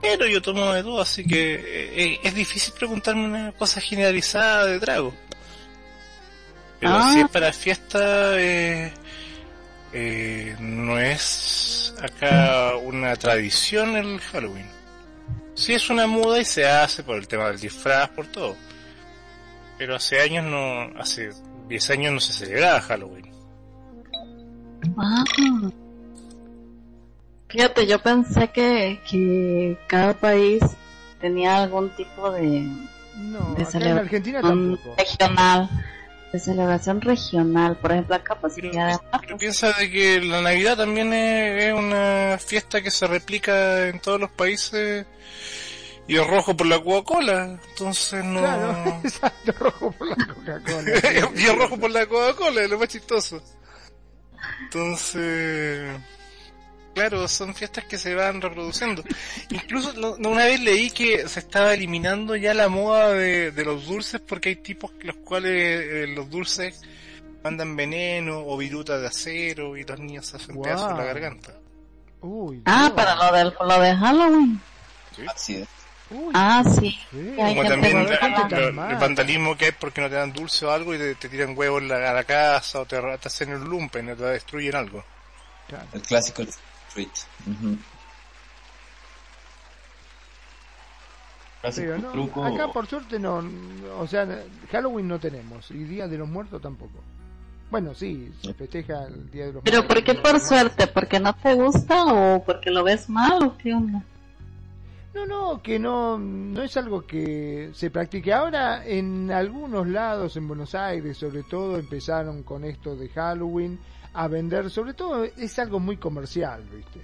Pero 0.04 0.26
yo 0.26 0.40
tomo 0.42 0.72
de 0.72 0.82
todo, 0.82 1.00
así 1.00 1.24
que 1.24 1.54
eh, 2.14 2.20
es 2.22 2.34
difícil 2.34 2.72
preguntarme 2.78 3.24
una 3.24 3.52
cosa 3.52 3.80
generalizada 3.80 4.66
de 4.66 4.78
trago. 4.78 5.14
Pero 6.80 6.92
Ah. 6.94 7.10
si 7.12 7.20
es 7.20 7.28
para 7.30 7.52
fiesta, 7.52 8.38
eh, 8.40 8.92
eh, 9.92 10.56
no 10.60 10.98
es 10.98 11.94
acá 12.00 12.76
una 12.76 13.16
tradición 13.16 13.96
el 13.96 14.20
Halloween. 14.20 14.66
Sí 15.54 15.72
es 15.72 15.88
una 15.88 16.06
moda 16.06 16.40
y 16.40 16.44
se 16.44 16.66
hace 16.66 17.02
por 17.02 17.16
el 17.16 17.26
tema 17.28 17.46
del 17.46 17.60
disfraz, 17.60 18.10
por 18.10 18.26
todo. 18.26 18.56
Pero 19.78 19.96
hace 19.96 20.20
años 20.20 20.44
no, 20.44 21.00
hace 21.00 21.30
10 21.68 21.90
años 21.90 22.12
no 22.12 22.20
se 22.20 22.32
celebraba 22.32 22.80
Halloween. 22.82 23.30
Ah. 24.98 25.24
Fíjate, 27.54 27.86
yo 27.86 28.00
pensé 28.00 28.48
que, 28.48 29.00
que 29.08 29.78
cada 29.86 30.14
país 30.14 30.60
tenía 31.20 31.62
algún 31.62 31.88
tipo 31.96 32.30
de, 32.32 32.66
No, 33.16 33.54
de 33.54 33.62
acá 33.62 33.62
en 33.62 33.66
celebra- 33.66 34.00
Argentina 34.00 34.40
un 34.42 34.76
tampoco. 34.76 34.96
regional, 34.98 35.70
de 36.32 36.40
celebración 36.40 37.00
regional. 37.00 37.76
Por 37.76 37.92
ejemplo, 37.92 38.16
acá 38.16 38.34
pues 38.40 38.54
Pero, 38.56 38.70
de 38.72 38.98
pero 39.20 39.38
piensa 39.38 39.72
de 39.72 39.88
que 39.88 40.20
la 40.20 40.42
Navidad 40.42 40.76
también 40.76 41.12
es, 41.12 41.64
es 41.66 41.72
una 41.74 42.38
fiesta 42.44 42.82
que 42.82 42.90
se 42.90 43.06
replica 43.06 43.86
en 43.88 44.00
todos 44.00 44.18
los 44.20 44.30
países 44.32 45.06
y 46.08 46.16
es 46.16 46.26
rojo 46.26 46.56
por 46.56 46.66
la 46.66 46.80
Coca-Cola. 46.82 47.56
Entonces 47.70 48.24
no... 48.24 48.40
Claro, 48.40 49.00
exacto, 49.04 49.52
rojo 49.60 49.92
por 49.92 50.08
la 50.08 50.16
Coca-Cola. 50.16 50.90
y 51.36 51.44
es 51.44 51.56
rojo 51.56 51.76
por 51.78 51.90
la 51.92 52.04
Coca-Cola, 52.06 52.62
es 52.64 52.70
lo 52.70 52.80
más 52.80 52.88
chistoso. 52.88 53.40
Entonces, 54.64 55.88
claro, 56.94 57.28
son 57.28 57.54
fiestas 57.54 57.84
que 57.84 57.98
se 57.98 58.14
van 58.14 58.40
reproduciendo. 58.40 59.02
Incluso 59.50 59.92
no- 59.94 60.12
una 60.30 60.44
vez 60.46 60.60
leí 60.60 60.90
que 60.90 61.28
se 61.28 61.40
estaba 61.40 61.74
eliminando 61.74 62.36
ya 62.36 62.54
la 62.54 62.68
moda 62.68 63.10
de, 63.12 63.50
de 63.50 63.64
los 63.64 63.86
dulces 63.86 64.20
porque 64.20 64.50
hay 64.50 64.56
tipos 64.56 64.92
los 65.00 65.16
cuales 65.16 65.52
eh, 65.52 66.06
los 66.08 66.30
dulces 66.30 66.80
mandan 67.42 67.76
veneno 67.76 68.38
o 68.46 68.56
viruta 68.56 68.98
de 68.98 69.06
acero 69.08 69.76
y 69.76 69.84
los 69.84 69.98
niños 70.00 70.26
se 70.26 70.36
hacen 70.36 70.54
Wow. 70.54 70.64
pedazos 70.64 70.90
en 70.92 70.96
la 70.96 71.04
garganta. 71.04 71.52
Uy, 72.22 72.62
Ah, 72.64 72.84
Dios. 72.84 72.90
para 72.92 73.14
lo, 73.16 73.36
del, 73.36 73.52
lo 73.60 73.80
de 73.80 73.96
Halloween. 73.96 74.60
Así 75.28 75.56
es. 75.56 75.68
Uy, 76.10 76.30
Ah, 76.34 76.62
sí. 76.64 76.98
sí. 77.10 77.32
Como 77.36 77.64
también 77.64 78.04
la- 78.08 78.48
la- 78.48 78.90
el 78.90 78.96
vandalismo 78.96 79.56
que 79.56 79.66
hay 79.66 79.72
porque 79.72 80.00
no 80.00 80.08
te 80.08 80.14
dan 80.16 80.32
dulce 80.32 80.64
o 80.64 80.70
algo 80.70 80.94
y 80.94 80.98
te, 80.98 81.14
te 81.16 81.28
tiran 81.28 81.56
huevos 81.56 81.82
en 81.82 81.88
la- 81.88 82.10
a 82.10 82.14
la 82.14 82.24
casa 82.24 82.80
o 82.80 82.86
te, 82.86 82.98
te 83.00 83.28
hacen 83.28 83.50
el 83.52 83.60
lumpen 83.64 84.10
o 84.10 84.16
te 84.16 84.24
destruyen 84.24 84.74
algo. 84.76 85.04
Claro. 85.68 85.86
El 85.92 86.02
clásico 86.02 86.42
street. 86.94 87.10
Pero 91.74 91.98
no, 91.98 92.12
truco. 92.12 92.44
acá 92.44 92.68
por 92.68 92.86
suerte 92.86 93.18
no, 93.18 93.42
o 93.98 94.06
sea, 94.06 94.28
Halloween 94.70 95.08
no 95.08 95.18
tenemos 95.18 95.70
y 95.70 95.84
Día 95.84 96.06
de 96.06 96.18
los 96.18 96.28
Muertos 96.28 96.60
tampoco. 96.60 97.00
Bueno, 97.70 97.94
sí, 97.94 98.30
se 98.42 98.52
festeja 98.52 99.04
el 99.06 99.30
Día 99.30 99.46
de 99.46 99.54
los 99.54 99.62
Pero 99.62 99.78
Muertos. 99.78 99.96
¿por 99.96 100.04
qué 100.04 100.14
por 100.14 100.40
suerte? 100.40 100.86
¿Porque 100.86 101.18
no 101.18 101.34
te 101.34 101.54
gusta 101.54 102.04
o 102.04 102.44
porque 102.44 102.70
lo 102.70 102.84
ves 102.84 103.08
mal 103.08 103.42
o 103.42 103.56
qué 103.56 103.72
onda? 103.72 104.02
No, 105.14 105.26
no, 105.26 105.62
que 105.62 105.78
no, 105.78 106.18
no 106.18 106.62
es 106.62 106.76
algo 106.76 107.06
que 107.06 107.70
se 107.72 107.90
practique. 107.90 108.32
Ahora 108.32 108.84
en 108.84 109.30
algunos 109.30 109.86
lados, 109.86 110.36
en 110.36 110.46
Buenos 110.46 110.74
Aires 110.74 111.16
sobre 111.16 111.44
todo, 111.44 111.78
empezaron 111.78 112.42
con 112.42 112.64
esto 112.64 112.94
de 112.94 113.08
Halloween 113.08 113.78
a 114.14 114.28
vender, 114.28 114.70
sobre 114.70 114.94
todo 114.94 115.24
es 115.24 115.58
algo 115.58 115.80
muy 115.80 115.96
comercial, 115.96 116.62
¿viste? 116.72 117.00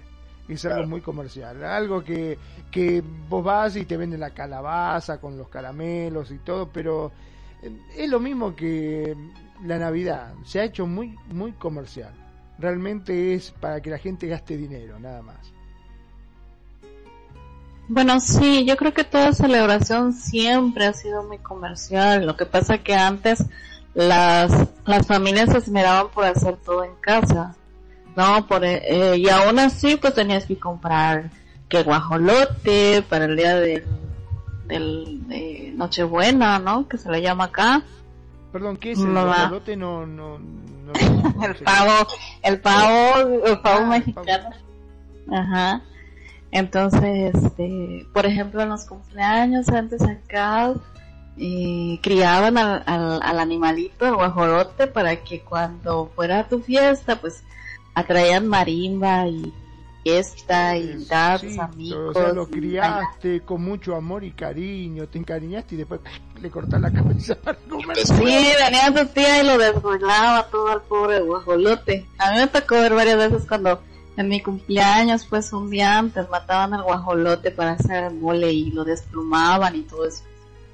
Es 0.48 0.64
algo 0.64 0.88
muy 0.88 1.00
comercial, 1.00 1.62
algo 1.64 2.02
que, 2.02 2.38
que 2.70 3.02
vos 3.28 3.44
vas 3.44 3.76
y 3.76 3.84
te 3.84 3.96
venden 3.96 4.20
la 4.20 4.30
calabaza 4.30 5.20
con 5.20 5.36
los 5.36 5.48
caramelos 5.48 6.30
y 6.30 6.38
todo, 6.38 6.68
pero 6.68 7.12
eh, 7.62 7.76
es 7.96 8.08
lo 8.10 8.18
mismo 8.18 8.56
que 8.56 9.16
la 9.64 9.78
Navidad, 9.78 10.32
se 10.44 10.60
ha 10.60 10.64
hecho 10.64 10.86
muy, 10.86 11.16
muy 11.32 11.52
comercial. 11.52 12.12
Realmente 12.58 13.34
es 13.34 13.50
para 13.52 13.80
que 13.80 13.90
la 13.90 13.98
gente 13.98 14.26
gaste 14.26 14.56
dinero, 14.56 14.98
nada 14.98 15.22
más. 15.22 15.52
Bueno, 17.88 18.20
sí, 18.20 18.64
yo 18.64 18.76
creo 18.76 18.94
que 18.94 19.02
toda 19.02 19.32
celebración 19.32 20.12
siempre 20.12 20.86
ha 20.86 20.92
sido 20.92 21.24
muy 21.24 21.38
comercial. 21.38 22.24
Lo 22.24 22.36
que 22.36 22.46
pasa 22.46 22.78
que 22.78 22.94
antes 22.94 23.44
las, 23.94 24.52
las 24.86 25.06
familias 25.06 25.50
se 25.50 25.58
esmeraban 25.58 26.08
por 26.10 26.24
hacer 26.24 26.56
todo 26.56 26.84
en 26.84 26.94
casa. 27.00 27.54
No, 28.16 28.46
por, 28.46 28.64
eh, 28.64 29.16
y 29.16 29.28
aún 29.28 29.58
así 29.58 29.96
pues 29.96 30.14
tenías 30.14 30.44
que 30.46 30.58
comprar 30.58 31.30
que 31.68 31.82
guajolote 31.84 33.02
para 33.08 33.26
el 33.26 33.36
día 33.36 33.56
del, 33.56 33.84
del 34.66 35.28
de 35.28 35.72
Nochebuena, 35.76 36.58
¿no? 36.58 36.88
Que 36.88 36.98
se 36.98 37.10
le 37.10 37.22
llama 37.22 37.44
acá. 37.44 37.82
Perdón, 38.52 38.76
¿qué 38.76 38.92
es 38.92 38.98
el 38.98 39.12
No 39.14 39.26
guajolote? 39.26 39.76
No, 39.76 40.06
no, 40.06 40.38
no, 40.38 40.92
no 40.92 40.92
El 41.44 41.54
pavo, 41.64 42.08
el 42.42 42.60
pavo, 42.60 43.44
el 43.46 43.60
pavo 43.60 43.80
Ah, 43.84 43.86
mexicano. 43.86 44.50
Ajá. 45.32 45.82
Entonces, 46.50 47.32
este, 47.32 48.06
por 48.12 48.26
ejemplo, 48.26 48.60
en 48.62 48.70
los 48.70 48.84
cumpleaños 48.84 49.68
antes 49.68 50.02
acá, 50.02 50.72
eh, 51.42 51.98
criaban 52.02 52.58
al, 52.58 52.82
al, 52.84 53.20
al 53.22 53.40
animalito, 53.40 54.04
al 54.04 54.14
guajolote, 54.14 54.86
para 54.86 55.16
que 55.16 55.40
cuando 55.40 56.10
fuera 56.14 56.46
tu 56.46 56.60
fiesta, 56.60 57.18
pues 57.18 57.42
atraían 57.94 58.46
marimba 58.46 59.26
y 59.26 59.50
fiesta 60.02 60.76
y 60.76 61.06
a 61.10 61.38
Sí, 61.38 61.58
amigos. 61.58 62.14
O 62.14 62.20
sea, 62.20 62.32
lo 62.32 62.42
y 62.42 62.46
criaste 62.46 63.40
con 63.40 63.64
mucho 63.64 63.96
amor 63.96 64.22
y 64.22 64.32
cariño, 64.32 65.08
te 65.08 65.18
encariñaste 65.18 65.76
y 65.76 65.78
después 65.78 66.00
le 66.40 66.50
cortas 66.50 66.78
la 66.78 66.92
cabeza 66.92 67.34
para 67.36 67.58
comer. 67.68 67.96
Sí, 67.96 68.14
venía 68.14 68.94
tu 68.94 69.06
tía 69.06 69.42
y 69.42 69.46
lo 69.46 69.56
desgolaba 69.56 70.46
todo 70.50 70.68
al 70.68 70.82
pobre 70.82 71.20
guajolote. 71.20 72.06
A 72.18 72.32
mí 72.32 72.38
me 72.38 72.46
tocó 72.48 72.74
ver 72.74 72.94
varias 72.94 73.16
veces 73.16 73.46
cuando 73.48 73.80
en 74.18 74.28
mi 74.28 74.42
cumpleaños, 74.42 75.24
pues 75.24 75.54
un 75.54 75.70
día 75.70 75.96
antes 75.96 76.28
mataban 76.28 76.74
al 76.74 76.82
guajolote 76.82 77.50
para 77.50 77.72
hacer 77.72 78.12
mole 78.12 78.52
y 78.52 78.70
lo 78.72 78.84
desplumaban 78.84 79.76
y 79.76 79.82
todo 79.82 80.06
eso. 80.06 80.22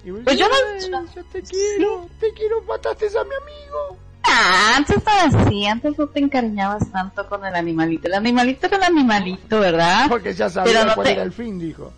Y 0.06 0.12
Pues 0.12 0.38
yo 0.38 0.48
no- 0.48 0.54
"Ay, 0.54 1.06
yo 1.16 1.24
te 1.24 1.42
quiero, 1.42 2.08
te 2.20 2.32
quiero, 2.32 2.62
mataste 2.62 3.06
a 3.06 3.24
mi 3.24 3.34
amigo. 3.42 3.98
Ah, 4.22 4.74
antes 4.76 4.96
estaba 4.98 5.22
así, 5.24 5.66
antes 5.66 5.98
no 5.98 6.06
te 6.06 6.20
encariñabas 6.20 6.90
tanto 6.92 7.28
con 7.28 7.44
el 7.44 7.54
animalito. 7.54 8.06
El 8.06 8.14
animalito 8.14 8.66
era 8.66 8.76
el 8.76 8.82
animalito, 8.84 9.58
¿verdad? 9.60 10.06
Porque 10.08 10.32
ya 10.32 10.48
sabía 10.48 10.72
Pero 10.72 10.84
no 10.86 10.94
cuál 10.94 11.06
te- 11.08 11.12
era 11.14 11.22
el 11.24 11.32
fin, 11.32 11.58
dijo. 11.58 11.92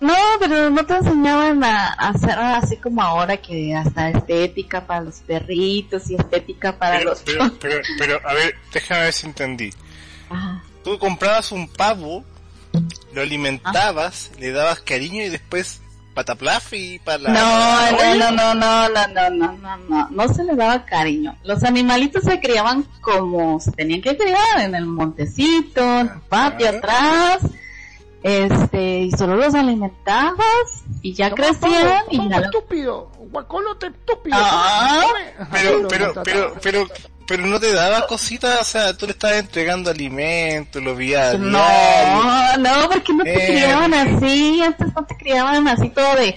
No, 0.00 0.14
pero 0.38 0.70
no 0.70 0.86
te 0.86 0.96
enseñaban 0.96 1.62
a, 1.62 1.88
hacer 1.92 2.38
así 2.38 2.78
como 2.78 3.02
ahora 3.02 3.36
que 3.36 3.74
hasta 3.74 4.08
estética 4.08 4.86
para 4.86 5.02
los 5.02 5.16
perritos 5.20 6.08
y 6.08 6.14
estética 6.14 6.78
para 6.78 6.96
Pero, 6.98 7.10
los... 7.10 7.20
pero, 7.20 7.50
pero, 7.60 7.80
pero, 7.98 8.20
a 8.26 8.32
ver, 8.32 8.54
déjame 8.72 9.02
ver 9.02 9.12
si 9.12 9.26
entendí. 9.26 9.70
Ah, 10.30 10.62
Tú 10.82 10.98
comprabas 10.98 11.52
un 11.52 11.68
pavo, 11.68 12.24
lo 13.12 13.20
alimentabas, 13.20 14.30
le 14.38 14.52
dabas 14.52 14.80
cariño 14.80 15.22
y 15.22 15.28
después 15.28 15.82
pataplaf 16.20 16.74
y 16.74 16.98
para 16.98 17.18
la... 17.18 17.30
No, 17.30 18.14
no, 18.14 18.30
no, 18.30 18.54
no, 18.54 18.88
no, 18.88 19.08
no, 19.08 19.30
no, 19.30 19.52
no, 19.52 19.76
no, 19.88 20.08
no 20.10 20.34
se 20.34 20.44
le 20.44 20.54
daba 20.54 20.84
cariño. 20.84 21.34
Los 21.44 21.64
animalitos 21.64 22.24
se 22.24 22.40
criaban 22.40 22.84
como 23.00 23.58
se 23.58 23.72
tenían 23.72 24.02
que 24.02 24.18
criar, 24.18 24.60
en 24.60 24.74
el 24.74 24.84
montecito, 24.84 25.80
en 25.80 26.08
el 26.08 26.20
patio 26.28 26.68
atrás, 26.68 27.40
este, 28.22 29.00
y 29.00 29.12
solo 29.12 29.36
los 29.36 29.54
alimentabas 29.54 30.84
y 31.00 31.14
ya 31.14 31.30
crecían 31.30 32.04
pavo, 32.04 32.06
y 32.10 32.28
ya 32.28 32.40
lo... 32.40 32.44
estúpido, 32.44 33.10
guacolote 33.30 33.86
estúpido. 33.86 34.36
Ah. 34.38 35.06
Pero, 35.50 35.88
pero, 35.88 36.22
pero, 36.22 36.54
pero, 36.60 36.86
pero 37.30 37.46
no 37.46 37.60
te 37.60 37.72
daba 37.72 38.08
cositas, 38.08 38.60
o 38.60 38.64
sea, 38.64 38.92
tú 38.92 39.06
le 39.06 39.12
estabas 39.12 39.36
entregando 39.36 39.88
alimentos, 39.88 40.82
lo 40.82 40.96
veías 40.96 41.38
diario. 41.38 41.48
No, 41.48 42.56
no, 42.58 42.88
porque 42.90 43.12
no 43.12 43.22
te 43.22 43.44
Eh. 43.44 43.46
criaban 43.52 43.94
así, 43.94 44.60
antes 44.60 44.88
no 44.96 45.06
te 45.06 45.16
criaban 45.16 45.68
así 45.68 45.90
todo 45.90 46.16
de, 46.16 46.24
ay, 46.24 46.36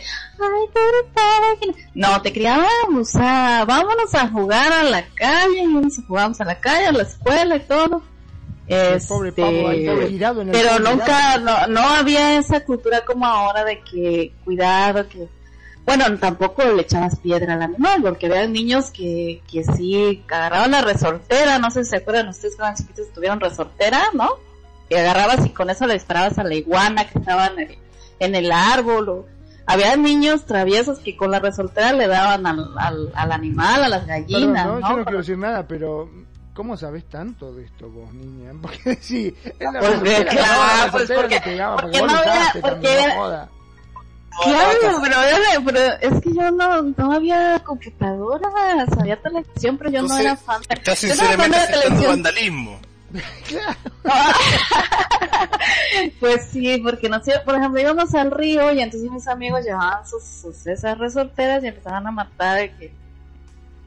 pobre 0.71 1.11
página. 1.15 1.89
No, 1.95 2.21
te 2.21 2.31
criaban, 2.31 2.67
o 2.95 3.03
sea, 3.03 3.65
vámonos 3.67 4.13
a 4.13 4.27
jugar 4.27 4.71
a 4.71 4.83
la 4.83 5.03
calle, 5.15 5.61
y 5.63 5.65
nos 5.65 5.95
jugamos 6.07 6.39
a 6.41 6.45
la 6.45 6.59
calle, 6.59 6.85
a 6.85 6.91
la 6.91 7.01
escuela 7.03 7.55
y 7.55 7.61
todo. 7.61 8.03
Pobre 9.07 9.29
Este, 9.29 9.41
en 9.41 10.05
el 10.11 10.51
pero 10.51 10.77
nunca, 10.79 11.37
no, 11.39 11.67
no 11.67 11.81
había 11.81 12.37
esa 12.37 12.59
cultura 12.59 13.03
como 13.03 13.25
ahora 13.25 13.65
de 13.65 13.81
que 13.81 14.31
cuidado, 14.45 15.09
que, 15.09 15.27
bueno, 15.85 16.17
tampoco 16.17 16.63
le 16.63 16.81
echabas 16.83 17.19
piedra 17.19 17.53
al 17.55 17.61
animal, 17.61 18.01
porque 18.01 18.27
había 18.27 18.47
niños 18.47 18.89
que, 18.91 19.41
que 19.51 19.63
sí 19.63 20.23
agarraban 20.29 20.71
la 20.71 20.81
resortera, 20.81 21.59
no 21.59 21.69
sé 21.71 21.83
si 21.83 21.91
se 21.91 21.97
acuerdan 21.97 22.29
ustedes 22.29 22.55
cuando 22.55 22.77
chiquitos 22.77 23.11
tuvieron 23.13 23.39
resortera, 23.39 24.01
¿no? 24.13 24.29
Que 24.89 24.99
agarrabas 24.99 25.45
y 25.45 25.49
con 25.49 25.69
eso 25.69 25.85
le 25.85 25.95
disparabas 25.95 26.37
a 26.37 26.43
la 26.43 26.55
iguana 26.55 27.07
que 27.09 27.19
estaba 27.19 27.47
en 27.47 27.59
el, 27.59 27.77
en 28.19 28.35
el 28.35 28.51
árbol, 28.51 29.09
o 29.09 29.25
había 29.65 29.95
niños 29.95 30.45
traviesos 30.45 30.99
que 30.99 31.15
con 31.17 31.31
la 31.31 31.39
resortera 31.39 31.91
le 31.93 32.07
daban 32.07 32.45
al, 32.45 32.65
al, 32.77 33.11
al 33.13 33.31
animal, 33.31 33.83
a 33.83 33.89
las 33.89 34.01
Perdón, 34.05 34.21
gallinas, 34.23 34.65
no, 34.67 34.79
¿no? 34.79 34.89
yo 34.89 34.97
no 34.97 35.03
quiero 35.03 35.17
decir 35.19 35.37
nada, 35.37 35.67
pero 35.67 36.09
¿cómo 36.53 36.77
sabes 36.77 37.05
tanto 37.09 37.53
de 37.53 37.65
esto 37.65 37.89
vos, 37.89 38.13
niña? 38.13 38.51
Porque 38.61 38.95
sí, 39.01 39.35
en 39.59 39.73
la 39.73 39.79
Porque, 39.81 39.95
resortera, 40.19 40.31
claro, 40.31 40.91
pues, 40.91 41.11
porque- 41.11 41.41
porque 41.41 41.99
vos 41.99 42.11
no 42.11 42.17
había- 42.17 42.53
porque 42.61 43.07
no. 43.17 43.62
Claro, 44.41 44.99
pero, 45.01 45.15
pero 45.65 45.79
es 46.01 46.21
que 46.21 46.33
yo 46.33 46.51
no, 46.51 46.81
no 46.81 47.11
había 47.11 47.59
computadoras, 47.59 48.51
había 48.99 49.21
televisión, 49.21 49.77
pero 49.77 49.91
yo 49.91 50.01
no 50.01 50.17
era 50.17 50.35
fan. 50.35 50.61
Estás 50.69 51.01
Yo 51.01 51.07
no 51.09 51.13
era 51.13 51.37
fan 51.37 51.51
sinceramente 51.51 51.59
de 51.59 51.67
televisión. 51.67 52.11
vandalismo. 52.11 52.79
Pues 56.19 56.47
sí, 56.51 56.77
porque 56.83 57.09
no 57.09 57.23
sé, 57.23 57.33
por 57.45 57.55
ejemplo, 57.55 57.81
íbamos 57.81 58.13
al 58.15 58.31
río 58.31 58.71
y 58.73 58.81
entonces 58.81 59.09
mis 59.11 59.27
amigos 59.27 59.63
llevaban 59.63 60.07
sus, 60.07 60.23
sus 60.23 60.65
esas 60.67 60.97
resorteras 60.97 61.63
y 61.63 61.67
empezaban 61.67 62.07
a 62.07 62.11
matar 62.11 62.59
de 62.59 62.71
que 62.75 62.91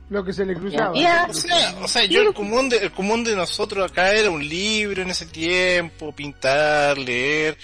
Lo 0.08 0.24
que 0.24 0.32
se 0.32 0.44
le 0.44 0.54
cruzaba. 0.54 0.92
O 1.28 1.34
sea, 1.34 1.74
o 1.82 1.88
sea, 1.88 2.04
yo 2.04 2.22
el 2.22 2.34
común 2.34 2.68
de, 2.68 2.78
el 2.78 2.92
común 2.92 3.24
de 3.24 3.34
nosotros 3.34 3.90
acá 3.90 4.12
era 4.12 4.30
un 4.30 4.46
libro 4.46 5.02
en 5.02 5.10
ese 5.10 5.26
tiempo, 5.26 6.12
pintar, 6.12 6.96
leer, 6.98 7.56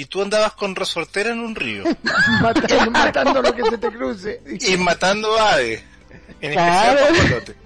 y 0.00 0.04
tú 0.06 0.22
andabas 0.22 0.52
con 0.54 0.74
resortera 0.74 1.30
en 1.30 1.40
un 1.40 1.54
río 1.54 1.84
matando, 2.42 2.90
matando 2.90 3.42
lo 3.42 3.54
que 3.54 3.62
se 3.64 3.78
te 3.78 3.88
cruce. 3.90 4.40
y 4.60 4.76
matando 4.78 5.38
aves, 5.38 5.82
en 6.40 6.52
Claro. 6.52 7.00
especial. 7.00 7.56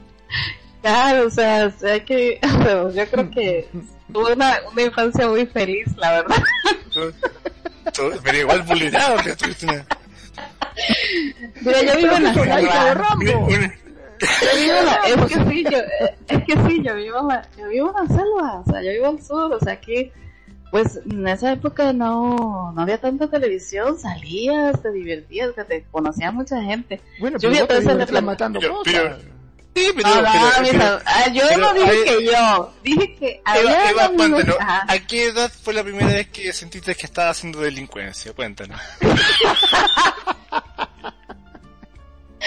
Claro, 0.82 1.26
o 1.26 1.30
sea, 1.30 1.66
o 1.66 1.78
sea 1.78 2.04
que 2.04 2.40
yo 2.94 3.06
creo 3.10 3.30
que 3.30 3.68
tuve 4.12 4.32
una, 4.32 4.58
una 4.72 4.82
infancia 4.82 5.28
muy 5.28 5.46
feliz, 5.46 5.86
la 5.96 6.10
verdad. 6.22 6.36
Tú- 6.92 7.12
tú- 7.92 8.12
Pero 8.22 8.38
igual 8.38 8.62
vulnerable. 8.62 9.36
tú- 9.36 9.54
tú- 9.54 9.66
Mira, 11.62 11.82
yo 11.82 11.96
vivo 11.96 12.16
en 12.16 12.24
la 12.24 12.32
que 12.34 12.44
selva. 12.44 12.94
Rambo. 12.94 13.24
Yo 13.24 13.46
vivo 13.46 14.76
en 14.78 14.86
la- 14.86 15.00
es 15.06 15.16
que 15.32 15.50
sí, 15.50 15.64
yo, 15.70 15.78
eh, 15.78 16.16
es 16.28 16.44
que 16.44 16.52
sí, 16.68 16.82
yo 16.82 16.94
vivo 16.96 17.18
en 17.20 17.28
la, 17.28 17.48
yo 17.58 17.68
vivo 17.68 17.94
en 17.96 18.08
la 18.08 18.14
selva, 18.16 18.60
o 18.60 18.64
sea, 18.70 18.82
yo 18.82 18.90
vivo 18.90 19.06
al 19.06 19.22
sur, 19.22 19.52
o 19.52 19.60
sea 19.60 19.80
que, 19.80 20.12
pues, 20.74 20.98
en 21.08 21.28
esa 21.28 21.52
época 21.52 21.92
no, 21.92 22.72
no 22.74 22.82
había 22.82 22.98
tanta 23.00 23.30
televisión, 23.30 23.96
salías, 23.96 24.82
te 24.82 24.90
divertías, 24.90 25.52
que 25.54 25.62
te 25.62 25.84
conocía 25.92 26.32
mucha 26.32 26.60
gente. 26.62 27.00
Bueno, 27.20 27.38
Yo 27.38 27.48
pero 27.48 27.52
vi 27.52 27.58
divertías 27.84 28.10
la- 28.10 28.20
matando 28.20 28.58
Pero- 28.58 28.78
cosas. 28.78 28.92
pero- 28.92 29.18
Sí, 29.76 29.90
pero, 29.94 30.08
No, 30.08 30.22
no, 30.22 30.28
pero- 30.62 30.68
pero- 30.72 31.00
ah, 31.06 31.28
yo 31.32 31.58
no 31.58 31.68
a 31.68 31.72
dije 31.74 32.04
que 32.04 32.24
yo, 32.26 32.72
dije 32.82 33.14
que 33.14 33.42
Eva, 33.56 33.70
había 33.70 33.90
Eva, 33.90 34.08
cuéntanos, 34.16 34.56
ajá. 34.58 34.84
¿a 34.88 34.98
qué 34.98 35.26
edad 35.26 35.52
fue 35.62 35.74
la 35.74 35.84
primera 35.84 36.08
vez 36.08 36.26
que 36.30 36.52
sentiste 36.52 36.96
que 36.96 37.06
estaba 37.06 37.30
haciendo 37.30 37.60
delincuencia? 37.60 38.32
Cuéntanos. 38.32 38.80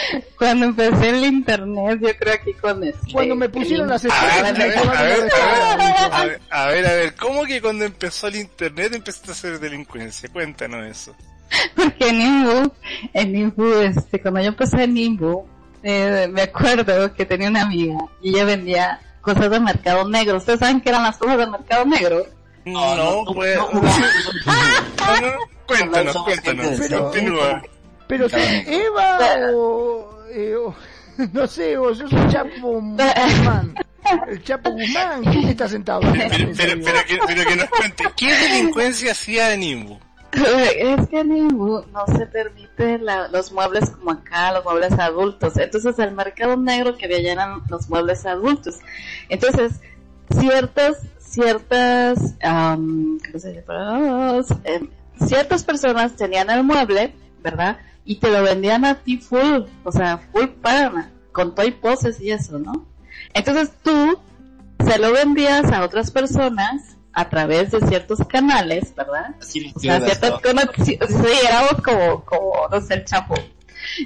Cuando 0.37 0.67
empecé 0.67 1.09
el 1.09 1.23
internet, 1.25 1.99
yo 2.01 2.09
creo 2.17 2.35
que 2.43 2.53
con 2.53 2.83
este, 2.83 3.11
Cuando 3.11 3.35
me 3.35 3.49
pusieron 3.49 3.87
las 3.87 4.05
A 4.05 4.07
ver, 4.07 4.45
a 4.45 4.49
estrellas, 4.49 4.57
ver, 4.57 4.97
a 4.97 5.01
ver, 5.01 5.01
a 5.01 5.03
ver, 5.03 5.31
a 6.11 6.25
ver, 6.25 6.41
a 6.49 6.65
ver, 6.67 6.85
a 6.85 6.93
ver, 6.93 7.15
¿cómo 7.15 7.43
que 7.45 7.61
cuando 7.61 7.85
empezó 7.85 8.27
el 8.27 8.35
internet 8.35 8.93
empezaste 8.93 9.29
a 9.29 9.33
hacer 9.33 9.59
delincuencia? 9.59 10.29
Cuéntanos 10.29 10.85
eso. 10.85 11.15
Porque 11.75 12.09
en 12.09 12.19
Nimbu, 12.19 12.71
en 13.13 13.31
Nimbu, 13.31 13.73
este, 13.79 14.21
cuando 14.21 14.41
yo 14.41 14.47
empecé 14.47 14.83
en 14.83 14.93
Nimbu, 14.93 15.45
eh, 15.83 16.27
me 16.29 16.41
acuerdo 16.41 17.13
que 17.13 17.25
tenía 17.25 17.49
una 17.49 17.61
amiga 17.61 17.97
y 18.21 18.29
ella 18.31 18.45
vendía 18.45 18.99
cosas 19.21 19.49
de 19.49 19.59
mercado 19.59 20.07
negro. 20.07 20.37
¿Ustedes 20.37 20.59
saben 20.59 20.81
qué 20.81 20.89
eran 20.89 21.03
las 21.03 21.17
cosas 21.17 21.37
de 21.37 21.47
mercado 21.47 21.85
negro? 21.85 22.25
No, 22.65 22.95
no, 22.95 23.33
pues. 23.33 23.57
No, 25.07 25.21
no, 25.21 25.33
cuéntanos, 25.65 26.15
No, 26.15 26.23
cuéntanos. 26.25 26.79
Continúa. 26.89 27.61
Pero 28.07 28.29
si 28.29 28.35
Eva 28.35 29.17
o, 29.53 30.23
eh, 30.31 30.55
o- 30.55 30.75
no 31.33 31.47
sé, 31.47 31.77
o 31.77 31.91
yo 31.93 32.07
soy 32.07 32.27
Chapo 32.29 32.79
Guzmán. 32.81 33.75
El 34.27 34.41
Chapo 34.43 34.71
Guzmán, 34.71 35.23
¿quién 35.23 35.49
está 35.49 35.67
sentado? 35.67 35.99
Pero, 36.01 36.47
pero, 36.55 36.99
que, 37.05 37.19
pero 37.27 37.43
que 37.49 37.55
nos 37.57 37.69
cuente, 37.69 38.03
¿qué 38.15 38.33
delincuencia 38.35 39.11
hacía 39.11 39.53
en 39.53 39.63
Imbu? 39.63 39.99
Es 40.33 41.07
que 41.07 41.19
en 41.21 41.29
Nimbu 41.29 41.83
no 41.91 42.05
se 42.17 42.25
permite 42.27 42.99
la- 42.99 43.27
los 43.29 43.51
muebles 43.51 43.89
como 43.89 44.11
acá, 44.11 44.51
los 44.53 44.63
muebles 44.63 44.93
adultos. 44.99 45.57
Entonces 45.57 45.97
el 45.99 46.11
mercado 46.11 46.55
negro 46.57 46.95
que 46.95 47.05
había 47.05 47.31
eran 47.31 47.61
los 47.69 47.89
muebles 47.89 48.25
adultos. 48.25 48.75
Entonces, 49.29 49.79
ciertas, 50.39 50.97
ciertas, 51.19 52.35
am, 52.43 53.17
¿cómo 53.25 53.39
se 53.39 53.53
llama? 53.55 54.41
Em, 54.65 54.87
ciertas 55.25 55.63
personas 55.63 56.15
tenían 56.15 56.49
el 56.49 56.63
mueble, 56.63 57.13
¿verdad? 57.41 57.77
Y 58.07 58.15
te 58.15 58.31
lo 58.31 58.41
vendían 58.41 58.85
a 58.85 58.95
ti 58.95 59.17
full, 59.17 59.65
o 59.83 59.91
sea, 59.91 60.17
full 60.31 60.47
pana, 60.61 61.11
con 61.33 61.53
toy 61.53 61.71
poses 61.71 62.19
y 62.21 62.31
eso, 62.31 62.57
¿no? 62.57 62.87
Entonces 63.33 63.71
tú 63.83 64.17
se 64.83 64.97
lo 64.97 65.11
vendías 65.11 65.71
a 65.71 65.83
otras 65.83 66.09
personas 66.09 66.95
a 67.11 67.29
través 67.29 67.71
de 67.71 67.81
ciertos 67.81 68.19
canales, 68.27 68.95
¿verdad? 68.95 69.35
Así 69.41 69.73
O 69.75 69.79
sea, 69.79 69.99
ciertas 69.99 70.39
conexiones, 70.41 71.09
sí, 71.09 71.47
éramos 71.47 71.81
como, 71.83 72.23
como, 72.23 72.67
no 72.71 72.79
sé, 72.79 72.93
el 72.93 73.05
chapo. 73.05 73.35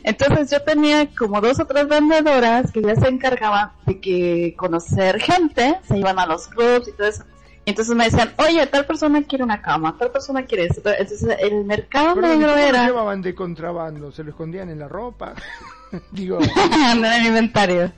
Entonces 0.04 0.50
yo 0.50 0.62
tenía 0.64 1.08
como 1.16 1.40
dos 1.40 1.60
o 1.60 1.66
tres 1.66 1.88
vendedoras 1.88 2.72
que 2.72 2.82
ya 2.82 2.96
se 2.96 3.08
encargaban 3.08 3.72
de 3.86 4.00
que 4.00 4.56
conocer 4.58 5.20
gente, 5.22 5.80
se 5.88 5.98
iban 5.98 6.18
a 6.20 6.26
los 6.26 6.48
clubs 6.48 6.88
y 6.88 6.92
todo 6.94 7.08
eso. 7.08 7.24
Entonces 7.66 7.96
me 7.96 8.06
decían, 8.06 8.34
oye, 8.38 8.66
tal 8.68 8.86
persona 8.86 9.22
quiere 9.24 9.44
una 9.44 9.62
cama, 9.62 9.96
tal 9.98 10.12
persona 10.12 10.46
quiere 10.46 10.66
esto. 10.66 10.90
Entonces 10.90 11.38
el 11.40 11.64
mercado 11.66 12.16
negro 12.16 12.48
¿cómo 12.48 12.48
lo 12.48 12.58
era 12.58 12.86
llevaban 12.86 13.22
de 13.22 13.36
contrabando? 13.36 14.12
¿Se 14.12 14.24
lo 14.24 14.32
escondían 14.32 14.70
en 14.70 14.80
la 14.80 14.88
ropa? 14.88 15.34
Digo, 16.12 16.40
en 16.94 17.06
el 17.06 17.26
inventario. 17.26 17.92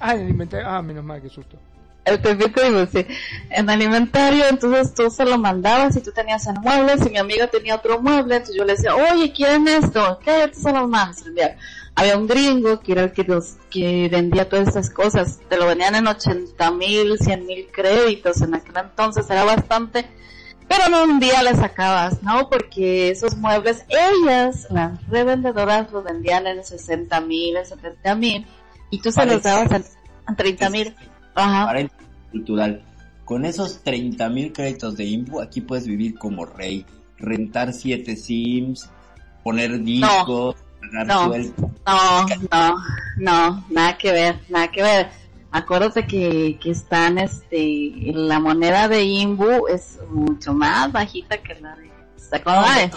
ah, 0.00 0.14
en 0.14 0.20
el 0.22 0.30
inventario. 0.30 0.68
Ah, 0.68 0.80
menos 0.82 1.04
mal, 1.04 1.20
qué 1.20 1.28
susto. 1.28 1.58
El 2.04 2.20
Tepito 2.22 2.66
Imbu, 2.66 2.86
sí. 2.90 3.06
En 3.50 3.68
alimentario, 3.68 4.44
entonces 4.48 4.94
tú 4.94 5.10
se 5.10 5.24
lo 5.24 5.38
mandabas 5.38 5.96
y 5.96 6.00
tú 6.00 6.12
tenías 6.12 6.46
el 6.46 6.58
mueble, 6.60 6.98
si 6.98 7.10
mi 7.10 7.18
amiga 7.18 7.46
tenía 7.48 7.76
otro 7.76 8.00
mueble, 8.00 8.36
entonces 8.36 8.56
yo 8.56 8.64
le 8.64 8.72
decía, 8.74 8.94
oye, 8.94 9.32
¿quieren 9.32 9.68
esto? 9.68 10.18
¿Qué? 10.24 10.40
Yo 10.40 10.50
te 10.50 10.54
se 10.56 10.72
lo 10.72 10.88
mando. 10.88 11.20
Había 11.94 12.16
un 12.16 12.26
gringo 12.26 12.80
que 12.80 12.92
era 12.92 13.02
el 13.02 13.12
que, 13.12 13.24
los, 13.24 13.56
que 13.68 14.08
vendía 14.10 14.48
todas 14.48 14.68
estas 14.68 14.88
cosas, 14.88 15.40
te 15.48 15.58
lo 15.58 15.66
vendían 15.66 15.94
en 15.94 16.06
80 16.06 16.70
mil, 16.70 17.18
100 17.18 17.46
mil 17.46 17.66
créditos 17.70 18.40
en 18.40 18.54
aquel 18.54 18.76
entonces, 18.78 19.28
era 19.28 19.44
bastante, 19.44 20.06
pero 20.66 20.86
en 20.86 21.10
un 21.10 21.20
día 21.20 21.42
le 21.42 21.54
sacabas, 21.54 22.22
¿no? 22.22 22.48
Porque 22.48 23.10
esos 23.10 23.36
muebles, 23.36 23.84
ellas, 23.88 24.68
las 24.70 25.06
revendedoras, 25.08 25.92
los 25.92 26.02
vendían 26.02 26.46
en 26.46 26.64
60 26.64 27.20
mil, 27.20 27.56
en 27.56 27.66
70 27.66 28.14
mil, 28.14 28.46
y 28.88 29.02
tú 29.02 29.12
se 29.12 29.26
los 29.26 29.42
dabas 29.42 29.70
en, 29.72 29.84
en 30.28 30.36
30 30.36 30.70
mil. 30.70 30.96
Ajá. 31.40 31.66
Paréntesis 31.66 32.06
cultural. 32.30 32.82
Con 33.24 33.44
esos 33.44 33.82
30 33.82 34.28
mil 34.28 34.52
créditos 34.52 34.96
de 34.96 35.04
Imbu, 35.04 35.40
aquí 35.40 35.60
puedes 35.60 35.86
vivir 35.86 36.18
como 36.18 36.44
rey. 36.46 36.84
Rentar 37.18 37.72
siete 37.72 38.16
Sims, 38.16 38.88
poner 39.44 39.82
discos, 39.82 40.56
No. 41.06 41.26
sueldo. 41.26 41.70
No, 41.86 42.26
no, 42.50 42.76
no, 43.18 43.64
nada 43.70 43.98
que 43.98 44.10
ver, 44.12 44.40
nada 44.48 44.68
que 44.70 44.82
ver. 44.82 45.08
Acuérdate 45.52 46.06
que, 46.06 46.58
que 46.60 46.70
están, 46.70 47.18
este, 47.18 47.92
la 48.14 48.38
moneda 48.40 48.88
de 48.88 49.02
Imbu 49.04 49.66
es 49.68 49.98
mucho 50.10 50.54
más 50.54 50.90
bajita 50.92 51.38
que 51.42 51.54
la 51.60 51.74
de 51.76 51.82
Life. 51.84 52.96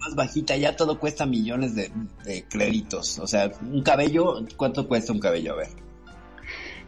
Más 0.00 0.14
bajita, 0.16 0.56
ya 0.56 0.76
todo 0.76 0.98
cuesta 0.98 1.24
millones 1.24 1.74
de, 1.74 1.90
de 2.24 2.44
créditos. 2.48 3.18
O 3.20 3.26
sea, 3.26 3.50
un 3.62 3.82
cabello, 3.82 4.44
¿cuánto 4.56 4.86
cuesta 4.86 5.12
un 5.12 5.20
cabello? 5.20 5.52
A 5.54 5.56
ver. 5.56 5.68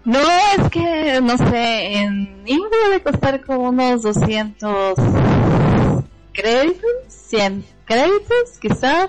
No, 0.07 0.21
es 0.21 0.71
que, 0.71 1.21
no 1.21 1.37
sé, 1.37 1.97
en 1.97 2.41
Imbu 2.47 2.69
debe 2.85 3.03
costar 3.03 3.45
como 3.45 3.71
unos 3.71 4.03
200 4.03 4.95
créditos, 6.33 6.91
100 7.09 7.67
créditos 7.85 8.59
quizá. 8.61 9.09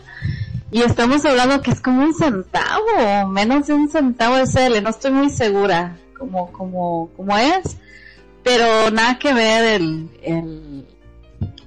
Y 0.71 0.81
estamos 0.81 1.23
hablando 1.23 1.61
que 1.61 1.69
es 1.69 1.81
como 1.81 2.01
un 2.01 2.15
centavo, 2.15 3.27
menos 3.29 3.67
de 3.67 3.75
un 3.75 3.89
centavo 3.89 4.37
de 4.37 4.47
CL, 4.47 4.81
no 4.81 4.89
estoy 4.89 5.11
muy 5.11 5.29
segura 5.29 5.99
como, 6.17 6.51
como, 6.51 7.11
como 7.15 7.37
es, 7.37 7.77
pero 8.43 8.89
nada 8.89 9.19
que 9.19 9.35
ver 9.35 9.79
el, 9.79 10.09
el, 10.23 10.87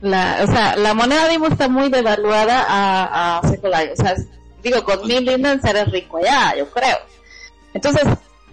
la, 0.01 0.41
o 0.43 0.47
sea, 0.49 0.75
la 0.75 0.93
moneda 0.93 1.29
de 1.29 1.35
Imbu 1.35 1.47
está 1.47 1.69
muy 1.69 1.89
devaluada 1.89 2.67
a, 2.69 3.39
a 3.39 3.43
Life, 3.47 3.93
o 3.93 3.97
sea, 3.97 4.17
digo, 4.61 4.83
con 4.83 5.07
mil 5.07 5.25
linens 5.25 5.65
eres 5.65 5.89
rico 5.93 6.19
ya, 6.21 6.57
yo 6.57 6.69
creo. 6.69 6.99
Entonces, 7.73 8.03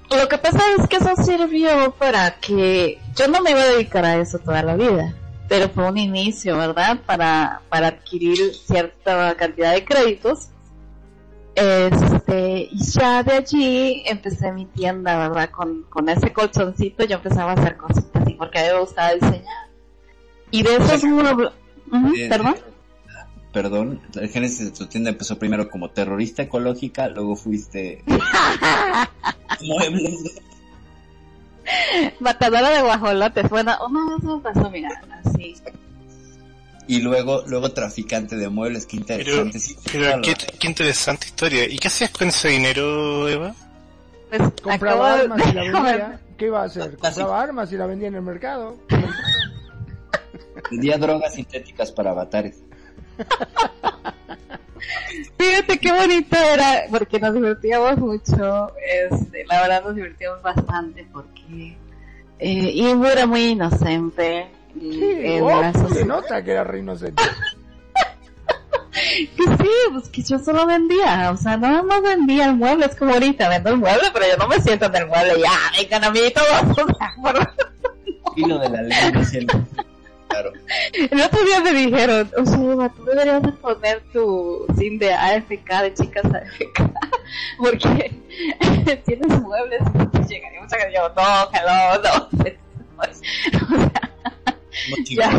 lo 0.09 0.27
que 0.29 0.37
pasa 0.37 0.59
es 0.79 0.87
que 0.87 0.97
eso 0.97 1.15
sirvió 1.21 1.91
para 1.91 2.39
que 2.39 2.99
yo 3.15 3.27
no 3.27 3.41
me 3.41 3.51
iba 3.51 3.61
a 3.61 3.65
dedicar 3.67 4.05
a 4.05 4.17
eso 4.17 4.39
toda 4.39 4.63
la 4.63 4.75
vida, 4.75 5.13
pero 5.49 5.69
fue 5.69 5.87
un 5.89 5.97
inicio, 5.97 6.57
¿verdad? 6.57 6.99
Para, 7.05 7.61
para 7.69 7.87
adquirir 7.87 8.53
cierta 8.53 9.35
cantidad 9.35 9.73
de 9.73 9.83
créditos. 9.83 10.49
Este, 11.55 12.69
y 12.71 12.83
ya 12.83 13.23
de 13.23 13.33
allí 13.33 14.03
empecé 14.05 14.51
mi 14.51 14.65
tienda, 14.67 15.17
¿verdad? 15.17 15.49
Con, 15.49 15.83
con 15.89 16.07
ese 16.07 16.31
colchoncito 16.31 17.03
yo 17.05 17.15
empezaba 17.15 17.51
a 17.51 17.55
hacer 17.55 17.77
cositas 17.77 18.21
así, 18.21 18.33
porque 18.35 18.59
a 18.59 18.63
mí 18.63 18.69
me 18.73 18.79
gustaba 18.79 19.13
diseñar. 19.13 19.67
Y 20.51 20.63
de 20.63 20.79
muebles, 21.07 21.51
Ujú, 21.91 22.11
Bien. 22.11 22.29
perdón. 22.29 22.55
Perdón, 23.51 24.01
el 24.13 24.29
génesis 24.29 24.65
de 24.65 24.71
tu 24.71 24.85
tienda 24.85 25.09
empezó 25.09 25.39
primero 25.39 25.69
como 25.69 25.89
terrorista 25.89 26.43
ecológica, 26.43 27.07
luego 27.07 27.35
fuiste 27.35 28.03
muebles. 29.61 30.41
Matadora 32.19 32.69
de 32.69 32.81
guajolotes. 32.81 33.49
Bueno, 33.49 33.75
una 33.87 34.15
vez 34.15 34.23
me 34.23 34.39
pasó, 34.39 34.69
mira, 34.69 35.01
así. 35.25 35.55
y 36.87 37.01
luego 37.01 37.43
luego 37.47 37.71
traficante 37.71 38.35
de 38.37 38.49
muebles, 38.49 38.85
qué 38.85 39.01
Pero, 39.05 39.43
interesante. 39.45 39.59
Sí, 39.59 39.75
pero 39.91 40.03
claro. 40.05 40.21
qué, 40.21 40.35
qué 40.59 40.67
interesante 40.67 41.27
historia. 41.27 41.65
¿Y 41.65 41.77
qué 41.77 41.87
hacías 41.89 42.11
con 42.11 42.29
ese 42.29 42.47
dinero, 42.49 43.27
Eva? 43.27 43.53
Pues, 44.29 44.41
Compraba 44.61 45.13
acabo 45.13 45.33
armas 45.33 45.41
y 45.47 45.53
la 45.53 45.61
vendía. 45.61 46.19
¿Qué 46.37 46.45
iba 46.45 46.61
a 46.61 46.65
hacer? 46.65 46.97
Compraba 46.97 47.41
armas 47.41 47.71
y 47.71 47.77
la 47.77 47.85
vendía 47.85 48.07
en 48.09 48.15
el 48.15 48.21
mercado. 48.21 48.77
Vendía 50.71 50.97
drogas 50.97 51.33
sintéticas 51.33 51.91
para 51.91 52.11
avatares. 52.11 52.57
Fíjate 55.37 55.79
qué 55.79 55.91
bonito 55.91 56.37
era, 56.37 56.83
porque 56.89 57.19
nos 57.19 57.33
divertíamos 57.33 57.97
mucho, 57.97 58.71
este, 59.09 59.45
la 59.45 59.61
verdad 59.61 59.83
nos 59.83 59.95
divertíamos 59.95 60.41
bastante 60.41 61.05
porque 61.11 61.77
eh, 62.39 62.93
era 63.11 63.25
muy 63.25 63.47
inocente. 63.49 64.47
y 64.75 64.91
Sí, 64.93 65.39
oh, 65.41 65.89
se 65.93 66.05
nota 66.05 66.43
que 66.43 66.51
era 66.51 66.63
re 66.63 66.79
inocente. 66.79 67.21
Que 69.35 69.43
sí, 69.43 69.69
pues 69.93 70.09
que 70.09 70.23
yo 70.23 70.39
solo 70.39 70.65
vendía, 70.65 71.29
o 71.31 71.37
sea, 71.37 71.55
nada 71.55 71.83
más 71.83 72.01
vendía 72.01 72.45
el 72.45 72.55
mueble, 72.55 72.87
es 72.87 72.95
como 72.95 73.13
ahorita, 73.13 73.47
vendo 73.47 73.69
el 73.69 73.77
mueble, 73.77 74.07
pero 74.11 74.25
yo 74.27 74.37
no 74.37 74.47
me 74.47 74.59
siento 74.59 74.85
en 74.87 74.95
el 74.95 75.05
mueble, 75.07 75.33
ya, 75.39 75.51
vengan 75.79 76.03
a 76.05 76.09
mí 76.11 76.19
todos, 76.33 76.77
o 76.79 76.97
sea, 76.97 77.13
por- 77.21 77.53
Filo 78.33 78.57
de 78.57 78.69
la 78.69 78.81
ley, 78.81 78.97
Claro. 80.29 80.51
El 80.93 81.21
otro 81.21 81.43
día 81.45 81.59
me 81.61 81.73
dijeron, 81.73 82.31
o 82.37 82.45
sea, 82.45 82.59
Eva, 82.59 82.89
tú 82.89 83.05
deberías 83.05 83.41
de 83.41 83.51
poner 83.53 84.03
tu 84.11 84.65
SIM 84.77 84.99
de 84.99 85.13
AFK, 85.13 85.81
de 85.83 85.93
chicas 85.93 86.25
AFK, 86.25 86.91
porque 87.57 88.19
tienes 89.05 89.41
muebles 89.41 89.81
y 90.13 90.27
llegaría 90.27 90.61
mucha 90.61 90.77
gente, 90.77 90.93
yo, 90.95 91.09
no, 91.15 91.49
hello, 91.53 92.01
no. 92.03 92.27
O 92.99 93.03
sea, 93.13 93.91
No, 94.89 94.95
Ya. 95.09 95.29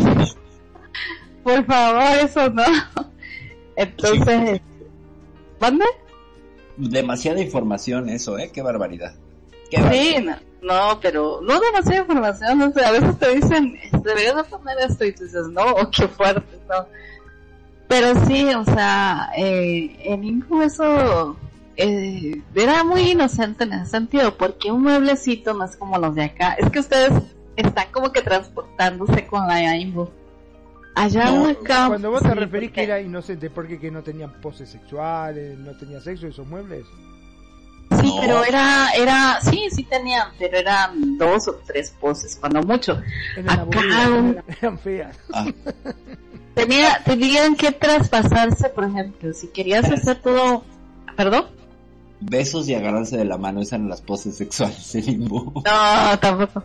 por 1.43 1.65
favor, 1.65 2.19
eso 2.23 2.49
no. 2.49 2.63
Entonces, 3.75 4.61
¿mande? 5.59 5.85
Demasiada 6.77 7.41
información 7.41 8.07
eso, 8.09 8.37
¿eh? 8.37 8.49
Qué 8.53 8.61
barbaridad. 8.61 9.13
Sí, 9.71 10.25
no, 10.25 10.35
no, 10.61 10.99
pero 10.99 11.39
no 11.41 11.59
demasiada 11.59 12.01
información, 12.01 12.61
a 12.61 12.91
veces 12.91 13.19
te 13.19 13.35
dicen, 13.35 13.79
deberías 14.03 14.35
de 14.35 14.43
poner 14.43 14.77
esto 14.79 15.05
y 15.05 15.13
tú 15.13 15.23
dices, 15.23 15.47
no, 15.49 15.75
qué 15.91 16.07
fuerte, 16.07 16.59
no. 16.69 16.85
Pero 17.87 18.25
sí, 18.25 18.53
o 18.53 18.63
sea, 18.65 19.31
eh, 19.35 19.95
en 20.03 20.23
Inju 20.23 20.61
eso 20.61 21.35
eh, 21.75 22.41
era 22.53 22.83
muy 22.83 23.11
inocente 23.11 23.63
en 23.63 23.73
ese 23.73 23.91
sentido, 23.91 24.37
porque 24.37 24.71
un 24.71 24.83
mueblecito 24.83 25.53
no 25.53 25.65
es 25.65 25.75
como 25.75 25.97
los 25.97 26.13
de 26.13 26.25
acá, 26.25 26.53
es 26.53 26.69
que 26.69 26.79
ustedes 26.79 27.13
están 27.55 27.87
como 27.91 28.11
que 28.11 28.21
transportándose 28.21 29.25
con 29.25 29.47
la 29.47 29.75
Inbu. 29.75 30.07
Allá 30.95 31.31
No, 31.31 31.47
acá. 31.47 31.87
Cuando 31.87 32.11
vos 32.11 32.21
te 32.21 32.35
referís 32.35 32.71
que 32.71 32.83
era 32.83 32.99
inocente, 32.99 33.49
porque 33.49 33.79
que 33.79 33.89
no 33.89 34.03
tenían 34.03 34.33
poses 34.41 34.69
sexuales, 34.69 35.57
no 35.57 35.71
tenía 35.77 36.01
sexo 36.01 36.27
esos 36.27 36.45
muebles. 36.45 36.85
Sí, 38.01 38.07
No. 38.07 38.21
pero 38.21 38.43
era, 38.45 38.89
era, 38.91 39.39
sí, 39.41 39.67
sí 39.71 39.83
tenían, 39.83 40.29
pero 40.37 40.57
eran 40.57 41.17
dos 41.17 41.47
o 41.47 41.55
tres 41.65 41.93
poses, 41.99 42.37
cuando 42.39 42.61
mucho. 42.61 43.01
Acá 43.47 44.09
un- 44.09 44.41
eran, 44.61 44.77
feas. 44.79 45.17
Ah, 45.33 45.45
Tenía, 46.53 47.01
tenían 47.05 47.55
que 47.55 47.71
traspasarse, 47.71 48.69
por 48.69 48.83
ejemplo, 48.83 49.33
si 49.33 49.47
querías 49.47 49.85
hacer 49.89 50.21
todo, 50.21 50.63
perdón, 51.15 51.45
besos 52.19 52.67
y 52.67 52.73
agarrarse 52.75 53.15
de 53.17 53.23
la 53.25 53.37
mano, 53.37 53.61
esas 53.61 53.73
eran 53.73 53.89
las 53.89 54.01
poses 54.01 54.35
sexuales 54.35 54.93
en 54.95 55.05
limbo. 55.05 55.63
no, 55.65 56.19
tampoco. 56.19 56.63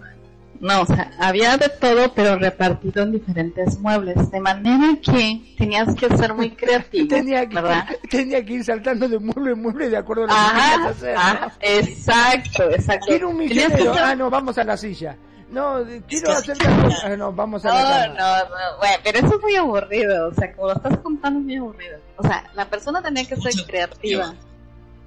No, 0.64 0.80
o 0.80 0.86
sea, 0.86 1.10
había 1.18 1.58
de 1.58 1.68
todo, 1.68 2.14
pero 2.14 2.36
repartido 2.38 3.02
en 3.02 3.12
diferentes 3.12 3.78
muebles, 3.80 4.30
de 4.30 4.40
manera 4.40 4.98
que 5.02 5.54
tenías 5.58 5.94
que 5.94 6.08
ser 6.16 6.32
muy 6.32 6.52
creativo, 6.52 7.06
Tenía 7.08 7.46
que, 7.46 7.54
¿verdad? 7.56 7.86
tenía 8.10 8.42
que 8.42 8.54
ir 8.54 8.64
saltando 8.64 9.06
de 9.06 9.18
mueble 9.18 9.52
en 9.52 9.60
mueble 9.60 9.90
de 9.90 9.96
acuerdo 9.98 10.24
a 10.24 10.26
lo 10.26 10.32
que 10.32 10.38
Ajá, 10.40 10.72
querías 10.72 10.90
hacer. 10.96 11.14
¿no? 11.14 11.20
ajá, 11.20 11.52
exacto, 11.60 12.70
exacto. 12.70 13.06
Quiero 13.08 13.28
un 13.28 13.38
que 13.46 13.54
ser- 13.54 13.88
Ah, 14.02 14.14
no, 14.14 14.30
vamos 14.30 14.56
a 14.56 14.64
la 14.64 14.76
silla. 14.76 15.16
No, 15.50 15.84
quiero 16.08 16.26
que- 16.42 16.52
hacer. 16.52 16.56
Ah, 17.04 17.14
no, 17.16 17.30
vamos 17.32 17.64
a 17.64 17.68
No, 17.68 17.74
la 17.74 18.08
no, 18.08 18.14
cama. 18.16 18.38
no, 18.48 18.78
bueno, 18.78 18.94
pero 19.04 19.18
eso 19.18 19.36
es 19.36 19.42
muy 19.42 19.54
aburrido, 19.56 20.28
o 20.28 20.34
sea, 20.34 20.52
como 20.54 20.68
lo 20.68 20.74
estás 20.76 20.96
contando 20.98 21.40
es 21.40 21.44
muy 21.44 21.56
aburrido. 21.56 21.98
O 22.16 22.22
sea, 22.26 22.50
la 22.54 22.68
persona 22.70 23.02
tenía 23.02 23.24
que 23.26 23.36
ser 23.36 23.52
Mucho 23.54 23.66
creativa. 23.66 24.34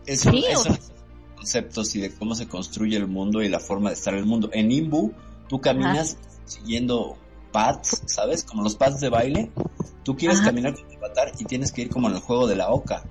Eso, 0.05 0.29
Sí, 0.29 0.45
eso 0.47 0.69
o- 0.71 1.35
conceptos 1.35 1.95
y 1.95 2.01
de 2.01 2.13
cómo 2.13 2.35
se 2.35 2.47
construye 2.47 2.95
el 2.97 3.07
mundo 3.07 3.41
y 3.41 3.49
la 3.49 3.59
forma 3.59 3.89
de 3.89 3.95
estar 3.95 4.13
en 4.13 4.19
el 4.19 4.25
mundo. 4.25 4.49
En 4.53 4.71
Imbu, 4.71 5.11
tú 5.47 5.61
caminas 5.61 6.17
siguiendo 6.45 7.17
pads, 7.51 8.03
¿sabes? 8.05 8.43
Como 8.43 8.63
los 8.63 8.75
pads 8.75 8.99
de 8.99 9.09
baile. 9.09 9.51
Tú 10.03 10.15
quieres 10.15 10.37
Ajá. 10.39 10.47
caminar 10.47 10.73
con 10.75 10.87
tu 10.87 10.95
avatar 10.97 11.31
y 11.37 11.45
tienes 11.45 11.71
que 11.71 11.81
ir 11.83 11.89
como 11.89 12.07
en 12.07 12.15
el 12.15 12.21
juego 12.21 12.47
de 12.47 12.55
la 12.55 12.69
oca, 12.69 13.03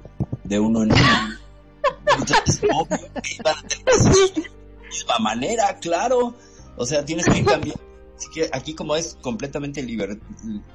de 0.44 0.58
uno 0.58 0.82
en 0.82 0.92
uno. 0.92 1.02
Entonces, 2.18 2.62
obvio 2.72 3.12
que 3.22 3.34
iban 3.38 3.58
a 3.58 3.68
tener 3.68 3.88
esa 3.88 4.10
misma 4.88 5.18
manera, 5.20 5.76
claro. 5.78 6.34
O 6.76 6.86
sea, 6.86 7.04
tienes 7.04 7.26
que 7.26 7.38
ir 7.38 7.44
cambiando. 7.44 7.82
Así 8.16 8.28
que 8.32 8.48
aquí 8.50 8.74
como 8.74 8.96
es 8.96 9.18
completamente 9.20 9.82
liber... 9.82 10.18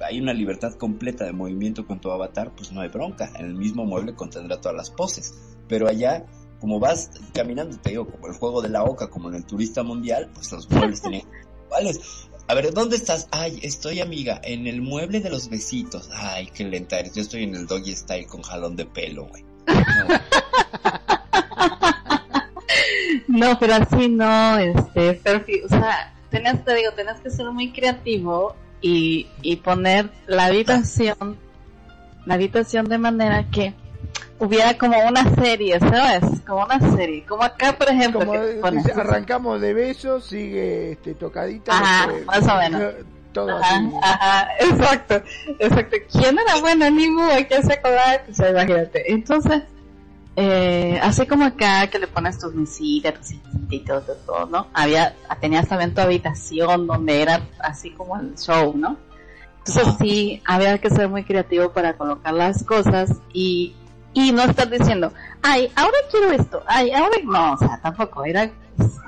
hay 0.00 0.20
una 0.20 0.32
libertad 0.32 0.74
completa 0.74 1.24
de 1.24 1.32
movimiento 1.32 1.84
con 1.86 2.00
tu 2.00 2.12
avatar, 2.12 2.52
pues 2.54 2.70
no 2.70 2.82
hay 2.82 2.88
bronca. 2.88 3.32
En 3.36 3.46
el 3.46 3.54
mismo 3.54 3.84
mueble 3.84 4.14
contendrá 4.14 4.60
todas 4.60 4.76
las 4.76 4.90
poses. 4.90 5.34
Pero 5.66 5.88
allá 5.88 6.24
como 6.62 6.78
vas 6.78 7.10
caminando, 7.34 7.76
te 7.78 7.90
digo, 7.90 8.06
como 8.06 8.28
el 8.28 8.34
juego 8.34 8.62
de 8.62 8.68
la 8.68 8.84
oca, 8.84 9.10
como 9.10 9.28
en 9.28 9.34
el 9.34 9.44
turista 9.44 9.82
mundial, 9.82 10.30
pues 10.32 10.52
los 10.52 10.70
muebles 10.70 11.02
tenían 11.02 11.26
iguales. 11.72 12.28
A 12.48 12.54
ver, 12.54 12.72
¿dónde 12.72 12.96
estás? 12.96 13.28
Ay, 13.30 13.60
estoy 13.62 14.00
amiga, 14.00 14.40
en 14.42 14.66
el 14.66 14.82
mueble 14.82 15.20
de 15.20 15.30
los 15.30 15.48
besitos. 15.48 16.10
Ay, 16.12 16.48
qué 16.52 16.64
lenta 16.64 16.98
eres. 16.98 17.14
Yo 17.14 17.22
estoy 17.22 17.44
en 17.44 17.54
el 17.54 17.66
doggy 17.66 17.94
style 17.94 18.26
con 18.26 18.42
jalón 18.42 18.76
de 18.76 18.86
pelo, 18.86 19.26
güey. 19.26 19.44
No, 23.28 23.58
pero 23.58 23.74
así 23.74 24.08
no, 24.08 24.58
este, 24.58 25.14
perfil, 25.14 25.62
o 25.64 25.68
sea, 25.68 26.12
tenías, 26.30 26.62
te 26.64 26.74
digo, 26.74 26.92
tenías 26.92 27.18
que 27.20 27.30
ser 27.30 27.46
muy 27.50 27.72
creativo 27.72 28.54
y, 28.82 29.26
y 29.40 29.56
poner 29.56 30.10
la 30.26 30.46
habitación, 30.46 31.38
la 32.26 32.34
habitación 32.34 32.88
de 32.90 32.98
manera 32.98 33.48
que 33.50 33.74
hubiera 34.38 34.76
como 34.76 34.98
una 35.06 35.34
serie, 35.36 35.78
¿sabes? 35.78 36.40
Como 36.46 36.64
una 36.64 36.80
serie, 36.96 37.24
como 37.26 37.42
acá, 37.42 37.72
por 37.76 37.88
ejemplo, 37.88 38.20
Como 38.20 38.32
que 38.32 38.54
dice, 38.72 38.92
arrancamos 38.92 39.60
de 39.60 39.74
besos, 39.74 40.24
sigue 40.26 40.92
este 40.92 41.14
tocadita. 41.14 41.72
Ajá, 41.72 42.06
después- 42.12 42.26
más 42.26 42.48
o 42.54 42.58
menos. 42.58 42.94
Todo 43.32 43.56
Ajá, 43.56 43.76
así. 43.76 43.90
ajá, 44.02 44.48
exacto, 44.60 45.22
exacto. 45.58 45.96
¿Quién 46.12 46.38
era 46.38 46.60
bueno 46.60 46.84
en 46.84 47.00
Ibu? 47.00 47.22
Hay 47.30 47.46
que 47.46 47.62
se 47.62 47.72
acordar, 47.72 48.24
pues 48.26 48.38
imagínate. 48.40 49.10
Entonces, 49.10 49.62
eh, 50.36 50.98
así 51.02 51.26
como 51.26 51.46
acá 51.46 51.86
que 51.86 51.98
le 51.98 52.08
pones 52.08 52.38
tus 52.38 52.54
mesitas, 52.54 53.14
tus 53.14 53.30
y 53.70 53.80
todo, 53.80 54.02
todo, 54.02 54.16
todo, 54.26 54.46
¿no? 54.46 54.66
Había, 54.74 55.14
tenías 55.40 55.66
también 55.66 55.94
tu 55.94 56.02
habitación 56.02 56.86
donde 56.86 57.22
era 57.22 57.40
así 57.60 57.90
como 57.92 58.18
el 58.18 58.36
show, 58.36 58.74
¿no? 58.76 58.98
Entonces 59.64 59.94
sí, 59.98 60.42
había 60.44 60.76
que 60.76 60.90
ser 60.90 61.08
muy 61.08 61.24
creativo 61.24 61.70
para 61.72 61.94
colocar 61.96 62.34
las 62.34 62.62
cosas 62.64 63.12
y, 63.32 63.74
y 64.14 64.32
no 64.32 64.42
estar 64.42 64.68
diciendo, 64.68 65.12
ay, 65.42 65.70
ahora 65.74 65.96
quiero 66.10 66.32
esto, 66.32 66.62
ay, 66.66 66.90
ahora 66.92 67.16
no, 67.24 67.52
o 67.54 67.56
sea, 67.56 67.80
tampoco, 67.82 68.24
era 68.24 68.50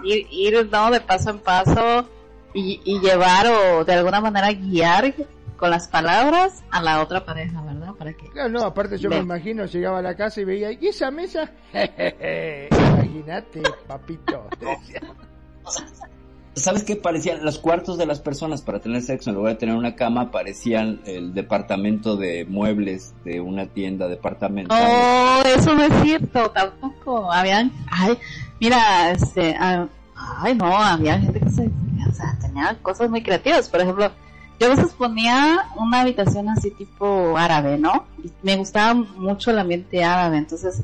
ir, 0.02 0.26
ir 0.31 0.68
¿no? 0.70 0.90
de 0.90 1.01
paso 1.01 1.31
en 1.31 1.39
paso 1.39 2.09
y, 2.52 2.81
y 2.85 3.01
llevar 3.01 3.47
o 3.48 3.85
de 3.85 3.93
alguna 3.94 4.20
manera 4.20 4.52
guiar 4.52 5.14
con 5.56 5.70
las 5.70 5.89
palabras 5.89 6.64
a 6.70 6.82
la 6.82 7.01
otra 7.01 7.24
pareja, 7.24 7.62
¿verdad? 7.62 7.94
Para 7.94 8.12
que 8.12 8.28
Claro, 8.28 8.48
no, 8.51 8.62
aparte 8.62 8.98
yo 8.98 9.09
me 9.10 9.18
imagino, 9.18 9.66
llegaba 9.66 9.98
a 9.98 10.02
la 10.02 10.16
casa 10.16 10.40
y 10.40 10.44
veía, 10.44 10.72
¿y 10.72 10.89
esa 10.89 11.10
mesa? 11.10 11.51
Imagínate, 12.70 13.62
papito. 13.86 14.48
¿Sabes 16.56 16.85
qué 16.85 16.94
parecían? 16.94 17.44
Los 17.44 17.59
cuartos 17.59 17.98
de 17.98 18.06
las 18.06 18.20
personas 18.20 18.62
para 18.62 18.78
tener 18.78 19.02
sexo, 19.02 19.31
en 19.31 19.36
lugar 19.36 19.55
de 19.55 19.59
tener 19.59 19.74
una 19.74 19.97
cama, 19.97 20.31
parecían 20.31 21.01
el 21.05 21.35
departamento 21.35 22.16
de 22.16 22.44
muebles 22.44 23.12
de 23.24 23.40
una 23.40 23.66
tienda 23.66 24.06
departamental. 24.09 24.81
Oh, 24.81 25.43
eso 25.48 25.74
no 25.74 25.82
es 25.82 25.93
cierto, 26.02 26.51
tampoco. 26.51 27.32
Habían, 27.32 27.72
ay, 27.90 28.16
mira, 28.60 29.10
este, 29.10 29.56
ah, 29.59 29.89
ay, 30.14 30.55
no, 30.55 30.66
había 30.66 31.18
gente 31.18 31.40
que 31.40 31.51
se, 31.51 31.66
o 31.66 32.12
sea, 32.12 32.39
tenía 32.40 32.76
cosas 32.82 33.10
muy 33.10 33.22
creativas. 33.22 33.68
Por 33.68 33.81
ejemplo, 33.81 34.12
yo 34.60 34.66
a 34.68 34.70
veces 34.76 34.93
ponía 34.93 35.66
una 35.76 36.02
habitación 36.02 36.48
así 36.48 36.70
tipo 36.70 37.36
árabe, 37.36 37.78
¿no? 37.78 38.06
Y 38.22 38.31
me 38.43 38.56
gustaba 38.56 38.94
mucho 38.94 39.51
el 39.51 39.59
ambiente 39.59 40.05
árabe, 40.05 40.39
entonces, 40.39 40.82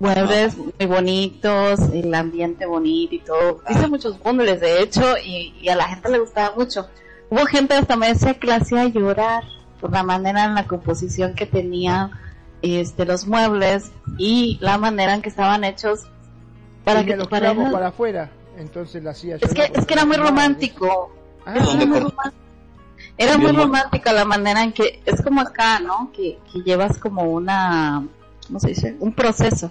muebles 0.00 0.56
muy 0.56 0.86
bonitos, 0.88 1.78
el 1.92 2.12
ambiente 2.14 2.66
bonito 2.66 3.14
y 3.14 3.20
todo. 3.20 3.62
Hice 3.68 3.86
muchos 3.86 4.18
bundles, 4.18 4.60
de 4.60 4.82
hecho, 4.82 5.02
y, 5.24 5.54
y 5.60 5.68
a 5.68 5.76
la 5.76 5.84
gente 5.88 6.10
le 6.10 6.18
gustaba 6.18 6.56
mucho. 6.56 6.88
Hubo 7.28 7.46
gente 7.46 7.74
hasta 7.74 7.94
me 7.96 8.08
decía 8.08 8.34
que 8.34 8.48
la 8.48 8.56
hacía 8.56 8.86
llorar 8.88 9.44
por 9.80 9.92
la 9.92 10.02
manera 10.02 10.44
en 10.46 10.54
la 10.54 10.66
composición 10.66 11.34
que 11.34 11.46
tenía 11.46 12.10
este 12.62 13.06
los 13.06 13.26
muebles 13.26 13.92
y 14.18 14.58
la 14.60 14.76
manera 14.76 15.14
en 15.14 15.22
que 15.22 15.28
estaban 15.30 15.62
hechos 15.64 16.00
para 16.84 17.00
Tenía 17.00 17.14
que 17.14 17.18
los 17.18 17.28
tu 17.28 17.30
pareja- 17.30 17.54
clavos 17.54 17.72
para 17.72 17.86
afuera, 17.88 18.30
entonces 18.58 19.02
la 19.04 19.12
hacía 19.12 19.36
es 19.36 19.54
que 19.54 19.70
es 19.72 19.86
que 19.86 19.94
era 19.94 20.04
muy 20.04 20.16
porque- 20.16 20.28
romántico 20.30 21.14
Ah, 21.46 21.54
era 21.54 21.64
¿Dónde 21.64 21.86
muy 21.86 22.00
romántico. 22.00 22.34
Era 23.16 23.38
muy 23.38 23.52
romántica 23.52 24.12
la 24.12 24.24
manera 24.26 24.62
en 24.62 24.72
que 24.72 25.00
es 25.06 25.22
como 25.22 25.40
acá, 25.40 25.80
¿no? 25.80 26.10
Que, 26.12 26.38
que 26.52 26.60
llevas 26.62 26.98
como 26.98 27.22
una, 27.22 28.06
¿cómo 28.46 28.60
se 28.60 28.68
dice? 28.68 28.96
Un 29.00 29.14
proceso, 29.14 29.70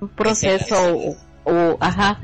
un 0.00 0.08
proceso 0.08 0.76
o, 0.96 1.16
o- 1.50 1.76
ajá. 1.80 2.20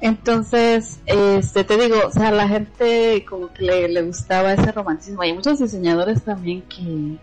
Entonces, 0.00 1.00
este, 1.06 1.64
te 1.64 1.76
digo, 1.78 1.96
o 2.06 2.10
sea, 2.10 2.28
a 2.28 2.32
la 2.32 2.46
gente 2.48 3.24
como 3.28 3.52
que 3.52 3.62
le, 3.64 3.88
le 3.88 4.02
gustaba 4.02 4.52
ese 4.52 4.70
romanticismo. 4.72 5.22
Hay 5.22 5.32
muchos 5.32 5.58
diseñadores 5.60 6.22
también 6.22 6.62
que, 6.62 7.16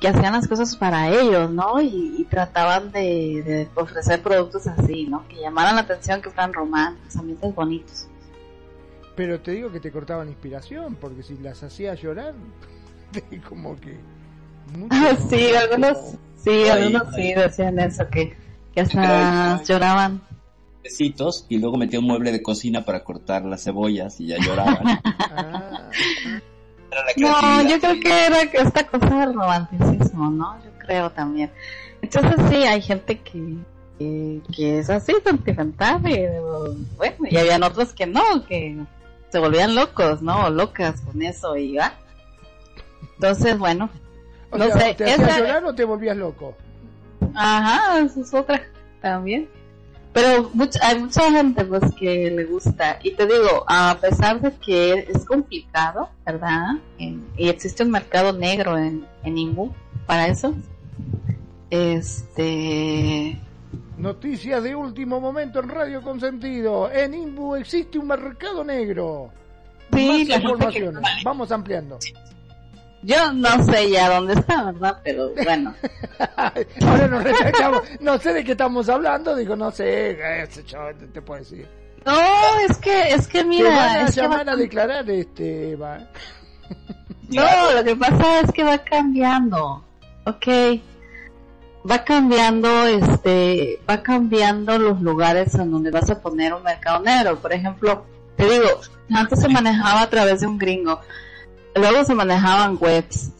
que 0.00 0.08
hacían 0.08 0.32
las 0.32 0.48
cosas 0.48 0.74
para 0.74 1.08
ellos, 1.10 1.50
¿no? 1.50 1.80
Y, 1.80 2.16
y 2.18 2.24
trataban 2.24 2.90
de, 2.90 3.42
de 3.44 3.68
ofrecer 3.76 4.20
productos 4.20 4.66
así, 4.66 5.06
¿no? 5.06 5.26
Que 5.28 5.36
llamaran 5.40 5.76
la 5.76 5.82
atención, 5.82 6.20
que 6.20 6.30
fueran 6.30 6.52
románticos, 6.52 7.14
ambientes 7.16 7.54
bonitos. 7.54 8.06
Pero 9.14 9.40
te 9.40 9.52
digo 9.52 9.70
que 9.70 9.78
te 9.78 9.92
cortaban 9.92 10.28
inspiración, 10.28 10.96
porque 10.96 11.22
si 11.22 11.36
las 11.38 11.62
hacía 11.62 11.94
llorar, 11.94 12.34
como 13.48 13.78
que... 13.78 13.96
mucho- 14.76 14.88
Ah, 14.90 15.16
sí, 15.28 15.54
algunos, 15.54 15.98
sí, 16.42 16.50
Ay, 16.50 16.68
algunos 16.68 17.02
ay. 17.14 17.22
sí 17.22 17.34
decían 17.34 17.78
eso, 17.78 18.08
que, 18.08 18.36
que 18.74 18.80
hasta 18.80 19.54
Ay. 19.56 19.64
lloraban. 19.66 20.20
Besitos, 20.82 21.46
y 21.48 21.58
luego 21.58 21.76
metía 21.76 22.00
un 22.00 22.06
mueble 22.06 22.32
de 22.32 22.42
cocina 22.42 22.84
para 22.84 23.04
cortar 23.04 23.44
las 23.44 23.62
cebollas 23.64 24.20
y 24.20 24.26
ya 24.28 24.38
lloraban. 24.38 25.00
Ah, 25.34 25.88
No, 27.16 27.62
yo 27.68 27.80
creo 27.80 28.00
que 28.00 28.26
era 28.26 28.50
que 28.50 28.58
esta 28.58 28.86
cosa 28.86 29.20
del 29.20 29.32
romanticismo, 29.34 30.28
¿no? 30.30 30.62
Yo 30.62 30.70
creo 30.78 31.10
también. 31.10 31.50
Entonces 32.02 32.34
sí, 32.50 32.56
hay 32.64 32.82
gente 32.82 33.18
que, 33.20 33.56
que, 33.98 34.40
que 34.54 34.78
es 34.80 34.90
así 34.90 35.14
sentimental 35.24 36.02
y 36.06 36.26
bueno, 36.98 37.16
y 37.30 37.36
habían 37.38 37.62
otros 37.62 37.94
que 37.94 38.06
no, 38.06 38.44
que 38.46 38.76
se 39.30 39.38
volvían 39.38 39.74
locos, 39.74 40.20
¿no? 40.20 40.44
O 40.46 40.50
locas 40.50 41.00
con 41.00 41.22
eso 41.22 41.56
y 41.56 41.76
va. 41.76 41.94
Entonces, 43.14 43.56
bueno, 43.58 43.88
o 44.52 44.58
No 44.58 44.66
sea, 44.66 44.78
sé, 44.78 44.94
¿te 44.94 45.10
esa- 45.12 45.38
llorar 45.38 45.64
o 45.64 45.74
te 45.74 45.84
volvías 45.84 46.16
loco? 46.16 46.56
Ajá, 47.34 47.98
esa 48.00 48.20
es 48.20 48.32
otra 48.34 48.62
también. 49.00 49.48
Pero 50.12 50.50
mucha, 50.52 50.78
hay 50.86 50.98
mucha 51.00 51.30
gente 51.30 51.64
pues 51.64 51.82
que 51.98 52.30
le 52.30 52.44
gusta. 52.44 52.98
Y 53.02 53.12
te 53.12 53.24
digo, 53.24 53.64
a 53.66 53.96
pesar 54.00 54.40
de 54.40 54.52
que 54.58 55.06
es 55.08 55.24
complicado, 55.24 56.10
¿verdad? 56.26 56.72
En- 56.98 57.26
y 57.36 57.48
existe 57.48 57.82
un 57.82 57.90
mercado 57.90 58.32
negro 58.34 58.76
en, 58.76 59.06
en 59.24 59.38
Imbu 59.38 59.72
para 60.06 60.26
eso. 60.28 60.54
Este... 61.70 63.38
Noticias 63.96 64.62
de 64.62 64.74
último 64.74 65.20
momento 65.20 65.60
en 65.60 65.68
Radio 65.68 66.02
Consentido. 66.02 66.90
En 66.90 67.14
Imbu 67.14 67.54
existe 67.54 67.98
un 67.98 68.08
mercado 68.08 68.64
negro. 68.64 69.30
Sí, 69.94 70.26
Más 70.28 70.40
informaciones. 70.42 71.02
Vamos 71.24 71.52
ampliando. 71.52 71.98
Yo 73.02 73.32
no 73.32 73.64
sé 73.64 73.90
ya 73.90 74.08
dónde 74.10 74.34
está, 74.34 74.64
¿verdad? 74.64 75.00
Pero 75.02 75.32
bueno. 75.42 75.74
Ahora 76.86 77.08
nos 77.08 77.24
retractamos. 77.24 77.82
No 78.00 78.18
sé 78.18 78.32
de 78.32 78.44
qué 78.44 78.52
estamos 78.52 78.88
hablando. 78.88 79.34
Digo, 79.34 79.56
no 79.56 79.70
sé. 79.70 80.16
sé 80.50 80.64
yo, 80.64 80.78
te, 80.98 81.06
te 81.08 81.20
puedo 81.22 81.40
decir. 81.40 81.68
No, 82.04 82.16
es 82.68 82.78
que, 82.78 83.10
es 83.10 83.26
que 83.26 83.38
Te 83.38 83.44
van 83.44 83.48
mira, 83.48 83.92
a 83.92 84.02
es 84.02 84.14
que 84.14 84.26
va 84.26 84.40
a 84.40 84.56
declarar, 84.56 85.08
este, 85.10 85.70
Eva. 85.70 85.98
No, 87.28 87.72
lo 87.74 87.84
que 87.84 87.96
pasa 87.96 88.40
es 88.40 88.52
que 88.52 88.64
va 88.64 88.78
cambiando. 88.78 89.84
Ok. 90.26 90.46
Va 91.88 92.04
cambiando, 92.04 92.86
este, 92.86 93.80
va 93.88 94.02
cambiando 94.02 94.78
los 94.78 95.00
lugares 95.00 95.54
en 95.56 95.72
donde 95.72 95.90
vas 95.90 96.08
a 96.10 96.20
poner 96.20 96.54
un 96.54 96.62
mercado 96.62 97.00
negro. 97.00 97.36
Por 97.38 97.52
ejemplo, 97.52 98.04
te 98.36 98.44
digo, 98.44 98.80
antes 99.12 99.40
se 99.40 99.48
manejaba 99.48 100.02
a 100.02 100.10
través 100.10 100.40
de 100.40 100.46
un 100.46 100.58
gringo. 100.58 101.00
Luego 101.74 102.04
se 102.04 102.14
manejaban 102.14 102.76
webs. 102.80 103.30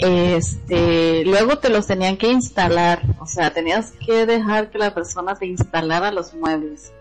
Este, 0.00 1.24
luego 1.24 1.58
te 1.58 1.70
los 1.70 1.86
tenían 1.86 2.16
que 2.16 2.28
instalar. 2.30 3.02
O 3.20 3.26
sea, 3.26 3.52
tenías 3.52 3.92
que 4.04 4.26
dejar 4.26 4.70
que 4.70 4.78
la 4.78 4.94
persona 4.94 5.34
te 5.34 5.46
instalara 5.46 6.10
los 6.12 6.34
muebles. 6.34 6.92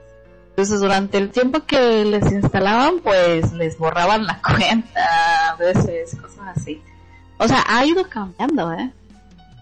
Entonces, 0.50 0.80
durante 0.80 1.18
el 1.20 1.30
tiempo 1.30 1.60
que 1.66 2.04
les 2.06 2.32
instalaban, 2.32 3.00
pues 3.04 3.54
les 3.54 3.78
borraban 3.78 4.26
la 4.26 4.42
cuenta, 4.58 5.52
a 5.52 5.56
veces, 5.56 6.16
cosas 6.20 6.58
así. 6.58 6.82
O 7.38 7.48
sea, 7.48 7.64
ha 7.68 7.86
ido 7.86 8.04
cambiando, 8.10 8.74
¿eh? 8.74 8.92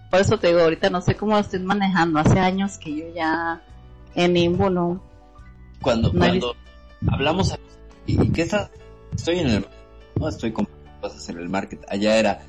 Por 0.09 0.21
eso 0.21 0.37
te 0.39 0.47
digo, 0.47 0.61
ahorita 0.61 0.89
no 0.89 1.01
sé 1.01 1.15
cómo 1.15 1.33
lo 1.33 1.39
estoy 1.39 1.59
manejando. 1.59 2.19
Hace 2.19 2.39
años 2.39 2.77
que 2.77 2.95
yo 2.95 3.05
ya 3.13 3.61
en 4.13 4.37
Imbu 4.37 4.69
no. 4.69 5.01
Cuando, 5.81 6.13
No 6.13 6.19
cuando 6.19 6.55
hablamos, 7.11 7.51
a- 7.51 7.59
¿y 8.05 8.21
y 8.23 8.31
qué 8.31 8.43
estás? 8.43 8.69
Estoy 9.13 9.39
en 9.39 9.49
el, 9.49 9.67
no 10.15 10.29
estoy 10.29 10.53
con 10.53 10.65
cosas 11.13 11.29
en 11.29 11.37
el 11.37 11.49
market. 11.49 11.83
Allá 11.89 12.17
era, 12.17 12.41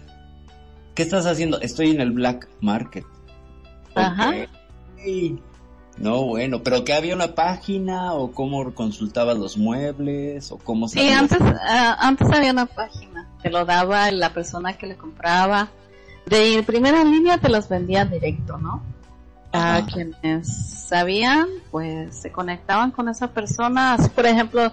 ¿qué 0.94 1.02
estás 1.02 1.26
haciendo? 1.26 1.60
Estoy 1.60 1.90
en 1.90 2.00
el 2.00 2.12
black 2.12 2.48
market. 2.60 3.04
Ajá. 3.94 4.32
No, 5.98 6.24
bueno, 6.24 6.62
pero 6.62 6.84
que 6.84 6.92
había 6.92 7.14
una 7.14 7.34
página 7.34 8.12
o 8.12 8.32
cómo 8.32 8.74
consultabas 8.74 9.38
los 9.38 9.56
muebles 9.56 10.52
o 10.52 10.58
cómo 10.58 10.88
Sí, 10.88 10.98
sabías? 10.98 11.20
antes, 11.20 11.38
ah, 11.66 11.96
antes 12.00 12.30
había 12.30 12.52
una 12.52 12.66
página. 12.66 13.26
Te 13.42 13.50
lo 13.50 13.64
daba 13.64 14.10
la 14.10 14.30
persona 14.34 14.76
que 14.76 14.86
le 14.86 14.96
compraba. 14.96 15.68
De 16.26 16.62
primera 16.66 17.02
línea 17.04 17.38
te 17.38 17.48
los 17.48 17.68
vendía 17.68 18.04
directo, 18.04 18.58
¿no? 18.58 18.82
A 19.52 19.86
quienes 19.90 20.48
sabían, 20.86 21.46
pues 21.70 22.14
se 22.14 22.30
conectaban 22.30 22.90
con 22.90 23.08
esa 23.08 23.28
persona. 23.28 23.94
Así, 23.94 24.10
por 24.10 24.26
ejemplo, 24.26 24.70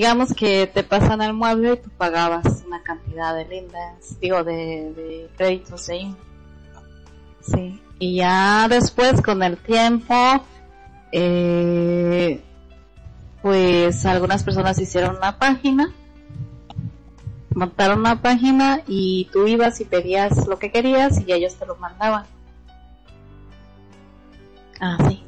digamos 0.00 0.32
que 0.32 0.66
te 0.66 0.82
pasan 0.82 1.20
el 1.20 1.34
mueble 1.34 1.74
y 1.74 1.76
tú 1.76 1.90
pagabas 1.90 2.64
una 2.66 2.82
cantidad 2.82 3.34
de 3.34 3.44
lindas, 3.44 4.18
digo, 4.18 4.42
de, 4.42 4.94
de 4.94 5.30
créditos 5.36 5.90
ahí. 5.90 6.16
Sí. 7.42 7.82
Y 7.98 8.16
ya 8.16 8.66
después, 8.66 9.20
con 9.20 9.42
el 9.42 9.58
tiempo, 9.58 10.14
eh, 11.12 12.42
pues 13.42 14.06
algunas 14.06 14.42
personas 14.42 14.78
hicieron 14.78 15.16
una 15.16 15.38
página, 15.38 15.92
montaron 17.54 17.98
una 17.98 18.22
página 18.22 18.80
y 18.86 19.28
tú 19.30 19.46
ibas 19.46 19.82
y 19.82 19.84
pedías 19.84 20.46
lo 20.46 20.58
que 20.58 20.72
querías 20.72 21.20
y 21.20 21.30
ellos 21.30 21.56
te 21.56 21.66
lo 21.66 21.76
mandaban. 21.76 22.24
Ah, 24.80 24.96
sí. 25.06 25.22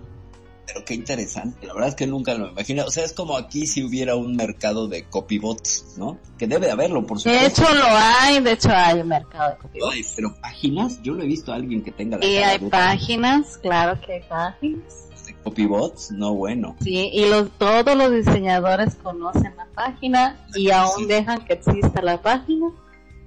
Pero 0.66 0.84
qué 0.84 0.94
interesante, 0.94 1.66
la 1.66 1.74
verdad 1.74 1.88
es 1.90 1.94
que 1.96 2.06
nunca 2.06 2.34
lo 2.34 2.48
imaginé. 2.50 2.82
O 2.82 2.90
sea, 2.90 3.04
es 3.04 3.12
como 3.12 3.36
aquí 3.36 3.66
si 3.66 3.82
hubiera 3.82 4.14
un 4.14 4.36
mercado 4.36 4.86
de 4.88 5.04
copybots, 5.04 5.96
¿no? 5.98 6.18
Que 6.38 6.46
debe 6.46 6.66
de 6.66 6.72
haberlo, 6.72 7.04
por 7.04 7.18
De 7.20 7.22
supuesto. 7.34 7.62
hecho 7.62 7.74
lo 7.74 7.84
hay, 7.88 8.40
de 8.40 8.52
hecho 8.52 8.68
hay 8.72 9.00
un 9.00 9.08
mercado 9.08 9.50
de 9.50 9.56
copibots. 9.58 9.92
Ay, 9.94 10.02
pero 10.14 10.34
páginas, 10.40 11.02
yo 11.02 11.14
no 11.14 11.24
he 11.24 11.26
visto 11.26 11.52
a 11.52 11.56
alguien 11.56 11.82
que 11.82 11.90
tenga 11.90 12.16
la 12.16 12.24
Y 12.24 12.36
hay 12.36 12.58
de- 12.58 12.70
páginas, 12.70 13.58
claro 13.58 14.00
que 14.00 14.12
hay 14.14 14.22
páginas. 14.22 15.08
de 15.26 15.34
copybots, 15.42 16.10
no 16.12 16.34
bueno. 16.34 16.76
Sí, 16.80 17.10
y 17.12 17.28
los, 17.28 17.50
todos 17.58 17.96
los 17.96 18.10
diseñadores 18.12 18.94
conocen 18.96 19.54
la 19.56 19.66
página 19.74 20.46
y 20.54 20.70
aún 20.70 20.92
Sí. 20.98 21.06
dejan 21.06 21.44
que 21.44 21.54
exista 21.54 22.02
la 22.02 22.22
página, 22.22 22.68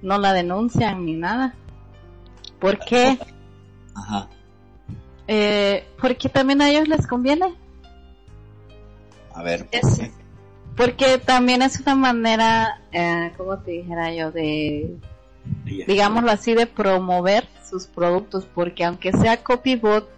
no 0.02 0.18
la 0.18 0.32
denuncian 0.32 1.04
ni 1.04 1.12
nada. 1.14 1.54
¿Por 2.58 2.78
qué? 2.78 3.18
Ajá. 3.94 4.28
Eh, 5.28 5.86
porque 6.00 6.28
también 6.28 6.62
a 6.62 6.70
ellos 6.70 6.88
les 6.88 7.06
conviene. 7.06 7.54
A 9.34 9.42
ver, 9.42 9.66
¿por 9.66 9.74
Es-? 9.74 10.10
Porque 10.76 11.18
también 11.18 11.62
es 11.62 11.80
una 11.80 11.94
manera, 11.94 12.80
eh, 12.92 13.32
como 13.36 13.58
te 13.58 13.70
dijera 13.72 14.12
yo, 14.12 14.30
de, 14.30 14.94
digámoslo 15.64 16.30
así, 16.30 16.54
de 16.54 16.66
promover 16.66 17.48
sus 17.68 17.86
productos, 17.86 18.46
porque 18.54 18.84
aunque 18.84 19.12
sea 19.12 19.42
copybot, 19.42 20.08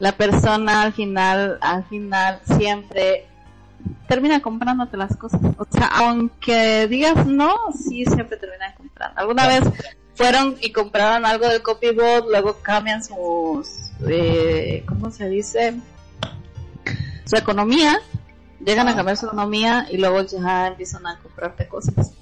la 0.00 0.12
persona 0.16 0.82
al 0.82 0.92
final, 0.92 1.58
al 1.60 1.84
final 1.84 2.40
siempre 2.44 3.26
termina 4.08 4.42
comprándote 4.42 4.96
las 4.96 5.16
cosas. 5.16 5.40
O 5.58 5.66
sea, 5.70 5.86
aunque 5.86 6.88
digas 6.88 7.24
no, 7.26 7.56
sí 7.72 8.04
siempre 8.04 8.36
termina 8.36 8.74
comprando. 8.74 9.20
Alguna 9.20 9.46
vez 9.46 9.62
fueron 10.14 10.56
y 10.60 10.72
compraron 10.72 11.24
algo 11.24 11.48
del 11.48 11.62
copybot, 11.62 12.28
luego 12.28 12.58
cambian 12.62 13.02
sus, 13.02 13.90
eh, 14.08 14.84
¿cómo 14.86 15.10
se 15.10 15.28
dice? 15.28 15.74
Su 17.24 17.36
economía, 17.36 18.00
llegan 18.64 18.88
a 18.88 18.94
cambiar 18.94 19.16
su 19.16 19.26
economía 19.26 19.86
y 19.90 19.96
luego 19.96 20.22
ya 20.22 20.68
empiezan 20.68 21.06
a 21.06 21.18
comprarte 21.18 21.68
cosas. 21.68 22.12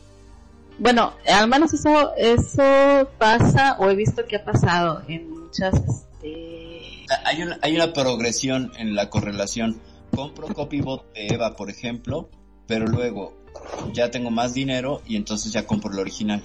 Bueno, 0.79 1.13
al 1.29 1.49
menos 1.49 1.75
eso, 1.75 2.15
eso 2.17 3.09
pasa 3.19 3.77
o 3.79 3.91
he 3.91 3.95
visto 3.95 4.25
que 4.27 4.37
ha 4.37 4.45
pasado 4.45 5.03
en 5.09 5.29
muchas, 5.29 5.75
este, 5.75 7.05
Hay 7.25 7.43
una, 7.43 7.59
hay 7.61 7.75
una 7.77 7.93
progresión 7.93 8.73
en 8.79 8.95
la 8.95 9.11
correlación. 9.11 9.81
Compro 10.15 10.49
copybot 10.49 11.13
de 11.13 11.29
Eva, 11.29 11.55
por 11.55 11.71
ejemplo, 11.71 12.31
pero 12.67 12.87
luego 12.87 13.35
ya 13.93 14.11
tengo 14.11 14.31
más 14.31 14.55
dinero 14.55 15.03
y 15.07 15.17
entonces 15.17 15.53
ya 15.53 15.67
compro 15.67 15.93
el 15.93 15.99
original, 15.99 16.43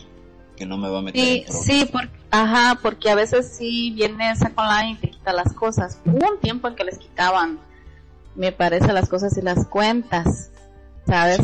que 0.55 0.65
no 0.65 0.77
me 0.77 0.89
va 0.89 0.99
a 0.99 1.01
meter 1.01 1.21
Sí, 1.21 1.43
en 1.47 1.53
sí, 1.53 1.85
por- 1.91 2.09
ajá, 2.31 2.79
porque 2.81 3.09
a 3.09 3.15
veces 3.15 3.47
sí 3.57 3.91
viene 3.91 4.35
Sac 4.35 4.57
Online 4.57 4.91
y 4.91 4.95
te 4.95 5.09
quita 5.09 5.33
las 5.33 5.53
cosas. 5.53 5.99
Hubo 6.05 6.29
un 6.31 6.39
tiempo 6.39 6.67
en 6.67 6.75
que 6.75 6.83
les 6.85 6.97
quitaban, 6.97 7.59
me 8.35 8.51
parece, 8.51 8.91
las 8.93 9.09
cosas 9.09 9.37
y 9.37 9.41
las 9.41 9.67
cuentas, 9.67 10.51
¿sabes? 11.05 11.39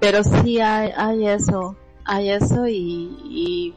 Pero 0.00 0.24
sí 0.24 0.60
hay, 0.60 0.92
hay 0.96 1.26
eso, 1.28 1.76
hay 2.04 2.30
eso 2.30 2.66
y, 2.66 3.16
y 3.24 3.74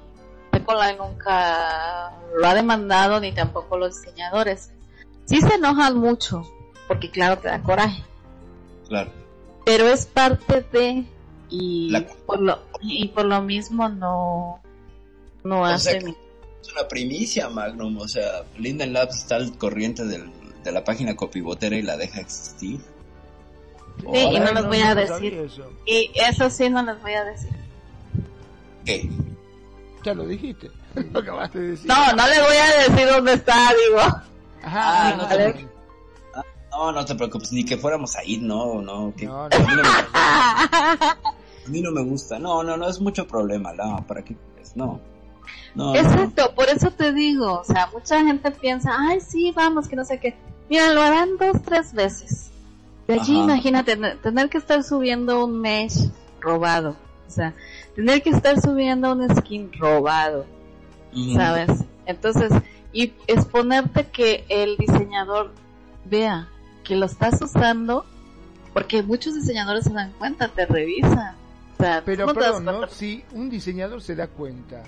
Online 0.65 0.97
nunca 0.97 2.13
lo 2.39 2.47
ha 2.47 2.53
demandado 2.55 3.19
ni 3.19 3.31
tampoco 3.33 3.77
los 3.77 4.01
diseñadores. 4.01 4.71
Sí 5.25 5.41
se 5.41 5.55
enojan 5.55 5.97
mucho, 5.97 6.43
porque 6.87 7.09
claro, 7.11 7.37
te 7.39 7.47
da 7.49 7.61
coraje 7.61 8.03
Claro. 8.87 9.11
pero 9.65 9.87
es 9.87 10.05
parte 10.05 10.65
de 10.71 11.05
y 11.49 11.89
La- 11.91 12.05
por 12.25 12.39
lo 12.41 12.59
y 12.81 13.07
por 13.09 13.25
lo 13.25 13.41
mismo 13.41 13.87
no 13.89 14.59
no 15.43 15.61
O 15.61 15.65
hace 15.65 15.99
sea, 15.99 16.09
Es 16.61 16.71
una 16.73 16.87
primicia, 16.87 17.49
Magnum. 17.49 17.97
O 17.97 18.07
sea, 18.07 18.43
Linden 18.57 18.93
Labs 18.93 19.17
está 19.17 19.35
al 19.35 19.57
corriente 19.57 20.05
del- 20.05 20.31
de 20.63 20.71
la 20.71 20.83
página 20.83 21.15
copybotera 21.15 21.75
y 21.75 21.81
la 21.81 21.97
deja 21.97 22.21
existir. 22.21 22.79
Sí, 23.99 24.05
y 24.19 24.39
no 24.39 24.51
les 24.53 24.65
voy 24.65 24.79
a 24.79 24.95
decir. 24.95 25.33
eso. 25.35 25.69
y 25.85 26.09
eso 26.15 26.49
sí 26.49 26.69
no 26.69 26.81
les 26.83 26.99
voy 27.01 27.13
a 27.13 27.23
decir 27.25 27.51
¿Qué? 28.85 29.07
Ya 30.03 30.13
lo 30.15 30.25
dijiste. 30.25 30.71
Lo 31.13 31.19
acabaste 31.19 31.59
de 31.59 31.67
decir. 31.71 31.87
no 31.87 32.13
no 32.13 32.27
les 32.27 32.39
voy 32.41 32.55
a 32.57 32.89
decir 32.89 33.07
dónde 33.07 33.33
está 33.33 33.71
digo 33.87 33.99
Ajá, 34.63 35.09
Ah, 35.09 35.15
no 35.17 35.23
vale. 35.25 35.53
te 35.53 35.67
No, 36.71 36.91
no 36.91 37.05
te 37.05 37.13
preocupes, 37.15 37.51
ni 37.51 37.63
que 37.65 37.77
fuéramos 37.77 38.15
a 38.15 38.23
ir, 38.23 38.41
no, 38.41 38.81
no. 38.81 39.13
que- 39.15 39.25
No, 39.27 39.43
A, 39.45 39.49
mí 39.49 39.75
no 39.75 39.83
me, 39.83 39.89
a 40.13 41.17
mí 41.67 41.81
no 41.81 41.91
me 41.91 42.03
gusta. 42.03 42.39
No, 42.39 42.63
no, 42.63 42.75
no, 42.77 42.87
es 42.89 42.99
mucho 42.99 43.27
problema, 43.27 43.73
no, 43.73 44.03
¿para 44.07 44.23
qué 44.23 44.35
crees? 44.55 44.75
No. 44.75 44.99
No, 45.75 45.95
exacto 45.95 46.53
por 46.55 46.69
eso 46.69 46.91
te 46.91 47.11
digo 47.13 47.59
o 47.59 47.63
sea 47.63 47.89
mucha 47.93 48.23
gente 48.23 48.51
piensa 48.51 48.91
ay 48.97 49.19
sí 49.21 49.51
vamos 49.55 49.87
que 49.87 49.95
no 49.95 50.05
sé 50.05 50.19
qué 50.19 50.35
mira 50.69 50.91
lo 50.93 51.01
harán 51.01 51.37
dos 51.37 51.61
tres 51.63 51.93
veces 51.93 52.51
de 53.07 53.15
allí 53.15 53.35
Ajá. 53.35 53.43
imagínate 53.45 53.97
ne- 53.97 54.15
tener 54.15 54.49
que 54.49 54.57
estar 54.57 54.83
subiendo 54.83 55.43
un 55.45 55.59
mesh 55.59 56.09
robado 56.39 56.95
o 57.27 57.31
sea 57.31 57.53
tener 57.95 58.21
que 58.21 58.29
estar 58.31 58.59
subiendo 58.59 59.11
un 59.13 59.35
skin 59.35 59.71
robado. 59.73 60.45
¿sabes? 61.35 61.69
Entonces, 62.05 62.51
y 62.91 63.13
exponerte 63.27 64.07
que 64.07 64.45
el 64.49 64.77
diseñador 64.77 65.51
vea 66.05 66.47
que 66.83 66.95
lo 66.95 67.05
estás 67.05 67.41
usando, 67.41 68.05
porque 68.73 69.03
muchos 69.03 69.35
diseñadores 69.35 69.85
se 69.85 69.93
dan 69.93 70.11
cuenta, 70.13 70.47
te 70.47 70.65
revisan. 70.65 71.35
O 71.77 71.83
sea, 71.83 72.01
Pero 72.05 72.33
¿tú 72.33 72.39
no. 72.61 72.87
Si 72.87 73.23
un 73.31 73.49
diseñador 73.49 74.01
se 74.01 74.15
da 74.15 74.27
cuenta, 74.27 74.83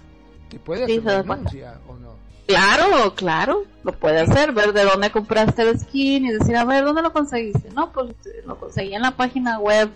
¿te 0.49 0.59
puede 0.59 0.83
hacer 0.83 1.23
denuncia 1.23 1.79
o 1.87 1.95
no? 1.95 2.15
Claro, 2.47 3.15
claro, 3.15 3.63
lo 3.83 3.91
puede 3.93 4.19
hacer, 4.21 4.51
ver 4.51 4.71
de 4.71 4.83
dónde 4.83 5.09
compraste 5.11 5.63
el 5.63 5.79
skin 5.79 6.25
y 6.25 6.31
decir, 6.31 6.55
a 6.55 6.63
ver, 6.65 6.83
¿dónde 6.85 7.01
lo 7.01 7.11
conseguiste? 7.11 7.69
No, 7.73 7.91
pues 7.91 8.13
lo 8.45 8.59
conseguí 8.59 8.93
en 8.93 9.01
la 9.01 9.11
página 9.11 9.57
web, 9.59 9.89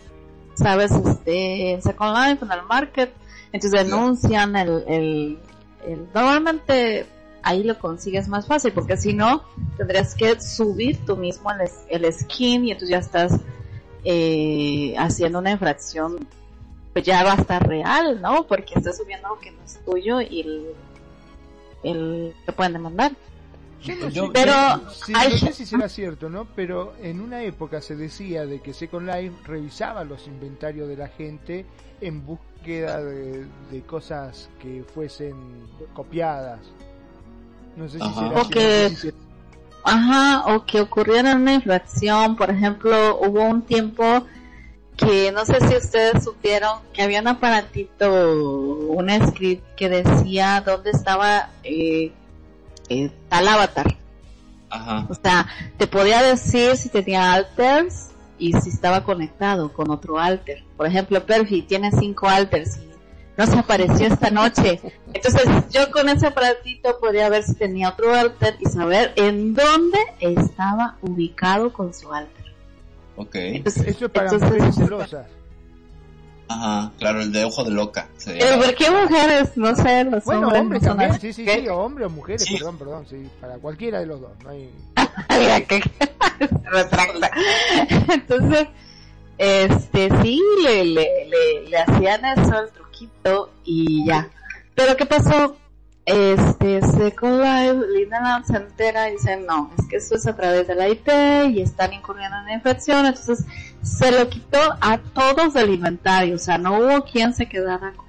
¿sabes? 0.55 0.91
Este, 0.91 1.71
en 1.73 1.81
Second 1.83 2.15
Life, 2.17 2.43
en 2.43 2.51
el 2.51 2.63
market. 2.63 3.11
Entonces 3.51 3.83
denuncian 3.85 4.55
el, 4.55 4.83
el, 4.87 5.39
el- 5.85 6.07
normalmente 6.13 7.05
ahí 7.43 7.63
lo 7.63 7.77
consigues 7.77 8.27
más 8.27 8.47
fácil, 8.47 8.71
porque 8.73 8.97
si 8.97 9.13
no, 9.13 9.43
tendrías 9.77 10.15
que 10.15 10.41
subir 10.41 10.97
tú 11.05 11.15
mismo 11.17 11.51
el, 11.51 11.69
el 12.03 12.11
skin 12.13 12.65
y 12.65 12.71
entonces 12.71 12.89
ya 12.89 12.97
estás 12.97 13.39
eh, 14.03 14.95
haciendo 14.97 15.39
una 15.39 15.51
infracción 15.51 16.27
pues 16.93 17.05
ya 17.05 17.23
va 17.23 17.33
a 17.33 17.35
estar 17.35 17.67
real, 17.67 18.21
¿no? 18.21 18.45
Porque 18.47 18.73
estás 18.75 18.97
subiendo 18.97 19.27
algo 19.27 19.39
que 19.39 19.51
no 19.51 19.63
es 19.63 19.79
tuyo 19.85 20.21
y 20.21 20.41
el, 20.41 20.65
el 21.83 22.33
te 22.45 22.51
pueden 22.53 22.73
demandar. 22.73 23.11
Yo 23.81 23.95
no 23.95 24.09
Yo- 24.09 24.25
sé, 24.25 24.31
Pero 24.33 24.53
sí, 24.91 25.13
hay- 25.15 25.31
no 25.31 25.37
sé 25.37 25.53
si 25.53 25.65
será 25.65 25.87
cierto, 25.87 26.29
¿no? 26.29 26.45
Pero 26.55 26.93
en 27.01 27.21
una 27.21 27.43
época 27.43 27.81
se 27.81 27.95
decía 27.95 28.45
de 28.45 28.59
que 28.61 28.73
Second 28.73 29.07
Life 29.07 29.35
revisaba 29.45 30.03
los 30.03 30.27
inventarios 30.27 30.87
de 30.89 30.97
la 30.97 31.07
gente 31.07 31.65
en 32.01 32.25
búsqueda 32.25 33.01
de, 33.01 33.45
de 33.71 33.81
cosas 33.83 34.49
que 34.61 34.83
fuesen 34.93 35.33
copiadas. 35.93 36.59
No 37.77 37.87
sé 37.87 37.99
si 37.99 38.03
Ajá. 38.03 38.27
será 38.29 38.41
O 38.41 38.49
que- 38.49 38.89
cierto. 38.89 39.19
Ajá, 39.85 40.53
o 40.53 40.65
que 40.65 40.81
ocurriera 40.81 41.35
una 41.35 41.53
infracción, 41.53 42.35
por 42.35 42.49
ejemplo, 42.49 43.17
hubo 43.21 43.41
un 43.43 43.61
tiempo 43.61 44.25
que 44.99 45.31
no 45.31 45.45
sé 45.45 45.59
si 45.61 45.77
ustedes 45.77 46.23
supieron 46.23 46.79
que 46.93 47.01
había 47.01 47.21
un 47.21 47.29
aparatito, 47.29 48.89
un 48.89 49.09
script 49.27 49.63
que 49.75 49.87
decía 49.87 50.61
dónde 50.65 50.91
estaba 50.91 51.49
eh, 51.63 52.11
eh, 52.89 53.09
tal 53.29 53.47
avatar. 53.47 53.95
Ajá. 54.69 55.07
O 55.09 55.15
sea, 55.15 55.47
te 55.77 55.87
podía 55.87 56.21
decir 56.21 56.75
si 56.75 56.89
tenía 56.89 57.33
alters 57.33 58.09
y 58.37 58.53
si 58.53 58.69
estaba 58.69 59.03
conectado 59.03 59.71
con 59.71 59.89
otro 59.89 60.19
alter. 60.19 60.63
Por 60.75 60.85
ejemplo, 60.85 61.25
Perfi 61.25 61.61
tiene 61.61 61.91
cinco 61.91 62.27
alters 62.27 62.77
y 62.77 62.89
no 63.37 63.47
se 63.47 63.57
apareció 63.57 64.07
esta 64.07 64.29
noche. 64.29 64.81
Entonces, 65.13 65.47
yo 65.71 65.89
con 65.91 66.09
ese 66.09 66.27
aparatito 66.27 66.99
podría 66.99 67.29
ver 67.29 67.43
si 67.43 67.55
tenía 67.55 67.89
otro 67.89 68.13
alter 68.13 68.57
y 68.59 68.65
saber 68.65 69.13
en 69.15 69.53
dónde 69.53 69.99
estaba 70.19 70.97
ubicado 71.01 71.71
con 71.71 71.93
su 71.93 72.13
alter. 72.13 72.48
Ok. 73.19 73.35
Entonces, 73.35 73.87
Eso 73.87 74.05
es 74.05 74.11
para 74.11 74.27
entonces- 74.27 74.49
mujeres 74.49 74.75
celosas. 74.75 75.27
Ajá, 76.51 76.91
claro, 76.97 77.21
el 77.21 77.31
de 77.31 77.43
ojo 77.43 77.63
de 77.63 77.69
loca. 77.71 78.07
Pero 78.25 78.39
llama. 78.39 78.63
¿por 78.63 78.75
qué 78.75 78.89
mujeres? 78.89 79.51
No 79.55 79.75
sé, 79.75 80.03
los 80.05 80.23
Bueno, 80.23 80.47
hombres 80.47 80.61
hombres 80.61 80.81
no 80.81 80.87
son 80.89 80.97
también, 80.97 81.21
sí, 81.21 81.31
sí, 81.33 81.45
¿Qué? 81.45 81.59
sí, 81.61 81.67
o 81.67 81.77
hombres 81.77 82.07
o 82.07 82.09
mujeres, 82.09 82.43
Sí. 82.43 82.53
perdón, 82.57 82.77
perdón, 82.79 83.05
sí, 83.07 83.29
para 83.39 83.55
cualquiera 83.59 83.99
de 83.99 84.05
los 84.07 84.19
dos. 84.21 84.31
No 84.43 84.49
hay... 84.49 84.71
Mira 85.39 85.61
que 85.61 85.81
se 85.81 86.47
retracta. 86.71 87.29
Entonces, 88.13 88.67
este, 89.37 90.09
sí, 90.23 90.41
le, 90.63 90.85
le, 90.85 91.27
le, 91.27 91.69
le 91.69 91.77
hacían 91.77 92.25
eso, 92.25 92.59
el 92.61 92.69
truquito, 92.71 93.51
y 93.65 94.07
ya. 94.07 94.27
Pero 94.73 94.97
¿qué 94.97 95.05
pasó? 95.05 95.55
Este, 96.09 96.81
Second 96.81 97.39
Life, 97.39 97.87
Linda 97.93 98.41
se 98.43 98.57
entera 98.57 99.09
y 99.09 99.11
dice, 99.11 99.37
no, 99.37 99.69
es 99.77 99.87
que 99.87 99.97
esto 99.97 100.15
es 100.15 100.25
a 100.25 100.35
través 100.35 100.67
de 100.67 100.73
la 100.73 100.89
IP 100.89 101.07
y 101.51 101.61
están 101.61 101.93
incurriendo 101.93 102.35
en 102.47 102.55
infección, 102.55 103.05
entonces 103.05 103.45
se 103.83 104.11
lo 104.11 104.27
quitó 104.27 104.57
a 104.81 104.97
todos 104.97 105.53
del 105.53 105.69
inventario, 105.69 106.33
o 106.33 106.39
sea, 106.39 106.57
no 106.57 106.79
hubo 106.79 107.03
quien 107.03 107.35
se 107.35 107.47
quedara 107.47 107.93
con, 107.95 108.07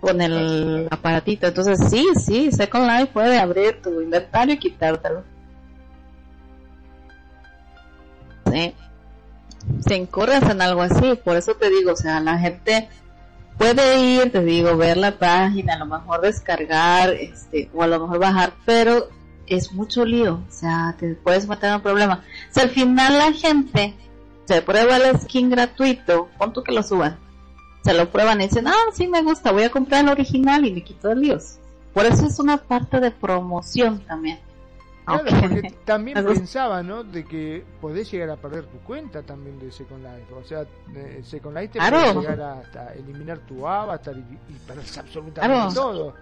con 0.00 0.20
el 0.20 0.86
aparatito, 0.92 1.48
entonces 1.48 1.80
sí, 1.90 2.06
sí, 2.14 2.52
Second 2.52 2.88
Life 2.88 3.06
puede 3.06 3.36
abrir 3.36 3.82
tu 3.82 4.00
inventario 4.00 4.54
y 4.54 4.58
quitártelo. 4.58 5.24
Sí. 8.46 8.74
Se 9.80 9.96
incurres 9.96 10.42
en 10.44 10.62
algo 10.62 10.82
así, 10.82 11.16
por 11.24 11.36
eso 11.36 11.54
te 11.56 11.68
digo, 11.68 11.92
o 11.92 11.96
sea, 11.96 12.20
la 12.20 12.38
gente 12.38 12.88
puede 13.58 14.00
ir, 14.00 14.32
te 14.32 14.42
digo, 14.42 14.76
ver 14.76 14.96
la 14.96 15.18
página, 15.18 15.74
a 15.74 15.78
lo 15.78 15.86
mejor 15.86 16.20
descargar, 16.20 17.10
este, 17.10 17.68
o 17.74 17.82
a 17.82 17.88
lo 17.88 18.00
mejor 18.00 18.20
bajar, 18.20 18.52
pero 18.64 19.08
es 19.46 19.72
mucho 19.72 20.04
lío, 20.04 20.34
o 20.48 20.50
sea, 20.50 20.94
te 20.98 21.14
puedes 21.16 21.46
meter 21.48 21.74
un 21.74 21.82
problema. 21.82 22.24
O 22.50 22.54
sea, 22.54 22.62
al 22.62 22.70
final 22.70 23.18
la 23.18 23.32
gente 23.32 23.94
se 24.44 24.62
prueba 24.62 24.96
el 24.96 25.18
skin 25.20 25.50
gratuito, 25.50 26.28
pon 26.38 26.52
tú 26.52 26.62
que 26.62 26.72
lo 26.72 26.82
suban, 26.82 27.18
se 27.82 27.92
lo 27.94 28.10
prueban 28.10 28.40
y 28.40 28.44
dicen, 28.44 28.68
ah, 28.68 28.92
sí 28.94 29.08
me 29.08 29.22
gusta, 29.22 29.52
voy 29.52 29.64
a 29.64 29.70
comprar 29.70 30.04
el 30.04 30.10
original 30.10 30.64
y 30.64 30.72
me 30.72 30.84
quito 30.84 31.08
de 31.08 31.16
líos. 31.16 31.58
Por 31.92 32.06
eso 32.06 32.26
es 32.26 32.38
una 32.38 32.58
parte 32.58 33.00
de 33.00 33.10
promoción 33.10 34.00
también. 34.06 34.38
Claro, 35.08 35.24
porque 35.40 35.74
también 35.84 36.24
pensaba, 36.24 36.82
¿no? 36.82 37.02
De 37.04 37.24
que 37.24 37.64
podés 37.80 38.10
llegar 38.10 38.30
a 38.30 38.36
perder 38.36 38.66
tu 38.66 38.78
cuenta 38.78 39.22
también 39.22 39.58
de 39.58 39.70
Second 39.72 40.02
Life. 40.04 40.32
O 40.34 40.44
sea, 40.44 40.64
Second 41.24 41.56
Life 41.56 41.68
te 41.72 41.78
Claro. 41.78 42.14
puede 42.14 42.20
llegar 42.20 42.40
a 42.40 42.58
hasta 42.60 42.92
eliminar 42.94 43.38
tu 43.40 43.66
avatar 43.66 44.14
y, 44.16 44.52
y 44.52 44.56
perderse 44.66 45.00
absolutamente 45.00 45.56
Claro. 45.56 45.72
todo. 45.74 46.14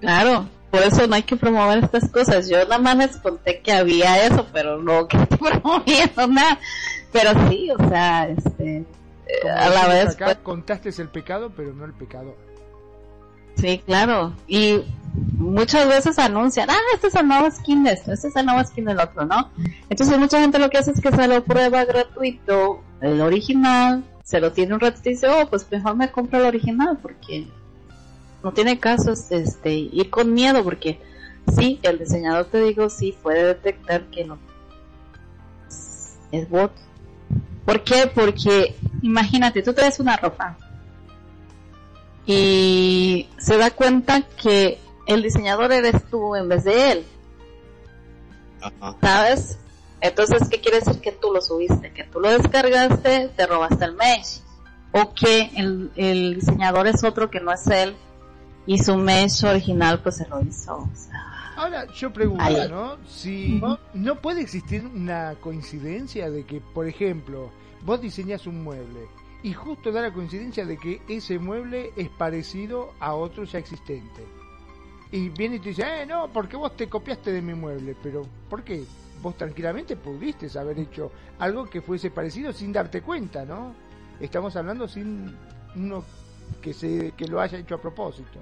Claro, 0.00 0.46
por 0.70 0.82
eso 0.82 1.06
no 1.06 1.14
hay 1.14 1.22
que 1.22 1.36
promover 1.36 1.84
estas 1.84 2.10
cosas. 2.10 2.48
Yo 2.48 2.58
nada 2.64 2.78
más 2.78 2.96
les 2.96 3.16
conté 3.18 3.60
que 3.60 3.72
había 3.72 4.26
eso, 4.26 4.46
pero 4.52 4.80
no 4.82 5.06
que 5.08 5.16
estoy 5.16 5.38
promoviendo 5.60 6.26
nada. 6.26 6.58
Pero 7.12 7.48
sí, 7.48 7.70
o 7.70 7.88
sea, 7.88 8.28
este, 8.28 8.84
a 9.56 9.68
la 9.70 9.88
vez, 9.88 10.08
acá, 10.14 10.24
pues, 10.26 10.38
contaste 10.38 10.90
el 11.00 11.08
pecado, 11.08 11.52
pero 11.56 11.72
no 11.72 11.84
el 11.84 11.92
pecador. 11.94 12.36
Sí, 13.56 13.78
claro. 13.84 14.32
Y 14.46 14.82
muchas 15.14 15.88
veces 15.88 16.18
anuncian, 16.18 16.70
ah, 16.70 16.76
este 16.94 17.08
es 17.08 17.14
el 17.14 17.28
nuevo 17.28 17.50
skin 17.50 17.84
de 17.84 17.92
esto, 17.92 18.12
este 18.12 18.28
es 18.28 18.36
el 18.36 18.46
nuevo 18.46 18.64
skin 18.64 18.84
del 18.84 19.00
otro, 19.00 19.24
¿no? 19.24 19.50
Entonces 19.88 20.18
mucha 20.18 20.40
gente 20.40 20.58
lo 20.58 20.70
que 20.70 20.78
hace 20.78 20.90
es 20.90 21.00
que 21.00 21.12
se 21.12 21.28
lo 21.28 21.44
prueba 21.44 21.84
gratuito, 21.84 22.82
el 23.00 23.20
original, 23.20 24.04
se 24.24 24.40
lo 24.40 24.52
tiene 24.52 24.74
un 24.74 24.80
ratito 24.80 25.08
y 25.08 25.12
dice, 25.12 25.28
oh, 25.28 25.46
pues 25.48 25.66
mejor 25.70 25.96
me 25.96 26.10
compro 26.10 26.40
el 26.40 26.46
original 26.46 26.98
porque 27.00 27.46
no 28.42 28.52
tiene 28.52 28.78
caso 28.78 29.12
este 29.12 29.72
ir 29.72 30.10
con 30.10 30.32
miedo 30.32 30.64
porque 30.64 31.00
sí, 31.56 31.78
el 31.82 31.98
diseñador 31.98 32.46
te 32.46 32.60
digo, 32.62 32.88
sí 32.88 33.14
puede 33.22 33.44
detectar 33.44 34.02
que 34.10 34.24
no 34.24 34.38
es 36.32 36.48
bot. 36.48 36.72
¿Por 37.64 37.82
qué? 37.84 38.10
Porque 38.12 38.74
imagínate, 39.02 39.62
tú 39.62 39.72
traes 39.72 40.00
una 40.00 40.16
ropa 40.16 40.58
y 42.26 43.28
se 43.38 43.56
da 43.56 43.70
cuenta 43.70 44.22
que 44.22 44.78
el 45.06 45.22
diseñador 45.22 45.72
eres 45.72 46.04
tú 46.10 46.34
en 46.34 46.48
vez 46.48 46.64
de 46.64 46.92
él, 46.92 47.04
Ajá. 48.60 48.96
¿sabes? 49.00 49.58
Entonces, 50.00 50.48
¿qué 50.48 50.60
quiere 50.60 50.80
decir 50.80 51.00
que 51.00 51.12
tú 51.12 51.32
lo 51.32 51.40
subiste? 51.40 51.92
Que 51.92 52.04
tú 52.04 52.20
lo 52.20 52.30
descargaste, 52.30 53.30
te 53.36 53.46
robaste 53.46 53.84
el 53.84 53.94
mesh. 53.94 54.40
O 54.92 55.12
que 55.14 55.50
el, 55.56 55.90
el 55.96 56.34
diseñador 56.36 56.86
es 56.86 57.02
otro 57.04 57.30
que 57.30 57.40
no 57.40 57.52
es 57.52 57.66
él 57.66 57.96
y 58.66 58.78
su 58.78 58.96
mesh 58.96 59.44
original 59.44 60.00
pues 60.00 60.16
se 60.16 60.28
lo 60.28 60.40
hizo. 60.42 60.76
O 60.76 60.90
sea, 60.94 61.52
Ahora, 61.56 61.86
yo 61.94 62.12
pregunto, 62.12 62.42
Ahí. 62.42 62.68
¿no? 62.68 62.96
Si 63.08 63.60
no 63.94 64.16
puede 64.20 64.40
existir 64.40 64.84
una 64.86 65.34
coincidencia 65.40 66.30
de 66.30 66.44
que, 66.44 66.60
por 66.60 66.86
ejemplo, 66.86 67.50
vos 67.82 68.00
diseñas 68.00 68.46
un 68.46 68.62
mueble 68.62 69.06
y 69.44 69.52
justo 69.52 69.92
da 69.92 70.00
la 70.00 70.10
coincidencia 70.10 70.64
de 70.64 70.78
que 70.78 71.02
ese 71.06 71.38
mueble 71.38 71.92
es 71.96 72.08
parecido 72.08 72.94
a 72.98 73.14
otro 73.14 73.44
ya 73.44 73.58
existente. 73.58 74.24
Y 75.12 75.28
viene 75.28 75.56
y 75.56 75.58
te 75.58 75.68
dice, 75.68 75.82
eh, 75.82 76.06
no, 76.06 76.28
porque 76.32 76.56
vos 76.56 76.74
te 76.74 76.88
copiaste 76.88 77.30
de 77.30 77.42
mi 77.42 77.52
mueble, 77.52 77.94
pero 78.02 78.22
¿por 78.48 78.64
qué? 78.64 78.82
Vos 79.20 79.36
tranquilamente 79.36 79.96
pudiste 79.96 80.48
haber 80.58 80.78
hecho 80.78 81.12
algo 81.38 81.68
que 81.68 81.82
fuese 81.82 82.10
parecido 82.10 82.54
sin 82.54 82.72
darte 82.72 83.02
cuenta, 83.02 83.44
¿no? 83.44 83.74
Estamos 84.18 84.56
hablando 84.56 84.88
sin 84.88 85.36
uno 85.76 86.02
que 86.62 86.72
se 86.72 87.12
que 87.12 87.26
lo 87.26 87.38
haya 87.38 87.58
hecho 87.58 87.74
a 87.74 87.80
propósito. 87.82 88.40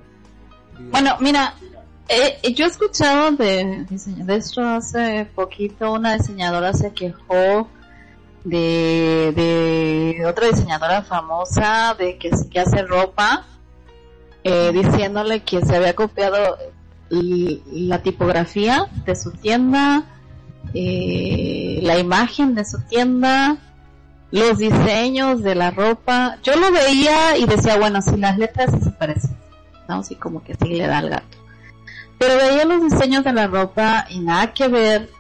Bueno, 0.93 1.17
mira, 1.19 1.57
eh, 2.09 2.53
yo 2.55 2.65
he 2.65 2.69
escuchado 2.69 3.33
de, 3.33 3.87
de 3.89 4.37
esto 4.37 4.63
hace 4.63 5.29
poquito, 5.35 5.93
una 5.95 6.17
diseñadora 6.17 6.73
se 6.73 6.93
quejó 6.93 7.69
de, 8.45 9.33
de 10.17 10.27
otra 10.27 10.49
diseñadora 10.49 11.03
famosa 11.03 11.95
de 11.99 12.19
que, 12.19 12.31
que 12.51 12.61
hace 12.61 12.83
ropa, 12.83 13.45
eh, 14.45 14.73
diciéndole 14.73 15.41
que 15.41 15.65
se 15.65 15.77
había 15.77 15.95
copiado 15.95 16.57
la 17.11 18.03
tipografía 18.03 18.87
de 19.05 19.15
su 19.15 19.33
tienda, 19.33 20.05
eh, 20.75 21.81
la 21.83 21.99
imagen 21.99 22.55
de 22.55 22.65
su 22.65 22.81
tienda, 22.83 23.59
los 24.31 24.59
diseños 24.59 25.43
de 25.43 25.55
la 25.55 25.71
ropa. 25.71 26.39
Yo 26.43 26.57
lo 26.57 26.73
veía 26.73 27.37
y 27.37 27.45
decía, 27.45 27.77
bueno, 27.77 28.01
si 28.01 28.17
las 28.17 28.39
letras 28.39 28.71
se 28.83 28.91
parecen. 28.91 29.37
¿no? 29.89 29.97
Así 29.97 30.15
como 30.17 30.43
que 30.43 30.55
sí 30.55 30.69
le 30.69 30.87
da 30.87 30.99
al 30.99 31.11
gato. 31.11 31.39
Pero 32.19 32.37
veía 32.37 32.65
los 32.65 32.83
diseños 32.83 33.25
de 33.25 33.33
la 33.33 33.47
ropa 33.47 34.07
y 34.09 34.21
nada 34.21 34.55
que 34.55 34.69
ver, 34.69 35.11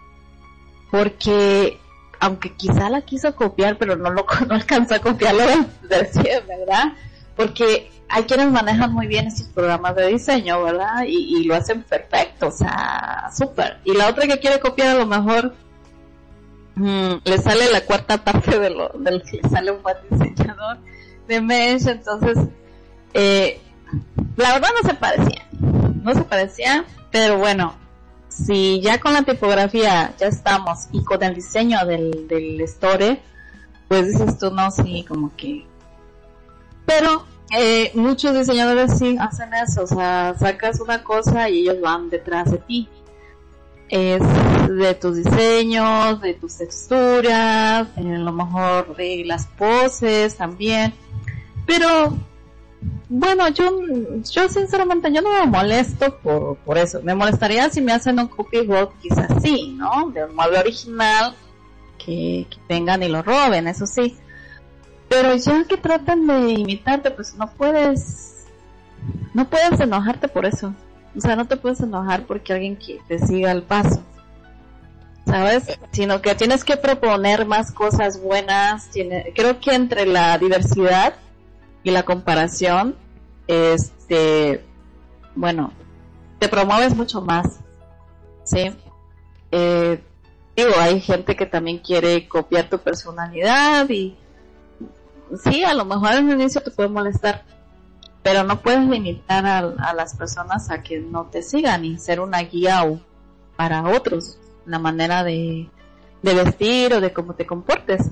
porque 0.90 1.78
aunque 2.22 2.54
quizá 2.54 2.88
la 2.88 3.00
quiso 3.00 3.34
copiar, 3.34 3.76
pero 3.78 3.96
no 3.96 4.08
lo 4.10 4.24
no 4.48 4.54
alcanzó 4.54 4.94
a 4.94 5.00
copiarlo 5.00 5.44
del, 5.44 5.66
del 5.88 6.06
100, 6.06 6.46
¿verdad? 6.46 6.92
Porque 7.34 7.90
hay 8.08 8.22
quienes 8.24 8.48
manejan 8.48 8.92
muy 8.92 9.08
bien 9.08 9.26
estos 9.26 9.48
programas 9.48 9.96
de 9.96 10.06
diseño, 10.06 10.62
¿verdad? 10.62 11.02
Y, 11.04 11.42
lo 11.42 11.56
hacen 11.56 11.82
perfecto, 11.82 12.46
o 12.46 12.52
sea, 12.52 13.28
súper. 13.36 13.78
Y 13.84 13.94
la 13.94 14.08
otra 14.08 14.28
que 14.28 14.38
quiere 14.38 14.60
copiar 14.60 14.94
a 14.94 14.98
lo 15.00 15.06
mejor 15.06 15.52
mm, 16.76 17.14
le 17.24 17.38
sale 17.38 17.72
la 17.72 17.80
cuarta 17.80 18.22
parte 18.22 18.56
de 18.56 18.70
lo, 18.70 18.90
de 18.90 19.10
lo 19.10 19.22
que 19.24 19.40
le 19.42 19.48
sale 19.48 19.72
un 19.72 19.82
buen 19.82 19.96
diseñador 20.08 20.78
de 21.26 21.40
Mesh, 21.40 21.88
entonces 21.88 22.38
eh, 23.14 23.60
la 24.36 24.52
verdad 24.52 24.68
no 24.80 24.88
se 24.88 24.94
parecía, 24.94 25.48
no 25.60 26.14
se 26.14 26.22
parecía, 26.22 26.84
pero 27.10 27.38
bueno, 27.38 27.74
si 28.32 28.80
ya 28.80 29.00
con 29.00 29.12
la 29.12 29.22
tipografía 29.22 30.14
ya 30.18 30.26
estamos 30.26 30.88
y 30.92 31.04
con 31.04 31.22
el 31.22 31.34
diseño 31.34 31.84
del, 31.86 32.26
del 32.28 32.60
store, 32.62 33.20
pues 33.88 34.08
dices 34.08 34.38
tú 34.38 34.50
no, 34.50 34.70
sí, 34.70 35.04
como 35.06 35.34
que... 35.36 35.66
Pero 36.86 37.24
eh, 37.54 37.92
muchos 37.94 38.34
diseñadores 38.34 38.98
sí 38.98 39.16
hacen 39.20 39.52
eso, 39.52 39.82
o 39.82 39.86
sea, 39.86 40.34
sacas 40.38 40.80
una 40.80 41.04
cosa 41.04 41.50
y 41.50 41.60
ellos 41.60 41.80
van 41.80 42.08
detrás 42.08 42.50
de 42.50 42.58
ti. 42.58 42.88
Es 43.90 44.22
de 44.68 44.94
tus 44.94 45.16
diseños, 45.16 46.20
de 46.22 46.32
tus 46.32 46.56
texturas, 46.56 47.86
eh, 47.98 48.14
a 48.14 48.18
lo 48.18 48.32
mejor 48.32 48.96
de 48.96 49.22
las 49.26 49.46
poses 49.46 50.34
también. 50.36 50.94
Pero 51.66 52.16
bueno, 53.08 53.48
yo, 53.50 53.70
yo 54.30 54.48
sinceramente 54.48 55.12
yo 55.12 55.20
no 55.20 55.32
me 55.32 55.46
molesto 55.46 56.18
por, 56.18 56.56
por 56.58 56.78
eso. 56.78 57.00
Me 57.02 57.14
molestaría 57.14 57.68
si 57.70 57.80
me 57.80 57.92
hacen 57.92 58.18
un 58.18 58.28
copy 58.28 58.66
bot 58.66 58.98
quizás 59.00 59.30
sí, 59.42 59.74
¿no? 59.76 60.10
De 60.10 60.24
un 60.24 60.38
original 60.38 61.34
que, 61.98 62.46
que 62.48 62.56
vengan 62.68 63.02
y 63.02 63.08
lo 63.08 63.22
roben, 63.22 63.68
eso 63.68 63.86
sí. 63.86 64.16
Pero 65.08 65.34
ya 65.36 65.64
que 65.64 65.76
tratan 65.76 66.26
de 66.26 66.52
imitarte, 66.52 67.10
pues 67.10 67.34
no 67.34 67.50
puedes, 67.52 68.46
no 69.34 69.48
puedes 69.48 69.78
enojarte 69.78 70.28
por 70.28 70.46
eso. 70.46 70.74
O 71.14 71.20
sea, 71.20 71.36
no 71.36 71.46
te 71.46 71.58
puedes 71.58 71.80
enojar 71.80 72.24
porque 72.24 72.54
alguien 72.54 72.76
que 72.76 72.98
te 73.06 73.18
siga 73.18 73.52
el 73.52 73.62
paso. 73.62 74.02
¿Sabes? 75.26 75.64
Sino 75.92 76.22
que 76.22 76.34
tienes 76.34 76.64
que 76.64 76.78
proponer 76.78 77.44
más 77.44 77.72
cosas 77.72 78.20
buenas. 78.20 78.88
Creo 79.34 79.60
que 79.60 79.74
entre 79.74 80.06
la 80.06 80.38
diversidad 80.38 81.14
y 81.82 81.90
la 81.90 82.04
comparación, 82.04 82.96
este, 83.46 84.64
bueno, 85.34 85.72
te 86.38 86.48
promueves 86.48 86.94
mucho 86.94 87.20
más, 87.20 87.60
¿sí? 88.44 88.70
Eh, 89.50 90.02
digo, 90.56 90.70
hay 90.78 91.00
gente 91.00 91.36
que 91.36 91.46
también 91.46 91.78
quiere 91.78 92.28
copiar 92.28 92.68
tu 92.68 92.78
personalidad 92.78 93.88
y 93.90 94.16
sí, 95.42 95.64
a 95.64 95.74
lo 95.74 95.84
mejor 95.84 96.12
en 96.12 96.30
el 96.30 96.40
inicio 96.40 96.60
te 96.62 96.70
puede 96.70 96.88
molestar, 96.88 97.44
pero 98.22 98.44
no 98.44 98.60
puedes 98.60 98.88
limitar 98.88 99.44
a, 99.46 99.94
las 99.94 100.16
personas 100.16 100.70
a 100.70 100.82
que 100.82 101.00
no 101.00 101.26
te 101.26 101.42
sigan 101.42 101.84
y 101.84 101.98
ser 101.98 102.20
una 102.20 102.40
guía 102.40 102.82
para 103.56 103.82
otros, 103.88 104.38
la 104.66 104.78
manera 104.78 105.24
de, 105.24 105.68
de 106.22 106.34
vestir 106.34 106.94
o 106.94 107.00
de 107.00 107.12
cómo 107.12 107.34
te 107.34 107.46
comportes. 107.46 108.10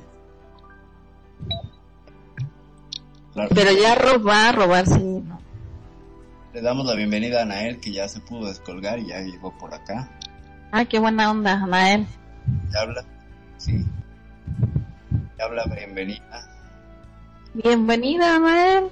Claro. 3.32 3.51
Pero 3.55 3.70
ya 3.73 3.94
robar, 3.94 4.57
robar 4.57 4.86
sí, 4.86 4.98
no. 4.98 5.40
Le 6.52 6.61
damos 6.62 6.85
la 6.85 6.94
bienvenida 6.94 7.40
a 7.40 7.43
Anael, 7.43 7.78
que 7.81 7.93
ya 7.93 8.09
se 8.09 8.20
pudo 8.20 8.48
descolgar 8.48 8.98
y 8.98 9.07
ya 9.09 9.20
llegó 9.20 9.57
por 9.57 9.73
acá. 9.73 10.11
Ah, 10.73 10.85
qué 10.85 10.98
buena 10.98 11.31
onda, 11.31 11.52
Anael. 11.52 12.07
¿Ya 12.73 12.81
habla? 12.81 13.05
Sí. 13.57 13.85
¿Ya 15.39 15.44
habla? 15.44 15.65
Bienvenida. 15.66 16.48
Bienvenida, 17.55 18.36
Anael. 18.36 18.90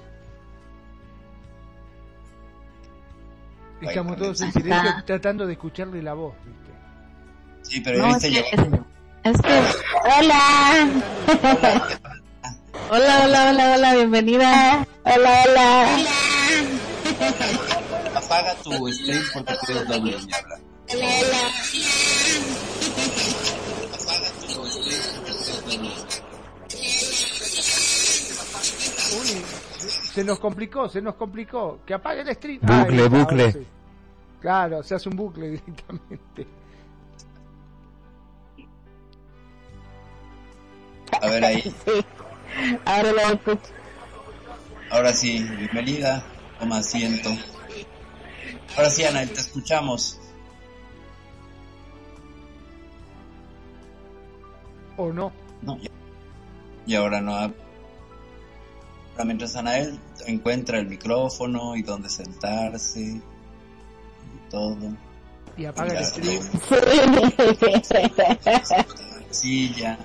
Estamos 3.80 4.16
todos 4.16 4.40
en 4.40 4.52
silencio 4.52 4.90
tratando 5.04 5.46
de 5.46 5.52
escucharle 5.52 6.02
la 6.02 6.14
voz, 6.14 6.34
¿viste? 6.44 6.72
Sí, 7.62 7.80
pero 7.80 7.98
No, 7.98 8.06
viste, 8.08 8.28
es 8.28 8.44
que-. 8.44 8.80
Es 9.24 9.40
que... 9.40 9.62
¡Hola! 10.18 10.88
Hola, 12.90 13.22
hola, 13.24 13.50
hola, 13.50 13.74
hola, 13.74 13.94
bienvenida. 13.94 14.86
Hola, 15.04 15.44
hola. 15.46 15.88
Apaga 18.14 18.54
tu 18.62 18.70
stream 18.92 19.22
porque 19.32 19.54
tienes 19.66 19.88
doble 19.88 20.10
y 20.10 20.32
habla. 20.32 20.58
Apaga 23.94 24.28
tu 24.40 24.66
stream 24.66 25.00
porque 25.16 25.42
tienes 25.66 25.66
doble. 25.66 25.90
Uy, 29.20 29.42
se 30.12 30.24
nos 30.24 30.38
complicó, 30.38 30.88
se 30.88 31.00
nos 31.00 31.14
complicó. 31.14 31.80
Que 31.86 31.94
apague 31.94 32.20
el 32.22 32.34
stream. 32.34 32.60
Bucle, 32.62 33.08
bucle. 33.08 33.52
sí. 33.52 33.66
Claro, 34.40 34.82
se 34.82 34.94
hace 34.94 35.08
un 35.08 35.16
bucle 35.16 35.50
directamente. 35.50 36.46
A 41.20 41.26
ver 41.28 41.44
ahí. 41.44 41.74
Sí. 42.56 42.78
Ahora 42.84 43.12
lo 43.12 43.20
escucho. 43.20 43.72
Ahora 44.90 45.12
sí, 45.12 45.42
bienvenida. 45.42 46.22
Toma 46.58 46.78
asiento. 46.78 47.30
Ahora 48.76 48.90
sí, 48.90 49.04
Anael, 49.04 49.30
te 49.30 49.40
escuchamos. 49.40 50.18
¿O 54.96 55.12
no? 55.12 55.32
No, 55.62 55.78
ya. 55.78 55.90
Y 56.86 56.94
ahora 56.94 57.20
no. 57.20 57.34
Ahora 57.34 57.54
mientras 59.24 59.54
Anael 59.56 59.98
encuentra 60.26 60.78
el 60.78 60.86
micrófono 60.86 61.76
y 61.76 61.82
dónde 61.82 62.08
sentarse 62.08 63.00
y 63.00 63.22
todo. 64.50 64.76
Y 65.56 65.64
apaga 65.66 65.92
el 65.92 65.98
Ya, 65.98 66.04
stream. 66.04 66.42
Sí, 69.30 69.74
ya. 69.76 69.98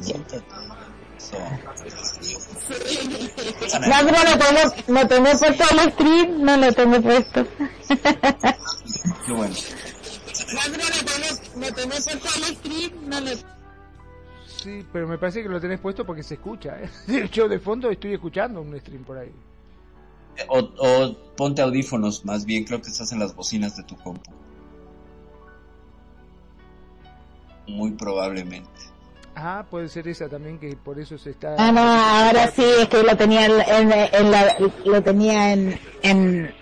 Siéntate. 0.00 0.42
Eso. 1.24 1.38
No, 3.80 3.96
pero 4.04 4.18
no 4.24 4.38
tengo, 4.38 4.60
no 4.88 5.08
tengo 5.08 5.38
puesto 5.38 5.64
el 5.70 5.92
stream, 5.92 6.44
no 6.44 6.56
lo 6.56 6.72
tengo 6.72 7.00
puesto. 7.00 7.46
Qué 9.26 9.32
bueno. 9.32 9.54
No 11.56 11.72
tengo 11.72 11.90
puesto 11.90 12.28
el 12.36 12.56
stream, 12.56 13.08
no 13.08 13.20
lo 13.20 13.30
Sí, 14.46 14.84
pero 14.92 15.06
me 15.06 15.18
parece 15.18 15.42
que 15.42 15.48
lo 15.48 15.60
tenés 15.60 15.80
puesto 15.80 16.04
porque 16.04 16.22
se 16.22 16.34
escucha. 16.34 16.78
¿eh? 16.80 17.28
Yo 17.32 17.48
de 17.48 17.58
fondo 17.58 17.90
estoy 17.90 18.14
escuchando 18.14 18.60
un 18.60 18.78
stream 18.78 19.04
por 19.04 19.18
ahí. 19.18 19.32
O, 20.48 20.58
o 20.58 21.14
ponte 21.36 21.62
audífonos, 21.62 22.24
más 22.24 22.44
bien 22.44 22.64
creo 22.64 22.80
que 22.80 22.88
estás 22.88 23.12
en 23.12 23.18
las 23.18 23.34
bocinas 23.34 23.76
de 23.76 23.82
tu 23.84 23.96
compu. 23.96 24.30
Muy 27.66 27.92
probablemente. 27.92 28.93
Ah, 29.36 29.64
puede 29.68 29.88
ser 29.88 30.06
esa 30.08 30.28
también 30.28 30.58
que 30.58 30.76
por 30.76 30.98
eso 30.98 31.18
se 31.18 31.30
está... 31.30 31.56
Ah, 31.58 31.72
no, 31.72 31.80
ahora 31.80 32.48
sí, 32.52 32.64
es 32.80 32.88
que 32.88 33.02
lo 33.02 33.16
tenía 33.16 33.46
en, 33.46 33.90
en- 33.92 34.30
la, 34.30 34.56
lo 34.84 35.02
tenía 35.02 35.52
en, 35.52 35.78
en, 36.02 36.54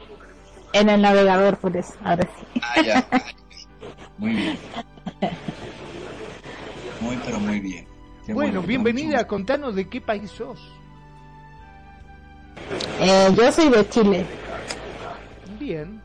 en 0.73 0.89
el 0.89 1.03
navegador, 1.03 1.59
por 1.59 1.77
eso, 1.77 1.93
ahora 2.03 2.25
sí. 2.25 2.61
Ah, 2.63 2.81
ya. 2.83 3.07
Muy 4.19 4.33
bien. 4.35 4.59
Muy, 7.01 7.19
pero 7.25 7.41
muy 7.41 7.59
bien. 7.61 7.87
Qué 8.25 8.33
Bueno, 8.33 8.63
bienvenida, 8.63 9.17
mucho 9.19 9.29
contanos 9.29 9.75
de 9.75 9.89
qué 9.89 10.01
país 10.01 10.31
sos. 10.31 10.61
Eh, 13.01 13.29
yo 13.37 13.51
soy 13.53 13.69
de 13.69 13.89
Chile. 13.89 14.25
Bien. 15.59 16.01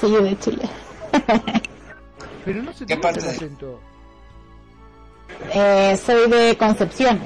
Sí, 0.00 0.10
de 0.10 0.38
Chile. 0.38 0.68
Pero 2.48 2.62
no 2.62 2.72
se 2.72 2.86
¿Qué 2.86 2.86
te 2.86 2.96
nota 2.96 3.08
el 3.10 3.14
parte 3.14 3.26
de- 3.30 3.36
acento. 3.36 3.80
Eh, 5.52 5.96
soy 6.02 6.30
de 6.30 6.56
Concepción. 6.56 7.20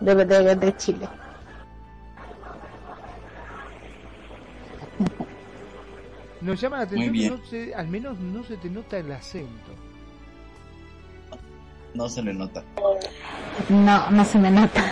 De, 0.00 0.14
de, 0.24 0.54
de 0.54 0.76
Chile. 0.76 1.08
Nos 6.40 6.60
llama 6.60 6.76
la 6.78 6.82
atención 6.84 7.40
no 7.40 7.44
se- 7.46 7.74
al 7.74 7.88
menos 7.88 8.16
no 8.20 8.44
se 8.44 8.56
te 8.58 8.68
nota 8.70 8.96
el 8.98 9.10
acento. 9.10 9.72
No 11.94 12.08
se 12.08 12.22
le 12.22 12.32
nota. 12.34 12.62
No, 13.68 14.10
no 14.10 14.24
se 14.24 14.38
me 14.38 14.50
nota. 14.52 14.84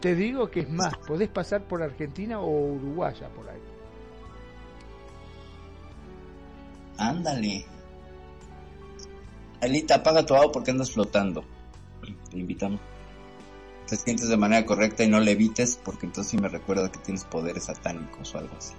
Te 0.00 0.14
digo 0.14 0.50
que 0.50 0.60
es 0.60 0.68
más, 0.70 0.94
podés 1.06 1.28
pasar 1.30 1.62
por 1.62 1.82
Argentina 1.82 2.38
o 2.40 2.46
Uruguaya 2.74 3.28
por 3.30 3.48
ahí. 3.48 3.60
Ándale. 6.98 7.66
Elita, 9.60 9.96
apaga 9.96 10.24
tu 10.24 10.34
audio 10.34 10.52
porque 10.52 10.70
andas 10.70 10.90
flotando. 10.90 11.44
Te 12.30 12.38
invitamos. 12.38 12.80
Te 13.88 13.96
sientes 13.96 14.28
de 14.28 14.36
manera 14.36 14.66
correcta 14.66 15.04
y 15.04 15.08
no 15.08 15.20
le 15.20 15.32
evites 15.32 15.78
porque 15.82 16.06
entonces 16.06 16.30
sí 16.32 16.38
me 16.38 16.48
recuerda 16.48 16.90
que 16.90 16.98
tienes 16.98 17.24
poderes 17.24 17.64
satánicos 17.64 18.34
o 18.34 18.38
algo 18.38 18.56
así. 18.56 18.74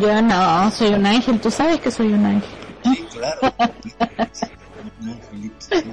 Yo 0.00 0.22
no, 0.22 0.70
soy 0.70 0.94
un 0.94 1.06
ángel, 1.06 1.40
tú 1.40 1.50
sabes 1.50 1.80
que 1.80 1.90
soy 1.90 2.12
un 2.12 2.24
ángel. 2.24 2.50
Sí, 2.84 3.06
claro. 3.12 3.40
Un 5.00 5.10
angelito, 5.10 5.56
sí, 5.60 5.76
sí. 5.80 5.86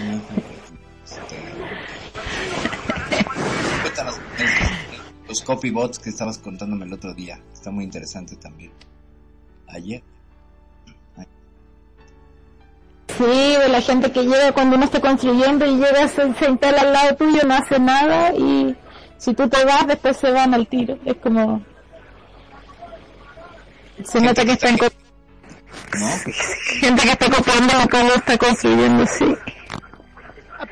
Un 0.00 0.08
ángel. 0.08 0.44
Este... 1.04 1.36
Cuéntanos, 3.82 4.14
Los 5.28 5.42
copybots 5.42 5.98
que 5.98 6.10
estabas 6.10 6.38
contándome 6.38 6.86
el 6.86 6.92
otro 6.92 7.14
día. 7.14 7.40
Está 7.52 7.70
muy 7.70 7.84
interesante 7.84 8.36
también. 8.36 8.72
Ayer. 9.68 10.02
Sí, 13.16 13.24
de 13.24 13.68
la 13.68 13.80
gente 13.80 14.12
que 14.12 14.22
llega 14.24 14.52
cuando 14.52 14.76
uno 14.76 14.84
está 14.84 15.00
construyendo 15.00 15.64
y 15.64 15.76
llega, 15.76 16.06
se, 16.08 16.34
se 16.34 16.50
instala 16.50 16.82
al 16.82 16.92
lado 16.92 17.16
tuyo, 17.16 17.42
no 17.46 17.54
hace 17.54 17.78
nada 17.78 18.34
y 18.34 18.76
si 19.16 19.32
tú 19.32 19.48
te 19.48 19.64
vas, 19.64 19.86
después 19.86 20.16
se 20.16 20.30
van 20.30 20.52
al 20.52 20.66
tiro. 20.66 20.98
Es 21.04 21.16
como... 21.16 21.62
Se 24.04 24.20
nota 24.20 24.44
que 24.44 24.52
están 24.52 24.76
¿No? 24.76 26.08
gente 26.80 27.02
que 27.02 27.10
está 27.10 27.30
copiando 27.30 27.72
cómo 27.90 28.12
está 28.12 28.36
construyendo, 28.36 29.06
sí. 29.06 29.34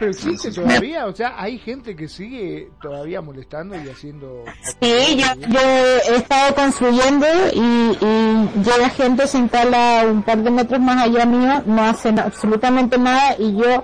Pero 0.05 0.11
existe 0.11 0.53
todavía, 0.53 1.07
o 1.07 1.15
sea, 1.15 1.35
hay 1.41 1.59
gente 1.59 1.97
que 1.97 2.09
sigue 2.09 2.71
todavía 2.83 3.23
molestando 3.23 3.75
y 3.75 3.89
haciendo... 3.89 4.45
Sí, 4.81 5.17
yo, 5.17 5.49
yo 5.49 5.61
he 5.61 6.17
estado 6.17 6.55
construyendo 6.55 7.27
y, 7.55 7.97
y 8.01 8.49
llega 8.63 8.91
gente, 8.91 9.27
se 9.27 9.39
instala 9.39 10.05
un 10.07 10.23
par 10.23 10.43
de 10.43 10.51
metros 10.51 10.81
más 10.81 11.05
allá 11.05 11.25
mío, 11.25 11.63
no 11.65 11.83
hacen 11.85 12.19
absolutamente 12.19 12.99
nada 12.99 13.35
y 13.39 13.57
yo 13.57 13.83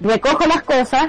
recojo 0.00 0.44
las 0.46 0.62
cosas, 0.62 1.06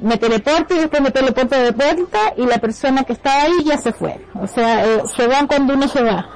me 0.00 0.18
teleporto 0.18 0.74
y 0.74 0.78
después 0.80 1.00
me 1.00 1.10
teleporto 1.10 1.56
de 1.56 1.70
vuelta 1.70 2.34
y 2.36 2.44
la 2.44 2.58
persona 2.58 3.04
que 3.04 3.14
está 3.14 3.42
ahí 3.42 3.64
ya 3.64 3.78
se 3.78 3.92
fue. 3.92 4.20
O 4.34 4.46
sea, 4.46 4.84
eh, 4.84 5.02
se 5.06 5.26
van 5.26 5.46
cuando 5.46 5.72
uno 5.74 5.88
se 5.88 6.02
va. 6.02 6.28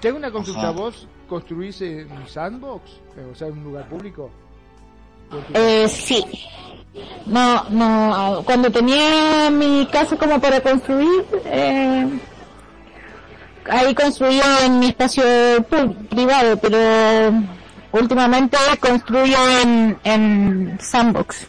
Te 0.00 0.08
hago 0.08 0.16
una 0.16 0.30
consulta. 0.30 0.70
¿vos 0.70 1.06
construís 1.28 1.82
en 1.82 2.10
un 2.10 2.26
sandbox? 2.26 2.90
Eh, 3.18 3.28
O 3.30 3.34
sea, 3.34 3.48
en 3.48 3.58
un 3.58 3.64
lugar 3.64 3.86
público. 3.88 4.30
¿O 5.30 5.36
en 5.36 5.44
tu- 5.44 5.52
Eh, 5.54 5.88
sí. 5.88 6.24
No, 7.26 7.64
no, 7.70 8.42
cuando 8.44 8.70
tenía 8.70 9.50
mi 9.50 9.86
casa 9.92 10.16
como 10.16 10.40
para 10.40 10.60
construir, 10.60 11.24
eh, 11.44 12.06
ahí 13.68 13.94
construía 13.94 14.64
en 14.64 14.78
mi 14.78 14.86
espacio 14.88 15.24
privado, 16.08 16.56
pero 16.58 16.78
últimamente 17.92 18.56
construyo 18.80 19.36
en, 19.62 19.98
en 20.04 20.78
Sandbox. 20.80 21.48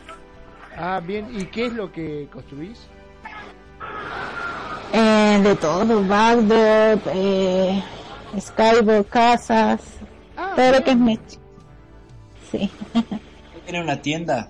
Ah, 0.75 0.99
bien, 1.03 1.27
¿y 1.39 1.45
qué 1.45 1.67
es 1.67 1.73
lo 1.73 1.91
que 1.91 2.27
construís? 2.33 2.79
Eh, 4.93 5.39
de 5.43 5.55
todo, 5.55 6.03
backdoor, 6.03 6.99
eh, 7.13 7.83
skybox, 8.39 9.09
casas, 9.09 9.81
Ah, 10.35 10.53
todo 10.55 10.71
lo 10.71 10.83
que 10.83 10.91
es. 10.91 10.97
Mesh. 10.97 11.19
Sí. 12.51 12.71
Tiene 13.67 13.83
una 13.83 14.01
tienda. 14.01 14.47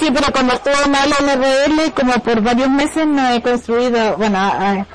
Sí, 0.00 0.08
pero 0.10 0.32
cuando 0.32 0.54
estuvo 0.54 0.88
mal 0.88 1.10
el 1.20 1.38
RL, 1.38 1.92
como 1.92 2.14
por 2.14 2.40
varios 2.40 2.70
meses 2.70 3.06
no 3.06 3.30
he 3.30 3.42
construido, 3.42 4.16
bueno, 4.16 4.38
ah, 4.40 4.86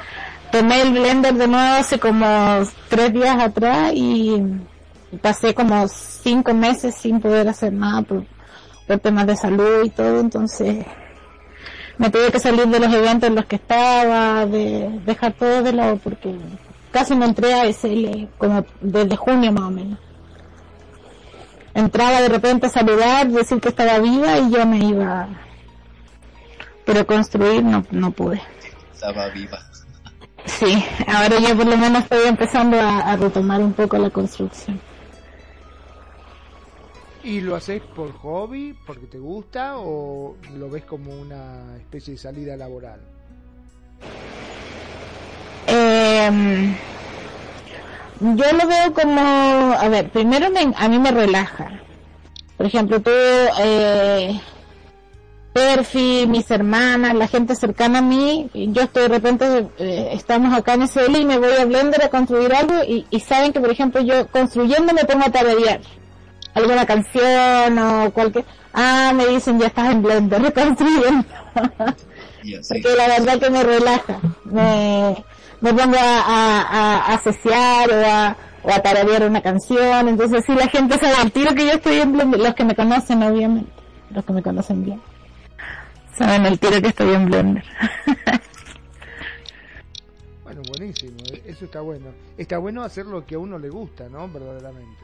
tomé 0.51 0.81
el 0.81 0.93
Blender 0.93 1.35
de 1.35 1.47
nuevo 1.47 1.75
hace 1.75 1.99
como 1.99 2.25
tres 2.89 3.13
días 3.13 3.39
atrás 3.39 3.91
y 3.93 4.41
pasé 5.21 5.53
como 5.53 5.87
cinco 5.87 6.51
meses 6.55 6.95
sin 6.95 7.21
poder 7.21 7.47
hacer 7.47 7.71
nada 7.73 8.01
por, 8.01 8.25
por 8.87 8.97
temas 8.97 9.27
de 9.27 9.35
salud 9.35 9.85
y 9.85 9.91
todo, 9.91 10.19
entonces 10.19 10.83
me 11.99 12.09
tuve 12.09 12.31
que 12.31 12.39
salir 12.39 12.65
de 12.65 12.79
los 12.79 12.91
eventos 12.91 13.29
en 13.29 13.35
los 13.35 13.45
que 13.45 13.57
estaba, 13.57 14.47
de 14.47 14.99
dejar 15.05 15.33
todo 15.33 15.61
de 15.61 15.73
lado 15.73 15.97
porque 15.97 16.35
casi 16.91 17.15
no 17.15 17.25
entré 17.25 17.53
a 17.53 17.71
SL 17.71 18.29
como 18.39 18.65
desde 18.81 19.15
junio 19.15 19.51
más 19.51 19.65
o 19.65 19.69
menos. 19.69 20.06
Entraba 21.77 22.21
de 22.21 22.29
repente 22.29 22.65
a 22.65 22.69
saludar, 22.69 23.27
decir 23.27 23.61
que 23.61 23.69
estaba 23.69 23.99
viva 23.99 24.39
y 24.39 24.49
yo 24.49 24.65
me 24.65 24.79
iba. 24.79 25.27
Pero 26.83 27.05
construir 27.05 27.63
no, 27.63 27.85
no 27.91 28.09
pude. 28.09 28.41
Estaba 28.91 29.29
viva. 29.29 29.59
Sí, 30.45 30.83
ahora 31.05 31.37
yo 31.39 31.55
por 31.55 31.67
lo 31.67 31.77
menos 31.77 32.01
estoy 32.01 32.27
empezando 32.27 32.81
a, 32.81 33.11
a 33.11 33.15
retomar 33.15 33.61
un 33.61 33.73
poco 33.73 33.95
la 33.99 34.09
construcción. 34.09 34.81
¿Y 37.23 37.41
lo 37.41 37.55
haces 37.55 37.83
por 37.95 38.11
hobby, 38.11 38.75
porque 38.87 39.05
te 39.05 39.19
gusta 39.19 39.77
o 39.77 40.35
lo 40.57 40.71
ves 40.71 40.83
como 40.83 41.15
una 41.15 41.77
especie 41.77 42.13
de 42.13 42.17
salida 42.17 42.57
laboral? 42.57 43.01
Eh, 45.67 46.75
yo 48.19 48.45
lo 48.51 48.67
veo 48.67 48.93
como, 48.93 49.21
a 49.73 49.87
ver, 49.89 50.09
primero 50.09 50.49
me, 50.49 50.73
a 50.75 50.87
mí 50.87 50.99
me 50.99 51.11
relaja. 51.11 51.69
Por 52.57 52.65
ejemplo, 52.65 52.99
tú, 53.01 53.11
eh, 53.11 54.39
Perfi, 55.53 56.25
mis 56.27 56.49
hermanas, 56.51 57.15
la 57.15 57.27
gente 57.27 57.55
cercana 57.55 57.99
a 57.99 58.01
mí, 58.01 58.49
yo 58.53 58.83
estoy 58.83 59.03
de 59.03 59.07
repente, 59.09 59.67
eh, 59.77 60.09
estamos 60.13 60.53
acá 60.53 60.73
en 60.73 60.87
SL 60.87 61.17
y 61.17 61.25
me 61.25 61.37
voy 61.37 61.51
a 61.59 61.65
Blender 61.65 62.03
a 62.03 62.09
construir 62.09 62.53
algo 62.53 62.83
y, 62.87 63.05
y 63.09 63.19
saben 63.19 63.53
que, 63.53 63.59
por 63.59 63.71
ejemplo, 63.71 64.01
yo 64.01 64.27
construyendo 64.27 64.93
me 64.93 65.05
pongo 65.05 65.25
a 65.25 65.31
tararear 65.31 65.81
alguna 66.57 66.85
canción 66.85 67.77
o 67.77 68.11
cualquier, 68.11 68.45
ah, 68.73 69.11
me 69.15 69.27
dicen 69.27 69.59
ya 69.59 69.67
estás 69.67 69.91
en 69.91 70.01
Blender 70.01 70.41
reconstruyendo. 70.55 71.25
Porque 72.69 72.95
la 72.95 73.07
verdad 73.07 73.39
que 73.39 73.49
me 73.49 73.63
relaja, 73.63 74.19
me, 74.45 75.23
me 75.61 75.73
pongo 75.73 75.97
a, 75.97 76.21
a, 76.21 76.61
a, 76.61 77.13
a 77.13 77.17
cesear 77.19 77.89
o 77.91 78.05
a, 78.05 78.37
o 78.63 78.71
a 78.71 78.79
tararear 78.81 79.23
una 79.23 79.41
canción, 79.41 80.07
entonces 80.07 80.43
sí 80.45 80.53
la 80.53 80.67
gente 80.67 80.97
sabe 80.97 81.15
al 81.15 81.31
tiro 81.31 81.55
que 81.55 81.65
yo 81.65 81.71
estoy 81.71 81.99
en 81.99 82.13
Blender, 82.13 82.39
los 82.39 82.53
que 82.53 82.63
me 82.65 82.75
conocen 82.75 83.23
obviamente, 83.23 83.71
los 84.11 84.25
que 84.25 84.33
me 84.33 84.43
conocen 84.43 84.83
bien, 84.83 85.01
saben 86.15 86.45
el 86.45 86.59
tiro 86.59 86.81
que 86.81 86.89
estoy 86.89 87.13
en 87.13 87.25
Blender. 87.25 87.63
bueno, 90.43 90.61
buenísimo, 90.67 91.17
eso 91.45 91.65
está 91.65 91.81
bueno. 91.81 92.07
Está 92.37 92.57
bueno 92.57 92.83
hacer 92.83 93.05
lo 93.05 93.25
que 93.25 93.35
a 93.35 93.39
uno 93.39 93.57
le 93.57 93.69
gusta, 93.69 94.09
¿no? 94.09 94.27
Verdaderamente. 94.27 95.03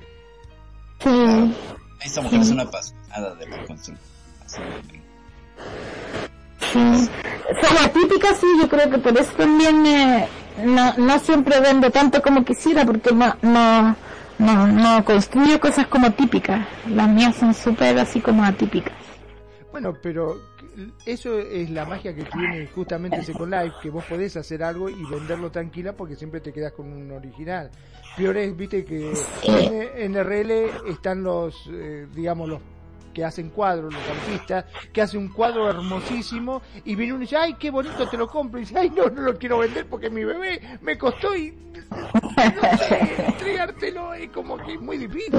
Sí. 0.99 1.55
Esta 2.03 2.21
mujer 2.21 2.41
es 2.41 2.49
una 2.49 2.63
apasionada 2.63 3.35
de 3.35 3.47
la 3.47 3.57
construcción. 3.65 3.97
Sí. 4.45 4.59
O 6.73 7.61
sea, 7.61 7.81
la 7.81 7.89
típica 7.91 8.33
sí, 8.35 8.47
yo 8.59 8.67
creo 8.69 8.89
que 8.89 8.97
por 8.97 9.17
eso 9.17 9.31
también 9.33 9.85
eh, 9.85 10.27
no, 10.63 10.93
no 10.97 11.19
siempre 11.19 11.59
vendo 11.59 11.89
tanto 11.91 12.21
como 12.21 12.43
quisiera, 12.43 12.85
porque 12.85 13.11
no, 13.13 13.35
no, 13.41 13.95
no, 14.39 14.67
no 14.67 15.05
construyo 15.05 15.59
cosas 15.59 15.87
como 15.87 16.11
típicas. 16.11 16.65
Las 16.87 17.09
mías 17.09 17.35
son 17.35 17.53
súper 17.53 17.97
así 17.97 18.19
como 18.19 18.43
atípicas. 18.43 18.93
Bueno, 19.71 19.95
pero 20.01 20.37
eso 21.05 21.39
es 21.39 21.69
la 21.69 21.85
magia 21.85 22.13
que 22.13 22.23
tiene 22.23 22.67
justamente 22.67 23.23
Second 23.23 23.53
Life, 23.53 23.75
que 23.81 23.89
vos 23.89 24.03
podés 24.05 24.35
hacer 24.37 24.63
algo 24.63 24.89
y 24.89 25.03
venderlo 25.05 25.51
tranquila 25.51 25.93
porque 25.93 26.15
siempre 26.15 26.41
te 26.41 26.51
quedas 26.51 26.73
con 26.73 26.91
un 26.91 27.11
original. 27.11 27.69
Peor 28.15 28.37
es, 28.37 28.55
viste, 28.55 28.85
que 28.85 29.11
en, 29.43 30.13
en 30.13 30.23
RL 30.23 30.69
están 30.89 31.23
los, 31.23 31.67
eh, 31.71 32.07
digamos, 32.13 32.49
los 32.49 32.59
que 33.13 33.23
hacen 33.23 33.49
cuadros, 33.49 33.93
los 33.93 34.03
artistas, 34.09 34.65
que 34.91 35.01
hacen 35.01 35.19
un 35.21 35.29
cuadro 35.29 35.69
hermosísimo 35.69 36.61
y 36.83 36.95
viene 36.95 37.13
uno 37.13 37.23
y 37.23 37.25
dice, 37.25 37.37
ay, 37.37 37.53
qué 37.55 37.71
bonito, 37.71 38.07
te 38.09 38.17
lo 38.17 38.27
compro. 38.27 38.59
Y 38.59 38.63
dice, 38.63 38.77
ay, 38.77 38.89
no, 38.89 39.07
no 39.09 39.21
lo 39.21 39.37
quiero 39.37 39.59
vender 39.59 39.85
porque 39.87 40.09
mi 40.09 40.23
bebé 40.23 40.79
me 40.81 40.97
costó 40.97 41.35
y 41.35 41.53
no 41.91 42.77
sé, 42.77 43.25
entregártelo 43.27 44.13
es 44.13 44.29
como 44.31 44.57
que 44.57 44.77
muy 44.77 44.97
difícil. 44.97 45.31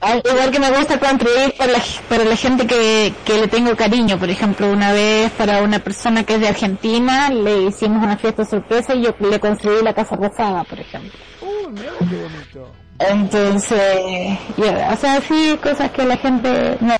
Ah, 0.00 0.16
Igual 0.24 0.50
que 0.50 0.60
me 0.60 0.70
gusta 0.70 0.98
construir 0.98 1.54
para 1.56 1.72
la, 1.72 1.78
para 2.08 2.24
la 2.24 2.36
gente 2.36 2.66
que, 2.66 3.12
que 3.24 3.40
le 3.40 3.48
tengo 3.48 3.74
cariño. 3.76 4.18
Por 4.18 4.30
ejemplo, 4.30 4.70
una 4.70 4.92
vez 4.92 5.30
para 5.32 5.62
una 5.62 5.78
persona 5.78 6.24
que 6.24 6.34
es 6.34 6.40
de 6.40 6.48
Argentina 6.48 7.30
le 7.30 7.62
hicimos 7.62 8.02
una 8.02 8.16
fiesta 8.16 8.44
sorpresa 8.44 8.94
y 8.94 9.02
yo 9.02 9.14
le 9.18 9.40
construí 9.40 9.82
la 9.82 9.94
casa 9.94 10.16
rosada, 10.16 10.64
por 10.64 10.78
ejemplo. 10.78 11.12
Uy, 11.42 11.72
mira 11.72 11.92
qué 11.98 12.16
bonito. 12.16 12.72
Entonces, 12.98 14.38
yeah, 14.56 14.92
o 14.92 14.96
sea, 14.96 15.20
sí, 15.20 15.58
cosas 15.62 15.90
que 15.92 16.04
la 16.04 16.16
gente 16.16 16.76
me, 16.80 16.98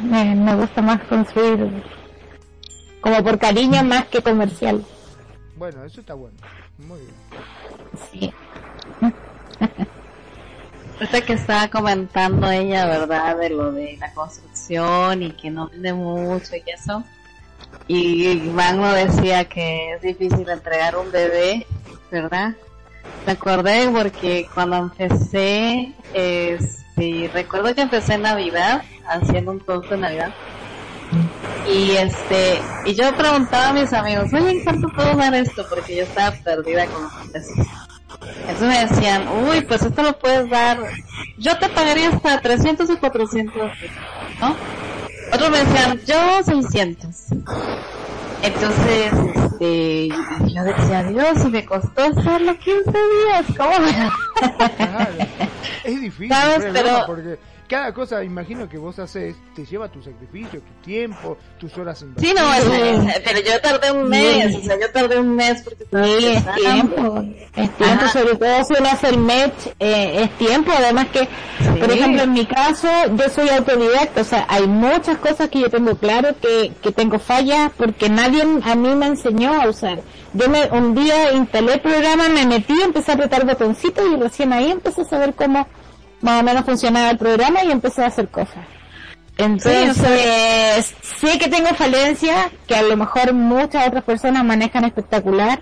me, 0.00 0.34
me 0.36 0.56
gusta 0.56 0.80
más 0.80 1.02
construir 1.04 1.82
como 3.00 3.22
por 3.22 3.38
cariño 3.38 3.82
más 3.84 4.06
que 4.06 4.22
comercial. 4.22 4.84
Bueno, 5.56 5.84
eso 5.84 6.00
está 6.00 6.14
bueno. 6.14 6.36
Muy 6.78 7.00
bien. 7.00 7.14
Sí. 8.10 8.32
Ahorita 11.00 11.20
que 11.22 11.32
estaba 11.32 11.68
comentando 11.68 12.50
ella, 12.50 12.86
¿verdad? 12.86 13.36
De 13.36 13.50
lo 13.50 13.72
de 13.72 13.96
la 13.98 14.12
construcción 14.14 15.22
y 15.22 15.32
que 15.32 15.50
no 15.50 15.68
vende 15.68 15.92
mucho 15.92 16.56
y 16.56 16.70
eso. 16.70 17.04
Y 17.86 18.34
Magno 18.52 18.92
decía 18.92 19.44
que 19.48 19.94
es 19.94 20.02
difícil 20.02 20.48
entregar 20.48 20.96
un 20.96 21.10
bebé, 21.10 21.66
¿verdad? 22.10 22.54
Me 23.26 23.32
acordé 23.32 23.88
porque 23.92 24.48
cuando 24.54 24.76
empecé, 24.76 25.92
este, 26.14 27.30
recuerdo 27.32 27.74
que 27.74 27.82
empecé 27.82 28.14
en 28.14 28.22
Navidad, 28.22 28.82
haciendo 29.06 29.52
un 29.52 29.60
producto 29.60 29.90
de 29.90 30.00
Navidad. 30.00 30.34
Y 31.70 31.92
este, 31.92 32.60
y 32.86 32.94
yo 32.94 33.14
preguntaba 33.16 33.68
a 33.68 33.72
mis 33.72 33.92
amigos, 33.92 34.32
oye, 34.32 34.50
¿en 34.50 34.64
cuánto 34.64 34.88
puedo 34.88 35.14
dar 35.14 35.34
esto? 35.34 35.66
Porque 35.68 35.96
yo 35.96 36.02
estaba 36.04 36.34
perdida 36.36 36.86
con 36.86 37.02
los 37.02 37.12
precios. 37.30 37.66
Entonces 38.48 38.68
me 38.68 38.86
decían, 38.86 39.28
uy, 39.28 39.60
pues 39.62 39.82
esto 39.82 40.02
lo 40.02 40.18
puedes 40.18 40.48
dar, 40.48 40.78
yo 41.36 41.56
te 41.58 41.68
pagaría 41.68 42.08
hasta 42.08 42.40
300 42.40 42.88
o 42.90 42.98
400, 42.98 43.70
¿no? 44.40 44.56
Otros 45.32 45.50
me 45.50 45.58
decían, 45.58 46.00
yo 46.06 46.42
600. 46.42 47.06
Entonces, 48.42 49.12
este, 49.60 50.08
yo 50.54 50.64
decía, 50.64 51.02
Dios, 51.04 51.44
y 51.44 51.48
me 51.48 51.64
costó 51.64 52.02
hacerlo 52.02 52.56
15 52.58 52.90
días, 52.90 53.44
¿cómo 53.56 53.70
Claro. 54.76 55.14
Es 55.84 56.00
difícil, 56.00 56.28
¿Sabes? 56.28 56.58
pero 56.60 56.72
Pero- 56.72 57.06
porque 57.06 57.38
cada 57.68 57.92
cosa, 57.92 58.24
imagino 58.24 58.68
que 58.68 58.78
vos 58.78 58.98
haces, 58.98 59.36
te 59.54 59.64
lleva 59.66 59.88
tu 59.88 60.02
sacrificio, 60.02 60.60
tu 60.60 60.72
tiempo, 60.84 61.36
tus 61.58 61.76
horas 61.78 62.04
Sí, 62.18 62.32
no, 62.36 62.54
es- 62.54 62.64
es- 62.64 63.20
pero 63.24 63.40
yo 63.40 63.60
tardé 63.60 63.92
un 63.92 64.08
mes, 64.08 64.56
o 64.56 64.60
sea, 64.62 64.80
yo 64.80 64.90
tardé 64.90 65.18
un 65.20 65.36
mes 65.36 65.62
porque 65.62 65.84
Sí, 65.84 66.26
es 66.26 66.54
tiempo. 66.54 67.24
Es 67.54 67.70
tiempo, 67.76 68.04
Ajá. 68.04 68.08
sobre 68.12 68.36
todo 68.36 68.64
si 68.64 68.74
uno 68.80 68.88
hace 68.90 69.08
el 69.08 69.18
match, 69.18 69.66
eh, 69.78 70.22
es 70.22 70.30
tiempo. 70.38 70.72
Además 70.76 71.06
que, 71.12 71.28
por 71.78 71.90
ejemplo, 71.90 72.22
en 72.22 72.32
mi 72.32 72.46
caso, 72.46 72.88
yo 73.16 73.28
soy 73.28 73.48
autodidacta, 73.50 74.20
o 74.20 74.24
sea, 74.24 74.46
hay 74.48 74.66
muchas 74.66 75.18
cosas 75.18 75.48
que 75.48 75.60
yo 75.60 75.70
tengo 75.70 75.94
claro 75.96 76.34
que, 76.40 76.72
que 76.82 76.90
tengo 76.92 77.18
fallas 77.18 77.70
porque 77.76 78.08
nadie 78.08 78.42
a 78.64 78.74
mí 78.74 78.94
me 78.94 79.06
enseñó 79.06 79.60
a 79.60 79.68
usar. 79.68 80.00
Yo 80.34 80.48
me, 80.48 80.66
un 80.70 80.94
día 80.94 81.32
instalé 81.32 81.74
el 81.74 81.80
programa, 81.80 82.28
me 82.28 82.46
metí, 82.46 82.74
empecé 82.82 83.10
a 83.12 83.14
apretar 83.14 83.44
botoncitos 83.46 84.04
y 84.12 84.16
recién 84.16 84.52
ahí 84.52 84.70
empecé 84.70 85.02
a 85.02 85.04
saber 85.04 85.34
cómo 85.34 85.66
más 86.20 86.40
o 86.40 86.44
menos 86.44 86.64
funcionaba 86.64 87.10
el 87.10 87.18
programa 87.18 87.64
y 87.64 87.70
empecé 87.70 88.02
a 88.02 88.06
hacer 88.06 88.28
cosas. 88.28 88.66
Entonces, 89.38 90.94
sé 91.20 91.38
que 91.38 91.48
tengo 91.48 91.68
falencias 91.74 92.50
que 92.66 92.74
a 92.74 92.82
lo 92.82 92.96
mejor 92.96 93.32
muchas 93.32 93.86
otras 93.86 94.02
personas 94.02 94.44
manejan 94.44 94.84
espectacular, 94.84 95.60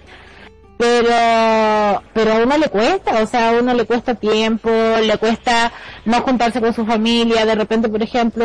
pero 0.78 2.02
pero 2.14 2.32
a 2.32 2.36
uno 2.36 2.56
le 2.56 2.68
cuesta, 2.70 3.22
o 3.22 3.26
sea, 3.26 3.50
a 3.50 3.52
uno 3.52 3.74
le 3.74 3.84
cuesta 3.84 4.14
tiempo, 4.14 4.70
le 4.70 5.18
cuesta 5.18 5.72
no 6.06 6.22
juntarse 6.22 6.60
con 6.62 6.72
su 6.72 6.86
familia, 6.86 7.44
de 7.44 7.54
repente, 7.54 7.90
por 7.90 8.02
ejemplo, 8.02 8.44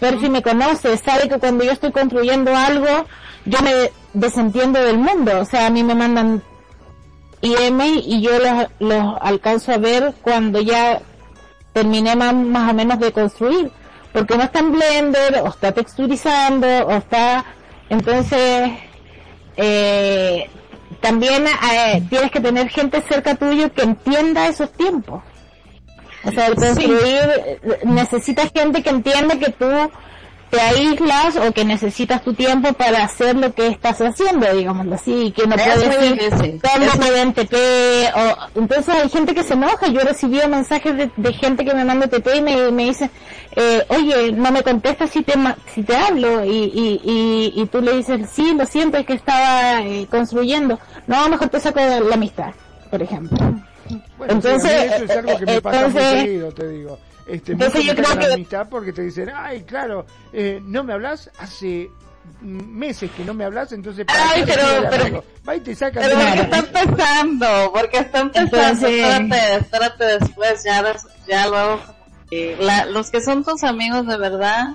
Percy 0.00 0.28
me 0.28 0.42
conoce, 0.42 0.96
sabe 0.96 1.28
que 1.28 1.38
cuando 1.38 1.62
yo 1.62 1.70
estoy 1.70 1.92
construyendo 1.92 2.54
algo, 2.56 3.06
yo 3.44 3.60
me 3.62 3.92
desentiendo 4.14 4.82
del 4.82 4.98
mundo, 4.98 5.40
o 5.40 5.44
sea, 5.44 5.66
a 5.66 5.70
mí 5.70 5.84
me 5.84 5.94
mandan 5.94 6.42
IM 7.40 7.80
y 8.04 8.20
yo 8.20 8.32
los, 8.38 8.66
los 8.80 9.14
alcanzo 9.20 9.72
a 9.72 9.78
ver 9.78 10.12
cuando 10.22 10.60
ya 10.60 11.00
terminé 11.72 12.14
más, 12.16 12.34
más 12.34 12.70
o 12.70 12.74
menos 12.74 12.98
de 12.98 13.12
construir, 13.12 13.70
porque 14.12 14.36
no 14.36 14.44
está 14.44 14.58
en 14.60 14.72
Blender, 14.72 15.40
o 15.42 15.48
está 15.48 15.72
texturizando, 15.72 16.66
o 16.66 16.92
está, 16.92 17.44
entonces, 17.88 18.70
eh, 19.56 20.48
también 21.00 21.44
eh, 21.46 22.02
tienes 22.08 22.30
que 22.30 22.40
tener 22.40 22.68
gente 22.68 23.02
cerca 23.02 23.34
tuyo 23.34 23.72
que 23.72 23.82
entienda 23.82 24.48
esos 24.48 24.72
tiempos. 24.72 25.22
O 26.24 26.30
sea, 26.30 26.46
el 26.46 26.54
construir, 26.54 27.30
eh, 27.44 27.80
necesitas 27.84 28.50
gente 28.54 28.82
que 28.82 28.90
entienda 28.90 29.38
que 29.38 29.50
tú 29.50 29.66
te 30.52 30.60
aíslas 30.60 31.36
o 31.36 31.50
que 31.52 31.64
necesitas 31.64 32.22
tu 32.22 32.34
tiempo 32.34 32.74
para 32.74 33.04
hacer 33.04 33.34
lo 33.36 33.54
que 33.54 33.68
estás 33.68 34.02
haciendo, 34.02 34.46
digámoslo 34.54 34.96
así, 34.96 35.28
y 35.28 35.30
que 35.32 35.46
no 35.46 35.54
Es 35.54 35.62
puedes 35.62 36.04
ir 36.04 37.10
den 37.12 37.32
TP, 37.32 37.54
o, 38.14 38.58
entonces 38.60 38.94
hay 38.94 39.08
gente 39.08 39.34
que 39.34 39.42
se 39.44 39.54
enoja, 39.54 39.86
yo 39.88 40.00
he 40.00 40.04
recibido 40.04 40.46
mensajes 40.48 40.94
de, 40.94 41.10
de 41.16 41.32
gente 41.32 41.64
que 41.64 41.72
me 41.74 41.86
manda 41.86 42.06
TP 42.06 42.36
y 42.36 42.42
me, 42.42 42.70
me 42.70 42.84
dice, 42.84 43.08
eh, 43.56 43.82
oye, 43.88 44.32
no 44.32 44.52
me 44.52 44.62
contestas 44.62 45.08
si 45.08 45.22
te, 45.22 45.38
ma- 45.38 45.56
si 45.74 45.82
te 45.84 45.96
hablo, 45.96 46.44
y, 46.44 46.50
y, 46.50 47.00
y, 47.02 47.52
y 47.62 47.66
tú 47.68 47.80
le 47.80 47.94
dices, 47.96 48.28
sí, 48.30 48.52
lo 48.54 48.66
siento, 48.66 48.98
es 48.98 49.06
que 49.06 49.14
estaba 49.14 49.80
eh, 49.80 50.06
construyendo, 50.10 50.78
no, 51.06 51.30
mejor 51.30 51.48
te 51.48 51.60
saco 51.60 51.80
de 51.80 52.00
la 52.00 52.14
amistad, 52.14 52.50
por 52.90 53.00
ejemplo. 53.02 53.38
Bueno, 54.18 54.34
Entonces, 54.34 54.70
sí, 54.70 54.94
eso 54.96 55.04
es 55.04 55.10
algo 55.16 55.38
que 55.38 55.46
me 55.46 55.54
eh, 55.56 55.60
pasa 55.62 55.78
muy 55.78 55.86
entonces- 55.88 56.20
seguido, 56.20 56.52
te 56.52 56.68
digo. 56.68 56.98
Este, 57.32 57.52
entonces 57.52 57.84
yo 57.84 57.94
creo 57.94 58.18
que- 58.18 58.32
amistad 58.34 58.66
porque 58.70 58.92
te 58.92 59.02
dicen, 59.02 59.30
ay, 59.34 59.62
claro, 59.62 60.04
eh, 60.32 60.60
no 60.62 60.84
me 60.84 60.92
hablas 60.92 61.30
hace 61.38 61.90
mm, 62.42 62.46
meses 62.78 63.10
que 63.16 63.24
no 63.24 63.32
me 63.34 63.44
hablas, 63.44 63.72
entonces 63.72 64.04
Ay, 64.08 64.44
pero- 64.46 64.88
pero-? 64.90 65.24
Va 65.48 65.56
y 65.56 65.60
te 65.60 65.74
sacan 65.74 66.02
Pero 66.04 66.16
porque 66.18 66.40
está 66.40 66.58
empezando, 66.58 67.72
porque 67.72 67.98
está 67.98 68.20
empezando, 68.20 68.56
Entonces- 68.58 68.90
espérate, 68.90 69.56
espérate 69.56 70.04
después, 70.18 70.62
ya, 70.64 70.84
ya 71.26 71.48
luego, 71.48 71.80
que 72.30 72.56
la- 72.60 72.84
los 72.86 73.10
que 73.10 73.20
son 73.22 73.42
tus 73.44 73.64
amigos 73.64 74.06
de 74.06 74.18
verdad, 74.18 74.68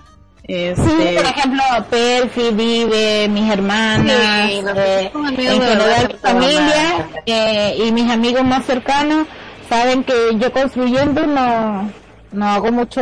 este, 0.43 0.81
Sí, 0.83 1.15
por 1.15 1.25
ejemplo, 1.25 1.61
Perfi, 1.89 2.51
Vive, 2.53 3.27
mis 3.29 3.51
hermanas, 3.51 4.49
Sí, 4.49 4.61
los 4.63 4.77
eh, 4.77 5.11
en 5.13 5.35
general 5.61 6.07
mi 6.07 6.13
familia 6.19 7.09
eh, 7.25 7.77
y 7.85 7.91
mis 7.91 8.09
amigos 8.09 8.43
más 8.43 8.65
cercanos 8.65 9.27
saben 9.69 10.03
que 10.03 10.13
yo 10.37 10.51
construyendo 10.53 11.25
no, 11.27 11.91
no 12.31 12.45
hago 12.45 12.71
mucho, 12.71 13.01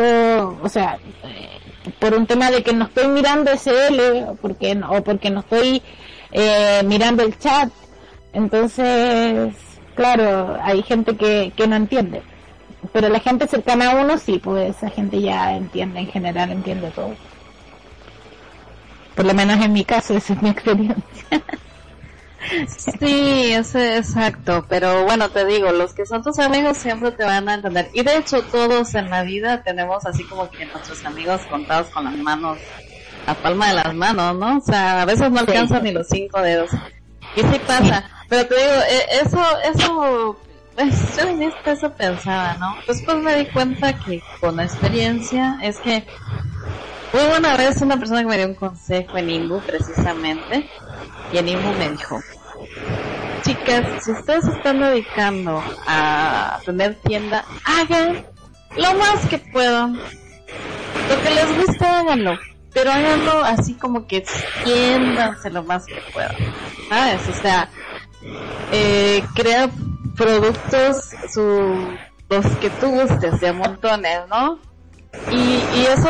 o 0.61 0.69
sea, 0.69 0.97
por 1.99 2.13
un 2.13 2.25
tema 2.25 2.51
de 2.51 2.63
que 2.63 2.73
no 2.73 2.85
estoy 2.85 3.07
mirando 3.07 3.51
SL 3.51 4.37
porque 4.41 4.75
no, 4.75 4.91
o 4.91 5.03
porque 5.03 5.29
no 5.29 5.41
estoy 5.41 5.81
eh, 6.31 6.81
mirando 6.85 7.23
el 7.23 7.37
chat. 7.37 7.69
Entonces, 8.33 9.55
claro, 9.95 10.57
hay 10.61 10.83
gente 10.83 11.15
que, 11.15 11.53
que 11.55 11.67
no 11.67 11.75
entiende. 11.75 12.21
Pero 12.91 13.09
la 13.09 13.19
gente 13.19 13.47
cercana 13.47 13.91
a 13.91 14.03
uno 14.03 14.17
sí, 14.17 14.39
pues 14.43 14.75
esa 14.75 14.89
gente 14.89 15.21
ya 15.21 15.55
entiende, 15.55 15.99
en 15.99 16.07
general 16.07 16.51
entiende 16.51 16.91
todo. 16.91 17.15
Por 19.15 19.25
lo 19.25 19.33
menos 19.33 19.63
en 19.63 19.73
mi 19.73 19.85
caso, 19.85 20.15
esa 20.15 20.33
es 20.33 20.41
mi 20.41 20.49
experiencia. 20.51 21.41
Sí, 22.67 23.53
ese, 23.53 23.97
exacto, 23.97 24.65
pero 24.69 25.03
bueno, 25.03 25.29
te 25.29 25.45
digo, 25.45 25.71
los 25.71 25.93
que 25.93 26.05
son 26.05 26.21
tus 26.21 26.37
amigos 26.39 26.77
siempre 26.77 27.11
te 27.11 27.23
van 27.23 27.49
a 27.49 27.55
entender. 27.55 27.89
Y 27.93 28.03
de 28.03 28.17
hecho 28.17 28.43
todos 28.43 28.93
en 28.95 29.09
la 29.09 29.23
vida 29.23 29.63
tenemos 29.63 30.05
así 30.05 30.25
como 30.27 30.49
que 30.51 30.65
nuestros 30.65 31.03
amigos 31.05 31.41
contados 31.47 31.87
con 31.89 32.05
las 32.05 32.15
manos, 32.15 32.59
a 33.25 33.33
palma 33.33 33.69
de 33.69 33.73
las 33.75 33.93
manos, 33.95 34.35
¿no? 34.37 34.57
O 34.57 34.61
sea, 34.61 35.01
a 35.01 35.05
veces 35.05 35.31
no 35.31 35.39
alcanzan 35.39 35.83
ni 35.83 35.91
los 35.91 36.07
cinco 36.07 36.41
dedos. 36.41 36.69
Y 37.35 37.41
sí 37.41 37.59
pasa, 37.65 38.09
pero 38.29 38.47
te 38.47 38.55
digo, 38.55 38.73
eh, 38.89 39.05
eso, 39.23 39.41
eso, 39.63 40.39
pues, 40.75 41.17
yo 41.17 41.27
en 41.29 41.41
esto 41.43 41.71
eso 41.71 41.93
pensaba, 41.93 42.55
¿no? 42.59 42.75
Después 42.87 43.17
me 43.17 43.35
di 43.35 43.45
cuenta 43.47 43.93
que 43.93 44.21
con 44.39 44.57
la 44.57 44.63
experiencia 44.63 45.57
es 45.61 45.79
que 45.79 46.05
hubo 47.13 47.37
una 47.37 47.57
vez 47.57 47.81
una 47.81 47.97
persona 47.97 48.21
que 48.21 48.27
me 48.27 48.37
dio 48.37 48.47
un 48.47 48.55
consejo 48.55 49.17
en 49.17 49.29
Imbu 49.29 49.61
precisamente, 49.61 50.69
y 51.31 51.37
en 51.37 51.49
Imbu 51.49 51.73
me 51.73 51.89
dijo, 51.91 52.21
chicas, 53.41 54.03
si 54.03 54.11
ustedes 54.11 54.45
están 54.45 54.79
dedicando 54.79 55.63
a 55.87 56.59
tener 56.65 56.95
tienda, 56.95 57.45
hagan 57.63 58.25
lo 58.77 58.93
más 58.95 59.25
que 59.27 59.37
puedan. 59.37 59.95
Lo 59.95 61.21
que 61.21 61.29
les 61.29 61.65
gusta, 61.67 61.99
háganlo. 61.99 62.37
Pero 62.73 62.91
háganlo 62.91 63.43
así 63.43 63.73
como 63.75 64.07
que 64.07 64.17
extiéndanse 64.17 65.49
lo 65.49 65.63
más 65.63 65.85
que 65.85 66.01
puedan. 66.13 66.35
¿Sabes? 66.89 67.21
O 67.29 67.41
sea, 67.41 67.69
eh, 68.71 69.23
crea 69.33 69.69
productos 70.15 71.09
su, 71.31 71.95
los 72.29 72.45
que 72.57 72.69
tú 72.69 72.89
gustes 72.89 73.39
de 73.39 73.53
montones, 73.53 74.21
¿no? 74.29 74.59
Y 75.31 75.85
eso 75.85 76.09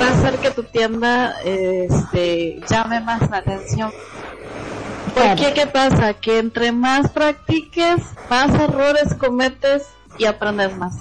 va 0.00 0.08
a 0.08 0.18
hacer 0.18 0.38
que 0.38 0.50
tu 0.50 0.62
tienda 0.62 1.36
este, 1.44 2.60
llame 2.68 3.00
más 3.00 3.28
la 3.30 3.38
atención. 3.38 3.92
Porque, 5.14 5.54
¿qué 5.54 5.66
pasa? 5.66 6.14
Que 6.14 6.38
entre 6.38 6.72
más 6.72 7.10
practiques, 7.10 8.02
más 8.28 8.54
errores 8.60 9.14
cometes 9.14 9.86
y 10.18 10.26
aprendes 10.26 10.76
más. 10.76 10.94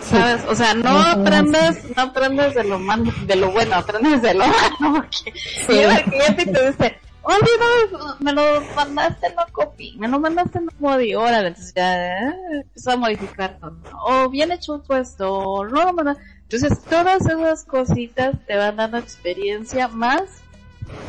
¿Sabes? 0.00 0.44
O 0.48 0.54
sea, 0.54 0.72
no 0.74 0.98
aprendes, 0.98 1.96
no 1.96 2.02
aprendes 2.02 2.54
de 2.54 2.64
lo 2.64 2.78
malo, 2.78 3.12
de 3.26 3.36
lo 3.36 3.50
bueno, 3.50 3.74
aprendes 3.74 4.22
de 4.22 4.34
lo 4.34 4.46
malo. 4.80 5.02
Porque 5.02 5.32
llega 5.68 5.96
el 5.96 6.04
cliente 6.04 6.42
y 6.42 6.52
te 6.52 6.70
dice, 6.70 6.98
oye, 7.22 7.90
no, 7.90 8.16
me 8.20 8.32
lo 8.32 8.62
mandaste 8.76 9.34
no 9.34 9.42
copy, 9.52 9.96
me 9.98 10.06
lo 10.08 10.20
mandaste 10.20 10.60
no 10.60 10.70
modi, 10.78 11.14
órale, 11.14 11.48
entonces 11.48 11.74
ya 11.74 12.18
eh, 12.20 12.34
empieza 12.62 12.92
a 12.92 12.96
modificar 12.96 13.58
todo. 13.58 13.76
O 14.06 14.30
bien 14.30 14.52
hecho 14.52 14.80
puesto, 14.82 15.32
o 15.32 15.64
no 15.66 15.84
lo 15.84 15.92
mandaste. 15.92 16.22
Entonces, 16.48 16.84
todas 16.84 17.26
esas 17.26 17.64
cositas 17.64 18.36
te 18.46 18.56
van 18.56 18.76
dando 18.76 18.98
experiencia 18.98 19.88
más 19.88 20.22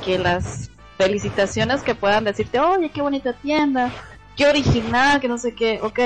que 0.03 0.17
las 0.17 0.71
felicitaciones 0.97 1.83
que 1.83 1.93
puedan 1.93 2.23
decirte, 2.23 2.59
oye, 2.59 2.89
qué 2.89 3.03
bonita 3.03 3.33
tienda, 3.33 3.91
qué 4.35 4.47
original, 4.47 5.19
que 5.19 5.27
no 5.27 5.37
sé 5.37 5.53
qué, 5.53 5.79
ok, 5.83 5.99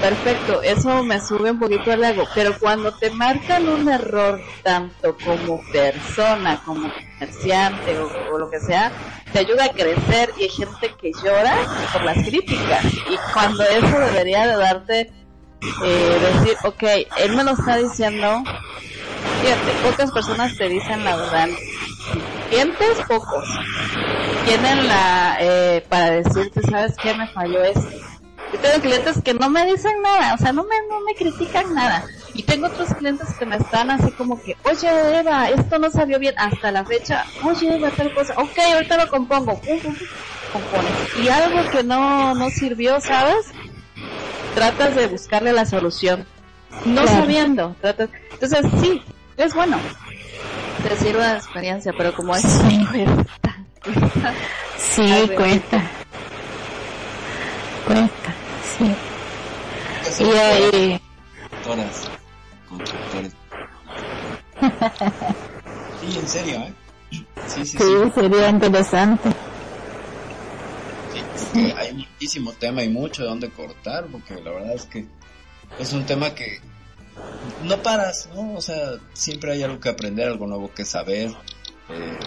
perfecto, 0.00 0.62
eso 0.62 1.04
me 1.04 1.20
sube 1.20 1.50
un 1.50 1.58
poquito 1.58 1.92
el 1.92 2.02
ego, 2.02 2.24
pero 2.34 2.58
cuando 2.58 2.90
te 2.96 3.10
marcan 3.10 3.68
un 3.68 3.86
error 3.86 4.40
tanto 4.62 5.14
como 5.22 5.60
persona, 5.70 6.62
como 6.64 6.90
comerciante 7.18 7.98
o, 7.98 8.10
o 8.32 8.38
lo 8.38 8.48
que 8.48 8.60
sea, 8.60 8.90
te 9.30 9.40
ayuda 9.40 9.66
a 9.66 9.72
crecer 9.72 10.32
y 10.38 10.44
hay 10.44 10.48
gente 10.48 10.94
que 10.98 11.12
llora 11.22 11.54
por 11.92 12.02
las 12.02 12.16
críticas. 12.24 12.84
Y 12.84 13.16
cuando 13.34 13.62
eso 13.64 13.98
debería 13.98 14.46
de 14.46 14.56
darte 14.56 15.12
eh, 15.84 16.18
decir, 16.20 16.56
ok, 16.64 16.82
él 17.18 17.36
me 17.36 17.44
lo 17.44 17.52
está 17.52 17.76
diciendo, 17.76 18.42
fíjate, 19.40 19.72
pocas 19.82 20.10
personas 20.12 20.56
te 20.56 20.68
dicen 20.68 21.04
la 21.04 21.16
verdad, 21.16 21.48
clientes 22.48 22.98
pocos 23.08 23.44
tienen 24.46 24.88
la 24.88 25.36
eh, 25.40 25.84
para 25.88 26.10
decirte, 26.10 26.62
sabes 26.62 26.96
qué 26.96 27.14
me 27.14 27.28
falló 27.28 27.62
esto. 27.62 27.90
Yo 28.52 28.58
tengo 28.60 28.80
clientes 28.80 29.20
que 29.22 29.34
no 29.34 29.50
me 29.50 29.66
dicen 29.66 30.00
nada, 30.02 30.34
o 30.34 30.38
sea, 30.38 30.52
no 30.52 30.64
me, 30.64 30.76
no 30.88 31.00
me 31.00 31.14
critican 31.14 31.74
nada. 31.74 32.04
Y 32.34 32.44
tengo 32.44 32.68
otros 32.68 32.94
clientes 32.94 33.28
que 33.38 33.44
me 33.44 33.56
están 33.56 33.90
así 33.90 34.10
como 34.12 34.40
que, 34.40 34.56
oye 34.64 35.18
Eva, 35.18 35.50
esto 35.50 35.78
no 35.78 35.90
salió 35.90 36.18
bien 36.18 36.34
hasta 36.38 36.70
la 36.70 36.84
fecha, 36.84 37.26
oye 37.42 37.74
Eva, 37.74 37.90
tal 37.90 38.14
cosa, 38.14 38.34
ok, 38.36 38.58
ahorita 38.74 39.04
lo 39.04 39.10
compongo, 39.10 39.60
compones. 40.52 41.16
Y 41.22 41.28
algo 41.28 41.68
que 41.70 41.82
no, 41.82 42.34
no 42.34 42.48
sirvió, 42.50 43.00
¿sabes? 43.00 43.52
Tratas 44.54 44.94
de 44.94 45.06
buscarle 45.06 45.52
la 45.52 45.64
solución. 45.66 46.26
No 46.84 47.02
Claro. 47.02 47.20
sabiendo, 47.20 47.76
tratas, 47.80 48.08
entonces 48.32 48.66
sí, 48.80 49.02
es 49.36 49.54
bueno. 49.54 49.78
Te 50.82 50.96
sirve 50.96 51.24
de 51.26 51.32
experiencia, 51.36 51.92
pero 51.96 52.12
como 52.14 52.34
es 52.36 52.42
Sí. 52.42 52.86
cuesta, 52.86 53.56
cuesta. 53.82 54.34
Sí, 54.78 55.02
Ay, 55.02 55.28
cuesta. 55.34 55.82
Cuesta, 57.86 58.34
sí. 58.78 60.24
Y 60.24 60.36
ahí, 60.36 61.00
Constructoras, 61.50 62.10
constructores. 62.68 63.32
Sí, 66.00 66.16
en 66.18 66.28
serio, 66.28 66.58
¿eh? 66.60 66.72
Sí, 67.10 67.26
sí, 67.48 67.66
sí. 67.66 67.78
sí, 67.78 68.10
sería 68.14 68.48
interesante. 68.50 69.30
Hay 71.76 71.92
muchísimo 71.94 72.52
tema 72.52 72.82
y 72.82 72.88
mucho 72.88 73.22
de 73.22 73.28
dónde 73.28 73.50
cortar, 73.50 74.06
porque 74.06 74.34
la 74.34 74.50
verdad 74.50 74.74
es 74.74 74.84
que 74.86 75.06
es 75.78 75.92
un 75.92 76.04
tema 76.06 76.34
que 76.34 76.58
no 77.60 77.80
paras, 77.82 78.28
¿no? 78.34 78.54
O 78.54 78.60
sea, 78.60 78.92
siempre 79.12 79.52
hay 79.52 79.62
algo 79.62 79.78
que 79.80 79.88
aprender, 79.88 80.28
algo 80.28 80.46
nuevo 80.46 80.72
que 80.74 80.84
saber, 80.84 81.30
eh, 81.90 82.18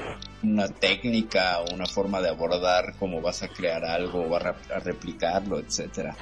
una 0.43 0.67
técnica 0.69 1.59
o 1.61 1.73
una 1.73 1.85
forma 1.85 2.21
de 2.21 2.29
abordar 2.29 2.95
cómo 2.97 3.21
vas 3.21 3.43
a 3.43 3.47
crear 3.49 3.83
algo 3.85 4.21
o 4.21 4.35
a, 4.35 4.39
rep- 4.39 4.71
a 4.75 4.79
replicarlo, 4.79 5.59
etcétera. 5.59 6.15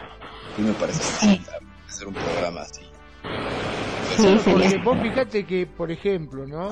Y 0.58 0.62
me 0.62 0.74
parece 0.74 1.00
que 1.00 1.06
Sí. 1.06 1.36
sí, 1.38 1.46
hacer 1.88 2.08
un 2.08 2.16
programa 2.16 2.62
así. 2.62 2.82
Sí, 4.18 4.78
vos 4.84 5.00
fíjate 5.02 5.46
que, 5.46 5.66
por 5.68 5.92
ejemplo, 5.92 6.46
¿no? 6.48 6.72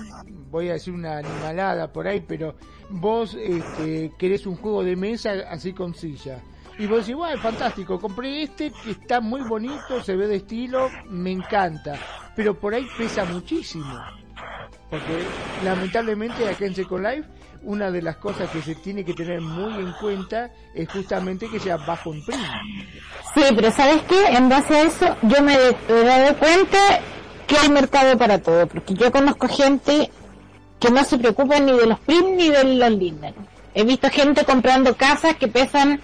Voy 0.49 0.69
a 0.69 0.73
decir 0.73 0.93
una 0.93 1.17
animalada 1.17 1.91
por 1.93 2.07
ahí, 2.07 2.19
pero 2.21 2.55
vos 2.89 3.35
este, 3.35 4.11
querés 4.17 4.45
un 4.45 4.55
juego 4.55 4.83
de 4.83 4.95
mesa 4.95 5.31
así 5.49 5.73
con 5.73 5.93
silla. 5.93 6.41
Y 6.79 6.85
vos 6.85 6.99
decís, 6.99 7.15
bueno, 7.15 7.41
fantástico, 7.41 7.99
compré 7.99 8.43
este 8.43 8.71
que 8.83 8.91
está 8.91 9.19
muy 9.19 9.41
bonito, 9.41 10.01
se 10.03 10.15
ve 10.15 10.27
de 10.27 10.37
estilo, 10.37 10.89
me 11.09 11.31
encanta. 11.31 11.97
Pero 12.35 12.53
por 12.59 12.75
ahí 12.75 12.85
pesa 12.97 13.25
muchísimo. 13.25 13.99
Porque 14.89 15.23
lamentablemente 15.65 16.47
acá 16.47 16.65
en 16.65 16.75
Second 16.75 17.05
Life, 17.05 17.29
una 17.63 17.89
de 17.89 18.01
las 18.01 18.17
cosas 18.17 18.49
que 18.51 18.61
se 18.61 18.75
tiene 18.75 19.03
que 19.03 19.13
tener 19.13 19.41
muy 19.41 19.73
en 19.73 19.91
cuenta 19.93 20.51
es 20.73 20.87
justamente 20.87 21.49
que 21.49 21.59
sea 21.59 21.77
bajo 21.77 22.13
en 22.13 22.23
prima. 22.23 22.61
Sí, 23.33 23.41
pero 23.55 23.71
¿sabes 23.71 24.03
qué? 24.03 24.27
En 24.27 24.47
base 24.47 24.75
a 24.75 24.81
eso, 24.83 25.17
yo 25.23 25.41
me 25.41 25.55
he 25.55 26.03
dado 26.03 26.37
cuenta 26.37 26.77
que 27.47 27.57
hay 27.57 27.69
mercado 27.69 28.17
para 28.17 28.39
todo, 28.39 28.67
porque 28.67 28.93
yo 28.93 29.11
conozco 29.11 29.47
gente 29.47 30.11
que 30.79 30.89
no 30.89 31.03
se 31.03 31.17
preocupa 31.17 31.59
ni 31.59 31.71
de 31.71 31.85
los 31.85 31.99
prim 31.99 32.35
ni 32.35 32.49
de 32.49 32.63
los 32.63 32.91
linden. 32.91 33.33
He 33.73 33.83
visto 33.83 34.09
gente 34.09 34.43
comprando 34.43 34.95
casas 34.95 35.35
que 35.35 35.47
pesan 35.47 36.01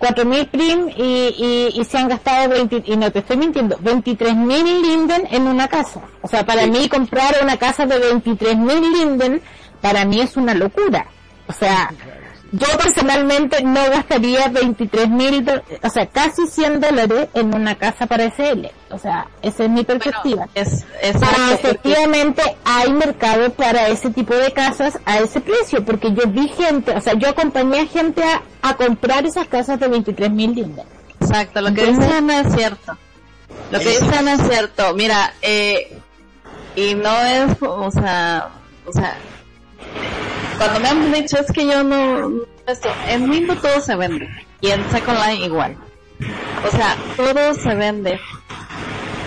4.000 0.00 0.48
prim 0.48 0.88
y, 0.96 1.72
y, 1.74 1.80
y 1.80 1.84
se 1.84 1.98
han 1.98 2.08
gastado 2.08 2.50
20, 2.50 2.82
y 2.86 2.96
no 2.96 3.10
te 3.10 3.20
estoy 3.20 3.36
mintiendo, 3.36 3.78
23.000 3.78 4.82
linden 4.82 5.28
en 5.30 5.46
una 5.46 5.68
casa. 5.68 6.00
O 6.22 6.28
sea, 6.28 6.44
para 6.44 6.66
mí 6.66 6.88
comprar 6.88 7.36
una 7.42 7.56
casa 7.56 7.86
de 7.86 7.96
23.000 7.96 8.92
linden, 8.92 9.42
para 9.80 10.04
mí 10.04 10.20
es 10.20 10.36
una 10.36 10.54
locura. 10.54 11.06
O 11.46 11.52
sea, 11.52 11.90
yo 12.56 12.66
personalmente 12.78 13.62
no 13.64 13.80
gastaría 13.90 14.48
23 14.48 15.08
mil, 15.08 15.44
o 15.82 15.90
sea, 15.90 16.06
casi 16.06 16.46
100 16.46 16.80
dólares 16.80 17.28
en 17.34 17.54
una 17.54 17.74
casa 17.76 18.06
para 18.06 18.24
SL. 18.26 18.66
O 18.90 18.98
sea, 18.98 19.26
esa 19.42 19.64
es 19.64 19.70
mi 19.70 19.82
perspectiva. 19.82 20.46
es, 20.54 20.84
es 21.02 21.16
Ah, 21.20 21.50
efectivamente 21.52 22.42
hay 22.64 22.92
mercado 22.92 23.50
para 23.54 23.88
ese 23.88 24.10
tipo 24.10 24.34
de 24.34 24.52
casas 24.52 24.98
a 25.04 25.18
ese 25.18 25.40
precio, 25.40 25.84
porque 25.84 26.12
yo 26.12 26.28
vi 26.28 26.46
gente, 26.48 26.92
o 26.96 27.00
sea, 27.00 27.14
yo 27.14 27.28
acompañé 27.30 27.80
a 27.80 27.86
gente 27.86 28.22
a, 28.22 28.42
a 28.62 28.76
comprar 28.76 29.26
esas 29.26 29.48
casas 29.48 29.80
de 29.80 29.88
23 29.88 30.30
mil 30.30 30.54
lindas. 30.54 30.86
Exacto, 31.20 31.60
lo 31.60 31.74
que 31.74 31.82
Entonces- 31.88 32.06
dicen 32.08 32.30
es 32.30 32.54
cierto. 32.54 32.96
Lo 33.70 33.78
que 33.80 33.88
dicen 33.88 34.28
es 34.28 34.40
cierto. 34.48 34.94
Mira, 34.94 35.32
eh, 35.42 35.98
y 36.76 36.94
no 36.94 37.16
es, 37.22 37.56
o 37.62 37.90
sea, 37.90 38.48
o 38.86 38.92
sea, 38.92 39.16
cuando 40.58 40.80
me 40.80 40.88
han 40.88 41.12
dicho 41.12 41.38
es 41.38 41.50
que 41.52 41.66
yo 41.66 41.82
no, 41.82 42.42
esto, 42.66 42.88
en 43.08 43.28
Mingo 43.28 43.54
todo 43.56 43.80
se 43.80 43.96
vende 43.96 44.28
y 44.60 44.70
en 44.70 44.88
Second 44.90 45.18
Life 45.18 45.44
igual. 45.44 45.76
O 46.66 46.70
sea, 46.76 46.96
todo 47.16 47.54
se 47.54 47.74
vende. 47.74 48.20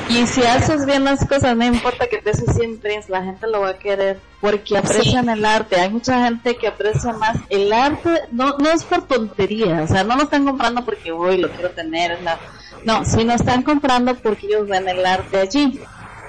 Y 0.10 0.26
si 0.26 0.42
haces 0.44 0.86
bien 0.86 1.04
las 1.04 1.26
cosas, 1.28 1.58
no 1.58 1.66
importa 1.66 2.08
que 2.08 2.20
te 2.20 2.34
100 2.34 2.78
prints, 2.80 3.10
la 3.10 3.24
gente 3.24 3.46
lo 3.48 3.60
va 3.60 3.72
a 3.72 3.78
querer 3.78 4.20
porque 4.40 4.78
aprecian 4.78 5.28
el 5.28 5.44
arte. 5.44 5.76
Hay 5.82 5.90
mucha 5.90 6.24
gente 6.24 6.56
que 6.56 6.68
aprecia 6.68 7.12
más 7.12 7.36
el 7.50 7.74
arte, 7.74 8.22
no, 8.32 8.58
no 8.58 8.70
es 8.70 8.86
por 8.86 9.04
tontería, 9.04 9.82
o 9.84 9.88
sea, 9.88 10.06
no 10.06 10.16
lo 10.16 10.24
están 10.24 10.46
comprando 10.46 10.86
porque 10.86 11.12
hoy 11.12 11.38
lo 11.40 11.50
quiero 11.50 11.72
tener, 11.72 12.22
la- 12.24 12.40
no, 12.86 13.04
sino 13.04 13.34
están 13.34 13.64
comprando 13.64 14.16
porque 14.16 14.48
ellos 14.48 14.68
ven 14.70 14.88
el 14.88 15.06
arte 15.06 15.42
allí, 15.42 15.78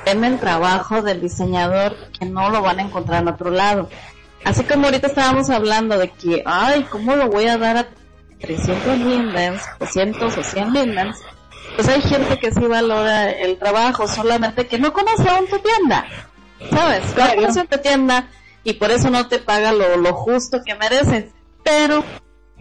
ven 0.05 0.25
el 0.25 0.41
trabajo 0.41 1.01
del 1.03 1.21
diseñador 1.21 1.95
que 2.19 2.27
no 2.27 2.51
lo 2.51 2.61
van 2.63 2.81
a 2.81 2.83
encontrar 2.83 3.23
en 3.23 3.29
otro 3.29 3.51
lado. 3.51 3.89
Así 4.45 4.65
como 4.65 4.87
ahorita 4.87 5.09
estábamos 5.09 5.51
hablando 5.51 5.99
de 5.99 6.11
que, 6.11 6.43
ay, 6.47 6.87
¿cómo 6.91 7.17
lo 7.17 7.29
voy 7.29 7.47
a 7.47 7.59
dar 7.59 7.77
a 7.77 7.89
300 8.41 8.99
lindens, 8.99 9.63
200 9.81 10.37
o 10.37 10.43
100 10.43 10.73
lindens? 10.73 11.19
Pues 11.77 11.89
hay 11.89 12.01
gente 12.03 12.39
que 12.39 12.53
sí 12.53 12.61
valora 12.61 13.31
el 13.31 13.59
trabajo, 13.59 14.09
solamente 14.09 14.67
que 14.67 14.79
no 14.79 14.93
conoce 14.93 15.29
aún 15.29 15.47
tu 15.49 15.59
tienda. 15.59 16.07
¿Sabes? 16.71 17.03
No 17.17 17.35
conoce 17.35 17.65
tu 17.67 17.79
tienda 17.79 18.29
y 18.65 18.75
por 18.75 18.91
eso 18.91 19.11
no 19.11 19.29
te 19.29 19.39
paga 19.39 19.73
lo, 19.73 19.97
lo 19.97 20.15
justo 20.15 20.63
que 20.65 20.75
mereces. 20.75 21.27
Pero, 21.63 22.05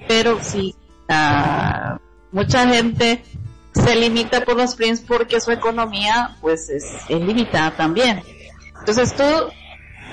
pero 0.08 0.40
sí, 0.41 0.76
ah, 1.10 1.98
mucha 2.32 2.68
gente 2.68 3.24
se 3.74 3.95
limita 3.95 4.41
por 4.41 4.58
los 4.58 4.76
prints 4.76 5.02
porque 5.02 5.40
su 5.40 5.52
economía 5.52 6.36
pues 6.41 6.70
es, 6.70 6.84
es 7.10 7.22
limitada 7.22 7.76
también. 7.76 8.24
Entonces 8.80 9.16
tú, 9.16 9.24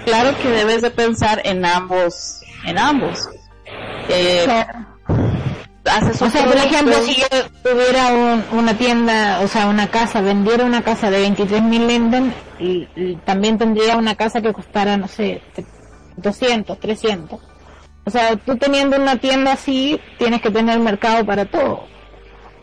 claro 0.04 0.36
que 0.38 0.48
debes 0.50 0.82
de 0.82 0.90
pensar 0.90 1.40
en 1.44 1.64
ambos, 1.64 2.40
en 2.64 2.78
ambos. 2.78 3.28
Eh, 4.08 4.46
haces 5.84 6.20
un 6.20 6.28
O 6.28 6.30
sea, 6.30 6.44
por 6.46 6.56
ejemplo, 6.56 6.94
si 7.02 7.20
yo 7.20 7.26
tuviera 7.62 8.08
un- 8.12 8.44
una 8.58 8.76
tienda, 8.76 9.40
o 9.42 9.48
sea, 9.48 9.66
una 9.66 9.88
casa, 9.88 10.20
vendiera 10.20 10.64
una 10.64 10.82
casa 10.82 11.10
de 11.10 11.20
23 11.20 11.62
mil 11.62 11.86
linden, 11.86 12.34
y, 12.58 12.88
y 12.96 13.16
también 13.24 13.58
tendría 13.58 13.96
una 13.96 14.14
casa 14.14 14.40
que 14.40 14.52
costara, 14.52 14.96
no 14.96 15.08
sé, 15.08 15.42
200, 16.16 16.78
300. 16.78 17.40
O 18.06 18.10
sea, 18.10 18.36
tú 18.36 18.56
teniendo 18.56 18.96
una 18.96 19.16
tienda 19.16 19.52
así, 19.52 19.98
tienes 20.18 20.40
que 20.42 20.50
tener 20.50 20.78
mercado 20.78 21.24
para 21.24 21.46
todo. 21.46 21.84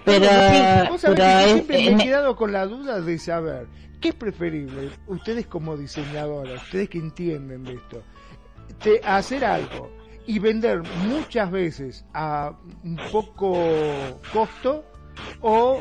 Pero, 0.06 0.26
Sí, 0.26 0.98
pero 1.02 1.24
es- 1.24 1.68
me 1.68 1.92
he 1.94 1.98
quedado 1.98 2.36
con 2.36 2.52
la 2.52 2.66
duda 2.66 3.02
de 3.02 3.20
saber 3.20 3.68
qué 4.02 4.10
es 4.10 4.16
preferible, 4.16 4.90
ustedes 5.08 5.48
como 5.48 5.78
diseñadoras, 5.78 6.64
ustedes 6.64 6.90
que 6.90 6.98
entienden 6.98 7.64
de 7.64 7.76
esto, 7.76 8.04
de 8.84 9.00
hacer 9.06 9.46
algo 9.46 9.92
y 10.26 10.40
vender 10.40 10.82
muchas 11.08 11.50
veces 11.52 12.06
a 12.14 12.54
un 12.84 13.00
poco 13.12 13.56
costo 14.34 14.84
o 15.42 15.80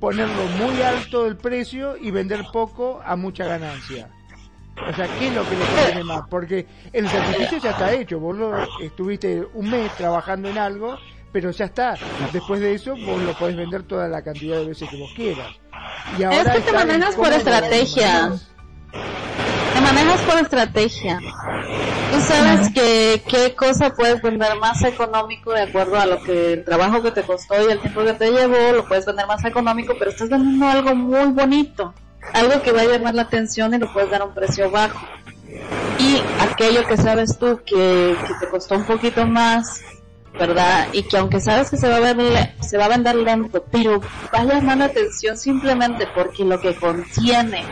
ponerlo 0.00 0.44
muy 0.58 0.82
alto 0.82 1.26
el 1.26 1.36
precio 1.36 1.96
y 1.96 2.10
vender 2.10 2.44
poco 2.52 3.00
a 3.04 3.14
mucha 3.16 3.44
ganancia. 3.44 4.10
O 4.88 4.92
sea, 4.92 5.08
¿qué 5.18 5.26
es 5.26 5.34
lo 5.34 5.42
que 5.48 5.56
le 5.56 5.64
conviene 5.64 6.04
más? 6.04 6.22
Porque 6.30 6.66
el 6.92 7.08
sacrificio 7.08 7.58
ya 7.58 7.70
está 7.70 7.92
hecho. 7.92 8.20
Vos 8.20 8.36
lo, 8.36 8.56
estuviste 8.80 9.44
un 9.54 9.70
mes 9.70 9.92
trabajando 9.96 10.48
en 10.48 10.56
algo, 10.56 10.96
pero 11.32 11.50
ya 11.50 11.64
está. 11.64 11.96
Después 12.32 12.60
de 12.60 12.74
eso, 12.74 12.94
vos 12.94 13.20
lo 13.20 13.32
podés 13.32 13.56
vender 13.56 13.82
toda 13.82 14.06
la 14.06 14.22
cantidad 14.22 14.58
de 14.58 14.66
veces 14.66 14.88
que 14.88 14.96
vos 14.96 15.12
quieras. 15.16 15.48
Y 16.18 16.22
ahora 16.22 16.42
Es 16.42 16.48
que 16.50 16.60
te 16.60 16.72
manejas 16.72 17.14
por 17.16 17.32
estrategia. 17.32 18.32
Te 19.74 19.80
manejas 19.80 20.20
por 20.22 20.38
estrategia. 20.38 21.20
Tú 22.10 22.20
sabes 22.20 22.72
que 22.72 23.22
qué 23.28 23.54
cosa 23.54 23.90
puedes 23.90 24.22
vender 24.22 24.56
más 24.56 24.82
económico 24.82 25.52
de 25.52 25.62
acuerdo 25.62 25.98
a 25.98 26.06
lo 26.06 26.22
que 26.22 26.54
el 26.54 26.64
trabajo 26.64 27.02
que 27.02 27.10
te 27.10 27.22
costó 27.22 27.54
y 27.68 27.72
el 27.72 27.80
tiempo 27.80 28.02
que 28.02 28.14
te 28.14 28.30
llevó, 28.30 28.72
lo 28.72 28.86
puedes 28.86 29.04
vender 29.04 29.26
más 29.26 29.44
económico, 29.44 29.94
pero 29.98 30.10
estás 30.10 30.30
vendiendo 30.30 30.66
algo 30.66 30.94
muy 30.94 31.26
bonito, 31.32 31.92
algo 32.32 32.62
que 32.62 32.72
va 32.72 32.80
a 32.80 32.86
llamar 32.86 33.14
la 33.14 33.22
atención 33.22 33.74
y 33.74 33.78
lo 33.78 33.92
puedes 33.92 34.10
dar 34.10 34.22
a 34.22 34.24
un 34.24 34.34
precio 34.34 34.70
bajo. 34.70 35.06
Y 35.98 36.22
aquello 36.40 36.86
que 36.86 36.96
sabes 36.96 37.38
tú 37.38 37.60
que, 37.64 38.16
que 38.26 38.34
te 38.40 38.48
costó 38.50 38.76
un 38.76 38.84
poquito 38.84 39.26
más, 39.26 39.80
¿verdad? 40.38 40.88
Y 40.92 41.02
que 41.02 41.18
aunque 41.18 41.40
sabes 41.40 41.70
que 41.70 41.76
se 41.76 41.88
va 41.88 41.96
a 41.96 42.00
vender, 42.00 42.54
se 42.60 42.78
va 42.78 42.86
a 42.86 42.88
vender 42.88 43.16
lento, 43.16 43.64
pero 43.70 44.00
va 44.34 44.44
la 44.44 44.84
atención 44.84 45.36
simplemente 45.36 46.06
porque 46.14 46.44
lo 46.44 46.60
que 46.60 46.74
contiene 46.74 47.64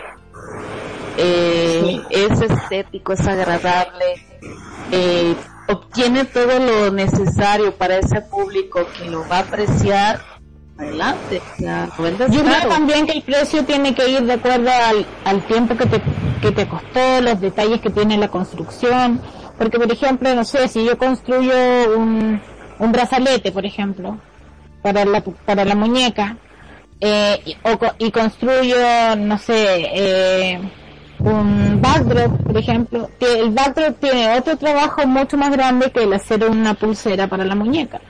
eh, 1.16 2.00
es 2.10 2.40
estético, 2.40 3.12
es 3.12 3.26
agradable, 3.26 4.26
eh, 4.90 5.34
obtiene 5.68 6.24
todo 6.24 6.58
lo 6.58 6.90
necesario 6.90 7.74
para 7.74 7.98
ese 7.98 8.20
público 8.20 8.86
que 8.98 9.10
lo 9.10 9.26
va 9.28 9.38
a 9.38 9.40
apreciar, 9.40 10.20
adelante, 10.78 11.40
vendes 11.98 12.30
Yo 12.30 12.42
creo 12.42 12.68
también 12.68 13.06
que 13.06 13.12
el 13.12 13.22
precio 13.22 13.64
tiene 13.64 13.94
que 13.94 14.08
ir 14.08 14.22
de 14.24 14.34
acuerdo 14.34 14.70
al, 14.70 15.06
al 15.24 15.42
tiempo 15.46 15.76
que 15.76 15.86
te, 15.86 16.02
que 16.42 16.52
te 16.52 16.68
costó, 16.68 17.20
los 17.22 17.40
detalles 17.40 17.80
que 17.80 17.90
tiene 17.90 18.18
la 18.18 18.28
construcción. 18.28 19.20
Porque, 19.58 19.78
por 19.78 19.90
ejemplo, 19.90 20.34
no 20.34 20.44
sé, 20.44 20.68
si 20.68 20.84
yo 20.84 20.98
construyo 20.98 21.54
un, 21.96 22.42
un 22.78 22.92
brazalete, 22.92 23.52
por 23.52 23.64
ejemplo, 23.64 24.18
para 24.82 25.04
la, 25.04 25.20
para 25.20 25.64
la 25.64 25.74
muñeca, 25.74 26.36
eh, 27.00 27.40
y, 27.44 27.56
y 27.98 28.10
construyo, 28.10 28.76
no 29.16 29.38
sé, 29.38 29.86
eh, 29.92 30.60
un 31.18 31.80
backdrop, 31.80 32.42
por 32.42 32.56
ejemplo, 32.56 33.10
que 33.18 33.40
el 33.40 33.50
backdrop 33.50 33.98
tiene 33.98 34.38
otro 34.38 34.56
trabajo 34.56 35.06
mucho 35.06 35.36
más 35.36 35.50
grande 35.50 35.90
que 35.90 36.02
el 36.02 36.12
hacer 36.12 36.44
una 36.48 36.74
pulsera 36.74 37.26
para 37.26 37.44
la 37.44 37.54
muñeca. 37.54 38.00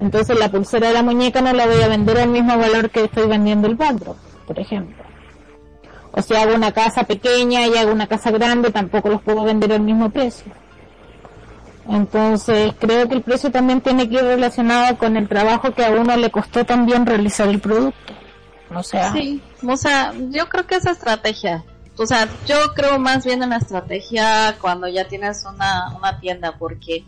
Entonces 0.00 0.38
la 0.38 0.50
pulsera 0.50 0.88
de 0.88 0.94
la 0.94 1.02
muñeca 1.02 1.40
no 1.40 1.52
la 1.52 1.66
voy 1.66 1.80
a 1.82 1.88
vender 1.88 2.18
al 2.18 2.28
mismo 2.28 2.58
valor 2.58 2.90
que 2.90 3.04
estoy 3.04 3.26
vendiendo 3.26 3.68
el 3.68 3.76
backdrop, 3.76 4.16
por 4.46 4.58
ejemplo. 4.58 5.02
O 6.12 6.22
si 6.22 6.34
hago 6.34 6.54
una 6.54 6.72
casa 6.72 7.04
pequeña 7.04 7.66
y 7.66 7.76
hago 7.76 7.92
una 7.92 8.06
casa 8.06 8.30
grande, 8.30 8.70
tampoco 8.70 9.08
los 9.08 9.22
puedo 9.22 9.42
vender 9.44 9.72
al 9.72 9.80
mismo 9.80 10.10
precio. 10.10 10.52
Entonces 11.88 12.72
creo 12.78 13.08
que 13.08 13.14
el 13.14 13.22
precio 13.22 13.50
también 13.50 13.80
tiene 13.80 14.08
que 14.08 14.16
ir 14.16 14.24
relacionado 14.24 14.96
con 14.96 15.16
el 15.16 15.28
trabajo 15.28 15.72
que 15.72 15.84
a 15.84 15.90
uno 15.90 16.16
le 16.16 16.30
costó 16.30 16.64
también 16.64 17.04
realizar 17.04 17.48
el 17.48 17.60
producto. 17.60 18.14
O 18.74 18.82
sea, 18.82 19.12
Sí, 19.12 19.42
o 19.66 19.76
sea, 19.76 20.12
yo 20.30 20.48
creo 20.48 20.66
que 20.66 20.76
esa 20.76 20.92
estrategia. 20.92 21.64
O 21.96 22.06
sea, 22.06 22.28
yo 22.46 22.56
creo 22.74 22.98
más 22.98 23.24
bien 23.24 23.42
en 23.42 23.50
la 23.50 23.58
estrategia 23.58 24.56
cuando 24.60 24.88
ya 24.88 25.06
tienes 25.06 25.44
una, 25.44 25.94
una 25.96 26.18
tienda, 26.18 26.56
porque 26.58 27.04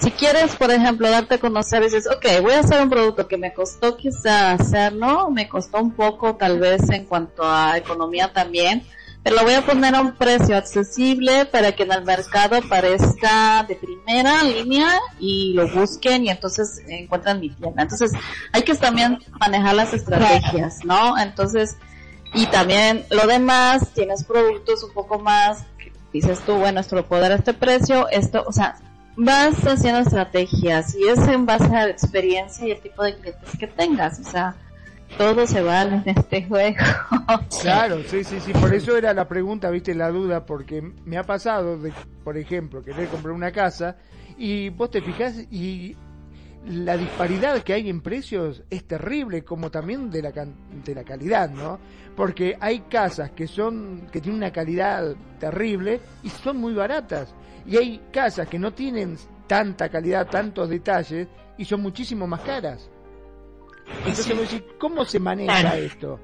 si 0.00 0.10
quieres, 0.10 0.56
por 0.56 0.70
ejemplo, 0.70 1.08
darte 1.08 1.36
a 1.36 1.38
conocer, 1.38 1.82
dices, 1.82 2.08
ok, 2.08 2.42
voy 2.42 2.52
a 2.52 2.60
hacer 2.60 2.82
un 2.82 2.90
producto 2.90 3.28
que 3.28 3.36
me 3.36 3.52
costó 3.52 3.96
quizá 3.96 4.52
hacerlo, 4.52 5.30
me 5.30 5.48
costó 5.48 5.80
un 5.80 5.92
poco 5.92 6.34
tal 6.36 6.58
vez 6.58 6.88
en 6.90 7.04
cuanto 7.04 7.42
a 7.44 7.76
economía 7.76 8.32
también, 8.32 8.84
pero 9.22 9.36
lo 9.36 9.42
voy 9.42 9.54
a 9.54 9.62
poner 9.62 9.94
a 9.94 10.00
un 10.00 10.12
precio 10.12 10.56
accesible 10.56 11.44
para 11.46 11.72
que 11.72 11.82
en 11.82 11.92
el 11.92 12.04
mercado 12.04 12.60
parezca 12.68 13.64
de 13.68 13.74
primera 13.74 14.42
línea 14.42 14.88
y 15.18 15.52
lo 15.54 15.68
busquen 15.68 16.24
y 16.24 16.30
entonces 16.30 16.82
encuentran 16.88 17.40
mi 17.40 17.50
tienda. 17.50 17.82
Entonces 17.82 18.12
hay 18.52 18.62
que 18.62 18.74
también 18.74 19.18
manejar 19.40 19.74
las 19.74 19.92
estrategias, 19.92 20.84
¿no? 20.84 21.18
Entonces, 21.18 21.76
y 22.34 22.46
también 22.46 23.04
lo 23.10 23.26
demás, 23.26 23.92
tienes 23.94 24.24
productos 24.24 24.82
un 24.84 24.92
poco 24.92 25.18
más, 25.18 25.64
dices 26.12 26.40
tú, 26.40 26.54
bueno, 26.54 26.80
esto 26.80 26.96
lo 26.96 27.06
puedo 27.06 27.22
dar 27.22 27.32
a 27.32 27.36
este 27.36 27.54
precio, 27.54 28.08
esto, 28.08 28.44
o 28.46 28.52
sea, 28.52 28.76
vas 29.16 29.56
haciendo 29.66 30.00
estrategias 30.00 30.94
y 30.94 31.08
es 31.08 31.18
en 31.26 31.44
base 31.44 31.64
a 31.66 31.86
la 31.86 31.88
experiencia 31.88 32.66
y 32.66 32.70
el 32.70 32.80
tipo 32.80 33.02
de 33.02 33.16
clientes 33.16 33.50
que 33.58 33.66
tengas, 33.66 34.20
o 34.20 34.24
sea, 34.24 34.54
todo 35.16 35.46
se 35.46 35.62
vale 35.62 36.02
en 36.04 36.18
este 36.18 36.44
juego. 36.44 36.76
Claro, 37.60 38.02
sí, 38.04 38.24
sí, 38.24 38.40
sí, 38.40 38.52
por 38.54 38.72
eso 38.72 38.96
era 38.96 39.12
la 39.12 39.28
pregunta, 39.28 39.70
viste, 39.70 39.94
la 39.94 40.10
duda, 40.10 40.46
porque 40.46 40.80
me 41.04 41.18
ha 41.18 41.24
pasado 41.24 41.76
de, 41.78 41.92
por 42.24 42.36
ejemplo, 42.38 42.82
querer 42.82 43.08
comprar 43.08 43.32
una 43.34 43.50
casa 43.52 43.96
y 44.38 44.68
vos 44.70 44.90
te 44.90 45.02
fijás 45.02 45.34
y 45.50 45.94
la 46.66 46.96
disparidad 46.96 47.62
que 47.62 47.72
hay 47.74 47.88
en 47.90 48.00
precios 48.00 48.62
es 48.70 48.84
terrible, 48.84 49.44
como 49.44 49.70
también 49.70 50.10
de 50.10 50.22
la, 50.22 50.32
can- 50.32 50.54
de 50.84 50.94
la 50.94 51.04
calidad, 51.04 51.50
¿no? 51.50 51.78
Porque 52.16 52.56
hay 52.60 52.80
casas 52.80 53.30
que 53.32 53.46
son, 53.46 54.06
que 54.10 54.20
tienen 54.20 54.38
una 54.38 54.52
calidad 54.52 55.14
terrible 55.38 56.00
y 56.22 56.30
son 56.30 56.56
muy 56.58 56.74
baratas. 56.74 57.34
Y 57.66 57.76
hay 57.76 58.00
casas 58.12 58.48
que 58.48 58.58
no 58.58 58.72
tienen 58.72 59.16
tanta 59.46 59.88
calidad, 59.88 60.26
tantos 60.28 60.68
detalles 60.68 61.28
y 61.58 61.64
son 61.64 61.82
muchísimo 61.82 62.26
más 62.26 62.40
caras. 62.40 62.88
Entonces, 64.06 64.26
decís, 64.38 64.62
¿cómo 64.78 65.04
se 65.04 65.18
maneja 65.18 65.60
Claro. 65.60 65.76
esto? 65.76 66.20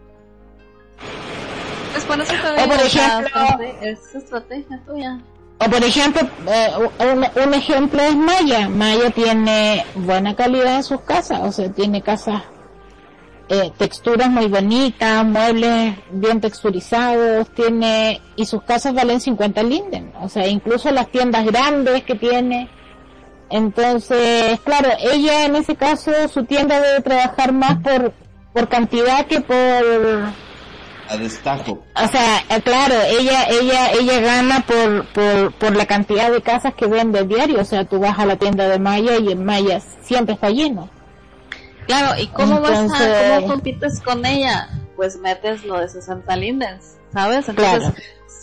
Pues 1.92 2.04
por 2.04 2.20
eso 2.20 2.32
te 2.32 2.62
O 2.62 2.68
por 2.68 2.80
ejemplo- 2.80 3.64
es 3.82 4.14
estrategia 4.14 4.80
tuya. 4.86 5.18
O 5.58 5.70
por 5.70 5.84
ejemplo, 5.84 6.22
eh, 6.48 6.70
un, 7.00 7.42
un 7.44 7.54
ejemplo 7.54 8.02
es 8.02 8.16
Maya. 8.16 8.68
Maya 8.68 9.10
tiene 9.10 9.84
buena 9.94 10.34
calidad 10.34 10.76
en 10.76 10.82
sus 10.82 11.00
casas, 11.02 11.40
o 11.42 11.52
sea, 11.52 11.70
tiene 11.70 12.02
casas, 12.02 12.42
eh, 13.48 13.70
texturas 13.78 14.28
muy 14.28 14.46
bonitas, 14.48 15.24
muebles 15.24 15.94
bien 16.10 16.40
texturizados, 16.40 17.48
tiene, 17.54 18.20
y 18.36 18.46
sus 18.46 18.62
casas 18.64 18.94
valen 18.94 19.20
50 19.20 19.62
linden, 19.62 20.12
o 20.20 20.28
sea, 20.28 20.46
incluso 20.48 20.90
las 20.90 21.08
tiendas 21.10 21.44
grandes 21.44 22.02
que 22.02 22.14
tiene. 22.16 22.68
Entonces, 23.50 24.58
claro, 24.60 24.88
ella 25.00 25.44
en 25.46 25.56
ese 25.56 25.76
caso, 25.76 26.10
su 26.32 26.44
tienda 26.44 26.80
debe 26.80 27.00
trabajar 27.02 27.52
más 27.52 27.76
por, 27.82 28.12
por 28.52 28.68
cantidad 28.68 29.26
que 29.26 29.40
por, 29.40 29.54
A 31.08 31.16
destajo. 31.18 31.84
o 31.94 32.08
sea, 32.08 32.38
eh, 32.48 32.62
claro, 32.62 32.94
ella, 33.06 33.44
ella, 33.48 33.92
ella 33.92 34.20
gana 34.20 34.64
por, 34.66 35.06
por, 35.08 35.52
por 35.54 35.76
la 35.76 35.86
cantidad 35.86 36.30
de 36.32 36.40
casas 36.42 36.74
que 36.74 36.86
vende 36.86 37.24
diario. 37.24 37.60
O 37.60 37.64
sea, 37.64 37.84
tú 37.84 38.00
vas 38.00 38.18
a 38.18 38.26
la 38.26 38.36
tienda 38.36 38.68
de 38.68 38.78
Maya 38.78 39.16
y 39.18 39.30
en 39.32 39.44
Maya 39.44 39.80
siempre 40.02 40.34
está 40.34 40.50
lleno. 40.50 40.88
Claro, 41.86 42.18
¿y 42.20 42.26
cómo 42.28 42.60
vas 42.60 42.78
a, 42.92 43.36
cómo 43.36 43.46
compites 43.48 44.00
con 44.00 44.24
ella? 44.24 44.68
Pues 44.96 45.16
metes 45.18 45.64
lo 45.64 45.78
de 45.78 45.88
60 45.88 46.34
lindens, 46.36 46.96
¿sabes? 47.12 47.48
Entonces, 47.48 47.78
Claro. 47.80 47.94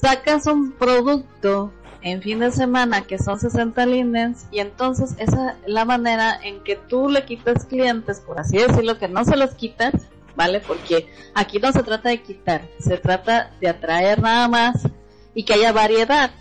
sacas 0.01 0.45
un 0.45 0.71
producto 0.73 1.73
en 2.01 2.21
fin 2.21 2.39
de 2.39 2.51
semana 2.51 3.01
que 3.01 3.17
son 3.19 3.39
60 3.39 3.85
lindens 3.85 4.45
y 4.51 4.59
entonces 4.59 5.15
esa 5.17 5.51
es 5.51 5.57
la 5.67 5.85
manera 5.85 6.39
en 6.43 6.63
que 6.63 6.75
tú 6.75 7.09
le 7.09 7.25
quitas 7.25 7.65
clientes, 7.65 8.19
por 8.19 8.39
así 8.39 8.57
decirlo, 8.57 8.97
que 8.97 9.07
no 9.07 9.23
se 9.25 9.35
los 9.37 9.51
quitas, 9.55 9.93
¿vale? 10.35 10.59
Porque 10.61 11.07
aquí 11.35 11.59
no 11.59 11.71
se 11.71 11.83
trata 11.83 12.09
de 12.09 12.21
quitar, 12.21 12.61
se 12.79 12.97
trata 12.97 13.51
de 13.61 13.69
atraer 13.69 14.21
nada 14.21 14.47
más 14.47 14.87
y 15.33 15.43
que 15.43 15.53
haya 15.53 15.71
variedad. 15.71 16.31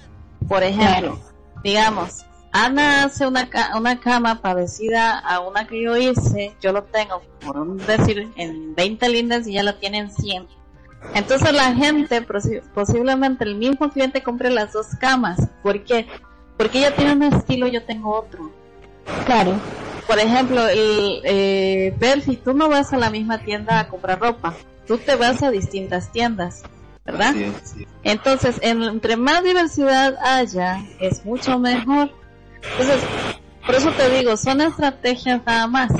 Por 0.48 0.62
ejemplo, 0.62 1.18
digamos, 1.62 2.24
Ana 2.52 3.04
hace 3.04 3.26
una, 3.26 3.48
ca- 3.48 3.72
una 3.76 4.00
cama 4.00 4.40
parecida 4.42 5.18
a 5.18 5.40
una 5.40 5.66
que 5.68 5.82
yo 5.82 5.96
hice, 5.96 6.56
yo 6.60 6.72
lo 6.72 6.82
tengo, 6.84 7.22
por 7.44 7.58
un 7.58 7.76
decir, 7.76 8.28
en 8.36 8.74
20 8.74 9.08
lindas 9.10 9.46
y 9.46 9.52
ya 9.52 9.62
la 9.62 9.78
tiene 9.78 9.98
en 9.98 10.10
100. 10.10 10.48
Entonces 11.14 11.52
la 11.52 11.74
gente, 11.74 12.26
posi- 12.26 12.62
posiblemente 12.74 13.44
el 13.44 13.54
mismo 13.56 13.90
cliente 13.90 14.22
compre 14.22 14.50
las 14.50 14.72
dos 14.72 14.86
camas. 15.00 15.38
¿Por 15.62 15.82
qué? 15.84 16.06
Porque 16.56 16.78
ella 16.78 16.94
tiene 16.94 17.12
un 17.14 17.22
estilo, 17.22 17.66
yo 17.68 17.82
tengo 17.84 18.14
otro. 18.18 18.50
Claro. 19.26 19.54
Por 20.06 20.18
ejemplo, 20.18 20.66
el, 20.68 21.20
eh, 21.24 21.94
Perfi, 21.98 22.36
tú 22.36 22.52
no 22.52 22.68
vas 22.68 22.92
a 22.92 22.98
la 22.98 23.10
misma 23.10 23.38
tienda 23.38 23.78
a 23.80 23.88
comprar 23.88 24.20
ropa, 24.20 24.54
tú 24.86 24.98
te 24.98 25.14
vas 25.14 25.42
a 25.42 25.50
distintas 25.50 26.10
tiendas, 26.12 26.62
¿verdad? 27.06 27.30
Así 27.30 27.44
es, 27.44 27.54
sí. 27.64 27.86
Entonces, 28.02 28.56
en- 28.60 28.82
entre 28.82 29.16
más 29.16 29.42
diversidad 29.44 30.16
haya, 30.22 30.84
es 31.00 31.24
mucho 31.24 31.58
mejor. 31.58 32.10
Entonces, 32.72 33.00
por 33.64 33.74
eso 33.74 33.92
te 33.92 34.10
digo, 34.10 34.36
son 34.36 34.60
estrategias 34.60 35.40
nada 35.46 35.66
más. 35.66 35.90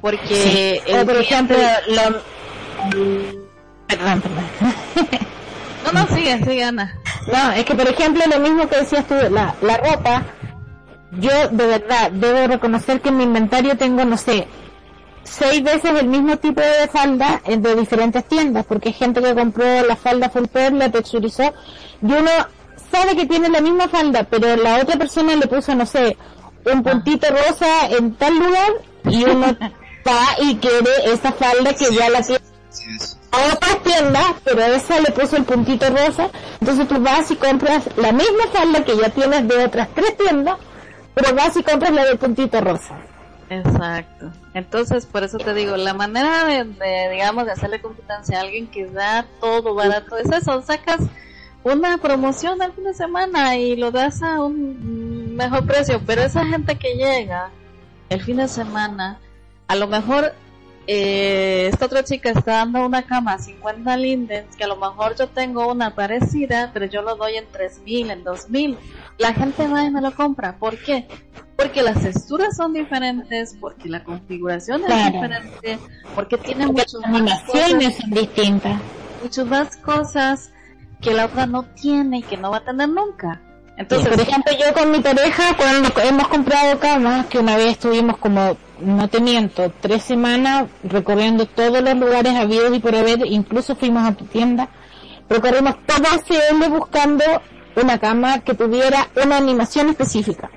Porque 0.00 0.80
O 0.88 0.96
el 0.96 1.06
por 1.06 1.16
ejemplo, 1.16 1.56
lo... 1.88 3.47
Perdón, 3.88 4.20
perdón. 4.20 4.44
No, 5.84 5.92
no, 6.00 6.06
sigue, 6.08 6.36
sigue, 6.44 6.64
Ana. 6.64 6.94
No, 7.32 7.52
es 7.52 7.64
que 7.64 7.74
por 7.74 7.88
ejemplo 7.88 8.22
lo 8.26 8.40
mismo 8.40 8.68
que 8.68 8.76
decías 8.76 9.06
tú, 9.06 9.14
la, 9.30 9.54
la 9.62 9.76
ropa, 9.78 10.22
yo 11.12 11.30
de 11.50 11.66
verdad 11.66 12.10
debo 12.10 12.46
reconocer 12.46 13.00
que 13.00 13.08
en 13.08 13.16
mi 13.16 13.24
inventario 13.24 13.76
tengo, 13.76 14.04
no 14.04 14.18
sé, 14.18 14.46
seis 15.22 15.62
veces 15.62 15.92
el 15.98 16.08
mismo 16.08 16.36
tipo 16.38 16.60
de 16.60 16.88
falda 16.88 17.40
de 17.46 17.74
diferentes 17.74 18.24
tiendas, 18.26 18.66
porque 18.66 18.88
hay 18.90 18.94
gente 18.94 19.22
que 19.22 19.34
compró 19.34 19.64
la 19.86 19.96
falda 19.96 20.28
full 20.30 20.46
pair, 20.46 20.72
la 20.72 20.90
texturizó, 20.90 21.54
y 22.02 22.12
uno 22.12 22.30
sabe 22.90 23.16
que 23.16 23.26
tiene 23.26 23.48
la 23.48 23.60
misma 23.60 23.88
falda, 23.88 24.24
pero 24.24 24.56
la 24.56 24.78
otra 24.78 24.96
persona 24.96 25.36
le 25.36 25.46
puso, 25.46 25.74
no 25.74 25.86
sé, 25.86 26.16
un 26.70 26.82
puntito 26.82 27.28
rosa 27.30 27.88
en 27.90 28.14
tal 28.14 28.38
lugar, 28.38 28.72
y 29.04 29.24
uno 29.24 29.46
va 30.06 30.42
y 30.42 30.56
quiere 30.56 30.90
esa 31.06 31.32
falda 31.32 31.72
que 31.74 31.94
ya 31.94 32.10
la 32.10 32.22
tiene. 32.22 32.44
A 33.30 33.54
otras 33.54 33.82
tiendas, 33.82 34.26
pero 34.44 34.60
esa 34.62 35.00
le 35.00 35.10
puso 35.12 35.36
el 35.36 35.44
puntito 35.44 35.88
rosa, 35.90 36.30
entonces 36.60 36.88
tú 36.88 37.00
vas 37.00 37.30
y 37.30 37.36
compras 37.36 37.88
la 37.96 38.12
misma 38.12 38.46
falda 38.52 38.84
que 38.84 38.96
ya 38.96 39.10
tienes 39.10 39.46
de 39.46 39.64
otras 39.64 39.88
tres 39.94 40.16
tiendas, 40.16 40.56
pero 41.14 41.34
vas 41.34 41.56
y 41.56 41.62
compras 41.62 41.92
la 41.92 42.04
del 42.04 42.18
puntito 42.18 42.60
rosa. 42.60 42.98
Exacto. 43.50 44.30
Entonces, 44.54 45.06
por 45.06 45.24
eso 45.24 45.38
te 45.38 45.54
digo, 45.54 45.76
la 45.76 45.94
manera 45.94 46.44
de, 46.44 46.64
de, 46.64 47.10
digamos, 47.10 47.46
de 47.46 47.52
hacerle 47.52 47.80
competencia 47.80 48.38
a 48.38 48.42
alguien 48.42 48.66
que 48.66 48.86
da 48.86 49.24
todo 49.40 49.74
barato 49.74 50.16
es 50.18 50.30
eso, 50.30 50.60
sacas 50.62 51.00
una 51.64 51.98
promoción 51.98 52.60
al 52.62 52.72
fin 52.72 52.84
de 52.84 52.94
semana 52.94 53.56
y 53.56 53.76
lo 53.76 53.90
das 53.90 54.22
a 54.22 54.42
un 54.42 55.34
mejor 55.36 55.66
precio, 55.66 56.00
pero 56.06 56.22
esa 56.22 56.44
gente 56.44 56.76
que 56.76 56.94
llega 56.94 57.50
el 58.08 58.22
fin 58.22 58.36
de 58.36 58.48
semana, 58.48 59.18
a 59.66 59.76
lo 59.76 59.86
mejor 59.86 60.34
eh, 60.90 61.68
esta 61.70 61.84
otra 61.84 62.02
chica 62.02 62.30
está 62.30 62.52
dando 62.52 62.86
una 62.86 63.02
cama 63.02 63.34
a 63.34 63.38
50 63.38 63.94
lindens, 63.98 64.56
que 64.56 64.64
a 64.64 64.68
lo 64.68 64.76
mejor 64.76 65.14
yo 65.16 65.28
tengo 65.28 65.70
una 65.70 65.94
parecida, 65.94 66.70
pero 66.72 66.86
yo 66.86 67.02
lo 67.02 67.14
doy 67.14 67.36
en 67.36 67.44
3000, 67.52 68.10
en 68.10 68.24
2000. 68.24 68.78
La 69.18 69.34
gente 69.34 69.68
va 69.68 69.84
y 69.84 69.90
me 69.90 70.00
lo 70.00 70.14
compra. 70.14 70.56
¿Por 70.56 70.78
qué? 70.78 71.06
Porque 71.56 71.82
las 71.82 72.00
texturas 72.00 72.56
son 72.56 72.72
diferentes, 72.72 73.54
porque 73.60 73.90
la 73.90 74.02
configuración 74.02 74.80
es 74.88 75.12
diferente, 75.12 75.78
porque 76.14 76.38
tiene 76.38 76.66
muchas 76.66 76.94
más 77.02 77.10
animaciones 77.10 77.74
cosas, 77.74 78.00
son 78.00 78.10
distintas. 78.10 78.80
muchas 79.22 79.46
más 79.46 79.76
cosas 79.76 80.52
que 81.02 81.12
la 81.12 81.26
otra 81.26 81.44
no 81.44 81.64
tiene 81.64 82.20
y 82.20 82.22
que 82.22 82.38
no 82.38 82.50
va 82.50 82.58
a 82.58 82.64
tener 82.64 82.88
nunca. 82.88 83.42
Entonces, 83.76 84.08
por 84.08 84.20
ejemplo, 84.20 84.52
yo 84.58 84.72
con 84.72 84.90
mi 84.90 85.00
pareja, 85.00 85.54
cuando 85.54 85.90
hemos 86.02 86.28
comprado 86.28 86.78
camas, 86.78 87.26
que 87.26 87.38
una 87.38 87.58
vez 87.58 87.72
estuvimos 87.72 88.16
como, 88.16 88.56
no 88.80 89.08
te 89.08 89.20
miento, 89.20 89.72
tres 89.80 90.02
semanas 90.02 90.66
recorriendo 90.82 91.46
todos 91.46 91.80
los 91.82 91.94
lugares 91.96 92.34
habidos 92.34 92.74
y 92.74 92.80
por 92.80 92.94
haber, 92.94 93.26
incluso 93.26 93.74
fuimos 93.76 94.06
a 94.08 94.12
tu 94.14 94.24
tienda, 94.26 94.68
recorrimos 95.28 95.76
toda 95.86 96.18
CL 96.26 96.68
buscando 96.70 97.24
una 97.80 97.98
cama 97.98 98.40
que 98.40 98.54
tuviera 98.54 99.08
una 99.24 99.36
animación 99.36 99.88
específica. 99.90 100.50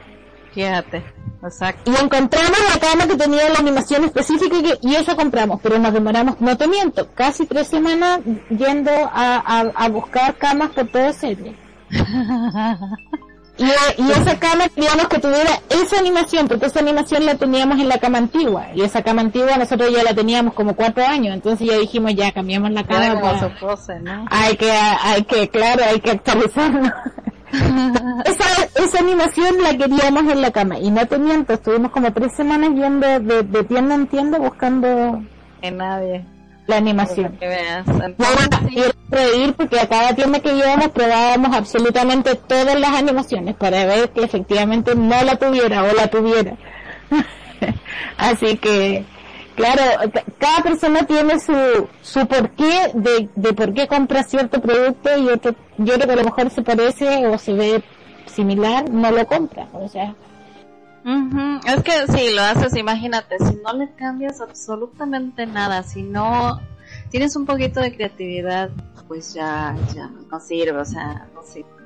fíjate, 0.54 1.04
exacto. 1.44 1.92
Y 1.92 1.96
encontramos 2.04 2.58
la 2.74 2.80
cama 2.80 3.08
que 3.08 3.16
tenía 3.16 3.50
la 3.50 3.60
animación 3.60 4.04
específica 4.06 4.56
y, 4.58 4.64
que- 4.64 4.80
y 4.82 5.16
compramos, 5.16 5.60
pero 5.62 5.78
nos 5.80 5.94
demoramos, 5.94 6.40
no 6.42 6.58
te 6.58 6.68
miento, 6.68 7.10
casi 7.14 7.46
tres 7.46 7.68
semanas 7.68 8.20
yendo 8.50 8.92
a, 8.92 9.38
a, 9.46 9.60
a 9.76 9.90
buscar 9.90 10.36
camas 10.38 10.72
por 10.72 10.88
todo 10.90 11.14
serie. 11.14 11.56
Y, 13.58 13.66
y 14.02 14.12
esa 14.12 14.40
cama 14.40 14.70
queríamos 14.70 15.08
que 15.08 15.20
tuviera 15.20 15.52
esa 15.70 16.00
animación, 16.00 16.48
porque 16.48 16.66
esa 16.66 16.80
animación 16.80 17.26
la 17.26 17.36
teníamos 17.36 17.80
en 17.80 17.90
la 17.90 18.00
cama 18.00 18.18
antigua. 18.18 18.68
Y 18.74 18.82
esa 18.82 19.04
cama 19.04 19.22
antigua 19.22 19.56
nosotros 19.58 19.92
ya 19.92 20.04
la 20.04 20.14
teníamos 20.16 20.54
como 20.54 20.76
cuatro 20.76 21.06
años, 21.06 21.34
entonces 21.36 21.68
ya 21.70 21.78
dijimos 21.78 22.16
ya 22.16 22.32
cambiamos 22.32 22.72
la 22.72 22.84
cama. 22.84 23.10
como 23.10 23.22
para- 23.22 23.40
su 23.40 23.60
pose, 23.60 24.00
¿no? 24.00 24.26
hay 24.32 24.56
que, 24.58 24.72
hay 24.72 25.24
que, 25.24 25.50
claro, 25.50 25.84
hay 25.86 26.00
que 26.00 26.12
actualizarlo. 26.12 26.92
esa, 28.26 28.84
esa 28.84 29.00
animación 29.00 29.62
la 29.62 29.78
queríamos 29.78 30.24
en 30.32 30.42
la 30.42 30.52
cama 30.52 30.80
y 30.80 30.90
no 30.90 31.06
te 31.06 31.18
miento, 31.20 31.54
estuvimos 31.54 31.92
como 31.92 32.12
tres 32.14 32.34
semanas 32.36 32.70
yendo 32.74 33.06
de, 33.20 33.44
de 33.44 33.64
tienda 33.66 33.96
en 33.96 34.08
tienda 34.08 34.40
buscando 34.40 35.22
En 35.62 35.78
nadie. 35.78 36.26
La 36.72 36.78
animación. 36.78 37.38
Que 37.40 37.48
veas. 37.48 37.86
No, 37.88 38.26
sí, 38.70 38.82
reír 39.10 39.54
porque 39.54 39.80
a 39.80 39.88
cada 39.88 40.16
tienda 40.16 40.40
que 40.40 40.54
íbamos 40.56 40.88
probábamos 40.90 41.56
absolutamente 41.56 42.36
todas 42.36 42.80
las 42.80 42.90
animaciones 42.92 43.56
para 43.56 43.86
ver 43.86 44.10
que 44.10 44.24
efectivamente 44.24 44.96
no 44.96 45.22
la 45.24 45.36
tuviera 45.36 45.84
o 45.84 45.94
la 45.94 46.08
tuviera. 46.08 46.56
Así 48.18 48.58
que, 48.58 49.06
claro, 49.56 49.84
ca- 50.12 50.24
cada 50.40 50.64
persona 50.64 51.06
tiene 51.06 51.40
su, 51.40 51.88
su 52.02 52.26
porqué 52.28 52.92
de, 52.94 53.30
de 53.36 53.54
por 53.54 53.74
qué 53.74 53.88
compra 53.88 54.24
cierto 54.24 54.62
producto 54.62 55.10
y 55.18 55.28
otro, 55.30 55.54
yo 55.78 55.94
creo 55.96 56.08
que 56.08 56.14
a 56.14 56.18
lo 56.18 56.24
mejor 56.24 56.50
se 56.50 56.62
parece 56.62 57.28
o 57.28 57.38
se 57.38 57.54
ve 57.54 57.84
similar, 58.26 58.90
no 58.90 59.12
lo 59.12 59.26
compra. 59.28 59.68
O 59.74 59.88
sea, 59.88 60.16
Ujú, 61.04 61.60
Es 61.66 61.84
que 61.84 62.08
si 62.12 62.34
lo 62.34 62.42
haces, 62.42 62.76
imagínate, 62.76 63.38
si 63.40 63.56
no 63.56 63.74
le 63.74 63.94
cambias 63.96 64.40
absolutamente 64.40 65.46
nada, 65.48 65.82
si 65.84 66.04
no, 66.04 66.62
tienes 67.10 67.36
un 67.36 67.46
poquito 67.46 67.80
de 67.80 67.96
creatividad, 67.96 68.70
pues 69.08 69.34
ya, 69.34 69.76
ya 69.96 70.10
no 70.32 70.40
sirve, 70.40 70.80
o 70.80 70.86
sea, 70.86 71.28
no 71.34 71.42
sirve. 71.44 71.81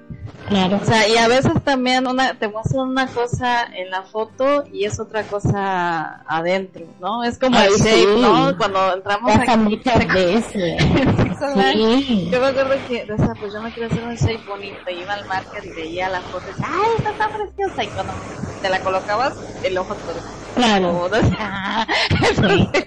Claro. 0.48 0.80
O 0.80 0.86
sea, 0.86 1.08
y 1.08 1.18
a 1.18 1.28
veces 1.28 1.54
también 1.64 2.06
una, 2.06 2.36
te 2.36 2.48
muestran 2.48 2.90
una 2.90 3.08
cosa 3.08 3.64
en 3.76 3.90
la 3.90 4.04
foto 4.04 4.64
y 4.72 4.86
es 4.86 5.00
otra 5.00 5.24
cosa 5.24 6.22
adentro, 6.28 6.86
¿no? 7.02 7.24
Es 7.24 7.40
como 7.40 7.58
Ay, 7.58 7.70
el 7.70 7.80
shape, 7.80 8.16
sí. 8.16 8.22
¿no? 8.22 8.56
Cuando 8.56 8.94
entramos 8.94 9.32
Pasa 9.34 9.54
aquí. 9.54 9.62
muchas 9.64 10.08
veces. 10.14 10.84
Sí. 10.84 12.30
Yo 12.32 12.40
me 12.40 12.48
acuerdo 12.48 12.76
que, 12.88 13.12
o 13.12 13.18
sea, 13.18 13.34
pues 13.40 13.54
yo 13.54 13.62
me 13.62 13.72
quiero 13.74 13.92
hacer 13.92 14.04
un 14.04 14.16
shape 14.16 14.44
bonito, 14.48 14.90
iba 14.92 15.14
al 15.14 15.26
market 15.26 15.66
y 15.66 15.70
veía 15.70 16.10
la 16.10 16.22
foto 16.22 16.44
y 16.46 16.52
decía, 16.52 16.68
ay, 16.70 16.92
esta 16.98 17.10
está 17.12 17.30
preciosa, 17.30 17.84
y 17.84 17.88
cuando 17.88 18.14
te 18.62 18.70
la 18.70 18.80
colocabas, 18.82 19.34
el 19.64 19.78
ojo 19.80 19.96
todo. 19.96 20.20
Claro. 20.56 20.92
todo, 21.10 21.20
o 21.22 21.30
sea, 21.32 21.88
entonces, 22.30 22.86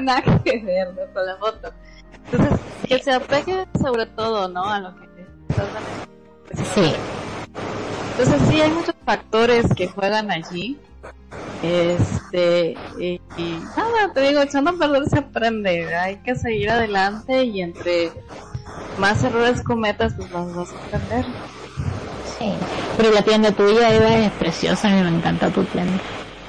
nada 0.00 0.22
que 0.44 0.58
ver 0.60 0.88
¿no? 0.94 1.12
con 1.12 1.26
la 1.26 1.36
foto. 1.38 1.72
Entonces, 2.30 2.60
que 2.86 2.98
se 3.00 3.12
apegue 3.12 3.66
sobre 3.82 4.06
todo, 4.06 4.48
¿no? 4.48 4.64
A 4.64 4.78
lo 4.78 4.94
que 4.96 5.06
estás 5.48 5.66
dando. 5.74 6.19
Sí. 6.74 6.92
Entonces 8.18 8.48
sí 8.50 8.60
hay 8.60 8.70
muchos 8.70 8.94
factores 9.04 9.66
que 9.74 9.88
juegan 9.88 10.30
allí. 10.30 10.78
Este, 11.62 12.76
y, 12.98 13.20
y 13.36 13.62
nada, 13.76 14.12
te 14.12 14.20
digo, 14.20 14.40
echando 14.40 14.70
a 14.70 14.74
perder 14.74 15.08
se 15.08 15.18
aprende. 15.18 15.94
Hay 15.94 16.16
que 16.16 16.34
seguir 16.34 16.70
adelante 16.70 17.44
y 17.44 17.60
entre 17.60 18.12
más 18.98 19.22
errores 19.24 19.62
cometas, 19.62 20.14
pues 20.16 20.30
los 20.30 20.54
vas 20.54 20.68
a 20.72 20.96
aprender. 20.96 21.24
Sí. 22.38 22.52
Pero 22.96 23.12
la 23.12 23.22
tienda 23.22 23.52
tuya, 23.52 23.94
Eva, 23.94 24.16
es 24.16 24.32
preciosa. 24.32 24.88
Me 24.88 25.08
encanta 25.08 25.50
tu 25.50 25.64
tienda. 25.64 26.00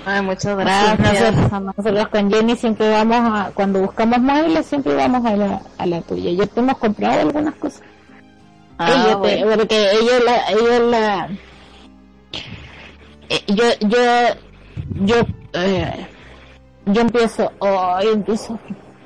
Ay, 0.06 0.22
muchas 0.24 0.58
gracias. 0.58 1.36
Nosotros, 1.36 1.76
nosotros 1.78 2.08
con 2.08 2.32
Jenny 2.32 2.56
siempre 2.56 2.90
vamos 2.90 3.18
a, 3.18 3.52
cuando 3.54 3.82
buscamos 3.82 4.20
muebles, 4.20 4.66
siempre 4.66 4.96
vamos 4.96 5.24
a 5.26 5.36
la, 5.36 5.62
a 5.78 5.86
la 5.86 6.02
tuya. 6.02 6.32
Yo 6.32 6.48
te 6.48 6.60
hemos 6.60 6.78
comprado 6.78 7.22
algunas 7.22 7.54
cosas. 7.56 7.82
Ah, 8.84 9.16
bueno. 9.18 9.58
porque 9.58 9.92
ella 9.92 10.18
es 10.18 10.24
la, 10.24 10.52
ella 10.52 10.76
es 10.76 10.82
la, 10.82 11.30
eh, 13.30 13.44
yo, 13.48 13.64
yo, 13.82 14.00
yo, 15.06 15.16
eh, 15.54 16.08
yo 16.86 17.02
empiezo, 17.02 17.52
oh, 17.60 17.98
empiezo, 18.02 18.60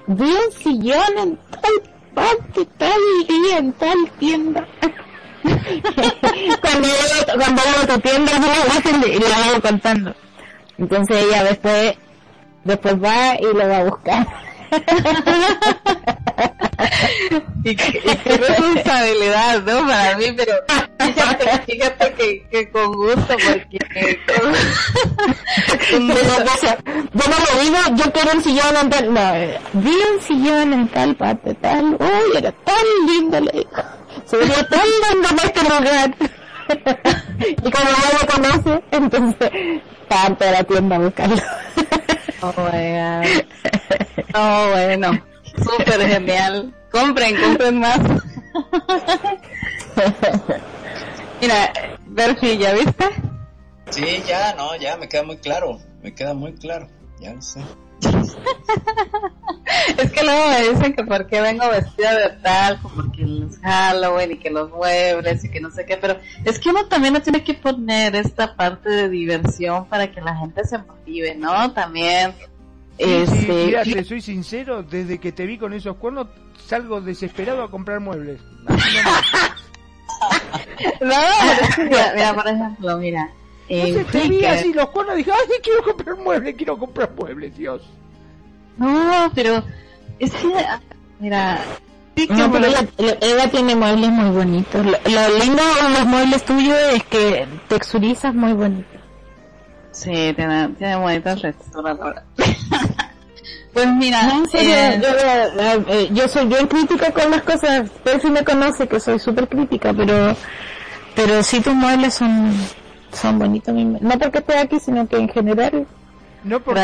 vi 0.08 0.24
un 0.24 0.52
sillón 0.52 1.18
en 1.18 1.38
tal 1.38 1.72
parte, 2.16 2.66
tal 2.78 3.02
día, 3.28 3.58
en 3.58 3.74
tal 3.74 4.12
tienda. 4.18 4.68
cuando 6.62 6.88
yo, 6.88 7.38
cuando 7.38 7.62
voy 7.62 7.84
a 7.84 7.88
tu 7.88 8.00
tienda, 8.00 8.32
yo 8.32 8.40
lo 8.40 8.72
hacen 8.72 9.04
y 9.04 9.20
le 9.20 9.34
hago 9.34 9.62
contando. 9.62 10.16
Entonces 10.78 11.24
ella 11.24 11.44
después, 11.44 11.96
después 12.64 12.96
va 13.04 13.36
y 13.40 13.44
lo 13.44 13.68
va 13.68 13.78
a 13.78 13.84
buscar. 13.84 14.28
Y, 17.64 17.76
qué, 17.76 18.02
y 18.04 18.16
qué 18.18 18.38
responsabilidad, 18.38 19.62
¿no? 19.64 19.88
Para 19.88 20.18
mí, 20.18 20.26
pero 20.36 20.54
fíjate, 21.00 21.46
fíjate 21.66 22.14
que, 22.14 22.48
que 22.50 22.70
con 22.70 22.94
gusto, 22.94 23.28
porque 23.28 23.80
Pero, 25.90 26.02
yo 27.14 27.24
no 27.30 27.38
lo 27.40 27.62
digo, 27.62 27.78
yo 27.96 28.12
quiero 28.12 28.32
un 28.34 28.44
sillón 28.44 28.76
en 28.82 28.90
tal, 28.90 29.14
no, 29.14 29.34
vi 29.74 29.96
un 30.14 30.22
sillón 30.22 30.74
en 30.74 30.88
tal 30.90 31.16
parte, 31.16 31.54
tal, 31.56 31.98
uy, 32.00 32.38
era 32.38 32.52
tan 32.52 32.86
lindo, 33.08 33.40
le 33.40 33.52
digo, 33.52 33.70
se 34.26 34.38
veía 34.38 34.68
tan 34.68 34.82
lindo 34.82 35.30
en 35.30 35.40
este 35.40 35.64
lugar. 35.64 36.16
y 37.64 37.72
como 37.72 37.86
no 37.86 37.98
lo 38.20 38.26
conoce, 38.34 38.84
entonces, 38.92 39.52
de 40.40 40.52
la 40.52 40.64
tienda 40.64 40.96
a 40.96 41.00
buscarlo. 41.00 41.36
Oh. 42.42 42.54
Oh, 44.34 44.70
bueno. 44.72 45.12
Súper 45.58 46.08
genial. 46.08 46.74
Compren, 46.92 47.36
compren 47.42 47.80
más. 47.80 48.00
Mira, 51.42 51.74
Berfi, 52.08 52.58
¿ya 52.58 52.74
viste? 52.74 53.06
Sí, 53.90 54.24
ya, 54.28 54.54
no, 54.56 54.76
ya, 54.76 54.98
me 54.98 55.08
queda 55.08 55.24
muy 55.24 55.38
claro. 55.38 55.80
Me 56.02 56.14
queda 56.14 56.34
muy 56.34 56.54
claro. 56.54 56.88
Ya 57.20 57.34
lo 57.34 57.42
sé. 57.42 57.62
Es 59.98 60.12
que 60.12 60.24
luego 60.24 60.48
me 60.50 60.70
dicen 60.70 60.94
que 60.94 61.04
por 61.04 61.28
qué 61.28 61.42
vengo 61.42 61.70
vestida 61.70 62.16
de 62.16 62.30
tal, 62.42 62.82
como 62.82 62.96
porque 62.96 63.24
es 63.24 63.60
Halloween 63.62 64.32
y 64.32 64.38
que 64.38 64.50
los 64.50 64.72
muebles 64.72 65.44
y 65.44 65.50
que 65.50 65.60
no 65.60 65.70
sé 65.70 65.86
qué, 65.86 65.98
pero 65.98 66.18
es 66.44 66.60
que 66.60 66.70
uno 66.70 66.86
también 66.86 67.14
no 67.14 67.22
tiene 67.22 67.44
que 67.44 67.54
poner 67.54 68.16
esta 68.16 68.56
parte 68.56 68.90
de 68.90 69.10
diversión 69.10 69.86
para 69.88 70.12
que 70.12 70.22
la 70.22 70.36
gente 70.36 70.64
se 70.66 70.78
motive, 70.78 71.36
¿no? 71.36 71.72
También. 71.74 72.34
Sí, 72.98 73.26
sí, 73.28 73.38
Este, 73.38 73.66
mira, 73.66 73.84
te 73.84 74.04
soy 74.04 74.22
sincero, 74.22 74.84
desde 74.84 75.20
que 75.20 75.32
te 75.32 75.46
vi 75.46 75.58
con 75.58 75.74
esos 75.74 75.98
cuernos 75.98 76.28
salgo 76.66 77.02
desesperado 77.02 77.64
a 77.64 77.72
comprar 77.72 78.00
muebles. 78.00 78.40
No, 81.02 81.16
mira, 81.84 82.12
mira, 82.16 82.34
por 82.34 82.48
ejemplo, 82.48 82.98
mira. 82.98 83.30
No 83.70 83.76
en 83.78 83.94
sé, 83.96 84.04
te 84.06 84.20
vi 84.28 84.40
Flickr- 84.42 84.48
así 84.48 84.74
los 84.74 84.90
cuernos 84.90 85.16
y 85.16 85.18
dije, 85.20 85.32
ay, 85.32 85.56
quiero 85.64 85.84
comprar 85.84 86.18
muebles, 86.18 86.56
quiero 86.56 86.78
comprar 86.78 87.12
muebles, 87.16 87.58
Dios. 87.58 87.82
No, 88.78 89.32
pero 89.34 89.64
es 90.20 90.32
que, 90.32 90.54
mira, 91.20 91.60
sí 92.16 92.28
No, 92.30 92.52
pero 92.52 92.66
ella, 92.68 92.86
Eva 93.22 93.48
tiene 93.50 93.76
muebles 93.76 94.10
muy 94.10 94.30
bonitos. 94.32 94.86
Lo, 94.86 94.92
lo 94.92 95.40
lindo 95.40 95.64
de 95.64 95.90
los 95.98 96.06
muebles 96.06 96.44
tuyos 96.46 96.78
es 96.94 97.04
que 97.06 97.48
texturizas 97.68 98.34
muy 98.36 98.54
bonito. 98.54 98.88
sí, 99.92 100.12
tiene, 100.36 100.70
tiene 100.78 100.96
bonitas 100.98 101.42
texturas. 101.42 101.98
Pues 103.74 103.88
mira, 103.88 104.24
No, 104.24 104.38
en 104.40 104.48
serio, 104.50 104.74
eh, 104.74 105.02
yo, 105.02 105.10
eh, 105.10 105.86
eh, 105.90 106.10
yo 106.14 106.28
soy 106.30 106.46
bien 106.46 106.66
crítica 106.66 107.12
con 107.12 107.30
las 107.30 107.42
cosas. 107.42 107.90
Percy 108.06 108.30
me 108.32 108.42
conoce 108.46 108.88
que 108.88 109.02
soy 109.02 109.20
súper 109.20 109.50
crítica, 109.50 109.94
pero 109.94 110.34
pero 111.14 111.44
sí 111.44 111.60
tus 111.60 111.74
muebles 111.74 112.14
son 112.14 112.54
son 113.16 113.40
bonitos. 113.40 113.74
No 113.74 114.20
porque 114.20 114.40
esté 114.40 114.58
aquí, 114.58 114.80
sino 114.80 115.08
que 115.08 115.18
en 115.18 115.30
general. 115.30 115.86
No 116.44 116.60
porque, 116.60 116.82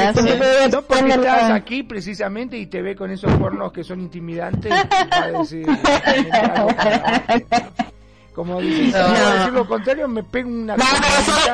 no 0.72 0.82
porque 0.82 1.10
estás 1.12 1.52
aquí 1.52 1.84
precisamente 1.84 2.58
y 2.58 2.66
te 2.66 2.82
ve 2.82 2.96
con 2.96 3.12
esos 3.12 3.32
cuernos 3.36 3.72
que 3.72 3.84
son 3.84 4.00
intimidantes, 4.02 4.72
va 5.14 5.24
a 5.24 5.32
decir, 5.32 5.68
como 8.34 8.62
dice, 8.62 8.86
si 8.86 8.92
No. 8.92 9.08
no 9.10 9.34
decir 9.34 9.54
lo 9.54 9.68
contrario, 9.68 10.08
me 10.08 10.24
pego 10.24 10.50
una 10.50 10.78
No, 10.78 10.84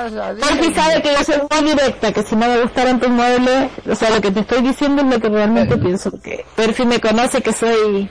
pero 0.10 0.36
de- 0.36 0.42
Percy 0.42 0.74
sabe 0.74 1.02
que 1.02 1.12
yo 1.14 1.24
soy 1.24 1.36
muy 1.62 1.72
directa, 1.72 2.14
que 2.14 2.22
si 2.24 2.36
no 2.36 2.48
me 2.48 2.62
gustaran 2.62 3.00
tus 3.00 3.10
muebles, 3.10 3.72
o 3.90 3.96
sea, 3.96 4.12
lo 4.12 4.22
que 4.22 4.32
te 4.32 4.40
estoy 4.42 4.62
diciendo 4.62 5.02
es 5.02 5.08
lo 5.10 5.20
que 5.20 5.30
realmente 5.30 5.76
pienso. 5.78 6.12
Que 6.22 6.46
Percy 6.56 6.86
me 6.86 7.00
conoce 7.02 7.42
que 7.42 7.52
soy 7.52 8.10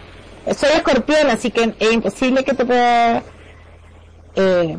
soy 0.54 0.70
escorpión, 0.74 1.30
así 1.30 1.50
que 1.50 1.74
es 1.78 1.92
imposible 1.92 2.44
que 2.44 2.54
te 2.54 2.64
pueda 2.64 3.22
eh, 4.34 4.76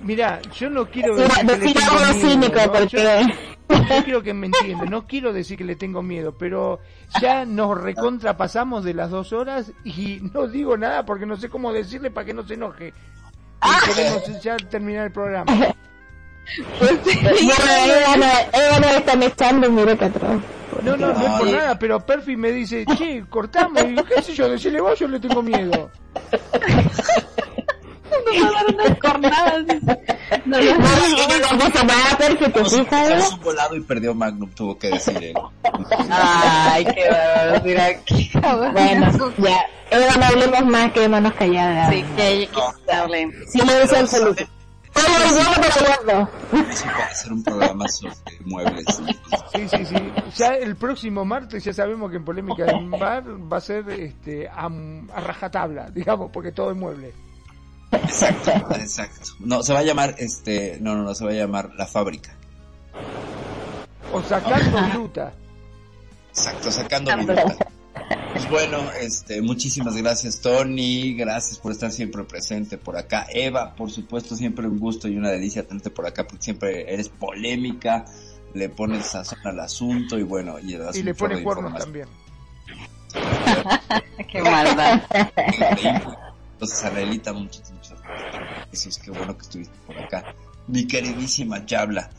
Mira, 0.00 0.40
yo 0.54 0.70
no 0.70 0.86
quiero 0.86 1.16
decir, 1.16 1.44
decir 1.44 1.58
que 1.60 1.66
decir 1.74 1.82
algo 1.82 1.98
miedo, 2.14 2.28
cínico, 2.30 2.60
¿no? 2.60 2.72
porque 2.72 2.86
Yo- 2.88 2.98
Yo 3.70 4.04
quiero 4.04 4.22
que 4.22 4.32
me 4.32 4.46
entienda, 4.46 4.84
no 4.86 5.06
quiero 5.06 5.32
decir 5.32 5.58
que 5.58 5.64
le 5.64 5.76
tengo 5.76 6.02
miedo, 6.02 6.34
pero 6.38 6.80
ya 7.20 7.44
nos 7.44 7.78
recontrapasamos 7.78 8.82
de 8.84 8.94
las 8.94 9.10
dos 9.10 9.32
horas 9.34 9.72
y 9.84 10.20
no 10.32 10.46
digo 10.46 10.76
nada 10.78 11.04
porque 11.04 11.26
no 11.26 11.36
sé 11.36 11.48
cómo 11.50 11.72
decirle 11.72 12.10
para 12.10 12.24
que 12.24 12.32
no 12.34 12.42
se 12.46 12.54
enoje. 12.54 12.94
Y 13.62 13.86
queremos 13.94 14.42
ya 14.42 14.56
terminar 14.56 15.06
el 15.06 15.12
programa. 15.12 15.52
pues 16.78 16.98
Bueno, 17.04 18.80
no, 18.80 18.86
está 18.88 19.16
mechando, 19.16 19.70
mira 19.70 19.96
que 19.96 20.04
atrás. 20.06 20.38
No, 20.82 20.96
no, 20.96 21.12
no 21.12 21.20
es 21.20 21.30
por 21.40 21.50
nada, 21.50 21.78
pero 21.78 21.98
Perfi 22.06 22.36
me 22.36 22.52
dice, 22.52 22.86
che, 22.96 23.24
cortamos, 23.28 23.82
y 23.82 23.86
digo, 23.88 24.04
qué 24.04 24.22
sé 24.22 24.32
yo, 24.34 24.48
decirle 24.48 24.80
vos, 24.80 24.98
yo 24.98 25.08
le 25.08 25.18
tengo 25.20 25.42
miedo. 25.42 25.90
nos 28.10 28.44
va 28.44 28.48
a 28.48 28.52
dar 28.52 28.74
unas 28.74 28.98
cornadas. 28.98 29.64
No, 30.44 30.58
no, 30.58 30.64
No, 33.18 33.28
un 33.30 33.40
volado 33.40 33.76
y 33.76 33.80
perdió 33.80 34.14
Magnum, 34.14 34.50
tuvo 34.50 34.78
que 34.78 34.88
decir 34.88 35.16
él. 35.22 35.34
Ay, 36.10 36.84
qué 36.84 37.08
bárbaro, 37.10 37.62
mira, 37.64 37.88
cabrón. 38.40 38.72
Bueno, 38.72 39.32
ya. 39.38 39.66
Eva, 39.90 40.16
no 40.16 40.24
hablemos 40.26 40.66
más, 40.66 40.92
quedémonos 40.92 41.32
calladas. 41.34 41.94
Sí, 41.94 42.04
que 42.16 42.48
que 42.86 42.92
hablen. 42.92 43.32
Sí, 43.48 43.60
le 43.60 43.82
dice 43.82 43.98
el 44.00 44.08
saludo. 44.08 44.34
Bueno 44.94 46.28
para 46.84 47.06
hacer 47.06 47.32
un 47.32 47.42
programa 47.42 47.88
sobre 47.88 48.14
muebles. 48.44 48.84
Sí, 49.54 49.68
sí, 49.68 49.84
sí. 49.86 50.12
Ya 50.36 50.54
el 50.54 50.76
próximo 50.76 51.24
martes 51.24 51.64
ya 51.64 51.72
sabemos 51.72 52.10
que 52.10 52.16
en 52.16 52.24
Polémica 52.24 52.64
en 52.66 52.90
Bar 52.90 53.24
va 53.52 53.58
a 53.58 53.60
ser 53.60 53.88
este, 53.90 54.48
a, 54.48 54.66
a 54.66 55.20
rajatabla, 55.20 55.90
digamos, 55.90 56.30
porque 56.32 56.52
todo 56.52 56.70
es 56.70 56.76
mueble. 56.76 57.12
Exacto, 57.92 58.50
exacto. 58.74 59.30
No, 59.40 59.62
se 59.62 59.72
va 59.72 59.78
a 59.80 59.82
llamar, 59.82 60.14
este, 60.18 60.78
no, 60.80 60.94
no, 60.96 61.02
no, 61.04 61.14
se 61.14 61.24
va 61.24 61.30
a 61.30 61.34
llamar 61.34 61.70
La 61.76 61.86
Fábrica. 61.86 62.34
O 64.12 64.22
sacando 64.22 64.82
viruta. 64.86 65.32
Exacto, 66.30 66.70
sacando 66.70 67.16
minuta. 67.16 67.56
Pues 68.32 68.48
bueno, 68.50 68.78
este, 69.00 69.42
muchísimas 69.42 69.96
gracias 69.96 70.40
Tony, 70.40 71.14
gracias 71.14 71.58
por 71.58 71.72
estar 71.72 71.90
siempre 71.90 72.22
presente 72.24 72.78
por 72.78 72.96
acá. 72.96 73.26
Eva, 73.32 73.74
por 73.74 73.90
supuesto, 73.90 74.36
siempre 74.36 74.66
un 74.68 74.78
gusto 74.78 75.08
y 75.08 75.16
una 75.16 75.30
delicia 75.30 75.66
tenerte 75.66 75.90
por 75.90 76.06
acá 76.06 76.26
porque 76.26 76.44
siempre 76.44 76.92
eres 76.92 77.08
polémica, 77.08 78.04
le 78.54 78.68
pones 78.68 79.06
sazón 79.06 79.40
al 79.44 79.60
asunto 79.60 80.18
y 80.18 80.22
bueno, 80.22 80.58
y, 80.58 80.74
das 80.74 80.96
Y 80.96 81.00
un 81.00 81.06
le 81.06 81.14
chorro 81.14 81.28
pone 81.28 81.36
de 81.36 81.42
cuernos 81.42 81.72
información. 81.72 82.08
también. 83.10 84.26
Qué 84.30 84.42
maldad. 84.42 85.02
Entonces, 86.52 86.84
Anelita, 86.84 87.32
muchas, 87.32 87.67
muchas 88.24 88.66
gracias. 88.66 88.98
Qué 88.98 89.10
bueno 89.10 89.36
que 89.36 89.42
estuviste 89.42 89.74
por 89.86 89.98
acá. 89.98 90.34
Mi 90.66 90.86
queridísima 90.86 91.64
Chabla. 91.66 92.10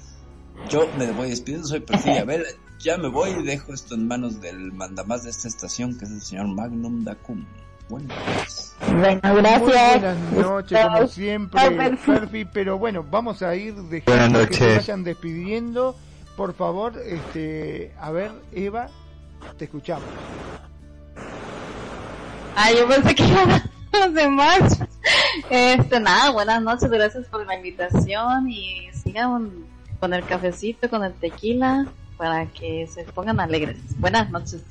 Yo 0.70 0.88
me 0.98 1.12
voy 1.12 1.30
despidiendo, 1.30 1.68
soy 1.68 1.80
Perfil. 1.82 2.18
A 2.18 2.24
ver, 2.26 2.46
ya 2.80 2.98
me 2.98 3.08
voy 3.10 3.30
y 3.32 3.44
dejo 3.44 3.74
esto 3.74 3.96
en 3.96 4.08
manos 4.08 4.42
del 4.42 4.72
mandamás 4.74 5.24
de 5.24 5.30
esta 5.30 5.48
estación, 5.48 5.98
que 5.98 6.06
es 6.06 6.12
el 6.12 6.22
señor 6.22 6.48
Magnum 6.48 7.04
Dacum. 7.04 7.46
Buenas 7.90 8.18
noches. 8.18 8.76
Bueno, 8.88 9.20
Muy 9.34 9.42
gracias. 9.42 9.62
buenas 10.02 10.32
noches, 10.34 10.80
como 10.86 11.08
siempre, 11.08 11.72
Perfi. 12.06 12.46
Pero 12.46 12.78
bueno, 12.78 13.04
vamos 13.10 13.42
a 13.42 13.56
ir 13.56 13.74
Buenas 13.74 13.90
dejando 13.90 14.48
que 14.48 14.54
se 14.54 14.60
noches. 14.64 14.78
vayan 14.78 15.04
despidiendo. 15.04 15.96
Por 16.38 16.54
favor, 16.54 16.94
este, 17.04 17.92
a 18.00 18.12
ver, 18.12 18.32
Eva, 18.54 18.88
te 19.58 19.66
escuchamos. 19.66 20.06
Ah, 22.56 22.72
yo 22.78 22.88
pensé 22.88 23.16
que 23.16 23.24
iban 23.26 23.50
los 23.91 24.14
demás. 24.14 24.80
Este, 25.49 25.99
nada, 25.99 26.32
buenas 26.32 26.61
noches, 26.61 26.90
gracias 26.90 27.28
por 27.28 27.45
la 27.45 27.56
invitación 27.56 28.49
y 28.49 28.90
sigan 28.94 29.66
con 29.99 30.14
el 30.14 30.24
cafecito, 30.26 30.90
con 30.90 31.03
el 31.03 31.14
tequila, 31.14 31.88
para 32.18 32.45
que 32.48 32.88
se 32.88 33.03
pongan 33.03 33.40
alegres. 33.40 33.78
Buenas 33.98 34.30
noches. 34.30 34.61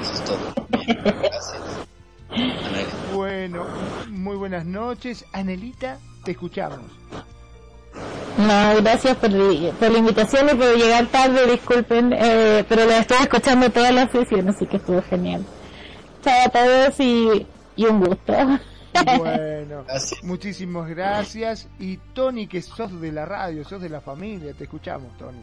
Eso 0.00 0.12
es 0.12 0.24
todo. 0.24 0.38
Gracias. 0.86 1.84
Bueno, 3.14 3.64
muy 4.08 4.36
buenas 4.36 4.64
noches. 4.64 5.24
Anelita, 5.32 5.98
te 6.24 6.32
escuchamos. 6.32 6.80
No, 8.36 8.82
gracias 8.82 9.16
por, 9.16 9.30
por 9.30 9.90
la 9.90 9.98
invitación 9.98 10.48
y 10.52 10.54
por 10.54 10.76
llegar 10.76 11.06
tarde, 11.06 11.46
disculpen, 11.52 12.12
eh, 12.12 12.64
pero 12.68 12.84
la 12.86 12.98
estoy 12.98 13.18
escuchando 13.20 13.70
toda 13.70 13.92
la 13.92 14.08
sesión, 14.08 14.48
así 14.48 14.66
que 14.66 14.78
estuvo 14.78 15.00
genial. 15.02 15.44
Chao 16.24 16.46
a 16.46 16.48
todos 16.48 16.98
y, 16.98 17.46
y 17.76 17.84
un 17.86 18.00
gusto. 18.00 18.32
Bueno, 19.18 19.84
Gracias. 19.86 20.22
muchísimas 20.22 20.88
gracias. 20.88 21.68
Y 21.78 21.96
Tony, 22.14 22.46
que 22.46 22.62
sos 22.62 23.00
de 23.00 23.10
la 23.12 23.24
radio, 23.26 23.64
sos 23.64 23.80
de 23.82 23.88
la 23.88 24.00
familia, 24.00 24.52
te 24.54 24.64
escuchamos, 24.64 25.16
Tony. 25.18 25.40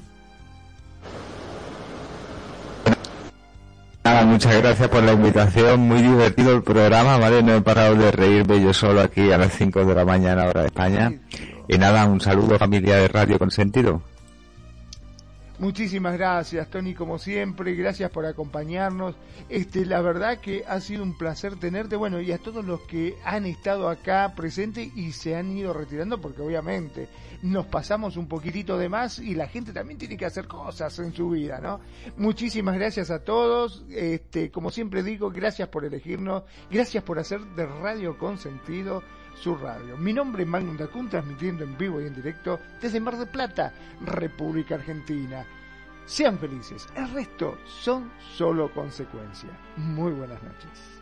Nada, 4.04 4.26
muchas 4.26 4.56
gracias 4.58 4.90
por 4.90 5.04
la 5.04 5.14
invitación, 5.14 5.82
muy 5.82 6.02
divertido 6.02 6.56
el 6.56 6.64
programa, 6.64 7.18
¿vale? 7.18 7.44
No 7.44 7.54
he 7.56 7.62
parado 7.62 7.96
de 7.96 8.12
reírme 8.12 8.60
yo 8.62 8.74
solo 8.74 9.02
aquí 9.02 9.32
a 9.32 9.38
las 9.38 9.54
5 9.54 9.86
de 9.86 9.94
la 9.96 10.06
mañana 10.06 10.46
hora 10.46 10.62
de 10.62 10.68
España. 10.68 11.12
Y 11.68 11.78
nada, 11.78 12.06
un 12.06 12.20
saludo 12.20 12.58
familia 12.58 12.96
de 12.96 13.08
Radio 13.08 13.38
Consentido. 13.38 14.02
Muchísimas 15.62 16.18
gracias, 16.18 16.72
Tony, 16.72 16.96
como 16.96 17.20
siempre, 17.20 17.76
gracias 17.76 18.10
por 18.10 18.26
acompañarnos. 18.26 19.16
Este, 19.48 19.86
la 19.86 20.02
verdad 20.02 20.40
que 20.40 20.64
ha 20.68 20.80
sido 20.80 21.04
un 21.04 21.16
placer 21.16 21.56
tenerte, 21.60 21.96
bueno, 21.96 22.20
y 22.20 22.32
a 22.32 22.40
todos 22.40 22.66
los 22.66 22.82
que 22.82 23.16
han 23.24 23.46
estado 23.46 23.88
acá 23.88 24.34
presentes 24.36 24.90
y 24.96 25.12
se 25.12 25.36
han 25.36 25.56
ido 25.56 25.72
retirando, 25.72 26.20
porque 26.20 26.42
obviamente 26.42 27.10
nos 27.44 27.68
pasamos 27.68 28.18
un 28.18 28.28
poquitito 28.28 28.76
de 28.80 28.90
más 28.90 29.20
y 29.20 29.36
la 29.36 29.48
gente 29.48 29.72
también 29.72 30.00
tiene 30.00 30.18
que 30.18 30.26
hacer 30.26 30.48
cosas 30.48 30.98
en 30.98 31.14
su 31.14 31.30
vida, 31.30 31.60
¿no? 31.62 31.80
Muchísimas 32.18 32.74
gracias 32.74 33.12
a 33.12 33.24
todos, 33.24 33.86
este, 33.92 34.50
como 34.50 34.72
siempre 34.72 35.04
digo, 35.04 35.30
gracias 35.30 35.70
por 35.70 35.86
elegirnos, 35.86 36.42
gracias 36.72 37.04
por 37.04 37.20
hacer 37.20 37.40
de 37.40 37.68
Radio 37.68 38.18
Consentido 38.18 39.04
su 39.36 39.56
radio. 39.56 39.98
Mi 39.98 40.14
nombre 40.14 40.44
es 40.44 40.50
Magnum 40.50 40.78
Dacun, 40.78 41.10
transmitiendo 41.10 41.64
en 41.64 41.78
vivo 41.78 42.02
y 42.02 42.08
en 42.08 42.16
directo 42.16 42.60
desde 42.82 43.00
Mar 43.00 43.18
del 43.18 43.28
Plata, 43.28 43.74
República 44.06 44.76
Argentina. 44.76 45.46
Sean 46.06 46.38
felices, 46.40 46.88
el 46.96 47.10
resto 47.12 47.58
son 47.66 48.12
solo 48.36 48.72
consecuencia. 48.74 49.50
Muy 49.78 50.12
buenas 50.12 50.42
noches. 50.44 51.02